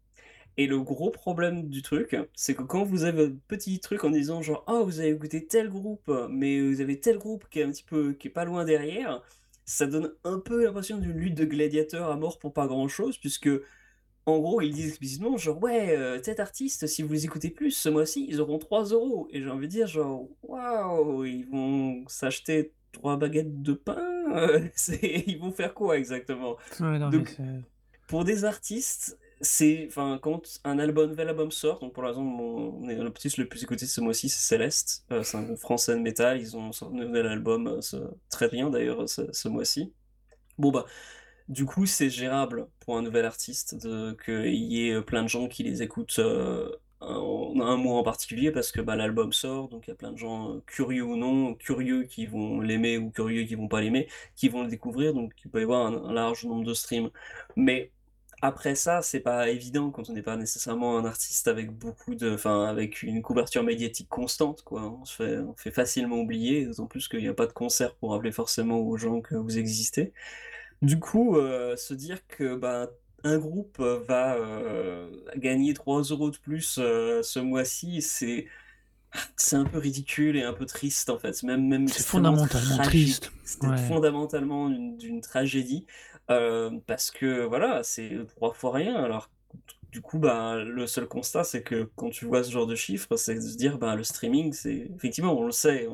Et 0.57 0.67
le 0.67 0.79
gros 0.81 1.09
problème 1.09 1.69
du 1.69 1.81
truc, 1.81 2.15
c'est 2.33 2.53
que 2.53 2.61
quand 2.61 2.83
vous 2.83 3.03
avez 3.05 3.25
un 3.25 3.31
petit 3.47 3.79
truc 3.79 4.03
en 4.03 4.11
disant 4.11 4.41
genre 4.41 4.63
oh 4.67 4.85
vous 4.85 4.99
avez 4.99 5.09
écouté 5.09 5.45
tel 5.45 5.69
groupe, 5.69 6.11
mais 6.29 6.61
vous 6.61 6.81
avez 6.81 6.99
tel 6.99 7.17
groupe 7.17 7.45
qui 7.49 7.59
est 7.59 7.63
un 7.63 7.71
petit 7.71 7.83
peu 7.83 8.13
qui 8.13 8.27
est 8.27 8.31
pas 8.31 8.45
loin 8.45 8.63
derrière, 8.63 9.23
ça 9.65 9.87
donne 9.87 10.11
un 10.23 10.39
peu 10.39 10.63
l'impression 10.63 10.97
d'une 10.97 11.17
lutte 11.17 11.35
de 11.35 11.45
gladiateurs 11.45 12.11
à 12.11 12.17
mort 12.17 12.37
pour 12.37 12.53
pas 12.53 12.67
grand 12.67 12.87
chose, 12.87 13.17
puisque 13.17 13.49
en 14.25 14.39
gros 14.39 14.61
ils 14.61 14.73
disent 14.73 14.89
explicitement 14.89 15.37
genre 15.37 15.61
ouais 15.61 15.97
euh, 15.97 16.21
cet 16.23 16.39
artiste 16.39 16.87
si 16.87 17.03
vous 17.03 17.11
les 17.11 17.25
écoutez 17.25 17.49
plus 17.49 17.71
ce 17.71 17.89
mois-ci 17.89 18.25
ils 18.29 18.39
auront 18.39 18.57
3 18.57 18.85
euros 18.85 19.27
et 19.31 19.41
j'ai 19.41 19.49
envie 19.49 19.67
de 19.67 19.71
dire 19.71 19.87
genre 19.87 20.29
waouh 20.43 21.25
ils 21.25 21.45
vont 21.45 22.05
s'acheter 22.07 22.71
trois 22.93 23.17
baguettes 23.17 23.61
de 23.61 23.73
pain 23.73 24.13
euh, 24.33 24.67
ils 25.01 25.37
vont 25.39 25.51
faire 25.51 25.73
quoi 25.73 25.97
exactement? 25.97 26.57
Ouais, 26.79 26.99
non, 26.99 27.09
mais 27.09 27.17
Donc, 27.17 27.37
pour 28.07 28.23
des 28.23 28.45
artistes, 28.45 29.17
c'est 29.43 29.85
enfin 29.87 30.19
quand 30.21 30.59
un 30.63 30.79
album, 30.79 31.09
nouvel 31.09 31.29
album 31.29 31.51
sort, 31.51 31.79
donc 31.79 31.93
pour 31.93 32.03
l'exemple, 32.03 32.27
mon 32.27 32.87
l'artiste 32.87 33.37
le 33.37 33.47
plus 33.47 33.63
écouté 33.63 33.85
ce 33.85 34.01
mois-ci, 34.01 34.29
c'est 34.29 34.39
Céleste. 34.39 35.05
Euh, 35.11 35.23
c'est 35.23 35.37
un 35.37 35.55
français 35.57 35.95
de 35.95 36.01
métal. 36.01 36.41
Ils 36.41 36.57
ont 36.57 36.71
sorti 36.71 36.99
un 36.99 37.05
nouvel 37.05 37.27
album, 37.27 37.67
euh, 37.67 38.07
très 38.29 38.49
bien 38.49 38.69
d'ailleurs 38.69 39.07
ce, 39.09 39.31
ce 39.31 39.47
mois-ci. 39.49 39.93
Bon 40.57 40.71
bah, 40.71 40.85
du 41.49 41.65
coup, 41.65 41.85
c'est 41.85 42.09
gérable 42.09 42.67
pour 42.79 42.97
un 42.97 43.01
nouvel 43.01 43.25
artiste 43.25 43.77
qu'il 44.25 44.55
y 44.55 44.89
ait 44.89 45.01
plein 45.01 45.23
de 45.23 45.29
gens 45.29 45.47
qui 45.47 45.63
les 45.63 45.83
écoutent 45.83 46.19
euh, 46.19 46.71
en 47.01 47.59
un 47.61 47.77
mois 47.77 47.99
en 47.99 48.03
particulier 48.03 48.51
parce 48.51 48.71
que 48.71 48.81
bah, 48.81 48.95
l'album 48.95 49.33
sort, 49.33 49.67
donc 49.69 49.87
il 49.87 49.89
y 49.91 49.93
a 49.93 49.95
plein 49.95 50.11
de 50.13 50.17
gens 50.17 50.55
euh, 50.55 50.63
curieux 50.65 51.03
ou 51.03 51.15
non, 51.17 51.53
curieux 51.55 52.03
qui 52.03 52.25
vont 52.27 52.61
l'aimer 52.61 52.97
ou 52.97 53.11
curieux 53.11 53.43
qui 53.43 53.55
vont 53.55 53.67
pas 53.67 53.81
l'aimer, 53.81 54.07
qui 54.35 54.49
vont 54.49 54.63
le 54.63 54.69
découvrir, 54.69 55.13
donc 55.13 55.33
il 55.43 55.51
peut 55.51 55.59
y 55.59 55.63
avoir 55.63 55.87
un, 55.87 56.09
un 56.09 56.13
large 56.13 56.45
nombre 56.45 56.65
de 56.65 56.73
streams. 56.73 57.09
Mais 57.55 57.91
après 58.43 58.75
ça, 58.75 59.01
c'est 59.01 59.21
pas 59.21 59.49
évident 59.49 59.89
quand 59.89 60.09
on 60.09 60.13
n'est 60.13 60.21
pas 60.21 60.35
nécessairement 60.35 60.97
un 60.97 61.05
artiste 61.05 61.47
avec 61.47 61.71
beaucoup 61.71 62.13
de, 62.13 62.33
enfin, 62.33 62.65
avec 62.65 63.01
une 63.01 63.21
couverture 63.21 63.63
médiatique 63.63 64.09
constante, 64.09 64.63
quoi. 64.63 64.81
On 65.01 65.05
se 65.05 65.15
fait, 65.15 65.37
on 65.39 65.55
fait 65.55 65.71
facilement 65.71 66.17
oublier, 66.17 66.65
d'autant 66.65 66.85
plus 66.87 67.07
qu'il 67.07 67.21
n'y 67.21 67.27
a 67.29 67.33
pas 67.33 67.47
de 67.47 67.53
concert 67.53 67.95
pour 67.95 68.11
rappeler 68.11 68.31
forcément 68.33 68.79
aux 68.79 68.97
gens 68.97 69.21
que 69.21 69.35
vous 69.35 69.57
existez. 69.57 70.11
Du 70.81 70.99
coup, 70.99 71.37
euh, 71.37 71.77
se 71.77 71.93
dire 71.93 72.19
que 72.27 72.55
bah, 72.55 72.89
un 73.23 73.37
groupe 73.37 73.79
va 73.79 74.35
euh, 74.35 75.09
gagner 75.37 75.73
3 75.73 76.01
euros 76.01 76.29
de 76.29 76.37
plus 76.37 76.77
euh, 76.79 77.23
ce 77.23 77.39
mois-ci, 77.39 78.01
c'est 78.01 78.47
c'est 79.37 79.55
un 79.55 79.65
peu 79.65 79.77
ridicule 79.77 80.35
et 80.37 80.41
un 80.43 80.53
peu 80.53 80.65
triste 80.65 81.09
en 81.11 81.19
fait. 81.19 81.43
Même, 81.43 81.67
même 81.67 81.87
C'est 81.87 82.03
fondamentalement 82.03 82.79
triste. 82.79 83.31
C'était 83.45 83.67
Ouais. 83.67 83.77
fondamentalement 83.77 84.69
une- 84.69 84.97
d'une 84.97 85.21
tragédie 85.21 85.85
parce 86.27 87.11
que 87.11 87.45
voilà, 87.45 87.83
c'est 87.83 88.11
trois 88.35 88.53
fois 88.53 88.73
rien. 88.73 88.95
Alors 89.03 89.29
du 89.91 90.01
coup, 90.01 90.19
bah, 90.19 90.57
le 90.63 90.87
seul 90.87 91.07
constat, 91.07 91.43
c'est 91.43 91.63
que 91.63 91.85
quand 91.95 92.09
tu 92.09 92.25
vois 92.25 92.43
ce 92.43 92.51
genre 92.51 92.67
de 92.67 92.75
chiffres, 92.75 93.15
c'est 93.17 93.35
de 93.35 93.41
se 93.41 93.57
dire, 93.57 93.77
bah, 93.77 93.95
le 93.95 94.03
streaming, 94.03 94.53
c'est 94.53 94.89
effectivement, 94.95 95.37
on 95.39 95.45
le 95.45 95.51
sait, 95.51 95.87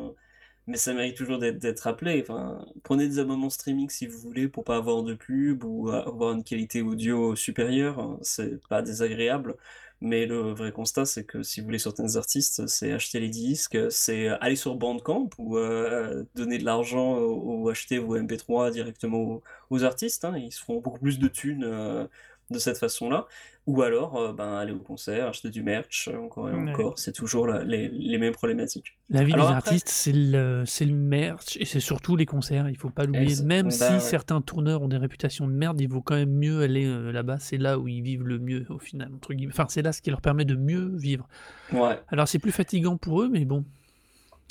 mais 0.68 0.78
ça 0.78 0.94
mérite 0.94 1.18
toujours 1.18 1.40
d'être 1.40 1.58
d'être 1.60 1.82
rappelé. 1.82 2.22
Enfin, 2.22 2.66
prenez 2.84 3.08
des 3.08 3.20
abonnements 3.20 3.50
streaming 3.50 3.90
si 3.90 4.08
vous 4.08 4.20
voulez 4.20 4.48
pour 4.48 4.64
pas 4.64 4.78
avoir 4.78 5.04
de 5.04 5.16
pub 5.16 5.64
ou 5.64 5.90
avoir 5.90 6.34
une 6.34 6.44
qualité 6.44 6.82
audio 6.82 7.36
supérieure. 7.36 8.00
hein, 8.00 8.20
C'est 8.22 8.60
pas 8.68 8.82
désagréable. 8.82 9.56
Mais 10.02 10.26
le 10.26 10.54
vrai 10.54 10.72
constat, 10.72 11.06
c'est 11.06 11.26
que 11.26 11.43
si 11.43 11.60
vous 11.60 11.66
voulez 11.66 11.80
certains 11.80 12.16
artistes, 12.16 12.68
c'est 12.68 12.93
acheter 12.93 13.20
les 13.20 13.28
disques, 13.28 13.78
c'est 13.91 14.28
aller 14.28 14.56
sur 14.56 14.76
Bandcamp 14.76 15.30
ou 15.38 15.58
euh, 15.58 16.24
donner 16.36 16.58
de 16.58 16.64
l'argent 16.64 17.18
ou, 17.20 17.68
acheter 17.70 17.97
vos 17.97 18.18
MP3 18.18 18.72
directement 18.72 19.41
aux, 19.70 19.84
artistes. 19.84 20.24
hein. 20.24 20.38
Ils 20.38 20.54
se 20.54 20.62
feront 20.62 20.80
beaucoup 20.80 21.00
plus 21.00 21.20
de 21.20 21.28
thunes 21.28 21.66
euh, 21.66 22.08
de 22.50 22.60
cette 22.60 22.78
façon-là. 22.78 23.28
Ou 23.68 23.84
alors, 23.84 24.16
euh, 24.18 24.34
ben, 24.34 24.54
aller 24.56 24.72
au 24.72 24.80
concert, 24.80 25.28
acheter 25.28 25.50
du 25.52 25.62
merch, 25.62 26.08
euh, 26.08 26.18
encore 26.18 26.50
et 26.50 26.54
Ouais. 26.54 26.72
encore. 26.72 26.97
C'est 26.97 27.12
toujours 27.12 27.45
la- 27.45 27.64
les, 27.64 27.88
les 27.89 28.18
mêmes 28.18 28.34
problématiques. 28.34 28.97
La 29.10 29.24
vie 29.24 29.34
Alors 29.34 29.50
des 29.50 29.54
après- 29.56 29.70
artistes, 29.72 29.89
c'est 29.89 30.12
le, 30.14 30.64
c'est 30.66 30.86
le 30.86 30.95
merch 30.95 31.56
et 31.58 31.66
c'est 31.66 31.80
surtout 31.80 32.16
les 32.16 32.26
concerts. 32.26 32.68
Il 32.70 32.78
faut 32.78 32.89
pas 32.89 33.04
l'oublier. 33.06 33.43
Même 33.43 33.66
bah 33.68 33.72
si 33.72 33.84
ouais. 33.84 34.00
certains 34.00 34.41
tourneurs 34.41 34.82
ont 34.82 34.88
des 34.88 34.97
réputations 34.97 35.47
de 35.47 35.54
merde, 35.54 35.80
il 35.80 35.88
vaut 35.88 36.02
quand 36.02 36.16
même 36.16 36.32
mieux 36.34 36.62
aller 36.62 36.86
euh, 36.88 37.12
là-bas. 37.12 37.38
C'est 37.39 37.58
là 37.58 37.78
où 37.78 37.88
ils 37.88 38.02
vivent 38.02 38.24
le 38.24 38.39
mieux 38.39 38.66
au 38.70 38.80
final. 38.80 39.12
Entre 39.14 39.34
guillemets. 39.36 39.54
Enfin, 39.54 39.68
c'est 39.70 39.84
là 39.84 39.91
ce 39.91 40.02
qui 40.02 40.10
leur 40.10 40.22
permet 40.22 40.45
de 40.45 40.56
mieux 40.56 40.95
vivre. 40.95 41.28
Ouais. 41.72 42.00
Alors 42.08 42.28
c'est 42.28 42.39
plus 42.39 42.52
fatigant 42.52 42.97
pour 42.97 43.22
eux, 43.22 43.30
mais 43.30 43.45
bon. 43.45 43.66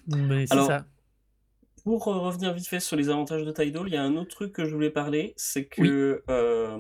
Mais 0.07 0.47
c'est 0.47 0.53
Alors, 0.53 0.67
ça. 0.69 0.85
Pour 1.85 2.05
revenir 2.05 2.53
vite 2.53 2.67
fait 2.69 2.81
sur 2.81 2.97
les 2.97 3.09
avantages 3.09 3.45
de 3.45 3.51
Tidal, 3.51 3.85
il 3.87 3.95
y 3.95 3.97
a 3.97 4.03
un 4.03 4.15
autre 4.17 4.31
truc 4.31 4.53
que 4.53 4.65
je 4.67 4.75
voulais 4.75 4.91
parler, 4.91 5.33
c'est 5.37 5.65
que... 5.65 6.23
euh, 6.29 6.77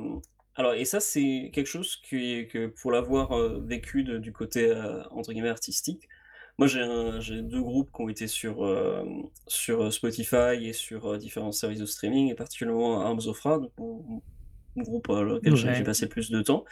alors, 0.59 0.75
et 0.75 0.85
ça, 0.85 0.99
c'est 0.99 1.51
quelque 1.55 1.69
chose 1.69 1.97
que 2.03 2.67
pour 2.67 2.91
l'avoir 2.91 3.33
euh, 3.33 3.61
vécu 3.65 4.03
du 4.03 4.33
côté, 4.33 4.71
euh, 4.71 5.05
entre 5.13 5.33
guillemets, 5.33 5.51
artistique, 5.51 6.09
moi 6.59 6.67
j'ai 6.67 7.43
deux 7.43 7.63
groupes 7.63 7.91
qui 7.95 8.03
ont 8.03 8.09
été 8.09 8.27
sur, 8.27 8.65
euh, 8.67 9.05
sur 9.47 9.93
Spotify 9.93 10.57
et 10.61 10.73
sur 10.73 11.17
différents 11.17 11.53
services 11.53 11.79
de 11.79 11.87
streaming, 11.87 12.31
et 12.31 12.35
particulièrement 12.35 13.03
Arms 13.03 13.21
of 13.27 13.45
mon 13.79 14.21
groupe 14.83 15.09
j'ai 15.45 15.51
Ouais. 15.51 15.75
j'ai 15.75 15.85
passé 15.85 16.09
plus 16.09 16.31
de 16.31 16.43
temps. 16.43 16.65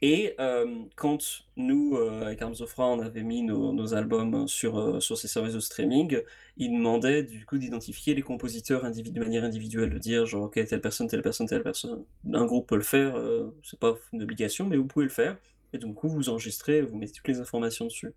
Et 0.00 0.34
euh, 0.38 0.84
quand 0.94 1.18
nous, 1.56 1.96
euh, 1.96 2.22
avec 2.26 2.40
Arms 2.40 2.54
of 2.60 2.72
Ra, 2.74 2.86
on 2.86 3.00
avait 3.00 3.24
mis 3.24 3.42
nos, 3.42 3.72
nos 3.72 3.94
albums 3.94 4.46
sur, 4.46 4.78
euh, 4.78 5.00
sur 5.00 5.18
ces 5.18 5.26
services 5.26 5.54
de 5.54 5.60
streaming, 5.60 6.22
ils 6.56 6.70
demandaient 6.72 7.24
du 7.24 7.44
coup 7.44 7.58
d'identifier 7.58 8.14
les 8.14 8.22
compositeurs 8.22 8.82
de 8.88 9.20
manière 9.20 9.42
individuelle, 9.42 9.90
de 9.90 9.98
dire 9.98 10.24
genre, 10.24 10.44
ok, 10.44 10.64
telle 10.66 10.80
personne, 10.80 11.08
telle 11.08 11.22
personne, 11.22 11.48
telle 11.48 11.64
personne. 11.64 12.04
Un 12.32 12.44
groupe 12.44 12.68
peut 12.68 12.76
le 12.76 12.82
faire, 12.82 13.16
c'est 13.64 13.78
pas 13.78 13.96
une 14.12 14.22
obligation, 14.22 14.66
mais 14.66 14.76
vous 14.76 14.86
pouvez 14.86 15.04
le 15.04 15.10
faire. 15.10 15.36
Et 15.72 15.78
donc, 15.78 15.90
du 15.90 15.96
coup, 15.96 16.08
vous 16.08 16.28
enregistrez, 16.28 16.80
vous 16.82 16.96
mettez 16.96 17.12
toutes 17.12 17.28
les 17.28 17.40
informations 17.40 17.86
dessus. 17.86 18.14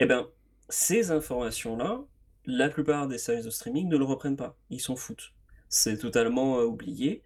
Eh 0.00 0.06
bien, 0.06 0.28
ces 0.68 1.10
informations-là, 1.12 2.04
la 2.46 2.68
plupart 2.68 3.06
des 3.08 3.18
services 3.18 3.44
de 3.44 3.50
streaming 3.50 3.88
ne 3.88 3.96
le 3.96 4.04
reprennent 4.04 4.36
pas. 4.36 4.56
Ils 4.70 4.80
s'en 4.80 4.96
foutent. 4.96 5.32
C'est 5.68 5.98
totalement 5.98 6.58
oublié. 6.60 7.22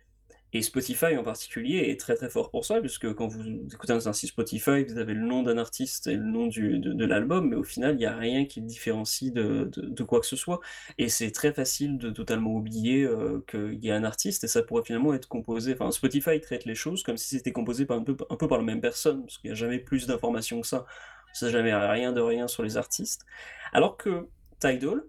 Et 0.52 0.62
Spotify 0.62 1.16
en 1.16 1.22
particulier 1.22 1.90
est 1.90 2.00
très 2.00 2.16
très 2.16 2.28
fort 2.28 2.50
pour 2.50 2.64
ça, 2.64 2.80
puisque 2.80 3.12
quand 3.14 3.28
vous 3.28 3.42
écoutez 3.72 3.92
un 3.92 4.04
artiste 4.04 4.32
Spotify, 4.32 4.84
vous 4.84 4.98
avez 4.98 5.14
le 5.14 5.24
nom 5.24 5.42
d'un 5.42 5.58
artiste 5.58 6.08
et 6.08 6.16
le 6.16 6.24
nom 6.24 6.46
du, 6.46 6.78
de, 6.80 7.04
l'album, 7.04 7.50
mais 7.50 7.56
au 7.56 7.62
final, 7.62 7.94
il 7.94 7.98
n'y 7.98 8.06
a 8.06 8.16
rien 8.16 8.44
qui 8.46 8.60
le 8.60 8.66
différencie 8.66 9.32
de, 9.32 9.70
de, 9.76 10.02
quoi 10.02 10.20
que 10.20 10.26
ce 10.26 10.36
soit. 10.36 10.60
Et 10.98 11.08
c'est 11.08 11.30
très 11.30 11.52
facile 11.52 11.98
de 11.98 12.10
totalement 12.10 12.54
oublier 12.54 13.04
euh, 13.04 13.44
qu'il 13.48 13.84
y 13.84 13.90
a 13.92 13.96
un 13.96 14.04
artiste, 14.04 14.42
et 14.42 14.48
ça 14.48 14.62
pourrait 14.62 14.82
finalement 14.84 15.14
être 15.14 15.28
composé. 15.28 15.74
Enfin, 15.74 15.90
Spotify 15.92 16.40
traite 16.40 16.64
les 16.64 16.74
choses 16.74 17.02
comme 17.04 17.16
si 17.16 17.36
c'était 17.36 17.52
composé 17.52 17.86
par 17.86 17.98
un 17.98 18.02
peu, 18.02 18.16
un 18.28 18.36
peu 18.36 18.48
par 18.48 18.58
la 18.58 18.64
même 18.64 18.80
personne, 18.80 19.22
parce 19.22 19.38
qu'il 19.38 19.50
n'y 19.50 19.52
a 19.52 19.56
jamais 19.56 19.78
plus 19.78 20.06
d'informations 20.06 20.60
que 20.60 20.66
ça. 20.66 20.84
Sait 21.32 21.50
jamais 21.50 21.72
rien 21.72 22.12
de 22.12 22.20
rien 22.20 22.48
sur 22.48 22.64
les 22.64 22.76
artistes. 22.76 23.24
Alors 23.72 23.96
que 23.96 24.26
Tidal, 24.58 25.04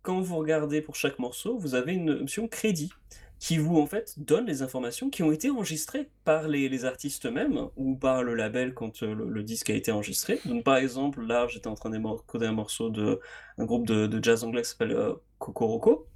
quand 0.00 0.20
vous 0.22 0.36
regardez 0.36 0.80
pour 0.80 0.96
chaque 0.96 1.18
morceau, 1.18 1.58
vous 1.58 1.74
avez 1.74 1.92
une 1.92 2.10
option 2.10 2.48
crédit 2.48 2.90
qui 3.38 3.56
vous 3.58 3.78
en 3.78 3.86
fait 3.86 4.14
donne 4.18 4.46
les 4.46 4.62
informations 4.62 5.10
qui 5.10 5.22
ont 5.22 5.30
été 5.30 5.48
enregistrées 5.50 6.10
par 6.24 6.48
les, 6.48 6.68
les 6.68 6.84
artistes 6.84 7.24
eux-mêmes 7.26 7.68
ou 7.76 7.94
par 7.94 8.22
le 8.24 8.34
label 8.34 8.74
quand 8.74 9.02
euh, 9.02 9.14
le, 9.14 9.28
le 9.30 9.42
disque 9.44 9.70
a 9.70 9.74
été 9.74 9.92
enregistré. 9.92 10.40
Donc 10.44 10.64
par 10.64 10.76
exemple, 10.76 11.22
là 11.24 11.46
j'étais 11.48 11.68
en 11.68 11.74
train 11.74 11.90
d'encoder 11.90 12.46
un 12.46 12.52
morceau 12.52 12.90
de 12.90 13.20
un 13.58 13.64
groupe 13.64 13.86
de, 13.86 14.06
de 14.08 14.22
jazz 14.24 14.42
anglais 14.44 14.62
qui 14.62 14.70
s'appelle 14.70 14.92
euh, 14.92 15.14
Kokoroko. 15.38 16.06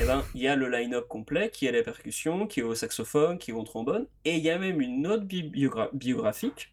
Et 0.00 0.04
ben 0.04 0.22
il 0.34 0.40
y 0.42 0.48
a 0.48 0.54
le 0.56 0.68
line-up 0.68 1.06
complet 1.08 1.50
qui 1.50 1.66
est 1.66 1.72
les 1.72 1.82
percussions, 1.82 2.46
qui 2.46 2.60
est 2.60 2.62
au 2.62 2.74
saxophone, 2.74 3.38
qui 3.38 3.50
est 3.50 3.54
au 3.54 3.62
trombone, 3.64 4.06
et 4.24 4.36
il 4.36 4.42
y 4.44 4.50
a 4.50 4.56
même 4.58 4.80
une 4.80 5.02
note 5.02 5.24
bi- 5.26 5.42
biogra- 5.50 5.90
biographique 5.92 6.72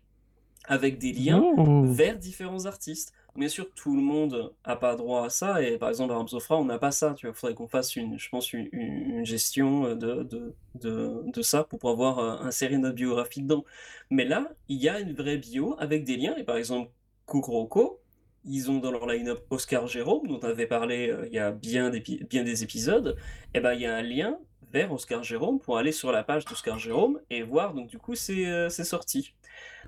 avec 0.65 0.99
des 0.99 1.11
liens 1.14 1.41
Oh. 1.57 1.84
vers 1.86 2.18
différents 2.18 2.65
artistes. 2.65 3.11
Bien 3.35 3.47
sûr, 3.47 3.72
tout 3.73 3.95
le 3.95 4.01
monde 4.01 4.53
a 4.64 4.76
pas 4.76 4.95
droit 4.95 5.26
à 5.26 5.30
ça 5.30 5.61
et 5.61 5.77
par 5.77 5.89
exemple, 5.89 6.11
à 6.14 6.15
Ramsofra, 6.18 6.57
on 6.57 6.65
n'a 6.65 6.80
pas 6.80 6.91
ça, 6.91 7.14
tu 7.14 7.27
vois? 7.27 7.34
Faudrait 7.35 7.53
qu'on 7.56 7.68
fasse 7.68 7.95
une 7.95 8.18
je 8.19 8.27
pense 8.30 8.51
une 8.53 9.23
gestion, 9.26 9.85
heu, 9.85 9.95
de 9.95 10.23
de 10.76 11.23
de 11.26 11.41
ça 11.41 11.64
pour 11.64 11.80
pouvoir, 11.80 12.19
heu, 12.19 12.45
insérer 12.45 12.77
notre 12.77 12.95
biographie 12.95 13.41
dedans. 13.43 13.64
Mais 14.10 14.26
là, 14.26 14.49
il 14.68 14.77
y 14.77 14.89
a 14.89 14.99
une 14.99 15.14
vraie 15.14 15.38
bio 15.38 15.76
avec 15.80 16.03
des 16.06 16.18
liens 16.18 16.35
et 16.38 16.43
par 16.43 16.57
exemple, 16.57 16.91
Cocoroco, 17.27 18.01
ils 18.45 18.72
ont 18.72 18.80
dans 18.80 18.91
leur 18.91 19.06
line-up 19.07 19.39
Oscar 19.51 19.88
Jérôme, 19.88 20.27
dont 20.27 20.39
on 20.41 20.47
avait 20.47 20.68
parlé, 20.68 21.10
heu, 21.10 21.27
il 21.27 21.34
y 21.34 21.39
a 21.39 21.51
bien 21.51 21.89
des 21.91 22.64
épisodes 22.64 23.15
et 23.53 23.60
ben, 23.60 23.73
il 23.73 23.81
y 23.81 23.85
a 23.85 23.95
un 23.95 24.01
lien 24.01 24.38
vers 24.72 24.91
Oscar 24.91 25.23
Jérôme 25.23 25.60
pour 25.60 25.77
aller 25.77 25.91
sur 25.91 26.11
la 26.11 26.23
page 26.23 26.45
d'Oscar 26.45 26.77
Jérôme 26.80 27.19
et 27.30 27.43
voir 27.43 27.73
donc 27.73 27.88
du 27.89 27.99
coup 27.99 28.15
ses 28.15 28.69
sorties. 28.69 29.34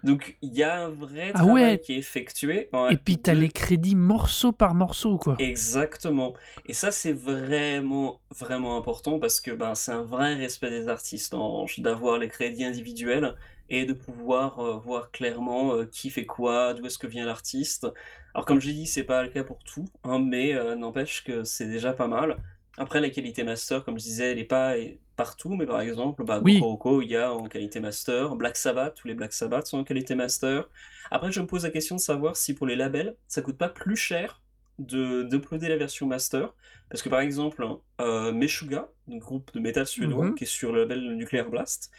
Donc 0.03 0.37
il 0.41 0.53
y 0.53 0.63
a 0.63 0.83
un 0.85 0.89
vrai 0.89 1.33
Ah 1.33 1.43
travail 1.43 1.77
ouais! 1.77 1.81
qui 1.81 1.93
est 1.93 1.97
effectué, 1.97 2.69
ouais, 2.73 2.93
Et 2.93 2.97
puis 2.97 3.19
tu 3.19 3.27
as 3.31 3.33
les 3.33 3.49
crédits 3.49 3.95
morceau 3.95 4.51
par 4.51 4.75
morceau, 4.75 5.17
quoi. 5.17 5.37
Exactement 5.37 6.35
et 6.65 6.73
ça, 6.73 6.91
c'est 6.91 7.13
vraiment, 7.13 8.21
vraiment 8.29 8.77
important 8.77 9.19
parce 9.19 9.41
que, 9.41 9.49
ben, 9.51 9.73
c'est 9.73 9.91
un 9.91 10.03
vrai 10.03 10.35
respect 10.35 10.69
des 10.69 10.87
artistes, 10.87 11.33
en 11.33 11.51
revanche, 11.51 11.79
d'avoir 11.79 12.19
les 12.19 12.27
crédits 12.27 12.63
individuels 12.63 13.35
et 13.67 13.85
de 13.85 13.93
pouvoir, 13.93 14.59
heu, 14.63 14.73
voir 14.77 15.09
clairement, 15.11 15.73
heu, 15.75 15.85
qui 15.87 16.11
fait 16.11 16.25
quoi, 16.27 16.73
d'où 16.75 16.85
est-ce 16.85 16.99
que 16.99 17.07
vient 17.07 17.25
l'artiste. 17.25 17.87
Alors 18.35 18.45
comme 18.45 18.59
j'ai 18.61 18.73
dit, 18.73 18.85
c'est 18.85 19.03
pas 19.03 19.23
le 19.23 19.29
cas 19.29 19.43
pour 19.43 19.63
tout, 19.63 19.85
hein, 20.03 20.19
mais 20.19 20.53
heu, 20.53 20.75
n'empêche 20.75 21.23
que 21.23 21.43
c'est 21.43 21.67
déjà 21.67 21.93
pas 21.93 22.07
mal. 22.07 22.37
Après 22.77 23.01
la 23.01 23.09
qualité 23.09 23.43
master, 23.43 23.83
comme 23.83 23.99
je 23.99 24.03
disais, 24.03 24.31
elle 24.31 24.39
est 24.39 24.45
pas 24.45 24.75
partout, 25.15 25.55
mais 25.55 25.65
par 25.65 25.81
exemple, 25.81 26.23
bah, 26.23 26.41
Oui. 26.43 26.61
Il 27.03 27.09
y 27.11 27.15
a 27.17 27.33
en 27.33 27.47
qualité 27.47 27.79
master, 27.79 28.35
Black 28.35 28.55
Sabbath, 28.57 28.95
tous 28.95 29.07
les 29.07 29.13
Black 29.13 29.33
Sabbath 29.33 29.67
sont 29.67 29.77
en 29.79 29.83
qualité 29.83 30.15
master. 30.15 30.69
Après, 31.11 31.31
je 31.31 31.41
me 31.41 31.47
pose 31.47 31.63
la 31.63 31.69
question 31.69 31.95
de 31.95 32.01
savoir 32.01 32.35
si 32.37 32.53
pour 32.55 32.65
les 32.67 32.75
labels, 32.75 33.15
ça 33.27 33.41
coûte 33.41 33.57
pas 33.57 33.69
plus 33.69 33.95
cher 33.97 34.41
de 34.79 35.23
d'uploader 35.23 35.67
la 35.67 35.77
version 35.77 36.07
master. 36.07 36.53
Parce 36.89 37.01
que 37.03 37.09
par 37.09 37.19
exemple, 37.19 37.65
heu, 38.01 38.31
Meshuggah, 38.31 38.89
donc 39.07 39.21
groupe 39.21 39.51
de 39.53 39.59
métal 39.59 39.85
suédois 39.85 40.27
Mmh 40.27 40.31
mh. 40.31 40.35
qui 40.35 40.45
est 40.45 40.47
sur 40.47 40.71
le 40.71 40.81
label 40.81 41.15
Nuclear 41.15 41.49
Blast, 41.49 41.91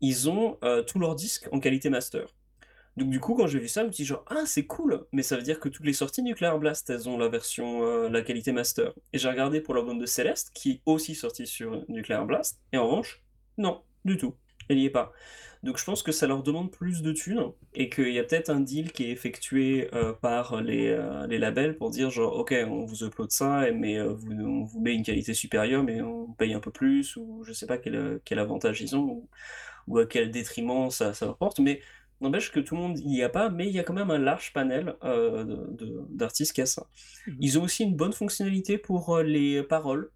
ils 0.00 0.28
ont, 0.30 0.58
heu, 0.64 0.84
tous 0.86 0.98
leurs 1.00 1.16
disques 1.16 1.48
en 1.52 1.60
qualité 1.60 1.90
master. 1.90 2.34
Donc 2.96 3.10
du 3.10 3.20
coup, 3.20 3.34
quand 3.34 3.46
j'ai 3.46 3.58
vu 3.58 3.68
ça, 3.68 3.82
je 3.82 3.88
me 3.88 3.92
suis 3.92 4.04
dit 4.04 4.08
genre: 4.08 4.24
«Ah 4.28 4.44
c'est 4.46 4.66
cool!» 4.66 5.06
mais 5.12 5.22
ça 5.22 5.36
veut 5.36 5.42
dire 5.42 5.60
que 5.60 5.68
toutes 5.68 5.84
les 5.84 5.92
sorties 5.92 6.22
Nuclear 6.22 6.58
Blast, 6.58 6.88
elles 6.90 7.08
ont 7.08 7.18
la 7.18 7.28
version, 7.28 7.82
heu, 7.84 8.08
la 8.08 8.22
qualité 8.22 8.52
master 8.52 8.92
et 9.12 9.18
j'ai 9.18 9.28
regardé 9.28 9.60
pour 9.60 9.74
l'album 9.74 9.98
de 9.98 10.06
Céleste, 10.06 10.50
qui 10.54 10.70
est 10.72 10.80
aussi 10.86 11.14
sorti 11.14 11.46
sur 11.46 11.84
Nuclear 11.88 12.24
Blast 12.26 12.58
et 12.72 12.78
en 12.78 12.88
revanche, 12.88 13.22
non, 13.58 13.82
du 14.06 14.16
tout, 14.16 14.34
elle 14.70 14.78
y 14.78 14.86
est 14.86 14.90
pas. 14.90 15.12
Donc 15.62 15.78
je 15.78 15.84
pense 15.84 16.02
que 16.02 16.12
ça 16.12 16.26
leur 16.26 16.42
demande 16.42 16.70
plus 16.70 17.02
de 17.02 17.12
thunes 17.12 17.52
et 17.74 17.88
qu'il 17.90 18.10
y 18.12 18.18
a 18.18 18.24
peut-être 18.24 18.50
un 18.50 18.60
deal 18.60 18.92
qui 18.92 19.04
est 19.04 19.10
effectué, 19.10 19.88
heu, 19.94 20.14
par 20.20 20.62
les, 20.62 20.88
heu, 20.88 21.26
les 21.28 21.38
labels 21.38 21.76
pour 21.76 21.90
dire 21.90 22.10
genre: 22.10 22.34
«OK, 22.38 22.54
on 22.68 22.84
vous 22.86 23.04
upload 23.04 23.30
ça 23.30 23.70
mais 23.72 24.00
vous 24.06 24.32
on 24.32 24.64
vous 24.64 24.80
met 24.80 24.94
une 24.94 25.02
qualité 25.02 25.34
supérieure, 25.34 25.82
mais 25.82 26.00
on 26.02 26.32
paye 26.32 26.54
un 26.54 26.60
peu 26.60 26.70
plus» 26.70 27.16
ou 27.16 27.42
je 27.44 27.52
sais 27.52 27.66
pas 27.66 27.78
quel, 27.78 28.38
avantage 28.38 28.80
ils 28.80 28.96
ont 28.96 29.02
ou 29.04 29.28
ou 29.88 29.98
à 29.98 30.06
quel 30.06 30.30
détriment 30.30 30.90
ça 30.90 31.14
ça 31.14 31.26
leur 31.26 31.36
porte. 31.38 31.60
Mais 31.60 31.80
n'empêche 32.20 32.52
que 32.52 32.60
tout 32.60 32.74
le 32.76 32.80
monde 32.82 32.98
y 33.00 33.22
a 33.22 33.28
pas, 33.28 33.50
mais 33.50 33.68
il 33.68 33.74
y 33.74 33.78
a 33.78 33.84
quand 33.84 33.94
même 33.94 34.10
un 34.10 34.18
large 34.18 34.52
panel, 34.52 34.96
de 35.02 36.04
d'artistes 36.10 36.52
qui 36.54 36.62
a 36.62 36.66
ça. 36.66 36.86
Mmh 37.26 37.32
mh. 37.32 37.36
Ils 37.40 37.58
ont 37.58 37.64
aussi 37.64 37.84
une 37.84 37.96
bonne 37.96 38.12
fonctionnalité 38.14 38.78
pour, 38.78 39.16
heu, 39.18 39.22
les 39.22 39.62
paroles. 39.62 40.10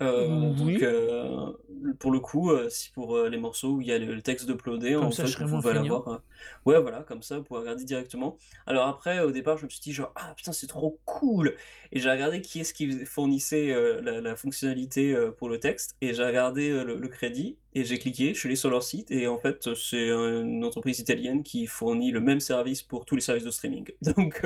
Heu, 0.00 0.54
donc 0.56 0.68
Oui. 0.68 0.82
heu, 0.82 1.58
pour 1.98 2.10
le 2.10 2.20
coup, 2.20 2.50
heu, 2.50 2.68
si 2.70 2.90
pour, 2.92 3.18
les 3.24 3.38
morceaux 3.38 3.72
où 3.72 3.80
il 3.80 3.88
y 3.88 3.92
a 3.92 3.98
le 3.98 4.14
le 4.14 4.22
texte 4.22 4.46
d'uploader, 4.46 4.94
Comme 4.94 5.08
en 5.08 5.10
ça, 5.10 5.24
fait, 5.24 5.42
vous 5.44 5.60
pouvez 5.60 5.74
l'avoir, 5.74 6.22
ouais, 6.66 6.80
voilà, 6.80 7.02
comme 7.02 7.22
ça, 7.22 7.38
vous 7.38 7.44
pouvez 7.44 7.60
regarder 7.60 7.84
directement. 7.84 8.36
Alors 8.66 8.86
après, 8.86 9.20
au 9.20 9.30
départ, 9.32 9.56
je 9.58 9.64
me 9.64 9.70
suis 9.70 9.80
dit 9.80 9.92
genre: 9.92 10.12
«Ah 10.16 10.34
putain, 10.36 10.52
c'est 10.52 10.66
trop 10.66 11.00
cool!» 11.04 11.54
et 11.92 12.00
j'ai 12.00 12.10
regardé 12.10 12.40
qui 12.42 12.60
est-ce 12.60 12.74
qui 12.74 13.04
fournissait, 13.04 13.74
la 14.02 14.20
la 14.20 14.36
fonctionnalité, 14.36 15.16
pour 15.36 15.48
le 15.48 15.58
texte 15.58 15.96
et 16.00 16.14
j'ai 16.14 16.24
regardé, 16.24 16.70
le 16.70 16.96
le 16.96 17.08
crédit 17.08 17.58
et 17.74 17.84
j'ai 17.84 17.98
cliqué, 17.98 18.34
je 18.34 18.38
suis 18.38 18.48
allé 18.48 18.56
sur 18.56 18.70
leur 18.70 18.82
site 18.82 19.10
et 19.10 19.26
en 19.26 19.38
fait, 19.38 19.74
c'est, 19.74 20.08
une 20.08 20.64
entreprise 20.64 20.98
italienne 21.00 21.42
qui 21.42 21.66
fournit 21.66 22.10
le 22.12 22.20
même 22.20 22.40
service 22.40 22.82
pour 22.82 23.04
tous 23.04 23.14
les 23.14 23.20
services 23.20 23.44
de 23.44 23.50
streaming. 23.50 23.88
Donc 24.16 24.42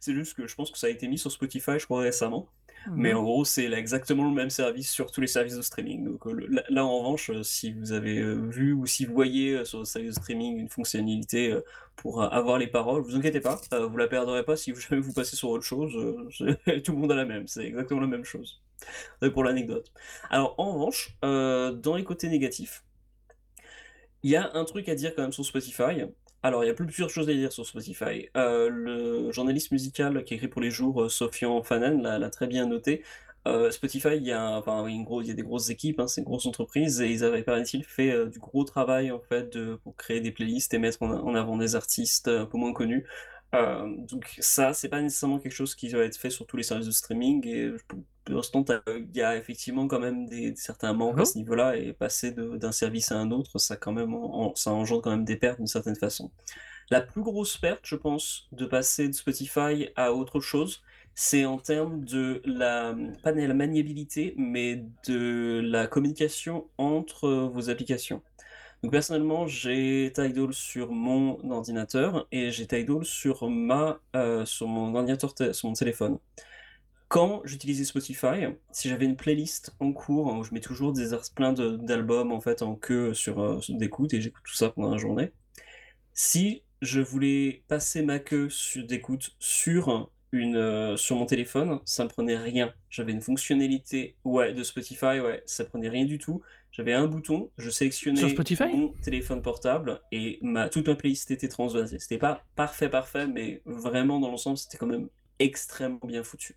c'est 0.00 0.14
juste 0.14 0.34
que 0.34 0.46
je 0.46 0.54
pense 0.54 0.70
que 0.70 0.78
ça 0.78 0.86
a 0.86 0.90
été 0.90 1.08
mis 1.08 1.18
sur 1.18 1.30
Spotify, 1.30 1.78
je 1.78 1.84
crois 1.84 2.00
récemment, 2.00 2.48
Mmh 2.94 3.02
mais 3.02 3.12
en 3.12 3.22
gros, 3.22 3.44
c'est 3.44 3.70
exactement 3.72 4.24
le 4.24 4.34
même 4.34 4.50
service 4.50 4.90
sur 4.90 5.10
tous 5.10 5.20
les 5.20 5.26
services 5.26 5.56
de 5.56 5.62
streaming. 5.62 6.04
Donc 6.04 6.24
le 6.26 6.46
là 6.68 6.84
en 6.84 6.98
revanche, 6.98 7.30
heu, 7.30 7.42
si 7.42 7.72
vous 7.72 7.92
avez, 7.92 8.18
heu, 8.18 8.48
vu 8.48 8.72
ou 8.72 8.86
si 8.86 9.04
vous 9.04 9.14
voyez, 9.14 9.64
sur 9.64 9.78
votre 9.78 9.90
service 9.90 10.14
de 10.14 10.20
streaming 10.20 10.58
une 10.58 10.68
fonctionnalité, 10.68 11.54
pour 11.96 12.22
avoir 12.22 12.58
les 12.58 12.66
paroles, 12.68 13.02
vous 13.02 13.16
inquiétez 13.16 13.40
pas, 13.40 13.60
vous 13.88 13.96
la 13.96 14.08
perdrez 14.08 14.44
pas 14.44 14.56
si 14.56 14.74
jamais 14.88 15.00
vous 15.00 15.12
passez 15.12 15.36
sur 15.36 15.50
autre 15.50 15.64
chose, 15.64 15.92
tout 16.84 16.92
le 16.92 16.98
monde 16.98 17.12
a 17.12 17.16
la 17.16 17.24
même, 17.24 17.46
c'est 17.46 17.64
exactement 17.64 18.00
la 18.00 18.06
même 18.06 18.24
chose. 18.24 18.62
Pour 19.34 19.42
l'anecdote. 19.44 19.92
Alors 20.30 20.54
en 20.58 20.72
revanche, 20.74 21.16
dans 21.22 21.96
les 21.96 22.04
côtés 22.04 22.28
négatifs 22.28 22.84
il 24.22 24.30
y 24.30 24.36
a 24.36 24.50
un 24.54 24.64
truc 24.64 24.88
à 24.88 24.94
dire 24.94 25.14
quand 25.14 25.22
même 25.22 25.32
sur 25.32 25.44
Spotify. 25.44 26.04
Alors 26.42 26.62
il 26.64 26.68
y 26.68 26.70
a 26.70 26.74
plusieurs 26.74 27.10
choses 27.10 27.28
à 27.28 27.32
dire 27.34 27.52
sur 27.52 27.66
Spotify. 27.66 28.28
Heu, 28.36 28.68
le 28.68 29.32
journaliste 29.32 29.72
musical 29.72 30.22
qui 30.24 30.34
écrit 30.34 30.48
pour 30.48 30.60
Les 30.60 30.70
Jours, 30.70 31.02
heu, 31.02 31.08
Sofian 31.08 31.62
Fanen 31.62 32.02
l'a 32.02 32.30
très 32.30 32.46
bien 32.46 32.66
noté. 32.66 33.02
Heu, 33.46 33.70
Spotify, 33.70 34.16
il 34.16 34.24
y 34.26 34.32
a 34.32 34.62
une 34.86 35.04
gros 35.04 35.20
il 35.22 35.28
y 35.28 35.30
a 35.30 35.34
des 35.34 35.42
grosses 35.42 35.70
équipes, 35.70 36.00
hein, 36.00 36.06
c'est 36.06 36.20
une 36.20 36.26
grosse 36.26 36.46
entreprise 36.46 37.00
et 37.00 37.10
ils 37.10 37.24
avaient, 37.24 37.42
paraît-il, 37.42 37.84
fait, 37.84 38.26
du 38.28 38.38
gros 38.38 38.64
travail 38.64 39.10
en 39.10 39.20
fait 39.20 39.58
pour 39.82 39.96
créer 39.96 40.20
des 40.20 40.30
playlists 40.32 40.74
et 40.74 40.78
mettre 40.78 41.02
en 41.02 41.34
avant 41.34 41.56
des 41.56 41.74
artistes, 41.74 42.28
un 42.28 42.46
peu 42.46 42.58
moins 42.58 42.72
connus. 42.72 43.06
Donc 43.52 44.36
ça, 44.40 44.74
c'est 44.74 44.88
pas 44.88 45.00
nécessairement 45.00 45.38
quelque 45.38 45.52
chose 45.52 45.74
qui 45.74 45.88
va 45.88 46.00
être 46.00 46.16
fait 46.16 46.30
sur 46.30 46.46
tous 46.46 46.56
les 46.56 46.62
services 46.62 46.86
de 46.86 46.92
streaming 46.92 47.72
pour 48.28 48.36
l'instant, 48.36 48.64
il 48.88 49.16
y 49.16 49.22
a 49.22 49.36
effectivement 49.36 49.88
quand 49.88 50.00
même 50.00 50.26
des 50.26 50.54
certains 50.56 50.92
Ah 50.94 50.94
manques 50.94 51.20
à 51.20 51.24
bon? 51.24 51.26
ce 51.26 51.38
niveau-là 51.38 51.76
et 51.76 51.92
passer 51.92 52.32
d'un 52.32 52.72
service 52.72 53.12
à 53.12 53.18
un 53.18 53.30
autre, 53.30 53.58
ça 53.58 53.76
quand 53.76 53.92
même 53.92 54.14
en 54.14 54.54
ça 54.54 54.72
engendre 54.72 55.02
quand 55.02 55.10
même 55.10 55.24
des 55.24 55.36
pertes 55.36 55.58
d'une 55.58 55.66
certaine 55.66 55.96
façon. 55.96 56.30
La 56.90 57.00
plus 57.02 57.22
grosse 57.22 57.56
perte, 57.58 57.80
je 57.84 57.96
pense, 57.96 58.48
de 58.52 58.66
passer 58.66 59.08
de 59.08 59.14
Spotify 59.14 59.88
à 59.96 60.12
autre 60.14 60.40
chose, 60.40 60.82
c'est 61.14 61.44
en 61.46 61.58
termes 61.58 62.04
de 62.04 62.42
la, 62.44 62.94
pas 63.22 63.32
de 63.32 63.40
la 63.42 63.54
maniabilité, 63.54 64.34
mais 64.38 64.84
de 65.08 65.60
la 65.64 65.86
communication 65.88 66.70
entre 66.78 67.28
vos 67.52 67.70
applications. 67.70 68.22
Donc 68.82 68.92
personnellement, 68.92 69.46
j'ai 69.46 70.12
Tidal 70.14 70.52
sur 70.54 70.92
mon 70.92 71.38
ordinateur 71.50 72.28
et 72.32 72.50
j'ai 72.52 72.66
Tidal 72.66 73.04
sur 73.04 73.48
ma, 73.50 74.00
heu, 74.16 74.44
sur 74.46 74.68
mon 74.68 74.94
ordinateur 74.94 75.32
sur 75.54 75.68
mon 75.68 75.74
téléphone. 75.74 76.18
Quand 77.08 77.40
j'utilisais 77.44 77.84
Spotify, 77.84 78.48
si 78.70 78.88
j'avais 78.90 79.06
une 79.06 79.16
playlist 79.16 79.74
en 79.80 79.92
cours 79.94 80.26
où 80.34 80.44
je 80.44 80.52
mets 80.52 80.60
toujours 80.60 80.92
des 80.92 81.08
plein 81.34 81.54
de 81.54 81.76
d'albums 81.76 82.32
en 82.32 82.40
fait 82.40 82.60
en 82.60 82.74
queue 82.76 83.14
sur, 83.14 83.62
sur 83.64 83.74
d'écoute 83.76 84.12
et 84.12 84.20
j'écoute 84.20 84.42
tout 84.44 84.54
ça 84.54 84.68
pendant 84.70 84.90
la 84.90 84.98
journée. 84.98 85.32
Si 86.12 86.64
je 86.82 87.00
voulais 87.00 87.64
passer 87.68 88.02
ma 88.02 88.18
queue 88.18 88.48
d'écoute 88.76 89.30
sur 89.38 90.10
une, 90.32 90.56
heu, 90.56 90.96
sur 90.96 91.16
mon 91.16 91.26
téléphone, 91.26 91.80
ça 91.84 92.04
me 92.04 92.08
prenait 92.10 92.36
rien. 92.36 92.74
J'avais 92.90 93.12
une 93.12 93.22
fonctionnalité 93.22 94.16
ouais, 94.24 94.52
de 94.52 94.62
Spotify, 94.62 95.20
ouais, 95.20 95.42
ça 95.46 95.64
prenait 95.64 95.88
rien 95.88 96.04
du 96.04 96.18
tout. 96.18 96.42
J'avais 96.72 96.92
un 96.92 97.06
bouton, 97.06 97.50
je 97.58 97.70
Sur 98.12 98.28
sélectionnais 98.28 98.28
Spotify? 98.28 98.64
mon 98.70 98.90
téléphone 99.02 99.42
portable 99.42 100.02
et 100.12 100.38
ma 100.42 100.68
toute 100.68 100.88
ma 100.88 100.94
playlist 100.96 101.30
était 101.30 101.48
transvasée. 101.48 101.98
C'était 101.98 102.18
pas 102.18 102.44
parfait, 102.56 102.90
parfait, 102.90 103.26
mais 103.26 103.62
vraiment 103.64 104.20
dans 104.20 104.30
l'ensemble, 104.30 104.58
c'était 104.58 104.76
quand 104.78 104.86
même 104.86 105.08
extrêmement 105.38 106.00
bien 106.04 106.22
foutu. 106.22 106.56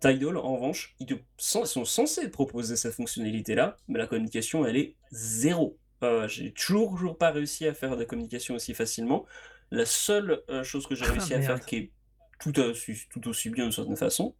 Tidal, 0.00 0.36
en 0.36 0.54
revanche, 0.56 0.94
ils 1.00 1.06
te 1.06 1.14
cen 1.38 1.62
ils 1.62 1.66
sont 1.66 1.84
censés 1.84 2.28
proposer 2.30 2.76
cette 2.76 2.94
fonctionnalité-là, 2.94 3.76
mais 3.88 3.98
la 3.98 4.06
communication, 4.06 4.64
elle 4.64 4.76
est 4.76 4.96
0. 5.10 5.78
Heu, 6.04 6.28
j'ai 6.28 6.52
toujours 6.52 6.92
toujours 6.92 7.18
pas 7.18 7.30
réussi 7.30 7.66
à 7.66 7.74
faire 7.74 7.96
de 7.96 8.00
la 8.00 8.06
communication 8.06 8.54
aussi 8.54 8.74
facilement. 8.74 9.26
La 9.70 9.86
seule, 9.86 10.42
heu, 10.50 10.62
chose 10.62 10.86
que 10.86 10.94
j'ai 10.94 11.06
Ah 11.06 11.10
réussi 11.10 11.34
à 11.34 11.40
faire 11.40 11.64
qui 11.64 11.76
est 11.76 11.92
tout 12.38 12.58
aussi 12.60 12.94
tout 13.10 13.26
aussi 13.28 13.50
bien 13.50 13.64
d'une 13.64 13.72
certaine 13.72 13.96
façon, 13.96 14.36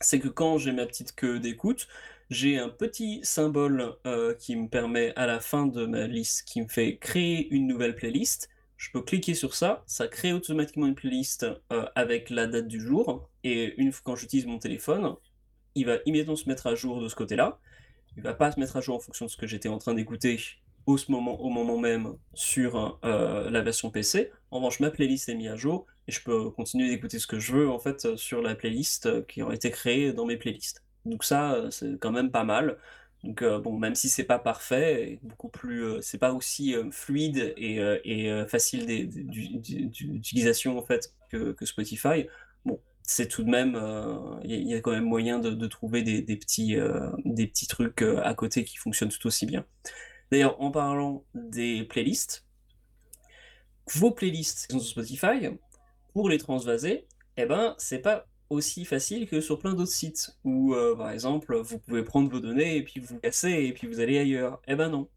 c'est 0.00 0.20
que 0.20 0.28
quand 0.28 0.58
j'ai 0.58 0.72
ma 0.72 0.86
petite 0.86 1.14
queue 1.14 1.38
d'écoute, 1.40 1.88
j'ai 2.30 2.58
un 2.58 2.68
petit 2.68 3.20
symbole, 3.24 3.96
heu, 4.06 4.36
qui 4.38 4.56
me 4.56 4.68
permet 4.68 5.12
à 5.16 5.26
la 5.26 5.40
fin 5.40 5.66
de 5.66 5.86
ma 5.86 6.06
liste, 6.06 6.44
qui 6.46 6.62
me 6.62 6.68
fait 6.68 6.96
créer 6.98 7.48
une 7.50 7.66
nouvelle 7.66 7.94
playlist. 7.94 8.48
Je 8.82 8.90
peux 8.90 9.00
cliquer 9.00 9.34
sur 9.34 9.54
ça, 9.54 9.84
ça 9.86 10.08
crée 10.08 10.32
automatiquement 10.32 10.86
une 10.88 10.96
playlist, 10.96 11.44
heu, 11.44 11.84
avec 11.94 12.30
la 12.30 12.48
date 12.48 12.66
du 12.66 12.80
jour 12.80 13.30
et 13.44 13.80
une 13.80 13.92
f 13.92 14.00
quand 14.02 14.16
j'utilise 14.16 14.44
mon 14.44 14.58
téléphone, 14.58 15.14
il 15.76 15.86
va 15.86 15.98
immédiatement 16.04 16.34
se 16.34 16.48
mettre 16.48 16.66
à 16.66 16.74
jour 16.74 17.00
de 17.00 17.08
ce 17.08 17.14
côté-là. 17.14 17.60
Il 18.16 18.24
va 18.24 18.34
pas 18.34 18.50
se 18.50 18.58
mettre 18.58 18.76
à 18.76 18.80
jour 18.80 18.96
en 18.96 18.98
fonction 18.98 19.26
de 19.26 19.30
ce 19.30 19.36
que 19.36 19.46
j'étais 19.46 19.68
en 19.68 19.78
train 19.78 19.94
d'écouter 19.94 20.40
au 20.86 20.96
moment 21.08 21.40
au 21.40 21.48
moment 21.48 21.78
même 21.78 22.16
sur, 22.34 22.98
heu, 23.04 23.50
la 23.50 23.62
version 23.62 23.90
PC. 23.92 24.32
En 24.50 24.56
revanche, 24.56 24.80
ma 24.80 24.90
playlist 24.90 25.28
est 25.28 25.36
mise 25.36 25.50
à 25.50 25.56
jour 25.56 25.86
et 26.08 26.12
je 26.12 26.20
peux 26.20 26.50
continuer 26.50 26.88
d'écouter 26.88 27.20
ce 27.20 27.28
que 27.28 27.38
je 27.38 27.52
veux 27.52 27.70
en 27.70 27.78
fait, 27.78 28.16
sur 28.16 28.42
la 28.42 28.56
playlist, 28.56 29.26
qui 29.28 29.42
aurait 29.42 29.56
été 29.56 29.70
créée 29.70 30.12
dans 30.12 30.26
mes 30.26 30.36
playlists. 30.36 30.82
Donc 31.04 31.22
ça, 31.22 31.68
c'est 31.70 32.00
quand 32.00 32.10
même 32.12 32.32
pas 32.32 32.44
mal. 32.44 32.78
Donc 33.24 33.42
euh, 33.42 33.60
bon, 33.60 33.78
même 33.78 33.94
si 33.94 34.08
c'est 34.08 34.24
pas 34.24 34.38
parfait, 34.38 35.18
beaucoup 35.22 35.48
plus, 35.48 35.84
euh, 35.84 36.00
c'est 36.00 36.18
pas 36.18 36.32
aussi 36.32 36.74
euh, 36.74 36.90
fluide 36.90 37.54
et, 37.56 37.78
facile 38.48 39.08
d'utilisation 39.08 40.78
en 40.78 40.82
fait 40.82 41.14
que, 41.30 41.54
Spotify. 41.62 42.26
Bon, 42.64 42.80
c'est 43.02 43.28
tout 43.28 43.44
de 43.44 43.50
même, 43.50 43.78
il 44.44 44.68
y, 44.68 44.74
a- 44.74 44.80
quand 44.80 44.90
même 44.90 45.04
moyen 45.04 45.38
de, 45.38 45.66
trouver 45.66 46.02
des, 46.02 46.36
petits, 46.36 46.76
des 47.24 47.46
petits 47.46 47.66
trucs 47.66 48.02
à 48.02 48.34
côté 48.34 48.64
qui 48.64 48.76
fonctionnent 48.76 49.10
tout 49.10 49.26
aussi 49.26 49.46
bien. 49.46 49.64
D'ailleurs, 50.30 50.60
en 50.60 50.70
parlant 50.70 51.24
des 51.34 51.84
playlists, 51.84 52.44
vos 53.94 54.10
playlists 54.10 54.66
qui 54.66 54.72
sont 54.72 54.80
sur 54.80 54.90
Spotify, 54.90 55.48
pour 56.12 56.28
les 56.28 56.38
transvaser, 56.38 57.06
eh 57.36 57.46
ben, 57.46 57.74
c'est 57.78 57.98
pas 58.00 58.26
aussi 58.52 58.84
facile 58.84 59.28
que 59.28 59.40
sur 59.40 59.58
plein 59.58 59.74
d'autres 59.74 59.90
sites 59.92 60.36
où, 60.44 60.74
euh, 60.74 60.96
par 60.96 61.10
exemple, 61.10 61.56
vous 61.56 61.78
pouvez 61.78 62.02
prendre 62.04 62.30
vos 62.30 62.40
données 62.40 62.76
et 62.76 62.82
puis 62.84 63.00
vous 63.00 63.18
casser 63.18 63.50
et 63.52 63.72
puis 63.72 63.86
vous 63.88 64.00
allez 64.00 64.18
ailleurs. 64.18 64.60
Eh 64.68 64.74
ben 64.76 64.88
non. 64.90 65.08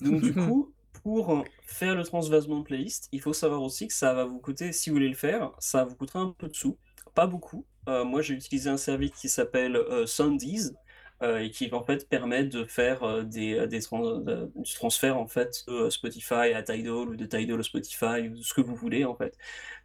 Donc 0.00 0.22
du 0.22 0.34
coup, 0.34 0.74
pour 1.02 1.44
faire 1.62 1.94
le 1.94 2.04
transvasement 2.04 2.58
de 2.60 2.64
playlist, 2.64 3.08
il 3.12 3.20
faut 3.20 3.32
savoir 3.32 3.62
aussi 3.62 3.88
que 3.88 3.94
ça 3.94 4.14
va 4.14 4.24
vous 4.24 4.38
coûter, 4.40 4.72
si 4.72 4.90
vous 4.90 4.96
voulez 4.96 5.08
le 5.08 5.14
faire, 5.14 5.52
ça 5.58 5.84
vous 5.84 5.96
coûtera 5.96 6.20
un 6.20 6.34
peu 6.38 6.48
de 6.48 6.54
sous, 6.54 6.78
pas 7.14 7.26
beaucoup. 7.26 7.66
Euh, 7.88 8.04
moi, 8.04 8.22
j'ai 8.22 8.34
utilisé 8.34 8.68
un 8.70 8.76
service 8.76 9.12
qui 9.12 9.28
s'appelle 9.28 9.76
euh, 9.76 10.06
Sundees, 10.06 10.74
euh, 11.22 11.38
et 11.40 11.50
qui 11.50 11.68
en 11.72 11.82
fait 11.84 12.08
permet 12.08 12.44
de 12.44 12.64
faire 12.64 13.24
des, 13.24 13.66
des 13.66 13.80
trans- 13.82 14.18
de- 14.18 14.52
du 14.54 14.74
transfert 14.74 15.16
en 15.18 15.26
fait 15.26 15.64
de 15.66 15.90
Spotify 15.90 16.52
à 16.54 16.62
Tidal 16.62 17.08
ou 17.08 17.16
de 17.16 17.24
Tidal 17.26 17.58
à 17.58 17.62
Spotify 17.64 18.28
ou 18.30 18.36
ce 18.42 18.54
que 18.54 18.60
vous 18.60 18.76
voulez 18.76 19.04
en 19.04 19.16
fait. 19.16 19.36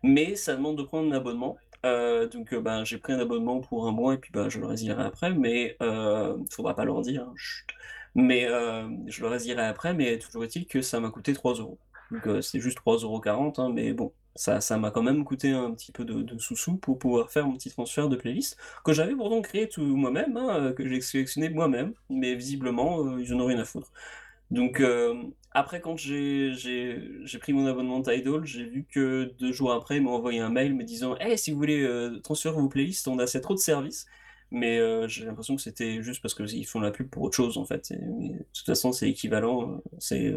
Mais 0.03 0.35
ça 0.35 0.55
demande 0.55 0.77
de 0.77 0.83
prendre 0.83 1.11
un 1.11 1.15
abonnement. 1.17 1.57
Euh, 1.85 2.27
donc 2.27 2.53
ben, 2.55 2.83
j'ai 2.85 2.97
pris 2.97 3.13
un 3.13 3.19
abonnement 3.19 3.59
pour 3.59 3.87
un 3.87 3.91
mois 3.91 4.13
et 4.13 4.17
puis 4.17 4.31
ben, 4.33 4.49
je 4.49 4.59
le 4.59 4.67
résillerai 4.67 5.03
après, 5.03 5.33
mais 5.33 5.75
euh, 5.81 6.37
faudra 6.49 6.75
pas 6.75 6.85
leur 6.85 7.01
dire. 7.01 7.23
hein. 7.23 7.33
Mais 8.15 8.43
je 9.07 9.21
le 9.21 9.27
résillerai 9.27 9.63
après, 9.65 9.93
mais 9.93 10.19
toujours 10.19 10.43
est-il 10.43 10.67
que 10.67 10.81
ça 10.81 10.99
m'a 10.99 11.09
coûté 11.09 11.33
3 11.33 11.55
euros. 11.55 11.79
Donc 12.11 12.27
c'est 12.43 12.59
juste 12.59 12.77
3,40 12.79 13.03
euros, 13.03 13.53
hein, 13.57 13.71
mais 13.73 13.93
bon, 13.93 14.13
ça, 14.35 14.61
ça 14.61 14.77
m'a 14.77 14.91
quand 14.91 15.01
même 15.03 15.23
coûté 15.25 15.51
un 15.51 15.71
petit 15.73 15.91
peu 15.91 16.05
de, 16.05 16.37
sous-sous 16.37 16.77
pour 16.77 16.99
pouvoir 16.99 17.31
faire 17.31 17.47
mon 17.47 17.55
petit 17.55 17.71
transfert 17.71 18.09
de 18.09 18.15
playlist 18.15 18.57
que 18.85 18.93
j'avais 18.93 19.15
pourtant 19.15 19.41
créé 19.41 19.67
tout 19.67 19.83
moi-même, 19.83 20.37
hein, 20.37 20.73
que 20.73 20.87
j'ai 20.87 21.01
sélectionné 21.01 21.49
moi-même, 21.49 21.93
mais 22.09 22.35
visiblement 22.35 23.17
ils 23.17 23.33
en 23.33 23.39
ont 23.39 23.47
rien 23.47 23.59
à 23.59 23.65
foutre. 23.65 23.91
Donc 24.53 24.81
euh, 24.81 25.15
après 25.51 25.81
quand 25.81 25.97
j'ai 25.97 26.53
pris 27.41 27.53
mon 27.53 27.65
abonnement 27.65 28.03
Tidal, 28.03 28.45
j'ai 28.45 28.65
vu 28.65 28.85
que 28.85 29.33
deux 29.39 29.51
jours 29.51 29.71
après 29.73 29.97
ils 29.97 30.03
m'ont 30.03 30.13
envoyé 30.13 30.39
un 30.41 30.51
mail 30.51 30.75
me 30.75 30.83
disant 30.83 31.17
Hey, 31.17 31.39
si 31.39 31.51
vous 31.51 31.57
voulez 31.57 31.81
euh, 31.81 32.19
transférer 32.19 32.55
vos 32.55 32.69
playlists, 32.69 33.07
on 33.07 33.17
a 33.17 33.23
assez 33.23 33.41
trop 33.41 33.55
de 33.55 33.59
services. 33.59 34.05
Mais 34.51 34.77
euh, 34.77 35.07
j'ai 35.07 35.25
l'impression 35.25 35.55
que 35.55 35.61
c'était 35.63 36.03
juste 36.03 36.21
parce 36.21 36.35
qu'ils 36.35 36.67
font 36.67 36.79
la 36.79 36.91
pub 36.91 37.09
pour 37.09 37.23
autre 37.23 37.35
chose 37.35 37.57
en 37.57 37.65
fait. 37.65 37.91
De 37.91 38.45
toute 38.53 38.65
façon 38.67 38.91
c'est 38.91 39.09
équivalent. 39.09 39.81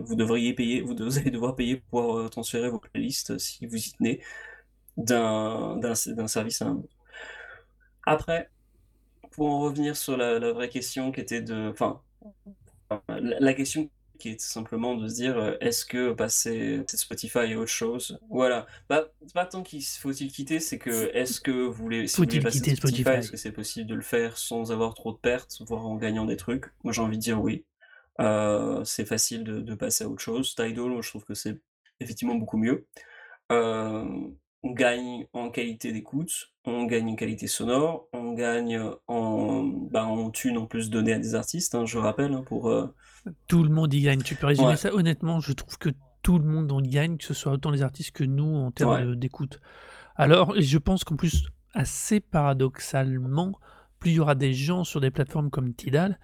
vous 0.02 0.14
devriez 0.14 0.55
payer, 0.55 0.80
vous 0.80 0.94
allez 1.18 1.30
devoir 1.30 1.55
payer 1.55 1.76
pour 1.90 2.30
transférer 2.30 2.70
vos 2.70 2.78
playlists 2.78 3.36
si 3.36 3.66
vous 3.66 3.76
y 3.76 3.93
tenez 3.93 4.22
d'un 4.97 5.94
service 5.94 6.62
à 6.62 6.68
un 6.68 6.76
autre. 6.76 6.97
Après, 8.06 8.48
pour 9.32 9.48
en 9.48 9.60
revenir 9.60 9.94
sur 9.94 10.16
la, 10.16 10.38
la 10.38 10.52
vraie 10.55 10.70
question 10.70 11.12
qui 11.12 11.20
était 11.20 11.43
de, 11.43 11.68
enfin, 11.68 12.01
la 13.09 13.52
question 13.52 13.90
qui 14.16 14.30
est 14.30 14.40
simplement 14.40 14.94
de 14.94 15.09
se 15.09 15.14
dire, 15.14 15.38
euh, 15.38 15.55
est-ce 15.60 15.84
que 15.84 16.12
passer 16.12 16.82
Spotify 16.88 17.38
à 17.38 17.59
autre 17.59 17.66
chose, 17.66 18.18
voilà, 18.30 18.66
bah, 18.88 19.09
pas 19.34 19.47
tant 19.47 19.62
qu'il 19.62 19.82
faut-il 19.82 20.30
quitter, 20.30 20.60
c'est 20.60 20.78
que 20.78 21.10
est-ce 21.14 21.40
que 21.40 21.51
vous 21.51 21.72
voulez, 21.72 22.06
si 22.06 22.16
vous 22.16 22.24
voulez 22.24 22.40
passer 22.40 22.59
quitter 22.59 22.76
Spotify, 22.76 23.02
Spotify? 23.02 23.18
est-ce 23.18 23.30
que 23.30 23.36
c'est 23.36 23.52
possible 23.52 23.88
de 23.88 23.94
le 23.94 24.02
faire 24.02 24.38
sans 24.38 24.72
avoir 24.72 24.94
trop 24.94 25.12
de 25.12 25.18
pertes, 25.18 25.62
voire 25.66 25.86
en 25.86 25.97
gagnant 25.97 26.24
des 26.24 26.36
trucs? 26.36 26.66
Moi, 26.84 26.93
j'ai 26.93 27.02
envie 27.02 27.18
de 27.18 27.22
dire 27.22 27.40
oui. 27.40 27.64
Euh, 28.20 28.82
c'est 28.84 29.05
facile 29.05 29.44
de, 29.44 29.60
de 29.60 29.74
passer 29.74 30.05
à 30.05 30.09
autre 30.09 30.22
chose. 30.22 30.55
Tidal, 30.55 30.88
moi, 30.90 31.02
je 31.02 31.10
trouve 31.10 31.24
que 31.24 31.34
c'est 31.34 31.59
effectivement 32.01 32.34
beaucoup 32.34 32.56
mieux. 32.56 32.86
Euh, 33.52 34.05
on 34.66 34.72
gagne 34.72 35.26
en 35.32 35.51
qualité 35.51 35.93
d'écoute, 35.93 36.51
on 36.64 36.84
gagne 36.84 37.10
en 37.10 37.14
qualité 37.14 37.47
sonore, 37.47 38.09
on 38.12 38.32
gagne 38.34 38.80
en, 39.06 39.64
bah, 39.64 40.05
en 40.05 40.30
thunes 40.30 40.59
en 40.59 40.66
plus 40.66 40.90
données 40.90 41.12
à 41.12 41.18
des 41.18 41.34
artistes, 41.34 41.74
hein, 41.74 41.86
je 41.86 41.98
rappelle, 41.98 42.32
hein, 42.32 42.43
pour... 42.47 42.68
euh, 42.68 42.86
Tout 43.47 43.62
le 43.62 43.70
monde 43.70 43.93
y 43.94 44.01
gagne. 44.02 44.22
Tu 44.22 44.34
peux 44.34 44.47
résumer 44.47 44.68
Ouais. 44.70 44.76
ça? 44.76 44.93
Honnêtement. 44.94 45.40
Je 45.40 45.52
trouve 45.52 45.78
que 45.78 45.90
tout 46.22 46.38
le 46.38 46.44
monde 46.44 46.70
en 46.72 46.80
gagne, 46.80 47.16
que 47.16 47.24
ce 47.24 47.34
soit 47.34 47.52
autant 47.52 47.70
les 47.70 47.82
artistes 47.82 48.10
que 48.12 48.24
nous 48.24 48.56
en 48.56 48.70
termes 48.72 49.10
Ouais. 49.10 49.16
d'écoute. 49.16 49.60
Alors, 50.16 50.55
je 50.59 50.78
pense 50.78 51.05
qu'en 51.05 51.16
plus, 51.16 51.47
assez 51.74 52.20
paradoxalement, 52.20 53.59
plus 54.01 54.10
il 54.12 54.14
y 54.16 54.20
aura 54.20 54.34
des 54.34 54.52
gens 54.52 54.82
sur 54.84 55.01
des 55.01 55.10
plateformes 55.10 55.51
comme 55.51 55.74
Tidal, 55.74 56.18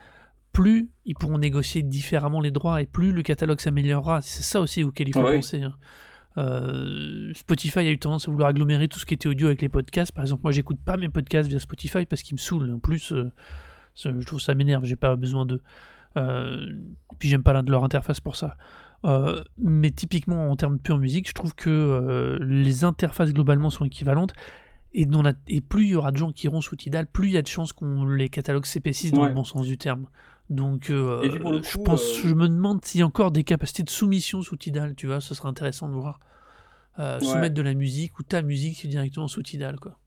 plus 0.53 0.91
ils 1.05 1.15
pourront 1.15 1.39
négocier 1.39 1.83
différemment 1.83 2.41
les 2.41 2.51
droits 2.51 2.83
et 2.83 2.87
plus 2.87 3.13
le 3.13 3.23
catalogue 3.23 3.61
s'améliorera. 3.61 4.21
C'est 4.23 4.43
ça 4.43 4.61
aussi 4.61 4.83
auquel 4.83 5.09
il 5.09 5.15
faut 5.15 5.21
Ouais, 5.21 5.31
oui. 5.31 5.37
penser. 5.37 5.63
hein. 5.63 5.75
Euh, 6.39 7.33
Spotify 7.35 7.81
a 7.81 7.91
eu 7.91 7.99
tendance 7.99 8.29
à 8.29 8.31
vouloir 8.31 8.49
agglomérer 8.51 8.89
tout 8.89 8.99
ce 8.99 9.07
qui 9.07 9.15
était 9.15 9.29
audio 9.29 9.49
avec 9.49 9.63
les 9.63 9.69
podcasts. 9.69 10.13
Par 10.13 10.25
exemple, 10.25 10.43
moi, 10.45 10.53
j'écoute 10.53 10.79
pas 10.85 10.97
mes 10.97 11.09
podcasts 11.09 11.49
via 11.49 11.59
Spotify 11.61 12.07
parce 12.07 12.23
qu'ils 12.23 12.35
me 12.37 12.41
saoulent. 12.41 12.71
En 12.73 12.79
plus, 12.79 13.13
euh, 13.13 13.31
je 13.97 14.25
trouve 14.25 14.41
ça 14.41 14.55
m'énerve. 14.55 14.85
J'ai 14.85 14.97
pas 14.97 15.15
besoin 15.17 15.47
d'eux. 15.47 15.61
Euh, 16.17 16.67
puis 17.19 17.29
j'aime 17.29 17.43
pas 17.43 17.53
l'un 17.53 17.63
de 17.63 17.71
leur 17.71 17.85
interface 17.85 18.21
pour 18.21 18.37
ça. 18.37 18.57
Mais 19.59 19.91
typiquement 19.91 20.51
en 20.51 20.57
termes 20.57 20.77
de 20.77 20.83
pure 20.83 20.99
musique, 20.99 21.29
je 21.29 21.35
trouve 21.35 21.55
que 21.55 22.39
les 22.41 22.85
interfaces 22.85 23.33
globalement 23.33 23.69
sont 23.71 23.85
équivalentes. 23.85 24.33
Et, 24.95 25.07
plus 25.61 25.85
il 25.85 25.91
y 25.91 25.95
aura 25.97 26.13
de 26.13 26.19
gens 26.19 26.33
qui 26.33 26.47
iront 26.47 26.61
sous 26.61 26.77
Tidal, 26.77 27.07
plus 27.07 27.29
il 27.29 27.33
y 27.33 27.37
a 27.39 27.43
de 27.43 27.47
chances 27.49 27.73
qu'on 27.73 28.05
les 28.05 28.29
catalogue 28.29 28.65
CP6 28.65 29.11
dans 29.13 29.23
Ouais. 29.23 29.29
le 29.29 29.35
bon 29.35 29.45
sens 29.45 29.67
du 29.67 29.79
terme. 29.79 30.07
Donc 30.53 30.91
euh, 30.91 31.63
je 31.63 31.79
pense, 31.79 32.15
euh, 32.15 32.23
je 32.23 32.35
me 32.35 32.49
demande 32.49 32.85
s'il 32.85 33.01
y 33.01 33.03
a 33.03 33.07
encore 33.07 33.33
des 33.33 33.45
capacités 33.45 33.83
de 33.83 33.91
soumission 33.91 34.43
sous 34.43 34.57
Tidal, 34.57 34.95
tu 34.95 35.07
vois, 35.09 35.21
ce 35.21 35.35
serait 35.35 35.49
intéressant 35.49 35.89
de 35.89 35.95
voir. 35.95 36.21
Euh, 37.01 37.21
Ouais. 37.21 37.27
Soumettre 37.27 37.55
de 37.55 37.63
la 37.63 37.75
musique 37.75 38.19
ou 38.19 38.25
ta 38.25 38.43
musique 38.43 38.87
directement 38.89 39.29
sous 39.29 39.43
Tidal, 39.43 39.81
quoi. 39.81 39.99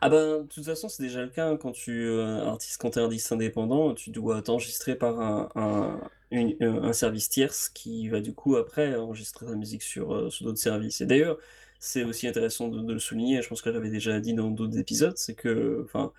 Ah 0.00 0.08
ben, 0.08 0.42
de 0.42 0.46
toute 0.48 0.64
façon, 0.64 0.88
c'est 0.88 1.02
déjà 1.02 1.22
le 1.22 1.28
cas 1.30 1.48
hein, 1.50 1.56
quand 1.56 1.72
tu 1.72 2.06
euh, 2.08 2.44
artiste, 2.46 2.80
quand 2.80 2.90
t'es 2.90 3.00
artiste 3.00 3.32
indépendant, 3.32 3.94
tu 3.94 4.10
dois 4.10 4.42
t'enregistrer 4.42 4.94
par 4.96 5.20
un, 5.20 5.48
un, 5.54 6.00
une- 6.30 6.56
un 6.62 6.92
service 6.92 7.28
tierce 7.28 7.68
qui 7.68 8.08
va 8.08 8.20
du 8.20 8.34
coup 8.34 8.56
après 8.56 8.94
enregistrer 8.96 9.46
ta 9.46 9.54
musique 9.54 9.82
sur, 9.82 10.14
euh, 10.14 10.30
sur 10.30 10.44
d'autres 10.46 10.58
services. 10.58 11.00
Et 11.00 11.06
d'ailleurs, 11.06 11.38
c'est 11.78 12.04
aussi 12.04 12.26
intéressant 12.26 12.68
de, 12.68 12.80
de 12.80 12.92
le 12.92 12.98
souligner, 12.98 13.42
je 13.42 13.48
pense 13.48 13.62
que 13.62 13.72
j'avais 13.72 13.90
déjà 13.90 14.20
dit 14.20 14.34
dans 14.34 14.50
d'autres 14.50 14.78
épisodes, 14.78 15.16
c'est 15.16 15.34
que, 15.34 15.82
enfin, 15.84 16.12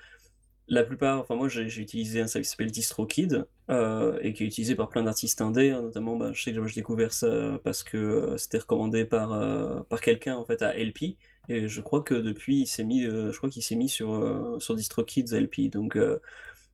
la 0.68 0.84
plupart, 0.84 1.20
enfin 1.22 1.36
moi 1.36 1.48
j'ai 1.48 1.64
utilisé 1.64 2.20
un 2.22 2.28
service 2.28 2.50
qui 2.50 2.52
s'appelle 2.52 2.72
DistroKid 2.72 3.46
euh, 3.70 4.18
et 4.22 4.34
qui 4.34 4.44
est 4.44 4.48
utilisé 4.48 4.76
par 4.76 4.90
plein 4.90 5.04
d'artistes 5.04 5.42
indés, 5.42 5.72
hein, 5.72 5.82
notamment 5.82 6.18
bah, 6.18 6.32
je 6.34 6.44
sais 6.44 6.52
que 6.54 6.66
j'ai 6.68 6.76
découvert 6.76 7.14
ça 7.14 7.60
parce 7.64 7.84
que 7.84 7.98
euh, 7.98 8.38
c'était 8.38 8.58
recommandé 8.58 9.06
par, 9.06 9.32
euh, 9.34 9.80
par 9.90 10.02
quelqu'un 10.02 10.36
en 10.36 10.46
fait 10.46 10.62
à 10.62 10.76
LP 10.78 11.16
et 11.50 11.68
je 11.70 11.82
crois 11.82 12.02
que 12.02 12.14
depuis 12.16 12.62
il 12.62 12.68
s'est 12.68 12.84
mis, 12.84 13.04
je 13.04 13.36
crois 13.38 13.50
mis 13.78 13.90
sur, 13.90 14.58
sur 14.60 14.76
DistroKids 14.76 15.34
LP 15.34 15.70
donc 15.72 15.98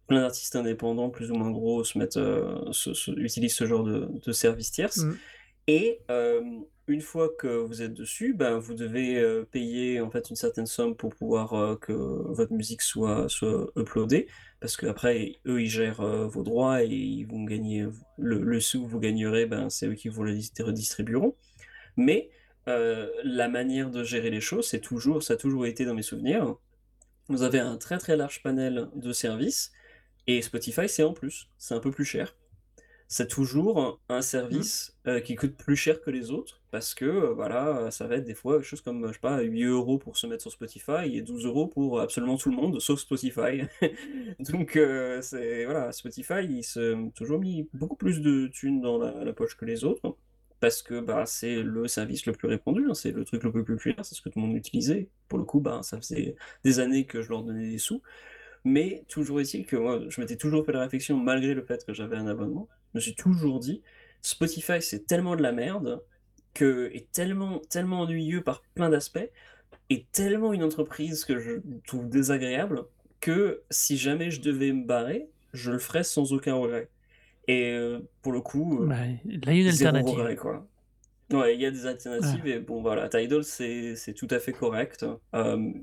plein 0.07 0.22
d'artistes 0.22 0.56
indépendants 0.56 1.10
plus 1.10 1.32
ou 1.32 1.36
moins 1.36 1.52
gros 1.52 1.84
se 1.84 1.98
mettent, 1.98 2.14
se- 2.14 2.94
se- 2.94 3.11
utilisent 3.11 3.56
ce 3.56 3.65
genre 3.65 3.84
de, 3.84 4.10
de 4.26 4.32
service 4.32 4.72
tierce. 4.72 4.98
Mm. 4.98 5.18
Et 5.68 5.99
une 6.88 7.02
fois 7.02 7.30
que 7.40 7.48
vous 7.48 7.81
êtes 7.81 7.94
dessus, 7.94 8.34
ben, 8.34 8.57
vous 8.57 8.73
devez 8.73 9.44
payer 9.52 10.02
en 10.02 10.10
fait 10.10 10.30
une 10.30 10.35
certaine 10.35 10.65
somme 10.65 10.95
pour 10.95 11.15
pouvoir 11.15 11.80
que 11.80 11.94
votre 11.94 12.53
musique 12.53 12.81
soit, 12.81 13.30
soit 13.30 13.72
uploadée, 13.77 14.27
parce 14.60 14.76
qu'après, 14.76 15.35
eux, 15.45 15.61
ils 15.61 15.69
gèrent 15.69 16.27
vos 16.27 16.44
droits 16.44 16.84
et 16.84 16.88
ils 16.88 17.26
vont 17.26 17.44
gagner 17.44 17.85
le, 18.18 18.41
le 18.41 18.60
sou 18.60 18.84
que 18.84 18.90
vous 18.90 18.99
gagnerez, 18.99 19.45
ben, 19.45 19.69
c'est 19.69 19.88
eux 19.88 19.95
qui 19.95 20.10
vous 20.10 20.23
le 20.23 20.34
dis- 20.34 20.52
redistribueront. 20.60 21.35
Mais 21.95 22.30
la 22.65 23.48
manière 23.49 23.90
de 23.90 24.03
gérer 24.03 24.30
les 24.30 24.41
choses, 24.41 24.68
c'est 24.68 24.81
toujours, 24.81 25.23
ça 25.23 25.34
a 25.34 25.38
toujours 25.38 25.65
été 25.65 25.85
dans 25.85 25.94
mes 25.94 26.02
souvenirs. 26.02 26.56
Vous 27.30 27.44
avez 27.44 27.60
un 27.60 27.77
très 27.77 27.98
très 27.98 28.18
large 28.18 28.44
panel 28.44 28.90
de 28.95 29.14
services 29.14 29.72
et 30.27 30.41
Spotify, 30.41 30.90
c'est 30.90 31.03
en 31.03 31.14
plus, 31.14 31.48
c'est 31.57 31.73
un 31.73 31.80
peu 31.80 31.91
plus 31.91 32.06
cher 32.06 32.35
c'est 33.14 33.27
toujours 33.27 34.02
un 34.10 34.23
service 34.23 34.98
euh, 35.06 35.19
qui 35.19 35.35
coûte 35.35 35.56
plus 35.56 35.76
cher 35.76 36.02
que 36.02 36.10
les 36.10 36.31
autres 36.31 36.64
parce 36.72 36.95
que 36.95 37.06
euh, 37.06 37.34
voilà, 37.35 37.91
ça 37.91 38.07
va 38.07 38.15
être 38.15 38.23
des 38.23 38.34
fois 38.34 38.56
quelque 38.56 38.65
chose 38.65 38.81
comme, 38.81 39.06
je 39.10 39.14
sais 39.14 39.19
pas, 39.19 39.40
8 39.40 39.65
euros 39.65 39.99
pour 39.99 40.18
se 40.18 40.26
mettre 40.26 40.41
sur 40.41 40.52
Spotify 40.52 41.15
et 41.15 41.22
12 41.22 41.45
euros 41.45 41.68
pour 41.68 41.99
absolument 41.99 42.38
tout 42.38 42.49
le 42.49 42.56
monde 42.56 42.81
sauf 42.81 42.99
Spotify. 42.99 43.65
Donc 44.40 44.76
euh, 44.77 45.22
c'est 45.22 45.65
voilà, 45.65 45.91
Spotify, 45.91 46.44
ils 46.49 46.64
se 46.64 47.07
toujours 47.11 47.40
mis 47.40 47.69
beaucoup 47.76 47.95
plus 47.95 48.19
de 48.19 48.48
thunes 48.48 48.81
dans 48.81 48.98
la, 48.98 49.23
la 49.23 49.34
poche 49.34 49.57
que 49.57 49.65
les 49.65 49.84
autres 49.84 50.15
parce 50.60 50.81
que 50.81 50.99
bah, 50.99 51.27
c'est 51.27 51.61
le 51.61 51.88
service 51.88 52.26
le 52.26 52.34
plus 52.34 52.48
répandu, 52.48 52.88
hein, 52.90 52.95
c'est 52.95 53.11
le 53.11 53.26
truc 53.26 53.44
le 53.44 53.52
plus 53.52 53.64
populaire, 53.64 54.03
c'est 54.03 54.15
ce 54.15 54.23
que 54.23 54.30
tout 54.30 54.40
le 54.40 54.48
monde 54.48 54.57
utilisait. 54.57 55.07
Pour 55.27 55.38
le 55.38 55.45
coup, 55.45 55.60
bah, 55.60 55.81
ça 55.84 55.98
faisait 55.98 56.35
des 56.64 56.80
années 56.80 57.06
que 57.06 57.22
je 57.22 57.30
leur 57.30 57.44
donnais 57.44 57.69
des 57.69 57.77
sous. 57.77 58.02
Mais 58.64 59.03
toujours 59.07 59.41
est-il 59.41 59.65
que 59.68 59.76
moi, 59.76 60.02
je 60.07 60.19
m'étais 60.22 60.38
toujours 60.38 60.65
fait 60.65 60.72
la 60.72 60.80
réflexion, 60.80 61.18
malgré 61.18 61.53
le 61.53 61.64
fait 61.64 61.85
que 61.85 61.94
j'avais 61.94 62.15
un 62.15 62.27
abonnement, 62.27 62.69
me 62.95 62.99
suis 62.99 63.15
toujours 63.15 63.60
dit, 63.60 63.82
Spotify 64.22 64.82
c'est 64.82 65.06
tellement 65.06 65.36
de 65.36 65.41
la 65.44 65.52
merde, 65.52 66.03
que 66.53 66.90
est 66.94 67.11
tellement, 67.11 67.60
tellement 67.70 68.02
ennuyeux 68.02 68.44
par 68.44 68.61
plein 68.76 68.90
d'aspects, 68.90 69.30
et 69.90 70.06
tellement 70.11 70.53
une 70.53 70.64
entreprise 70.64 71.26
que 71.26 71.40
je 71.40 71.53
trouve 71.88 72.10
désagréable, 72.10 72.86
que 73.20 73.64
si 73.70 73.98
jamais 73.98 74.32
je 74.32 74.41
devais 74.41 74.72
me 74.74 74.86
barrer, 74.86 75.30
je 75.53 75.72
le 75.72 75.80
ferais 75.80 76.03
sans 76.03 76.34
aucun 76.34 76.56
regret. 76.56 76.90
Et 77.48 77.72
euh, 77.74 77.99
pour 78.22 78.32
le 78.32 78.41
coup, 78.41 78.84
euh, 78.84 78.88
Bah, 78.88 78.95
là, 79.26 79.53
il 79.53 79.57
y 79.57 79.61
a 79.61 79.61
une 79.61 79.68
alternative. 79.68 80.20
regret, 80.20 80.36
quoi. 80.36 80.68
Ouais, 81.32 81.56
il 81.56 81.61
y 81.61 81.65
a 81.65 81.72
des 81.72 81.86
alternatives 81.88 82.45
et 82.48 82.60
bon 82.60 82.82
voilà, 82.82 83.10
Tidal 83.10 83.44
c'est 83.44 83.95
c'est 83.95 84.14
tout 84.14 84.28
à 84.30 84.40
fait 84.40 84.53
correct. 84.53 85.06
Euh, 85.36 85.74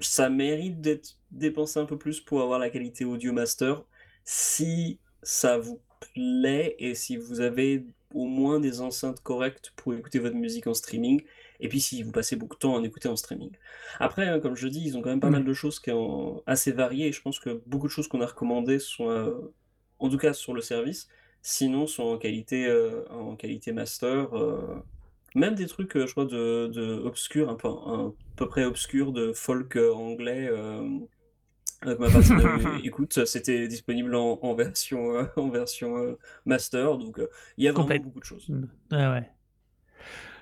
ça 0.00 0.28
mérite 0.30 0.80
d'être 0.80 1.18
dépensé 1.30 1.78
un 1.80 1.84
peu 1.86 1.98
plus 1.98 2.20
pour 2.20 2.42
avoir 2.42 2.58
la 2.58 2.70
qualité 2.70 3.04
audio 3.04 3.32
master 3.32 3.82
si 4.24 5.00
ça 5.22 5.58
vous 5.58 5.80
plaît 6.14 6.76
et 6.78 6.94
si 6.94 7.16
vous 7.16 7.40
avez 7.40 7.84
au 8.14 8.24
moins 8.24 8.60
des 8.60 8.80
enceintes 8.80 9.20
correctes 9.20 9.72
pour 9.76 9.94
écouter 9.94 10.18
votre 10.18 10.36
musique 10.36 10.66
en 10.66 10.74
streaming 10.74 11.22
et 11.60 11.68
puis 11.68 11.80
si 11.80 12.02
vous 12.02 12.12
passez 12.12 12.36
beaucoup 12.36 12.54
de 12.54 12.60
temps 12.60 12.74
à 12.74 12.78
en 12.78 12.84
écouter 12.84 13.08
en 13.08 13.16
streaming. 13.16 13.50
Après, 14.00 14.26
hein, 14.28 14.40
comme 14.40 14.56
je 14.56 14.68
dis, 14.68 14.82
ils 14.84 14.96
ont 14.96 15.02
quand 15.02 15.10
même 15.10 15.20
pas 15.20 15.30
mal 15.30 15.44
de 15.44 15.52
choses 15.52 15.80
qui 15.80 15.90
sont 15.90 16.42
assez 16.46 16.72
variées 16.72 17.08
et 17.08 17.12
je 17.12 17.20
pense 17.20 17.38
que 17.40 17.60
beaucoup 17.66 17.86
de 17.86 17.92
choses 17.92 18.08
qu'on 18.08 18.20
a 18.20 18.26
recommandées 18.26 18.78
sont, 18.78 19.10
euh, 19.10 19.52
en 19.98 20.08
tout 20.08 20.18
cas 20.18 20.32
sur 20.32 20.54
le 20.54 20.60
service, 20.62 21.08
sinon 21.42 21.86
sont 21.86 22.04
en 22.04 22.18
qualité, 22.18 22.66
euh, 22.66 23.04
en 23.10 23.36
qualité 23.36 23.72
master. 23.72 24.34
euh, 24.34 24.76
même 25.34 25.54
des 25.54 25.66
trucs, 25.66 25.96
je 25.98 26.10
crois, 26.10 26.24
de, 26.24 26.68
de 26.68 26.94
obscurs, 27.04 27.50
un 27.50 27.54
peu, 27.54 27.68
un 27.68 28.14
peu 28.36 28.48
près 28.48 28.64
obscurs, 28.64 29.12
de 29.12 29.32
folk 29.32 29.76
anglais. 29.76 30.50
Euh, 31.86 31.96
avec 31.96 32.00
ma 32.00 32.78
écoute, 32.84 33.24
c'était 33.26 33.68
disponible 33.68 34.14
en, 34.14 34.38
en 34.42 34.54
version, 34.54 35.14
euh, 35.14 35.24
en 35.36 35.48
version 35.48 35.96
euh, 35.98 36.18
master, 36.44 36.98
donc 36.98 37.18
euh, 37.18 37.28
il 37.56 37.64
y 37.64 37.68
a 37.68 37.72
vraiment 37.72 37.84
Complète. 37.84 38.02
beaucoup 38.02 38.20
de 38.20 38.24
choses. 38.24 38.48
Mm. 38.48 38.64
Ouais, 38.92 39.06
ouais. 39.08 39.30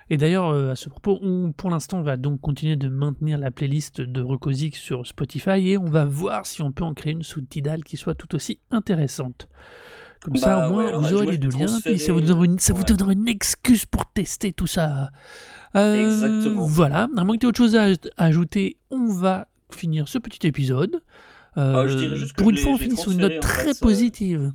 Et 0.09 0.15
d'ailleurs, 0.17 0.47
euh, 0.49 0.71
à 0.71 0.75
ce 0.75 0.87
propos, 0.87 1.19
on, 1.21 1.51
pour 1.51 1.69
l'instant, 1.69 1.99
on 1.99 2.03
va 2.03 2.15
donc 2.15 2.39
continuer 2.39 2.77
de 2.77 2.87
maintenir 2.87 3.37
la 3.37 3.51
playlist 3.51 3.99
de 3.99 4.21
Recosic 4.21 4.75
sur 4.77 5.05
Spotify 5.05 5.69
et 5.71 5.77
on 5.77 5.85
va 5.85 6.05
voir 6.05 6.45
si 6.45 6.61
on 6.61 6.71
peut 6.71 6.85
en 6.85 6.93
créer 6.93 7.11
une 7.11 7.23
sous 7.23 7.41
Tidal 7.41 7.83
qui 7.83 7.97
soit 7.97 8.15
tout 8.15 8.33
aussi 8.33 8.59
intéressante. 8.71 9.49
Comme 10.21 10.37
ça, 10.37 10.55
Bah 10.55 10.69
au 10.69 10.71
moins, 10.73 10.83
ouais, 10.83 10.89
alors, 10.89 11.01
vous 11.01 11.13
aurez 11.13 11.25
les 11.31 11.37
deux 11.37 11.49
liens, 11.49 11.79
puis 11.83 11.99
ça 11.99 12.13
vous 12.13 12.21
donnera 12.21 12.45
une, 12.45 12.57
ça 12.57 12.73
vous 12.73 12.83
donnera 12.85 13.11
une 13.11 13.27
excuse 13.27 13.85
pour 13.85 14.05
tester 14.11 14.53
tout 14.53 14.65
ça. 14.65 15.11
Euh, 15.75 15.95
Exactement. 16.05 16.65
Voilà, 16.65 17.07
à 17.15 17.23
moins 17.23 17.35
que 17.35 17.41
tu 17.41 17.45
aies 17.45 17.49
autre 17.49 17.57
chose 17.57 17.75
à 17.75 17.87
ajouter, 18.15 18.77
on 18.89 19.07
va 19.13 19.47
finir 19.71 20.07
ce 20.07 20.17
petit 20.17 20.47
épisode. 20.47 21.01
Ah, 21.59 21.87
je 21.87 21.97
Euh, 21.97 22.15
juste 22.15 22.33
que 22.33 22.41
pour 22.41 22.51
une 22.51 22.57
fois, 22.57 22.71
on 22.73 22.77
finit 22.77 22.95
sur 22.95 23.11
une 23.11 23.17
transféré, 23.17 23.33
note 23.35 23.41
très 23.43 23.73
fait, 23.73 23.79
positive. 23.79 24.53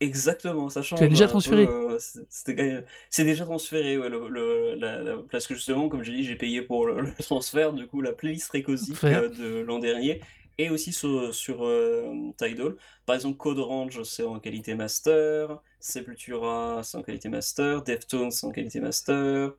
Exactement, 0.00 0.68
ça 0.70 0.82
change. 0.82 1.00
Déjà 1.08 1.28
transféré 1.28 1.66
euh, 1.68 1.96
c'est- 1.98 2.54
quand 2.56 2.62
même- 2.62 2.84
c'est 3.10 3.24
déjà 3.24 3.44
transféré, 3.44 3.98
ouais, 3.98 4.08
le, 4.08 4.28
le- 4.28 4.74
la- 4.76 5.02
la- 5.02 5.16
parce 5.30 5.46
que 5.46 5.54
justement, 5.54 5.88
comme 5.90 6.02
j'ai 6.02 6.12
dit, 6.12 6.24
j'ai 6.24 6.36
payé 6.36 6.62
pour 6.62 6.86
le, 6.86 7.00
le 7.02 7.22
transfert, 7.22 7.72
du 7.74 7.86
coup, 7.86 8.00
la 8.00 8.12
playlist 8.12 8.50
Faire. 8.94 9.22
euh, 9.24 9.28
de 9.28 9.60
l'an 9.60 9.78
dernier, 9.78 10.20
et 10.58 10.70
aussi 10.70 10.92
sur, 10.92 11.34
sur 11.34 11.64
euh, 11.66 12.12
Tidal. 12.38 12.76
Par 13.06 13.14
exemple, 13.14 13.36
Code 13.36 13.58
Orange, 13.58 14.02
c'est 14.04 14.24
en 14.24 14.38
qualité 14.40 14.74
master, 14.74 15.60
Sepultura, 15.78 16.80
c'est 16.82 16.96
en 16.96 17.02
qualité 17.02 17.28
master, 17.28 17.82
Deftones, 17.82 18.30
c'est 18.30 18.46
en 18.46 18.50
qualité 18.52 18.80
master, 18.80 19.52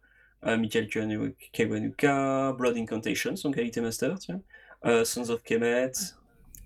Michael 0.44 0.88
Kiwanu- 0.88 1.34
Kiwanuka, 1.54 2.54
Blood 2.58 2.78
Incantation, 2.78 3.36
c'est 3.36 3.48
en 3.48 3.52
qualité 3.52 3.80
master, 3.80 4.18
tiens, 4.18 4.42
Sons 5.06 5.30
of 5.30 5.44
Kemet, 5.44 5.92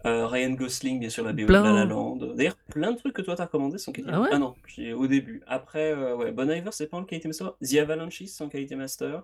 euh, 0.06 0.28
Ryan 0.28 0.52
Gosling, 0.52 1.00
bien 1.00 1.10
sûr, 1.10 1.24
la 1.24 1.34
BO 1.34 1.46
Plein. 1.46 1.62
de 1.62 1.68
La 1.68 1.74
La 1.74 1.86
Land. 1.86 2.18
D'ailleurs, 2.36 2.56
plein 2.70 2.92
de 2.92 2.98
trucs 2.98 3.14
que 3.14 3.22
toi 3.22 3.36
t'as 3.36 3.46
recommandé 3.46 3.78
sont 3.78 3.92
qualité 3.92 4.12
Ah 4.14 4.22
ouais 4.22 4.38
non, 4.38 4.56
j'ai- 4.68 4.94
au 4.94 5.08
début. 5.08 5.42
Après, 5.48 5.92
euh, 5.94 6.16
ouais, 6.16 6.32
Bon 6.32 6.50
Iver, 6.50 6.70
c'est 6.72 6.88
pas 6.88 6.98
en 6.98 7.04
qualité 7.04 7.28
master. 7.28 7.54
The 7.62 7.76
Avalanches, 7.78 8.24
c'est 8.28 8.44
en 8.44 8.50
qualité 8.50 8.76
master. 8.76 9.24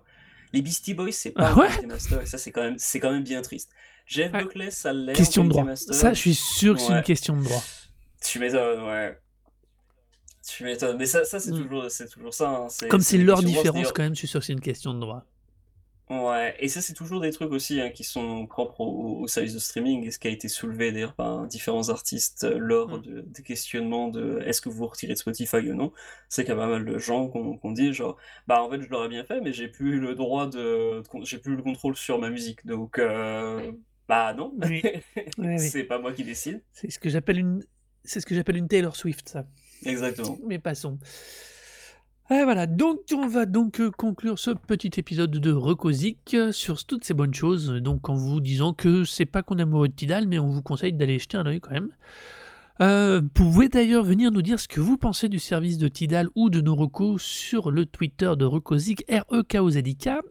Les 0.54 0.62
Beastie 0.62 0.94
Boys, 0.94 1.12
c'est 1.12 1.32
pas 1.32 1.48
Ah 1.50 1.54
en 1.58 1.62
qualité 1.68 1.86
master. 1.88 2.22
Et 2.22 2.26
ça, 2.26 2.38
c'est 2.38 2.52
quand 2.52 2.64
même, 2.64 2.76
c'est 2.78 3.00
quand 3.00 3.12
même 3.12 3.24
bien 3.24 3.42
triste. 3.42 3.70
Jeff 4.08 4.34
Ouais. 4.34 4.44
Buckley, 4.44 4.72
ça 4.72 4.92
l'est 4.92 5.14
Question 5.14 5.44
de 5.46 5.50
droit. 5.50 5.64
master. 5.64 5.94
Ça, 5.96 6.14
je 6.14 6.20
suis 6.20 6.34
sûr 6.36 6.76
que 6.76 6.82
c'est 6.82 6.94
une 6.94 7.04
question 7.04 7.38
de 7.38 7.44
droit. 7.44 7.64
Tu 8.24 8.40
m'étonnes, 8.40 8.84
ouais. 8.84 9.18
Tu 10.48 10.64
m'étonnes. 10.64 10.98
Mais 10.98 11.06
ça, 11.06 11.24
ça 11.24 11.40
c'est 11.40 11.52
Mm. 11.52 11.62
toujours, 11.64 11.86
c'est 11.92 12.08
toujours 12.10 12.34
ça. 12.34 12.50
hein. 12.50 12.88
Comme 12.90 13.02
c'est 13.02 13.18
leur 13.20 13.42
différence, 13.44 13.92
quand 13.92 14.04
même, 14.04 14.16
je 14.16 14.20
suis 14.20 14.28
sûr 14.28 14.40
que 14.40 14.46
c'est 14.46 14.54
une 14.54 14.60
question 14.60 14.94
de 14.94 15.00
droit. 15.00 15.24
Ouais, 16.12 16.56
et 16.60 16.68
ça 16.68 16.82
c'est 16.82 16.94
toujours 16.94 17.22
des 17.22 17.32
trucs 17.32 17.52
aussi 17.54 17.80
hein, 17.80 17.90
qui 17.90 18.04
sont 18.04 18.46
propres 18.46 18.82
au, 18.82 19.22
au 19.22 19.28
service 19.28 19.54
de 19.54 19.60
streaming, 19.60 20.06
et 20.06 20.12
ce 20.12 20.20
qui 20.20 20.28
a 20.28 20.32
été 20.32 20.50
soulevé 20.50 20.92
d'ailleurs 20.92 21.14
par 21.14 21.48
différents 21.48 21.88
artistes 21.88 22.44
euh, 22.44 22.58
lors 22.58 22.98
Mm. 22.98 23.02
de- 23.04 23.22
des 23.22 23.44
questionnements 23.44 24.10
de 24.10 24.40
est-ce 24.46 24.60
que 24.60 24.68
vous 24.68 24.88
retirez 24.88 25.14
de 25.14 25.18
Spotify 25.18 25.58
ou 25.70 25.74
non, 25.74 25.94
c'est 26.28 26.44
qu'il 26.44 26.50
y 26.54 26.58
a 26.58 26.60
pas 26.60 26.68
mal 26.68 26.84
de 26.84 26.98
gens 26.98 27.30
qu'on 27.30 27.56
qu'on 27.58 27.72
dit 27.72 27.94
genre 27.94 28.18
bah 28.46 28.62
en 28.62 28.70
fait 28.70 28.82
je 28.82 28.90
l'aurais 28.90 29.08
bien 29.08 29.24
fait 29.24 29.40
mais 29.40 29.54
j'ai 29.54 29.70
plus 29.70 30.00
le 30.02 30.14
droit 30.16 30.48
de, 30.50 31.02
j'ai 31.24 31.38
plus 31.38 31.56
le 31.56 31.62
contrôle 31.64 31.96
sur 31.96 32.20
ma 32.20 32.30
musique 32.30 32.66
donc 32.66 33.00
euh, 33.00 33.72
bah 34.10 34.34
non, 34.34 34.52
Oui. 34.64 34.82
Ouais, 34.84 35.02
oui. 35.38 35.60
c'est 35.60 35.86
pas 35.86 35.98
moi 36.00 36.12
qui 36.12 36.26
décide. 36.26 36.62
C'est 36.74 36.90
ce 36.92 37.00
que 37.00 37.10
j'appelle 37.10 37.40
une, 37.40 37.64
c'est 38.04 38.20
ce 38.20 38.26
que 38.26 38.36
j'appelle 38.36 38.58
une 38.58 38.68
Taylor 38.68 38.98
Swift, 38.98 39.30
ça. 39.30 39.46
Exactement. 39.86 40.38
Mais 40.46 40.60
passons. 40.60 41.00
Ah, 42.34 42.46
voilà, 42.46 42.66
donc 42.66 43.02
on 43.14 43.28
va 43.28 43.46
donc 43.46 43.82
euh, 43.82 43.92
conclure 43.92 44.40
ce 44.40 44.52
petit 44.52 44.92
épisode 44.96 45.32
de 45.32 45.52
Recosic 45.52 46.34
euh, 46.34 46.54
sur 46.54 46.86
toutes 46.86 47.04
ces 47.04 47.14
bonnes 47.14 47.34
choses. 47.34 47.68
Donc 47.82 48.08
en 48.08 48.14
vous 48.14 48.40
disant 48.40 48.74
que 48.74 49.04
c'est 49.04 49.26
pas 49.26 49.44
qu'on 49.44 49.58
est 49.58 49.64
amoureux 49.64 49.90
de 49.90 49.94
Tidal, 49.94 50.30
mais 50.30 50.40
on 50.40 50.48
vous 50.48 50.62
conseille 50.62 50.94
d'aller 50.94 51.20
jeter 51.20 51.36
un 51.36 51.46
œil 51.46 51.60
quand 51.60 51.72
même. 51.72 51.90
Euh, 52.80 53.20
vous 53.20 53.28
pouvez 53.28 53.68
d'ailleurs 53.68 54.06
venir 54.06 54.32
nous 54.32 54.42
dire 54.42 54.62
ce 54.62 54.70
que 54.70 54.80
vous 54.80 54.96
pensez 54.96 55.28
du 55.28 55.40
service 55.40 55.78
de 55.78 55.90
Tidal 55.90 56.30
ou 56.34 56.50
de 56.50 56.62
nos 56.62 56.74
recos 56.74 57.22
sur 57.22 57.70
le 57.70 57.86
Twitter 57.86 58.32
de 58.38 58.46
Recosic, 58.46 59.04
R-E-K-O-Z-I-K. 59.12 60.22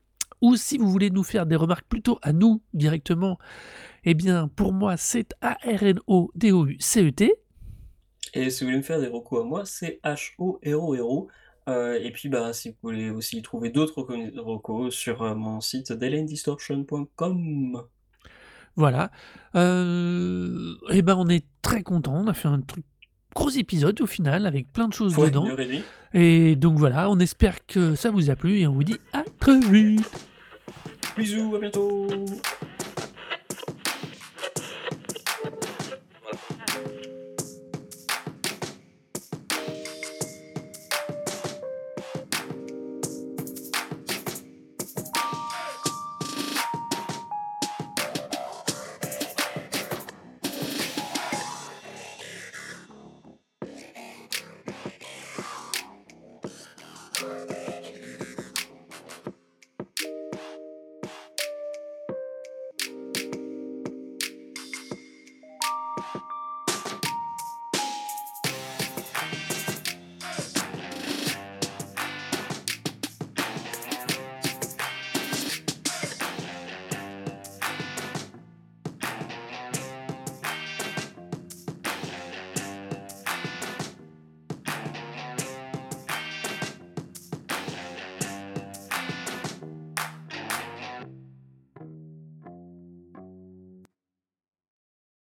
Ou 0.40 0.56
si 0.56 0.78
vous 0.78 0.89
voulez 0.89 1.10
nous 1.10 1.22
faire 1.22 1.44
des 1.44 1.56
remarques 1.56 1.86
plutôt 1.86 2.18
à 2.22 2.32
nous 2.32 2.62
directement, 2.72 3.36
eh 4.05 4.14
bien 4.14 4.48
pour 4.48 4.72
moi 4.72 4.97
c'est 4.97 5.35
A-R-N-O-D-O-U-C-E-T. 5.43 7.35
Et 8.32 8.48
si 8.48 8.64
vous 8.64 8.68
voulez 8.68 8.78
me 8.78 8.82
faire 8.82 9.01
des 9.01 9.09
recos 9.09 9.43
à 9.43 9.44
moi, 9.44 9.66
c'est 9.66 10.01
HO 10.39 10.60
Hero 10.62 10.94
Hero. 10.94 11.28
Euh, 11.71 11.99
et 12.03 12.11
puis 12.11 12.29
bah 12.29 12.53
si 12.53 12.71
vous 12.71 12.77
voulez 12.83 13.11
aussi 13.11 13.41
trouver 13.43 13.71
d'autres 13.71 14.03
recos 14.03 14.95
sur 14.95 15.23
euh, 15.23 15.35
mon 15.35 15.61
site 15.61 15.93
delandistortion.com. 15.93 17.83
Voilà. 18.77 19.11
Euh, 19.57 20.75
et 20.91 21.03
ben 21.03 21.17
on 21.17 21.29
est 21.29 21.45
très 21.63 21.83
content. 21.83 22.15
On 22.17 22.27
a 22.27 22.35
fait 22.35 22.49
un 22.49 22.61
truc 22.61 22.85
gros 23.35 23.51
épisode 23.51 24.01
au 24.01 24.07
final 24.07 24.47
avec 24.47 24.73
plein 24.73 24.89
de 24.89 24.93
choses 24.93 25.17
Ouais, 25.17 25.29
dedans. 25.31 25.47
et. 25.59 25.83
Et 26.13 26.57
donc 26.57 26.77
voilà, 26.79 27.09
on 27.09 27.19
espère 27.21 27.65
que 27.67 27.95
ça 27.95 28.11
vous 28.11 28.31
a 28.31 28.37
plu 28.37 28.59
et 28.59 28.67
on 28.67 28.73
vous 28.73 28.85
dit 28.85 28.99
à 29.13 29.23
très 29.39 29.61
vite. 29.61 30.27
Bisous, 31.17 31.55
à 31.55 31.61
bientôt. 31.61 32.09